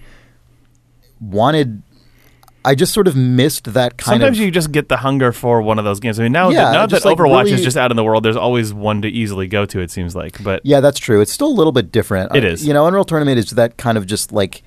wanted. 1.21 1.81
I 2.65 2.75
just 2.75 2.93
sort 2.93 3.07
of 3.07 3.15
missed 3.15 3.73
that 3.73 3.97
kind 3.97 4.15
Sometimes 4.19 4.37
of. 4.37 4.43
you 4.45 4.51
just 4.51 4.71
get 4.71 4.89
the 4.89 4.97
hunger 4.97 5.31
for 5.31 5.61
one 5.61 5.79
of 5.79 5.85
those 5.85 5.99
games. 5.99 6.19
I 6.19 6.23
mean, 6.23 6.31
now 6.33 6.49
Yeah, 6.49 6.65
that, 6.65 6.71
now 6.73 6.85
that 6.87 7.05
like 7.05 7.17
Overwatch 7.17 7.43
really- 7.45 7.53
is 7.53 7.63
just 7.63 7.77
out 7.77 7.89
in 7.91 7.97
the 7.97 8.03
world, 8.03 8.23
there's 8.23 8.35
always 8.35 8.73
one 8.73 9.01
to 9.03 9.07
easily 9.07 9.47
go 9.47 9.65
to. 9.65 9.79
It 9.79 9.91
seems 9.91 10.15
like, 10.15 10.43
but 10.43 10.61
yeah, 10.65 10.79
that's 10.81 10.99
true. 10.99 11.21
It's 11.21 11.31
still 11.31 11.47
a 11.47 11.53
little 11.57 11.71
bit 11.71 11.91
different. 11.91 12.35
It 12.35 12.43
Uh, 12.43 12.47
is. 12.47 12.67
You 12.67 12.73
know, 12.73 12.85
Unreal 12.85 13.05
Tournament 13.05 13.39
is 13.39 13.51
that 13.51 13.77
kind 13.77 13.97
of 13.97 14.05
just 14.05 14.31
like. 14.31 14.61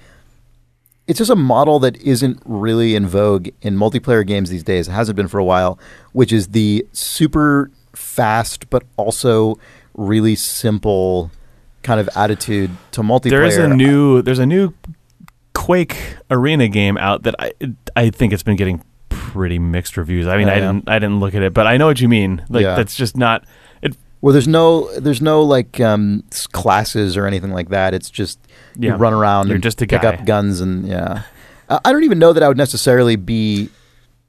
It's 1.09 1.19
just 1.19 1.31
a 1.31 1.37
model 1.37 1.81
that 1.81 1.97
isn't 2.01 2.41
really 2.45 2.95
in 2.95 3.07
vogue 3.09 3.49
in 3.61 3.77
multiplayer 3.77 4.25
games 4.27 4.51
these 4.51 4.63
days. 4.63 4.87
It 4.89 4.93
hasn't 4.93 5.17
been 5.17 5.27
for 5.29 5.39
a 5.39 5.45
while, 5.45 5.79
which 6.13 6.33
is 6.33 6.49
the 6.49 6.87
super 6.93 7.71
fast 7.95 8.71
but 8.71 8.85
also 8.97 9.59
really 9.95 10.35
simple 10.37 11.31
kind 11.83 12.01
of 12.01 12.09
attitude 12.15 12.71
to 12.93 13.03
multiplayer. 13.03 13.31
there 13.31 13.43
is 13.45 13.57
a 13.59 13.69
new 13.69 14.23
there's 14.23 14.39
a 14.39 14.47
new 14.47 14.73
Quake 15.65 15.97
arena 16.31 16.69
game 16.69 16.97
out 16.99 17.23
that 17.23 17.35
I 17.39 17.53
I 17.95 18.11
think 18.11 18.33
it's 18.33 18.43
been 18.43 18.57
getting 18.57 18.83
pretty 19.09 19.59
mixed 19.59 19.97
reviews. 19.97 20.27
I 20.27 20.37
mean, 20.37 20.49
Oh, 20.49 20.53
I 20.53 20.55
didn't 20.57 20.89
I 20.89 20.99
didn't 20.99 21.21
look 21.21 21.35
at 21.35 21.43
it, 21.43 21.55
but 21.55 21.67
I 21.67 21.77
know 21.77 21.87
what 21.87 22.01
you 22.01 22.09
mean. 22.09 22.45
Like 22.49 22.63
Yeah. 22.65 22.75
that's 22.75 22.95
just 22.97 23.17
not 23.17 23.45
it. 23.83 23.97
Well, 24.21 24.33
there's 24.33 24.49
no 24.49 24.91
there's 24.99 25.23
no 25.23 25.43
like 25.43 25.79
um, 25.81 26.25
classes 26.53 27.17
or 27.17 27.27
anything 27.27 27.53
like 27.53 27.69
that. 27.71 27.95
It's 27.95 28.11
just 28.11 28.39
you 28.79 28.93
run 28.95 29.13
around 29.13 29.49
You're 29.49 29.57
and 29.57 29.63
just 29.63 29.81
a 29.83 29.87
pick 29.87 30.03
guy. 30.03 30.15
up 30.15 30.25
guns 30.25 30.61
and 30.61 30.87
yeah. 30.87 31.23
Uh, 31.69 31.79
I 31.85 31.93
don't 31.93 32.05
even 32.05 32.19
know 32.19 32.33
that 32.33 32.43
I 32.43 32.49
would 32.49 32.57
necessarily 32.57 33.17
be 33.17 33.69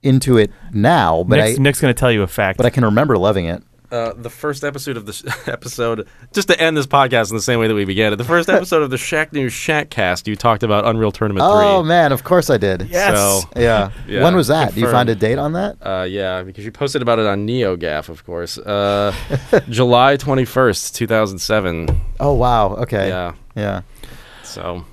into 0.04 0.38
it 0.38 0.52
now, 0.72 1.24
but 1.24 1.38
Nick's, 1.38 1.60
I 1.60 1.62
Nick's 1.62 1.82
going 1.82 1.94
to 1.94 2.00
tell 2.00 2.12
you 2.12 2.22
a 2.22 2.28
fact. 2.28 2.58
but 2.58 2.66
I 2.66 2.70
can 2.70 2.86
remember 2.86 3.18
loving 3.18 3.46
it. 3.46 3.64
Uh, 3.94 4.12
the 4.18 4.30
first 4.30 4.64
episode 4.64 4.98
of 4.98 5.06
this 5.06 5.24
episode, 5.48 6.08
just 6.34 6.48
to 6.48 6.60
end 6.60 6.76
this 6.76 6.88
podcast 6.88 7.30
in 7.30 7.36
the 7.36 7.41
same 7.44 7.60
way 7.60 7.68
that 7.68 7.76
we 7.76 7.86
began 7.86 8.12
it, 8.12 8.16
the 8.16 8.24
first 8.24 8.50
episode 8.50 8.82
of 8.82 8.89
the 8.89 8.96
Shacknews 8.98 9.52
Shackcast, 9.52 10.26
you 10.26 10.36
talked 10.36 10.64
about 10.64 10.86
Unreal 10.88 11.12
Tournament 11.12 11.46
Oh 11.48 11.82
3. 11.82 11.88
man, 11.88 12.12
of 12.12 12.24
course 12.24 12.50
I 12.50 12.58
did. 12.58 12.89
Yes. 12.89 13.16
So, 13.16 13.50
Yeah. 13.62 13.91
Yeah, 14.08 14.24
when 14.24 14.36
was 14.36 14.48
that? 14.48 14.74
Do 14.74 14.80
you 14.82 14.89
find 14.89 15.10
a 15.10 15.16
date 15.16 15.38
on 15.38 15.54
that? 15.54 15.78
uh, 15.86 16.08
yeah, 16.10 16.41
because 16.41 16.66
you 16.66 16.72
posted 16.72 17.04
about 17.04 17.20
it 17.20 17.28
on 17.28 17.46
NeoGaf, 17.48 18.10
of 18.10 18.26
course. 18.26 18.58
Uh, 18.58 19.14
July 19.70 20.18
21st, 20.18 20.94
2007. 20.96 22.02
Oh 22.20 22.34
wow. 22.34 22.70
Okay. 22.78 23.10
Yeah. 23.10 23.34
Yeah. 23.56 23.82
So, 24.44 24.86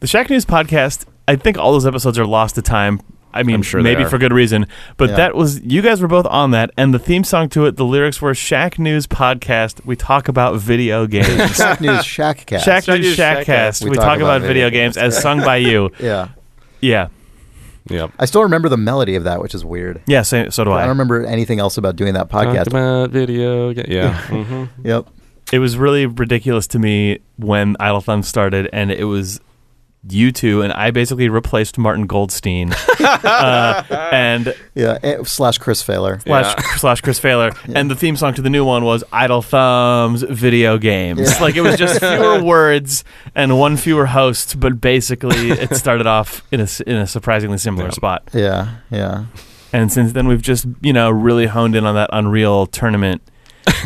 The 0.00 0.08
Shacknews 0.08 0.44
podcast, 0.44 1.06
I 1.28 1.36
think 1.36 1.58
all 1.58 1.70
those 1.72 1.86
episodes 1.86 2.18
are 2.18 2.26
lost 2.26 2.56
to 2.56 2.62
time. 2.62 3.00
I 3.34 3.42
mean, 3.42 3.56
I'm 3.56 3.62
sure 3.62 3.82
maybe 3.82 4.04
for 4.04 4.16
good 4.18 4.32
reason, 4.32 4.66
but 4.96 5.10
Yeah. 5.10 5.16
that 5.16 5.34
was 5.36 5.60
you 5.60 5.82
guys 5.82 6.00
were 6.00 6.08
both 6.08 6.26
on 6.26 6.50
that, 6.52 6.70
and 6.76 6.94
the 6.94 6.98
theme 6.98 7.24
song 7.24 7.48
to 7.50 7.66
it, 7.66 7.76
the 7.76 7.84
lyrics 7.84 8.22
were 8.22 8.32
"Shacknews 8.32 9.06
podcast." 9.06 9.84
We 9.84 9.96
talk 9.96 10.28
about 10.28 10.56
video 10.60 11.06
games. 11.16 11.26
Shacknews 11.28 12.00
Shackcast. 12.04 12.62
Shack 12.62 12.84
Shack 12.84 12.88
News 12.88 13.00
News 13.06 13.16
Shackcast. 13.18 13.44
Shackcast. 13.44 13.90
We, 13.90 13.96
talk, 13.96 14.18
about, 14.20 14.40
video 14.42 14.70
games, 14.70 14.96
as 14.96 15.20
sung 15.20 15.40
by 15.40 15.56
you. 15.56 15.90
Yeah. 16.00 16.28
Yeah, 16.80 17.08
yep. 17.88 18.12
I 18.18 18.24
still 18.24 18.42
remember 18.42 18.68
the 18.68 18.76
melody 18.76 19.14
of 19.16 19.24
that, 19.24 19.40
which 19.42 19.54
is 19.54 19.64
weird. 19.64 20.00
yeah. 20.06 20.22
So, 20.22 20.48
so 20.48 20.62
do 20.64 20.70
I 20.70 20.76
I. 20.76 20.80
don't 20.82 20.90
remember 20.90 21.24
anything 21.24 21.58
else 21.58 21.76
about 21.76 21.96
doing 21.96 22.14
that 22.14 22.28
podcast. 22.28 22.54
Talked 22.54 22.68
about 22.68 23.10
video 23.10 23.72
ga- 23.74 23.84
Yeah. 23.88 24.16
hmm 24.22 24.64
Yep. 24.84 25.06
it 25.52 25.58
was 25.58 25.76
really 25.76 26.06
ridiculous 26.06 26.66
to 26.68 26.78
me 26.78 27.18
when 27.36 27.76
Idle 27.80 28.00
Thumb 28.00 28.22
started, 28.22 28.68
and 28.72 28.90
it 28.92 29.04
was 29.04 29.40
you 30.12 30.32
two, 30.32 30.62
and 30.62 30.72
I 30.72 30.90
basically 30.90 31.28
replaced 31.28 31.76
Maarten 31.76 32.06
Goldstein, 32.06 32.72
uh, 33.00 33.82
and 34.12 34.54
Yeah. 34.74 34.98
eh, 35.02 35.22
Slash 35.24 35.58
Chris 35.58 35.82
Faylor. 35.82 36.20
slash, 36.20 36.54
Yeah. 36.56 36.64
slash 36.76 37.00
Chris 37.00 37.18
Faylor, 37.18 37.52
and 37.74 37.90
the 37.90 37.94
theme 37.96 38.16
song 38.16 38.34
to 38.34 38.42
the 38.42 38.50
new 38.50 38.64
one 38.64 38.84
was 38.84 39.04
Idle 39.12 39.42
Thumbs 39.42 40.22
Video 40.22 40.78
Games. 40.78 41.20
Yeah. 41.20 41.38
Like 41.42 41.56
it 41.56 41.62
was 41.62 41.76
just 41.76 42.00
fewer 42.00 42.42
words 42.42 43.04
and 43.34 43.58
one 43.58 43.76
fewer 43.76 44.06
host, 44.06 44.58
but 44.60 44.80
basically 44.80 45.50
it 45.50 45.74
started 45.76 46.06
off 46.06 46.42
in 46.52 46.60
a 46.60 46.64
s- 46.64 46.80
in 46.80 46.96
a 46.96 47.06
surprisingly 47.06 47.58
similar 47.58 47.86
Yeah. 47.86 47.90
spot. 47.90 48.22
Yeah. 48.32 48.68
Yeah. 48.90 49.24
And 49.72 49.92
since 49.92 50.12
then, 50.12 50.28
we've 50.28 50.42
just 50.42 50.66
you 50.80 50.92
know 50.92 51.10
really 51.10 51.46
honed 51.46 51.74
in 51.76 51.84
on 51.84 51.94
that 51.94 52.08
Unreal 52.12 52.66
tournament 52.66 53.20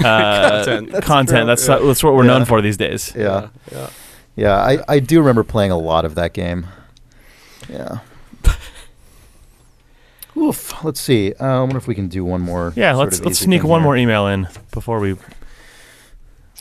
uh, 0.05 0.65
Content. 0.65 1.03
content. 1.03 1.47
That's 1.49 1.67
Yeah. 1.69 1.79
that's 1.79 2.05
what 2.05 2.15
we're 2.15 2.25
Yeah. 2.25 2.39
known 2.39 2.45
for 2.45 2.63
these 2.63 2.77
days. 2.77 3.13
Yeah. 3.17 3.49
Yeah. 3.73 3.89
Yeah, 4.37 4.55
I, 4.55 4.79
I 4.89 4.99
do 4.99 5.19
remember 5.19 5.45
playing 5.45 5.71
a 5.71 5.79
lot 5.79 6.05
of 6.05 6.15
that 6.15 6.33
game. 6.33 6.67
Yeah. 7.69 7.99
Oof. 10.37 10.83
Let's 10.83 11.01
see. 11.01 11.35
Uh, 11.35 11.45
I 11.45 11.61
wonder 11.61 11.77
if 11.77 11.87
we 11.87 11.95
can 11.95 12.09
do 12.09 12.25
one 12.25 12.41
more. 12.41 12.73
Yeah, 12.75 12.95
let's 12.95 13.19
of 13.19 13.27
let's 13.27 13.39
sneak 13.39 13.63
one 13.63 13.81
here. 13.81 13.85
more 13.85 13.97
email 13.97 14.27
in 14.27 14.49
before 14.73 14.99
we 15.01 15.17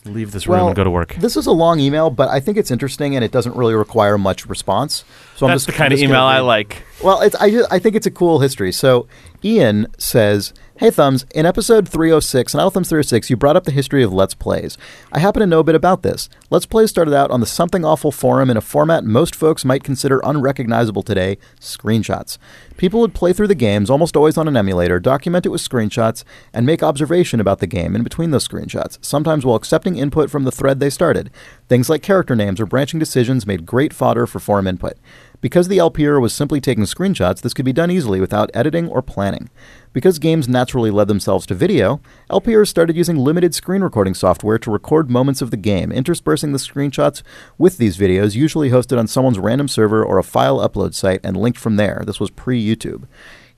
leave 0.06 0.32
this 0.32 0.48
room 0.48 0.58
Well, 0.58 0.68
and 0.68 0.76
go 0.76 0.84
to 0.84 0.90
work. 0.90 1.16
This 1.16 1.38
is 1.38 1.46
a 1.46 1.52
long 1.52 1.80
email, 1.80 2.10
but 2.10 2.30
I 2.30 2.40
think 2.40 2.58
it's 2.58 2.72
interesting 2.72 3.16
and 3.16 3.24
it 3.24 3.32
doesn't 3.32 3.56
really 3.56 3.76
require 3.76 4.18
much 4.18 4.46
response. 4.48 5.06
So 5.36 5.46
I'm 5.46 5.52
That's 5.52 5.66
just 5.66 5.68
the 5.68 5.74
kind 5.74 5.88
I'm 5.88 5.94
of 5.94 6.00
just 6.00 6.10
gonna 6.10 6.14
email 6.14 6.26
I 6.26 6.40
like. 6.40 6.84
Well, 7.04 7.22
it's, 7.22 7.36
I, 7.36 7.52
just, 7.52 7.72
I 7.72 7.80
think 7.80 7.96
it's 7.96 8.08
a 8.08 8.12
cool 8.12 8.40
history. 8.40 8.72
So, 8.72 9.08
Ian 9.44 9.88
says, 9.98 10.54
Hey, 10.78 10.90
Thumbs, 10.90 11.28
in 11.36 11.46
episode 11.46 11.88
306, 11.88 12.56
in 12.56 12.60
Idle 12.60 12.72
Thumbs 12.72 12.90
306, 12.90 13.30
you 13.30 13.38
brought 13.38 13.56
up 13.56 13.66
the 13.66 13.72
history 13.72 14.02
of 14.02 14.12
Let's 14.12 14.34
Plays. 14.34 14.80
I 15.12 15.20
happen 15.20 15.40
to 15.40 15.46
know 15.46 15.60
a 15.60 15.64
bit 15.64 15.76
about 15.76 16.02
this. 16.02 16.28
Let's 16.50 16.66
Plays 16.66 16.90
started 16.90 17.14
out 17.14 17.30
on 17.30 17.40
the 17.40 17.46
Something 17.46 17.86
Awful 17.86 18.12
forum 18.12 18.50
in 18.50 18.58
a 18.58 18.62
format 18.62 19.04
most 19.04 19.36
folks 19.36 19.64
might 19.64 19.84
consider 19.84 20.22
unrecognizable 20.24 21.04
today 21.04 21.38
screenshots. 21.60 22.40
People 22.78 23.00
would 23.02 23.14
play 23.14 23.32
through 23.32 23.48
the 23.48 23.54
games, 23.54 23.92
almost 23.92 24.16
always 24.16 24.38
on 24.40 24.48
an 24.48 24.58
emulator, 24.58 25.00
document 25.00 25.46
it 25.46 25.50
with 25.50 25.62
screenshots, 25.62 26.24
and 26.52 26.66
make 26.66 26.82
observation 26.82 27.40
about 27.40 27.60
the 27.60 27.68
game 27.68 27.96
in 27.96 28.02
between 28.02 28.32
those 28.32 28.48
screenshots, 28.48 28.98
sometimes 29.04 29.46
while 29.46 29.56
accepting 29.56 29.98
input 29.98 30.32
from 30.32 30.46
the 30.46 30.52
thread 30.52 30.80
they 30.80 30.90
started. 30.90 31.30
Things 31.68 31.90
like 31.90 32.02
character 32.02 32.36
names 32.36 32.60
or 32.60 32.66
branching 32.66 33.00
decisions 33.00 33.46
made 33.46 33.68
great 33.68 33.94
fodder 33.94 34.26
for 34.26 34.40
forum 34.40 34.66
input. 34.66 34.98
Because 35.42 35.68
the 35.68 35.80
LPer 35.80 36.22
was 36.22 36.34
simply 36.34 36.62
taking 36.62 36.84
screenshots, 36.84 37.42
this 37.42 37.56
could 37.56 37.66
be 37.66 37.74
done 37.74 37.90
easily 37.90 38.22
without 38.22 38.52
editing 38.54 38.88
or 38.88 39.02
planning. 39.02 39.50
Because 39.92 40.20
games 40.20 40.48
naturally 40.48 40.92
led 40.92 41.08
themselves 41.08 41.48
to 41.48 41.56
video, 41.56 42.00
LPers 42.30 42.68
started 42.68 42.96
using 42.96 43.18
limited 43.18 43.56
screen 43.56 43.82
recording 43.82 44.14
software 44.14 44.60
to 44.60 44.72
record 44.72 45.10
moments 45.10 45.42
of 45.42 45.50
the 45.50 45.58
game, 45.58 45.92
interspersing 45.92 46.52
the 46.52 46.60
screenshots 46.60 47.24
with 47.58 47.78
these 47.78 47.98
videos, 47.98 48.36
usually 48.36 48.70
hosted 48.70 49.00
on 49.00 49.08
someone's 49.08 49.40
random 49.40 49.68
server 49.68 50.06
or 50.06 50.20
a 50.20 50.24
file 50.24 50.60
upload 50.60 50.94
site 50.94 51.20
and 51.24 51.36
linked 51.36 51.60
from 51.60 51.76
there. 51.76 52.04
This 52.06 52.20
was 52.20 52.30
pre 52.30 52.64
YouTube. 52.64 53.08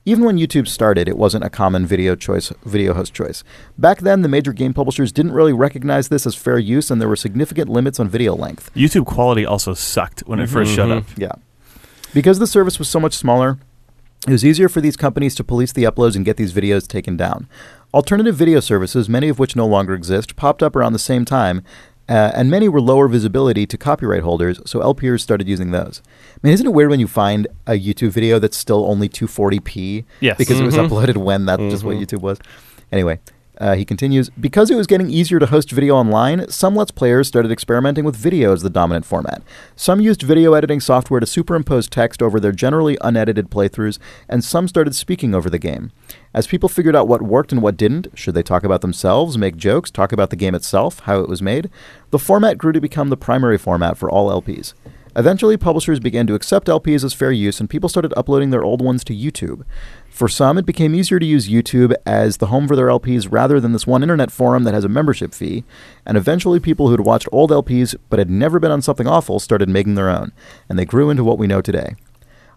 Even 0.06 0.24
when 0.24 0.36
YouTube 0.36 0.68
started, 0.68 1.08
it 1.08 1.16
wasn't 1.16 1.44
a 1.44 1.50
common 1.50 1.86
video 1.86 2.14
choice, 2.14 2.52
video 2.64 2.92
host 2.92 3.14
choice. 3.14 3.42
Back 3.78 4.00
then, 4.00 4.20
the 4.20 4.28
major 4.28 4.52
game 4.52 4.74
publishers 4.74 5.12
didn't 5.12 5.32
really 5.32 5.54
recognize 5.54 6.08
this 6.08 6.26
as 6.26 6.34
fair 6.34 6.58
use, 6.58 6.90
and 6.90 7.00
there 7.00 7.08
were 7.08 7.16
significant 7.16 7.70
limits 7.70 7.98
on 7.98 8.08
video 8.08 8.34
length. 8.34 8.70
YouTube 8.74 9.06
quality 9.06 9.46
also 9.46 9.72
sucked 9.72 10.20
when 10.26 10.40
it 10.40 10.50
1st 10.50 10.74
showed 10.74 10.88
mm-hmm. 10.90 11.10
up. 11.12 11.18
Yeah. 11.18 11.32
Because 12.14 12.38
the 12.38 12.46
service 12.46 12.78
was 12.78 12.88
so 12.88 13.00
much 13.00 13.14
smaller, 13.14 13.58
it 14.26 14.30
was 14.30 14.44
easier 14.44 14.68
for 14.68 14.80
these 14.80 14.96
companies 14.96 15.34
to 15.34 15.44
police 15.44 15.72
the 15.72 15.82
uploads 15.82 16.14
and 16.14 16.24
get 16.24 16.36
these 16.36 16.52
videos 16.52 16.86
taken 16.86 17.16
down. 17.16 17.48
Alternative 17.92 18.34
video 18.34 18.60
services, 18.60 19.08
many 19.08 19.28
of 19.28 19.38
which 19.38 19.56
no 19.56 19.66
longer 19.66 19.94
exist, 19.94 20.36
popped 20.36 20.62
up 20.62 20.76
around 20.76 20.92
the 20.92 20.98
same 20.98 21.24
time, 21.24 21.62
uh, 22.08 22.30
and 22.34 22.50
many 22.50 22.68
were 22.68 22.80
lower 22.80 23.08
visibility 23.08 23.66
to 23.66 23.76
copyright 23.76 24.22
holders, 24.22 24.60
so 24.64 24.78
LPers 24.80 25.22
started 25.22 25.48
using 25.48 25.72
those. 25.72 26.02
Man, 26.42 26.52
isn't 26.52 26.66
it 26.66 26.72
weird 26.72 26.90
when 26.90 27.00
you 27.00 27.08
find 27.08 27.48
a 27.66 27.72
YouTube 27.72 28.10
video 28.10 28.38
that's 28.38 28.56
still 28.56 28.86
only 28.86 29.08
240p? 29.08 30.04
Yes. 30.20 30.38
Because 30.38 30.60
it 30.60 30.64
was 30.64 30.76
uploaded 30.76 31.16
when 31.16 31.46
that's 31.46 31.62
just 31.62 31.82
what 31.82 31.96
YouTube 31.96 32.20
was. 32.20 32.38
Anyway, 32.92 33.18
uh, 33.58 33.74
he 33.74 33.84
continues 33.84 34.30
Because 34.30 34.70
it 34.70 34.76
was 34.76 34.86
getting 34.86 35.10
easier 35.10 35.38
to 35.38 35.46
host 35.46 35.70
video 35.70 35.94
online, 35.96 36.48
some 36.48 36.74
Let's 36.74 36.90
Players 36.90 37.28
started 37.28 37.52
experimenting 37.52 38.04
with 38.04 38.16
video 38.16 38.52
as 38.52 38.62
the 38.62 38.70
dominant 38.70 39.04
format. 39.04 39.42
Some 39.76 40.00
used 40.00 40.22
video 40.22 40.54
editing 40.54 40.80
software 40.80 41.20
to 41.20 41.26
superimpose 41.26 41.88
text 41.88 42.22
over 42.22 42.40
their 42.40 42.52
generally 42.52 42.98
unedited 43.00 43.50
playthroughs, 43.50 43.98
and 44.28 44.42
some 44.42 44.68
started 44.68 44.94
speaking 44.94 45.34
over 45.34 45.48
the 45.48 45.58
game. 45.58 45.92
As 46.32 46.46
people 46.46 46.68
figured 46.68 46.96
out 46.96 47.08
what 47.08 47.22
worked 47.22 47.52
and 47.52 47.62
what 47.62 47.76
didn't, 47.76 48.08
should 48.14 48.34
they 48.34 48.42
talk 48.42 48.64
about 48.64 48.80
themselves, 48.80 49.38
make 49.38 49.56
jokes, 49.56 49.90
talk 49.90 50.12
about 50.12 50.30
the 50.30 50.36
game 50.36 50.54
itself, 50.54 51.00
how 51.00 51.20
it 51.20 51.28
was 51.28 51.40
made, 51.40 51.70
the 52.10 52.18
format 52.18 52.58
grew 52.58 52.72
to 52.72 52.80
become 52.80 53.08
the 53.08 53.16
primary 53.16 53.58
format 53.58 53.96
for 53.96 54.10
all 54.10 54.30
LPs. 54.30 54.74
Eventually, 55.16 55.56
publishers 55.56 56.00
began 56.00 56.26
to 56.26 56.34
accept 56.34 56.66
LPs 56.66 57.04
as 57.04 57.14
fair 57.14 57.30
use, 57.30 57.60
and 57.60 57.70
people 57.70 57.88
started 57.88 58.12
uploading 58.16 58.50
their 58.50 58.64
old 58.64 58.82
ones 58.82 59.04
to 59.04 59.14
YouTube. 59.14 59.62
For 60.10 60.28
some, 60.28 60.58
it 60.58 60.66
became 60.66 60.94
easier 60.94 61.18
to 61.18 61.26
use 61.26 61.48
YouTube 61.48 61.94
as 62.04 62.38
the 62.38 62.46
home 62.46 62.66
for 62.66 62.76
their 62.76 62.88
LPs 62.88 63.28
rather 63.30 63.60
than 63.60 63.72
this 63.72 63.86
one 63.86 64.02
internet 64.02 64.30
forum 64.30 64.64
that 64.64 64.74
has 64.74 64.84
a 64.84 64.88
membership 64.88 65.32
fee, 65.32 65.64
and 66.04 66.16
eventually 66.16 66.60
people 66.60 66.88
who'd 66.88 67.00
watched 67.00 67.28
old 67.30 67.50
LPs 67.50 67.94
but 68.10 68.18
had 68.18 68.30
never 68.30 68.58
been 68.58 68.70
on 68.70 68.82
something 68.82 69.06
awful 69.06 69.38
started 69.38 69.68
making 69.68 69.94
their 69.94 70.10
own, 70.10 70.32
and 70.68 70.78
they 70.78 70.84
grew 70.84 71.10
into 71.10 71.24
what 71.24 71.38
we 71.38 71.46
know 71.46 71.60
today. 71.60 71.94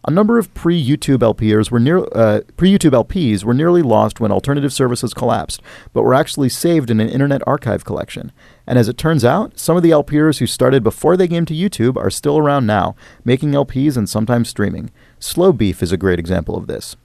A 0.06 0.12
number 0.12 0.38
of 0.38 0.54
pre-YouTube 0.54 1.20
LPers 1.20 1.72
were 1.72 1.80
near 1.80 2.00
uh, 2.14 2.42
pre-YouTube 2.56 2.92
LPs 2.92 3.44
were 3.44 3.54
nearly 3.54 3.82
lost 3.82 4.20
when 4.20 4.32
alternative 4.32 4.72
services 4.72 5.14
collapsed, 5.14 5.62
but 5.94 6.04
were 6.04 6.14
actually 6.14 6.50
saved 6.50 6.90
in 6.90 7.00
an 7.00 7.10
Internet 7.10 7.42
Archive 7.48 7.84
collection. 7.84 8.32
And 8.66 8.78
as 8.78 8.88
it 8.88 8.98
turns 8.98 9.26
out, 9.26 9.58
some 9.60 9.76
of 9.76 9.84
the 9.84 9.92
LPers 9.92 10.40
who 10.40 10.48
started 10.48 10.84
before 10.84 11.18
they 11.18 11.28
came 11.28 11.46
to 11.46 11.54
YouTube 11.54 11.98
are 11.98 12.10
still 12.10 12.38
around 12.38 12.66
now, 12.66 12.96
making 13.26 13.52
LPs 13.52 13.98
and 13.98 14.08
sometimes 14.08 14.50
streaming. 14.50 14.92
Slow 15.20 15.52
Beef 15.52 15.82
is 15.82 15.92
a 15.92 15.98
great 15.98 16.20
example 16.20 16.56
of 16.56 16.68
this. 16.68 16.96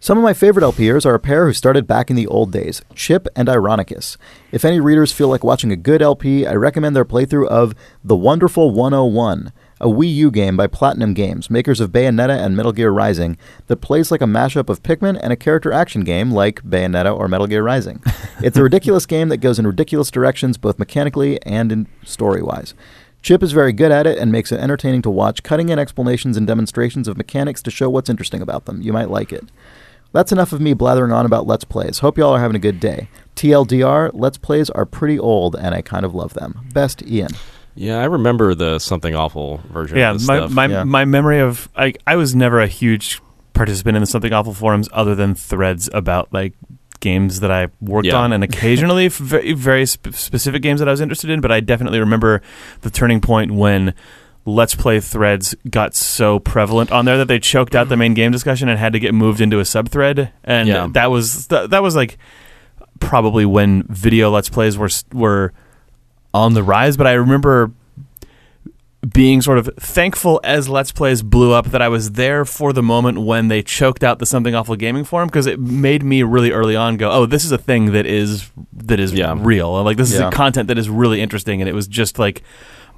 Some 0.00 0.16
of 0.16 0.22
my 0.22 0.32
favorite 0.32 0.62
LPers 0.62 1.04
are 1.04 1.14
a 1.14 1.18
pair 1.18 1.46
who 1.46 1.52
started 1.52 1.88
back 1.88 2.08
in 2.08 2.14
the 2.14 2.28
old 2.28 2.52
days, 2.52 2.82
Chip 2.94 3.26
and 3.34 3.48
Ironicus. 3.48 4.16
If 4.52 4.64
any 4.64 4.78
readers 4.78 5.10
feel 5.10 5.26
like 5.26 5.42
watching 5.42 5.72
a 5.72 5.76
good 5.76 6.00
LP, 6.00 6.46
I 6.46 6.52
recommend 6.52 6.94
their 6.94 7.04
playthrough 7.04 7.48
of 7.48 7.74
The 8.04 8.14
Wonderful 8.14 8.70
101, 8.70 9.52
a 9.80 9.86
Wii 9.86 10.14
U 10.14 10.30
game 10.30 10.56
by 10.56 10.66
Platinum 10.66 11.14
Games, 11.14 11.50
makers 11.50 11.80
of 11.80 11.90
Bayonetta 11.90 12.36
and 12.36 12.56
Metal 12.56 12.72
Gear 12.72 12.90
Rising, 12.90 13.36
that 13.66 13.76
plays 13.78 14.10
like 14.10 14.20
a 14.20 14.26
mashup 14.26 14.68
of 14.68 14.82
Pikmin 14.82 15.18
and 15.22 15.32
a 15.32 15.36
character 15.36 15.72
action 15.72 16.02
game 16.02 16.30
like 16.30 16.62
Bayonetta 16.62 17.16
or 17.16 17.28
Metal 17.28 17.46
Gear 17.46 17.62
Rising. 17.62 18.02
it's 18.42 18.56
a 18.56 18.62
ridiculous 18.62 19.06
game 19.06 19.28
that 19.28 19.38
goes 19.38 19.58
in 19.58 19.66
ridiculous 19.66 20.10
directions 20.10 20.58
both 20.58 20.78
mechanically 20.78 21.40
and 21.42 21.70
in 21.72 21.86
story 22.04 22.42
wise. 22.42 22.74
Chip 23.22 23.42
is 23.42 23.52
very 23.52 23.72
good 23.72 23.90
at 23.90 24.06
it 24.06 24.18
and 24.18 24.30
makes 24.30 24.52
it 24.52 24.60
entertaining 24.60 25.02
to 25.02 25.10
watch, 25.10 25.42
cutting 25.42 25.68
in 25.68 25.78
explanations 25.78 26.36
and 26.36 26.46
demonstrations 26.46 27.08
of 27.08 27.16
mechanics 27.16 27.62
to 27.62 27.70
show 27.70 27.90
what's 27.90 28.10
interesting 28.10 28.40
about 28.40 28.64
them. 28.64 28.80
You 28.80 28.92
might 28.92 29.10
like 29.10 29.32
it. 29.32 29.44
That's 30.12 30.32
enough 30.32 30.52
of 30.52 30.60
me 30.60 30.72
blathering 30.72 31.12
on 31.12 31.26
about 31.26 31.46
Let's 31.46 31.64
Plays. 31.64 31.98
Hope 31.98 32.16
y'all 32.16 32.32
are 32.32 32.40
having 32.40 32.56
a 32.56 32.60
good 32.60 32.80
day. 32.80 33.08
TLDR, 33.36 34.10
Let's 34.14 34.38
Plays 34.38 34.70
are 34.70 34.86
pretty 34.86 35.18
old 35.18 35.54
and 35.56 35.74
I 35.74 35.82
kind 35.82 36.06
of 36.06 36.14
love 36.14 36.34
them. 36.34 36.66
Best 36.72 37.02
Ian. 37.02 37.32
Yeah, 37.74 37.98
I 37.98 38.04
remember 38.04 38.54
the 38.54 38.78
something 38.78 39.14
awful 39.14 39.60
version. 39.72 39.98
Yeah, 39.98 40.10
of 40.10 40.18
this 40.18 40.26
my 40.28 40.36
stuff. 40.38 40.50
my, 40.50 40.66
Yeah. 40.66 40.84
my 40.84 41.04
memory 41.04 41.40
of 41.40 41.68
I 41.76 41.94
I 42.06 42.16
was 42.16 42.34
never 42.34 42.60
a 42.60 42.66
huge 42.66 43.20
participant 43.52 43.96
in 43.96 44.00
the 44.02 44.06
something 44.06 44.32
awful 44.32 44.54
forums 44.54 44.88
other 44.92 45.14
than 45.14 45.34
threads 45.34 45.88
about 45.92 46.32
like 46.32 46.54
games 47.00 47.40
that 47.40 47.50
I 47.52 47.68
worked 47.80 48.06
Yeah. 48.08 48.16
on 48.16 48.32
and 48.32 48.42
occasionally 48.48 49.06
very, 49.08 49.52
very 49.52 49.86
sp- 49.86 50.10
specific 50.14 50.62
games 50.62 50.80
that 50.80 50.88
I 50.88 50.90
was 50.90 51.00
interested 51.00 51.30
in. 51.30 51.40
But 51.40 51.52
I 51.52 51.60
definitely 51.60 52.00
remember 52.00 52.42
the 52.80 52.90
turning 52.90 53.20
point 53.20 53.52
when 53.52 53.94
Let's 54.44 54.74
Play 54.74 54.98
threads 54.98 55.54
got 55.70 55.94
so 55.94 56.38
prevalent 56.38 56.90
on 56.90 57.04
there 57.04 57.18
that 57.18 57.26
they 57.28 57.38
choked 57.38 57.74
out 57.74 57.88
the 57.88 57.96
main 57.96 58.14
game 58.14 58.32
discussion 58.32 58.68
and 58.68 58.78
had 58.78 58.92
to 58.94 58.98
get 58.98 59.12
moved 59.14 59.40
into 59.40 59.58
a 59.60 59.62
subthread, 59.62 60.30
and 60.42 60.66
Yeah. 60.68 60.88
that 60.92 61.10
was 61.10 61.46
that, 61.48 61.70
that 61.70 61.82
was 61.82 61.94
like 61.94 62.16
probably 62.98 63.44
when 63.44 63.82
video 63.84 64.30
Let's 64.30 64.48
Plays 64.48 64.76
were 64.78 64.88
were 65.12 65.52
on 66.38 66.54
the 66.54 66.62
rise. 66.62 66.96
But 66.96 67.06
I 67.06 67.12
remember 67.12 67.70
being 69.12 69.40
sort 69.40 69.58
of 69.58 69.70
thankful 69.78 70.40
as 70.42 70.68
Let's 70.68 70.90
Plays 70.90 71.22
blew 71.22 71.52
up 71.52 71.66
that 71.66 71.80
I 71.80 71.88
was 71.88 72.12
there 72.12 72.44
for 72.44 72.72
the 72.72 72.82
moment 72.82 73.18
when 73.20 73.46
they 73.48 73.62
choked 73.62 74.02
out 74.02 74.18
the 74.18 74.26
Something 74.26 74.54
Awful 74.56 74.74
Gaming 74.76 75.04
Forum 75.04 75.28
because 75.28 75.46
it 75.46 75.60
made 75.60 76.02
me 76.02 76.22
really 76.24 76.50
early 76.50 76.74
on 76.74 76.96
go, 76.96 77.10
oh, 77.10 77.24
this 77.24 77.44
is 77.44 77.52
a 77.52 77.58
thing 77.58 77.92
that 77.92 78.06
is 78.06 78.50
that 78.72 78.98
is 78.98 79.12
Yeah. 79.12 79.34
real. 79.38 79.82
Like 79.84 79.96
this 79.96 80.12
is 80.12 80.18
Yeah. 80.18 80.28
a 80.28 80.32
content 80.32 80.66
that 80.68 80.78
is 80.78 80.88
really 80.88 81.20
interesting, 81.20 81.60
and 81.62 81.68
it 81.68 81.74
was 81.74 81.86
just 81.86 82.18
like 82.18 82.42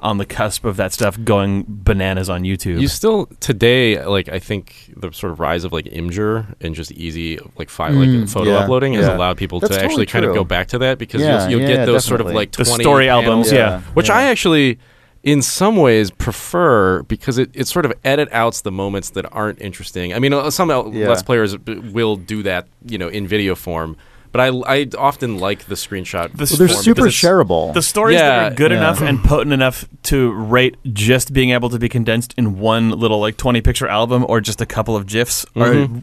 on 0.02 0.18
the 0.18 0.26
cusp 0.26 0.64
of 0.64 0.76
that 0.76 0.92
stuff 0.92 1.18
going 1.24 1.64
bananas 1.68 2.28
on 2.30 2.42
YouTube. 2.42 2.80
You 2.80 2.88
still 2.88 3.26
today, 3.40 4.02
like 4.04 4.28
I 4.28 4.38
think 4.38 4.92
the 4.96 5.10
sort 5.12 5.32
of 5.32 5.40
rise 5.40 5.64
of 5.64 5.72
like 5.72 5.84
Imgur 5.86 6.54
and 6.60 6.74
just 6.74 6.90
easy 6.92 7.38
like 7.56 7.68
file 7.70 7.92
Mm, 7.92 8.20
like 8.20 8.28
photo 8.28 8.50
yeah, 8.50 8.56
uploading 8.58 8.94
has 8.94 9.06
allowed 9.06 9.36
people 9.36 9.60
That's 9.60 9.74
to 9.74 9.80
totally 9.80 9.92
actually 10.04 10.06
kind 10.06 10.24
of 10.24 10.34
go 10.34 10.44
back 10.44 10.68
to 10.68 10.78
that 10.78 10.98
because 10.98 11.20
Yeah, 11.20 11.42
you'll, 11.48 11.60
you'll 11.60 11.68
yeah, 11.70 11.76
get 11.76 11.86
those 11.86 12.04
sort 12.04 12.20
of 12.20 12.26
definitely. 12.28 12.42
like 12.42 12.52
The 12.52 12.64
20 12.64 12.82
story 12.84 13.06
panels, 13.06 13.24
albums, 13.26 13.52
yeah. 13.52 13.80
which 13.94 14.08
yeah. 14.08 14.16
I 14.16 14.22
actually 14.24 14.78
in 15.22 15.42
some 15.42 15.76
ways 15.76 16.10
prefer 16.10 17.02
because 17.02 17.36
it, 17.36 17.50
it 17.52 17.66
sort 17.68 17.84
of 17.84 17.92
edit 18.04 18.28
outs 18.32 18.62
the 18.62 18.72
moments 18.72 19.10
that 19.10 19.26
aren't 19.32 19.60
interesting. 19.60 20.14
I 20.14 20.18
mean, 20.18 20.32
uh, 20.32 20.50
some 20.50 20.70
Yeah. 20.70 21.08
Let's 21.08 21.22
Players 21.22 21.56
b- 21.58 21.74
will 21.78 22.16
do 22.16 22.42
that, 22.44 22.68
you 22.86 22.96
know, 22.96 23.08
in 23.08 23.26
video 23.26 23.54
form. 23.54 23.96
But 24.32 24.40
I, 24.40 24.48
I 24.80 24.88
often 24.96 25.38
like 25.38 25.64
the 25.66 25.74
screenshot. 25.74 26.30
The 26.36 26.46
Well, 26.50 26.58
they're 26.58 26.68
super 26.68 27.02
shareable. 27.06 27.74
The 27.74 27.82
stories 27.82 28.14
Yeah, 28.20 28.28
that 28.28 28.52
are 28.52 28.54
good 28.54 28.70
yeah. 28.70 28.76
enough 28.78 29.00
and 29.00 29.18
potent 29.24 29.52
enough 29.52 29.86
to 30.04 30.30
rate 30.32 30.76
just 30.92 31.32
being 31.32 31.50
able 31.50 31.68
to 31.70 31.78
be 31.80 31.88
condensed 31.88 32.34
in 32.38 32.58
one 32.60 32.90
little 32.90 33.18
like 33.18 33.36
20 33.36 33.60
picture 33.60 33.88
album 33.88 34.24
or 34.28 34.40
just 34.40 34.60
a 34.60 34.66
couple 34.66 34.94
of 34.94 35.06
GIFs 35.06 35.44
are 35.56 35.72
Mhm. 35.72 36.02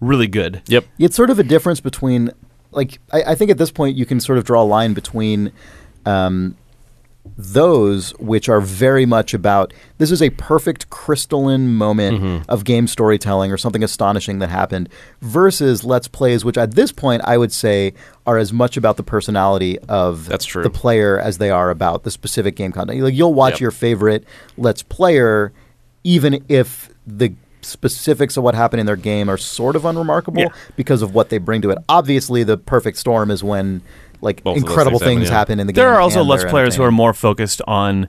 really 0.00 0.28
good. 0.28 0.62
Yep. 0.68 0.84
It's 1.00 1.16
sort 1.16 1.30
of 1.30 1.38
a 1.40 1.42
difference 1.42 1.80
between, 1.80 2.30
like, 2.70 3.00
I, 3.12 3.22
I 3.32 3.34
think 3.34 3.50
at 3.50 3.58
this 3.58 3.72
point 3.72 3.96
you 3.96 4.06
can 4.06 4.20
sort 4.20 4.38
of 4.38 4.44
draw 4.44 4.62
a 4.62 4.64
line 4.64 4.94
between 4.94 5.50
um, 6.06 6.56
those 7.36 8.10
which 8.18 8.48
are 8.48 8.60
very 8.60 9.06
much 9.06 9.34
about 9.34 9.72
this 9.98 10.10
is 10.10 10.22
a 10.22 10.30
perfect 10.30 10.88
crystalline 10.90 11.74
moment 11.74 12.20
Mm-hmm. 12.20 12.50
of 12.50 12.64
game 12.64 12.86
storytelling 12.86 13.50
or 13.50 13.56
something 13.56 13.82
astonishing 13.82 14.38
that 14.38 14.50
happened 14.50 14.88
versus 15.20 15.84
let's 15.84 16.06
plays 16.06 16.44
which 16.44 16.56
at 16.58 16.72
this 16.74 16.92
point 16.92 17.22
I 17.24 17.38
would 17.38 17.50
say 17.52 17.94
are 18.26 18.36
as 18.38 18.52
much 18.52 18.76
about 18.76 18.96
the 18.98 19.02
personality 19.02 19.78
of 19.80 20.26
That's 20.28 20.44
true. 20.44 20.62
the 20.62 20.70
player 20.70 21.18
as 21.18 21.38
they 21.38 21.50
are 21.50 21.70
about 21.70 22.04
the 22.04 22.10
specific 22.10 22.56
game 22.56 22.72
content. 22.72 23.00
Like 23.00 23.14
you'll 23.14 23.34
watch 23.34 23.54
Yep. 23.54 23.60
your 23.60 23.70
favorite 23.70 24.24
let's 24.56 24.82
player 24.82 25.52
even 26.04 26.44
if 26.48 26.90
the 27.06 27.32
specifics 27.62 28.36
of 28.36 28.44
what 28.44 28.54
happened 28.54 28.80
in 28.80 28.86
their 28.86 28.94
game 28.96 29.28
are 29.30 29.38
sort 29.38 29.74
of 29.74 29.84
unremarkable 29.86 30.42
Yeah. 30.42 30.48
because 30.76 31.00
of 31.02 31.14
what 31.14 31.30
they 31.30 31.38
bring 31.38 31.62
to 31.62 31.70
it. 31.70 31.78
Obviously, 31.88 32.42
the 32.44 32.58
perfect 32.58 32.98
storm 32.98 33.30
is 33.30 33.42
when 33.42 33.80
like 34.20 34.42
Both 34.42 34.56
incredible 34.56 34.98
things 34.98 35.22
happen, 35.28 35.32
yeah. 35.32 35.38
happen 35.38 35.60
in 35.60 35.66
the 35.66 35.72
game. 35.72 35.82
There 35.82 35.94
are 35.94 36.00
also 36.00 36.20
and 36.20 36.28
Let's 36.28 36.44
Players 36.44 36.76
who 36.76 36.82
are 36.82 36.90
more 36.90 37.12
focused 37.14 37.60
on 37.66 38.08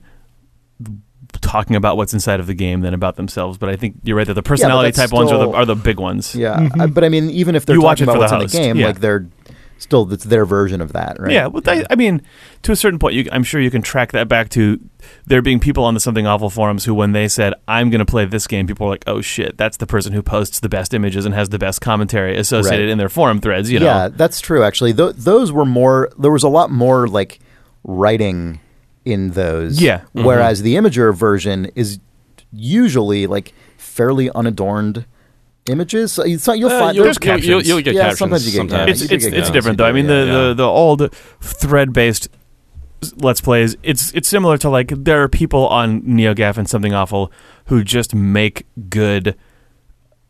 talking 1.40 1.76
about 1.76 1.96
what's 1.96 2.12
inside 2.14 2.40
of 2.40 2.46
the 2.46 2.54
game 2.54 2.80
than 2.80 2.94
about 2.94 3.16
themselves. 3.16 3.58
But 3.58 3.68
I 3.68 3.76
think 3.76 3.96
you're 4.04 4.16
right 4.16 4.26
that 4.26 4.34
the 4.34 4.42
personality 4.42 4.90
that's 4.90 5.10
type 5.10 5.12
ones 5.16 5.32
are 5.32 5.38
the, 5.38 5.50
are 5.50 5.64
the 5.64 5.74
big 5.76 5.98
ones. 5.98 6.34
Yeah, 6.34 6.68
I- 6.78 6.86
but 6.86 7.04
I 7.04 7.08
mean, 7.08 7.30
even 7.30 7.54
if 7.54 7.66
they're 7.66 7.76
You 7.76 7.82
watch 7.82 7.98
talking 7.98 8.12
it 8.14 8.16
about 8.16 8.30
for 8.30 8.38
what's 8.38 8.52
the 8.52 8.58
in 8.58 8.62
the 8.62 8.68
game, 8.68 8.76
yeah. 8.80 8.86
like 8.86 9.00
they're 9.00 9.26
still 9.78 10.10
it's 10.12 10.24
their 10.24 10.44
version 10.46 10.80
of 10.80 10.92
that, 10.92 11.18
right? 11.20 11.32
Yeah, 11.32 11.46
well, 11.48 11.62
I, 11.66 11.84
I 11.90 11.94
mean, 11.96 12.22
to 12.62 12.72
a 12.72 12.76
certain 12.76 12.98
point, 12.98 13.14
you, 13.14 13.28
I'm 13.32 13.42
sure 13.44 13.60
you 13.60 13.70
can 13.70 13.82
track 13.82 14.12
that 14.12 14.28
back 14.28 14.48
to 14.50 14.80
there 15.26 15.42
being 15.42 15.60
people 15.60 15.84
on 15.84 15.94
the 15.94 16.00
Something 16.00 16.26
Awful 16.26 16.50
forums 16.50 16.84
who, 16.84 16.94
when 16.94 17.12
they 17.12 17.28
said, 17.28 17.54
"I'm 17.68 17.90
going 17.90 17.98
to 18.00 18.04
play 18.06 18.24
this 18.24 18.46
game," 18.46 18.66
people 18.66 18.86
were 18.86 18.92
like, 18.92 19.04
"Oh 19.06 19.20
shit, 19.20 19.56
that's 19.56 19.76
the 19.76 19.86
person 19.86 20.12
who 20.12 20.22
posts 20.22 20.60
the 20.60 20.68
best 20.68 20.94
images 20.94 21.24
and 21.26 21.34
has 21.34 21.50
the 21.50 21.58
best 21.58 21.80
commentary 21.80 22.36
associated 22.36 22.84
Right. 22.84 22.90
in 22.90 22.98
their 22.98 23.08
forum 23.08 23.40
threads." 23.40 23.70
You 23.70 23.80
know, 23.80 23.86
yeah, 23.86 24.08
that's 24.08 24.40
true. 24.40 24.62
Actually, 24.62 24.94
Th- 24.94 25.14
those 25.14 25.52
were 25.52 25.66
more. 25.66 26.10
There 26.18 26.30
was 26.32 26.42
a 26.42 26.48
lot 26.48 26.70
more 26.70 27.06
like 27.06 27.38
writing 27.84 28.60
in 29.04 29.30
those. 29.32 29.80
Yeah. 29.80 29.98
Mm-hmm. 30.00 30.24
Whereas 30.24 30.62
the 30.62 30.74
Imgur 30.74 31.14
version 31.14 31.70
is 31.74 32.00
usually 32.52 33.26
like 33.26 33.52
fairly 33.76 34.30
unadorned 34.30 35.04
images. 35.68 36.12
So 36.12 36.24
you- 36.24 36.38
you'll 36.54 36.70
Uh, 36.70 36.78
find 36.80 36.96
you'll, 36.96 37.04
there's 37.04 37.18
you'll, 37.20 37.30
you'll, 37.30 37.36
captions. 37.58 37.68
you'll 37.68 37.80
get 37.82 37.94
Yeah, 37.94 38.00
captions 38.02 38.18
sometimes 38.18 38.46
you 38.46 38.52
get 38.52 38.58
sometimes. 38.58 38.78
captions. 39.00 39.02
it's 39.12 39.24
it's, 39.26 39.34
it's 39.36 39.50
different 39.50 39.78
though. 39.78 39.86
I 39.86 39.92
mean, 39.92 40.06
yeah. 40.06 40.10
the, 40.24 40.26
Yeah. 40.26 40.32
the 40.48 40.54
the 40.54 40.66
old 40.66 41.12
thread 41.40 41.92
based 41.92 42.28
let's 43.18 43.40
plays. 43.40 43.76
It's 43.82 44.12
it's 44.14 44.28
similar 44.28 44.56
to 44.58 44.68
like 44.70 44.88
there 44.96 45.22
are 45.22 45.28
people 45.28 45.66
on 45.68 46.00
NeoGaf 46.02 46.56
and 46.56 46.68
something 46.68 46.94
awful 46.94 47.30
who 47.66 47.84
just 47.84 48.14
make 48.14 48.66
good 48.88 49.36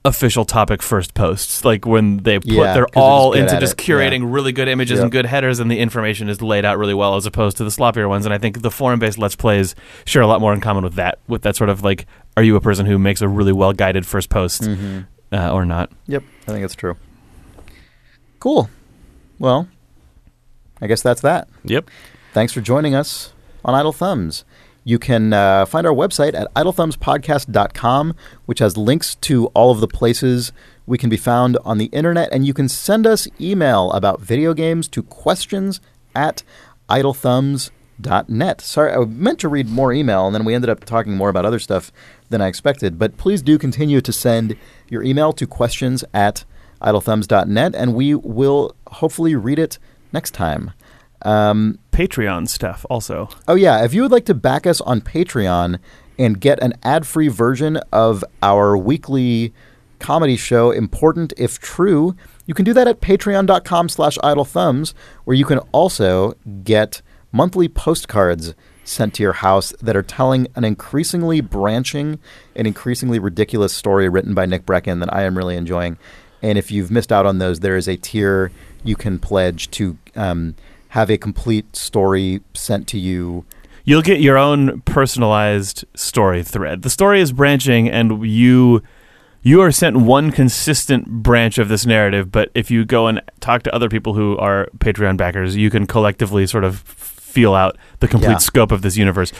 official 0.04 0.44
topic 0.44 0.82
first 0.82 1.14
posts 1.14 1.64
like 1.64 1.84
when 1.84 2.18
they 2.18 2.38
put 2.38 2.46
Yeah, 2.46 2.74
they're 2.74 2.86
all 2.94 3.32
into 3.32 3.58
just 3.58 3.76
curating 3.76 4.32
really 4.32 4.52
good 4.52 4.68
images 4.68 4.98
Yep. 4.98 5.02
and 5.02 5.10
good 5.12 5.26
headers 5.26 5.58
and 5.58 5.68
the 5.68 5.80
information 5.80 6.28
is 6.28 6.40
laid 6.40 6.64
out 6.64 6.78
really 6.78 6.94
well 6.94 7.16
as 7.16 7.26
opposed 7.26 7.56
to 7.56 7.64
the 7.64 7.70
sloppier 7.70 8.08
ones 8.08 8.24
and 8.24 8.32
i 8.32 8.38
think 8.38 8.62
the 8.62 8.70
forum 8.70 9.00
based 9.00 9.18
let's 9.18 9.34
plays 9.34 9.74
share 10.04 10.22
a 10.22 10.28
lot 10.28 10.40
more 10.40 10.54
in 10.54 10.60
common 10.60 10.84
with 10.84 10.94
that 10.94 11.18
with 11.26 11.42
that 11.42 11.56
sort 11.56 11.70
of 11.70 11.82
like 11.82 12.06
are 12.36 12.44
you 12.44 12.54
a 12.54 12.60
person 12.60 12.86
who 12.86 13.00
makes 13.00 13.20
a 13.20 13.26
really 13.26 13.52
well 13.52 13.72
guided 13.72 14.06
first 14.06 14.28
post 14.30 14.62
Mhm. 14.62 15.06
Uh, 15.36 15.52
or 15.52 15.64
not 15.64 15.90
Yep, 16.06 16.22
I 16.48 16.52
think 16.52 16.64
it's 16.64 16.74
true. 16.74 16.96
Cool. 18.40 18.70
Well, 19.38 19.68
I 20.80 20.86
guess 20.86 21.02
that's 21.02 21.20
that. 21.22 21.48
Yep. 21.64 21.90
Thanks 22.32 22.52
for 22.52 22.60
joining 22.60 22.94
us 22.94 23.32
on 23.64 23.74
Idle 23.74 23.92
Thumbs. 23.92 24.44
You 24.84 25.00
can 25.00 25.32
uh, 25.32 25.66
find 25.66 25.84
our 25.84 25.92
website 25.92 26.34
at 26.34 26.52
idlethumbspodcast.com, 26.54 28.14
which 28.44 28.60
has 28.60 28.76
links 28.76 29.16
to 29.16 29.46
all 29.46 29.72
of 29.72 29.80
the 29.80 29.88
places 29.88 30.52
we 30.86 30.96
can 30.96 31.10
be 31.10 31.16
found 31.16 31.58
on 31.64 31.78
the 31.78 31.86
internet. 31.86 32.28
And 32.30 32.46
you 32.46 32.54
can 32.54 32.68
send 32.68 33.04
us 33.04 33.26
email 33.40 33.90
about 33.90 34.20
video 34.20 34.54
games 34.54 34.86
to 34.88 35.02
questions 35.02 35.80
at 36.14 36.44
idlethumbs.net. 36.88 38.60
Sorry, 38.60 38.92
I 38.92 39.04
meant 39.06 39.40
to 39.40 39.48
read 39.48 39.68
more 39.68 39.92
email, 39.92 40.26
and 40.26 40.34
then 40.34 40.44
we 40.44 40.54
ended 40.54 40.70
up 40.70 40.84
talking 40.84 41.16
more 41.16 41.30
about 41.30 41.44
other 41.44 41.58
stuff 41.58 41.90
than 42.28 42.40
I 42.40 42.46
expected. 42.46 42.96
But 42.96 43.16
please 43.16 43.42
do 43.42 43.58
continue 43.58 44.00
to 44.00 44.12
send 44.12 44.56
your 44.88 45.02
email 45.02 45.32
to 45.32 45.46
questions 45.46 46.04
at 46.12 46.44
idlethumbs.net, 46.80 47.74
and 47.74 47.94
we 47.94 48.14
will 48.14 48.74
hopefully 48.88 49.34
read 49.34 49.58
it 49.58 49.78
next 50.12 50.32
time. 50.32 50.72
Um, 51.22 51.78
patreon 51.92 52.46
stuff 52.46 52.84
also 52.90 53.30
Oh 53.48 53.54
yeah, 53.54 53.82
if 53.82 53.94
you 53.94 54.02
would 54.02 54.12
like 54.12 54.26
to 54.26 54.34
back 54.34 54.66
us 54.66 54.82
on 54.82 55.00
Patreon 55.00 55.78
and 56.18 56.40
get 56.40 56.62
an 56.62 56.74
ad-free 56.82 57.28
version 57.28 57.78
of 57.92 58.22
our 58.42 58.76
weekly 58.76 59.52
comedy 59.98 60.36
show 60.36 60.70
Important 60.70 61.32
If 61.36 61.58
True, 61.58 62.14
you 62.44 62.54
can 62.54 62.64
do 62.64 62.72
that 62.74 62.86
at 62.86 63.00
patreon.com 63.00 63.88
slash 63.88 64.18
idlethumbs, 64.18 64.92
where 65.24 65.36
you 65.36 65.44
can 65.44 65.58
also 65.72 66.34
get 66.62 67.02
monthly 67.32 67.68
postcards 67.68 68.54
sent 68.86 69.14
to 69.14 69.22
your 69.22 69.34
house 69.34 69.72
that 69.82 69.96
are 69.96 70.02
telling 70.02 70.46
an 70.54 70.64
increasingly 70.64 71.40
branching 71.40 72.18
and 72.54 72.66
increasingly 72.66 73.18
ridiculous 73.18 73.74
story 73.74 74.08
written 74.08 74.32
by 74.32 74.46
Nick 74.46 74.64
Breckon 74.64 75.00
that 75.00 75.12
I 75.12 75.22
am 75.22 75.36
really 75.36 75.56
enjoying. 75.56 75.98
And 76.40 76.56
if 76.56 76.70
you've 76.70 76.90
missed 76.90 77.12
out 77.12 77.26
on 77.26 77.38
those, 77.38 77.60
there 77.60 77.76
is 77.76 77.88
a 77.88 77.96
tier 77.96 78.52
you 78.84 78.94
can 78.96 79.18
pledge 79.18 79.70
to 79.72 79.98
um, 80.14 80.54
have 80.88 81.10
a 81.10 81.18
complete 81.18 81.74
story 81.74 82.40
sent 82.54 82.86
to 82.88 82.98
you. 82.98 83.44
You'll 83.84 84.02
get 84.02 84.20
your 84.20 84.38
own 84.38 84.80
personalized 84.82 85.84
story 85.94 86.42
thread. 86.42 86.82
The 86.82 86.90
story 86.90 87.20
is 87.20 87.32
branching, 87.32 87.88
and 87.88 88.26
you 88.26 88.82
you 89.42 89.60
are 89.60 89.70
sent 89.70 89.96
one 89.96 90.32
consistent 90.32 91.08
branch 91.08 91.58
of 91.58 91.68
this 91.68 91.86
narrative. 91.86 92.32
But 92.32 92.50
if 92.54 92.68
you 92.70 92.84
go 92.84 93.06
and 93.06 93.22
talk 93.38 93.62
to 93.62 93.74
other 93.74 93.88
people 93.88 94.14
who 94.14 94.36
are 94.38 94.68
Patreon 94.78 95.16
backers, 95.16 95.54
you 95.54 95.70
can 95.70 95.86
collectively 95.86 96.48
sort 96.48 96.64
of 96.64 96.82
feel 97.36 97.54
out 97.54 97.76
the 98.00 98.08
complete 98.08 98.30
Yeah. 98.32 98.38
scope 98.50 98.72
of 98.72 98.80
this 98.82 98.96
universe. 98.96 99.30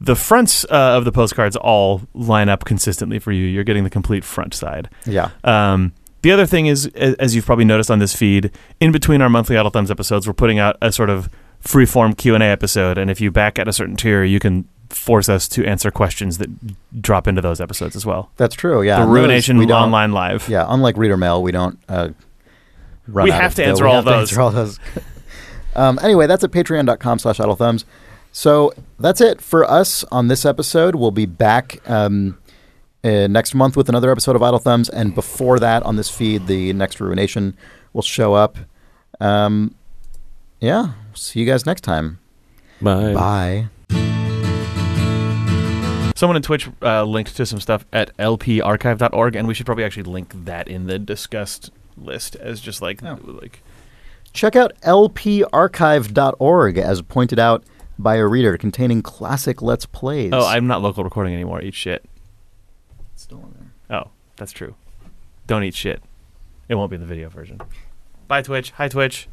The 0.00 0.16
fronts 0.16 0.64
uh, 0.64 0.96
of 0.98 1.04
the 1.04 1.12
postcards 1.12 1.56
all 1.56 2.02
line 2.14 2.48
up 2.48 2.64
consistently 2.64 3.18
for 3.18 3.32
you. 3.32 3.44
You're 3.46 3.64
getting 3.64 3.84
the 3.84 3.90
complete 3.90 4.24
front 4.24 4.54
side. 4.54 4.88
Yeah. 5.06 5.28
Um, 5.44 5.92
the 6.22 6.32
other 6.32 6.46
thing 6.46 6.66
is, 6.66 6.86
as 7.18 7.34
you've 7.34 7.46
probably 7.46 7.64
noticed 7.66 7.90
on 7.90 7.98
this 7.98 8.14
feed, 8.16 8.50
in 8.80 8.92
between 8.92 9.20
our 9.22 9.28
monthly 9.28 9.56
Idle 9.56 9.70
Thumbs 9.70 9.90
episodes, 9.90 10.26
we're 10.26 10.32
putting 10.44 10.58
out 10.58 10.76
a 10.82 10.90
sort 10.90 11.10
of 11.10 11.28
free-form 11.60 12.14
Q 12.14 12.34
and 12.34 12.42
A 12.42 12.46
episode, 12.46 12.96
and 12.98 13.10
if 13.10 13.20
you 13.20 13.30
back 13.30 13.58
at 13.58 13.68
a 13.68 13.72
certain 13.72 13.94
tier, 13.96 14.24
you 14.24 14.40
can 14.40 14.66
force 14.88 15.28
us 15.28 15.46
to 15.48 15.64
answer 15.66 15.90
questions 15.90 16.38
that 16.38 16.48
drop 17.02 17.28
into 17.28 17.40
those 17.42 17.60
episodes 17.60 17.94
as 17.94 18.04
well. 18.06 18.30
That's 18.38 18.54
true. 18.54 18.82
Yeah. 18.82 18.96
the 18.96 19.02
and 19.02 19.12
Ruination 19.12 19.56
we 19.58 19.66
don't- 19.66 19.84
Online 19.84 20.12
Live. 20.12 20.48
Yeah. 20.48 20.64
Unlike 20.68 20.96
Reader 20.96 21.16
Mail, 21.18 21.42
we 21.42 21.52
don't 21.52 21.78
uh, 21.88 22.08
run 23.06 23.24
We 23.24 23.30
have 23.30 23.54
to 23.56 23.64
answer 23.64 23.84
We 23.84 23.90
all 23.90 23.96
have 23.96 24.04
to 24.04 24.10
those. 24.10 24.30
answer 24.30 24.40
all 24.40 24.50
those. 24.50 24.78
um, 25.76 25.98
anyway, 26.02 26.26
that's 26.26 26.44
at 26.44 26.50
patreon.com 26.50 27.18
slash 27.18 27.38
idlethumbs. 27.38 27.84
So 28.32 28.72
that's 28.98 29.20
it 29.20 29.40
for 29.40 29.68
us 29.68 30.04
on 30.12 30.28
this 30.28 30.44
episode. 30.46 30.94
We'll 30.94 31.10
be 31.10 31.26
back 31.26 31.78
um, 31.90 32.38
uh, 33.02 33.26
next 33.26 33.54
month 33.54 33.76
with 33.76 33.88
another 33.88 34.10
episode 34.10 34.36
of 34.36 34.42
Idle 34.42 34.58
Thumbs, 34.60 34.88
and 34.88 35.14
before 35.14 35.58
that, 35.58 35.82
on 35.82 35.96
this 35.96 36.08
feed, 36.10 36.46
the 36.46 36.72
next 36.72 37.00
Ruination 37.00 37.56
will 37.92 38.02
show 38.02 38.34
up. 38.34 38.56
Um, 39.20 39.74
yeah, 40.60 40.92
see 41.14 41.40
you 41.40 41.46
guys 41.46 41.66
next 41.66 41.80
time. 41.82 42.18
Bye. 42.80 43.14
Bye. 43.14 43.68
Someone 46.16 46.36
in 46.36 46.42
Twitch 46.42 46.68
uh, 46.82 47.02
linked 47.04 47.34
to 47.36 47.46
some 47.46 47.60
stuff 47.60 47.86
at 47.94 48.14
lparchive.org, 48.18 49.34
and 49.36 49.48
we 49.48 49.54
should 49.54 49.64
probably 49.64 49.84
actually 49.84 50.02
link 50.02 50.32
that 50.44 50.68
in 50.68 50.86
the 50.86 50.98
discussed 50.98 51.70
list 51.96 52.36
as 52.36 52.60
just 52.60 52.82
like 52.82 53.02
Oh. 53.02 53.18
like 53.24 53.62
Check 54.32 54.56
out 54.56 54.72
lparchive.org, 54.82 56.78
as 56.78 57.02
pointed 57.02 57.38
out 57.38 57.64
by 57.98 58.16
a 58.16 58.26
reader, 58.26 58.56
containing 58.56 59.02
classic 59.02 59.60
Let's 59.60 59.86
Plays. 59.86 60.32
oh 60.32 60.46
I'm 60.46 60.66
not 60.66 60.82
local 60.82 61.04
recording 61.04 61.34
anymore. 61.34 61.60
Eat 61.62 61.74
shit. 61.74 62.04
still 63.16 63.38
on 63.42 63.54
there. 63.88 63.98
Oh, 64.00 64.10
that's 64.36 64.52
true. 64.52 64.74
Don't 65.46 65.64
eat 65.64 65.74
shit. 65.74 66.02
It 66.68 66.76
won't 66.76 66.90
be 66.90 66.94
in 66.94 67.00
the 67.00 67.06
video 67.06 67.28
version. 67.28 67.60
Bye, 68.28 68.42
Twitch. 68.42 68.70
Hi, 68.72 68.88
Twitch. 68.88 69.28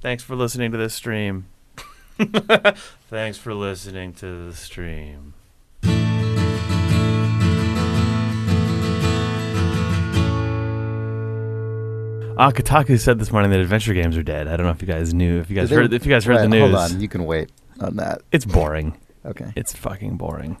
Thanks 0.00 0.22
for 0.22 0.34
listening 0.34 0.72
to 0.72 0.78
this 0.78 0.94
stream. 0.94 1.46
Thanks 3.10 3.36
for 3.38 3.52
listening 3.54 4.14
to 4.14 4.46
the 4.46 4.54
stream. 4.54 5.34
Ah, 12.40 12.50
Kotaku 12.52 12.98
said 12.98 13.18
this 13.18 13.30
morning 13.32 13.50
that 13.50 13.60
adventure 13.60 13.92
games 13.92 14.16
are 14.16 14.22
dead. 14.22 14.48
I 14.48 14.56
don't 14.56 14.64
know 14.64 14.72
if 14.72 14.80
you 14.80 14.88
guys 14.88 15.12
knew. 15.12 15.40
If 15.40 15.50
you 15.50 15.56
guys 15.56 15.68
they- 15.68 15.76
heard, 15.76 15.92
if 15.92 16.06
you 16.06 16.10
guys 16.10 16.24
heard 16.24 16.38
the 16.38 16.48
news, 16.48 16.70
Hold 16.74 16.92
on, 16.92 16.98
you 16.98 17.06
can 17.06 17.26
wait 17.26 17.50
on 17.80 17.96
that. 17.96 18.22
it's 18.32 18.46
boring. 18.46 18.96
Okay. 19.26 19.52
It's 19.54 19.74
fucking 19.76 20.16
boring. 20.16 20.56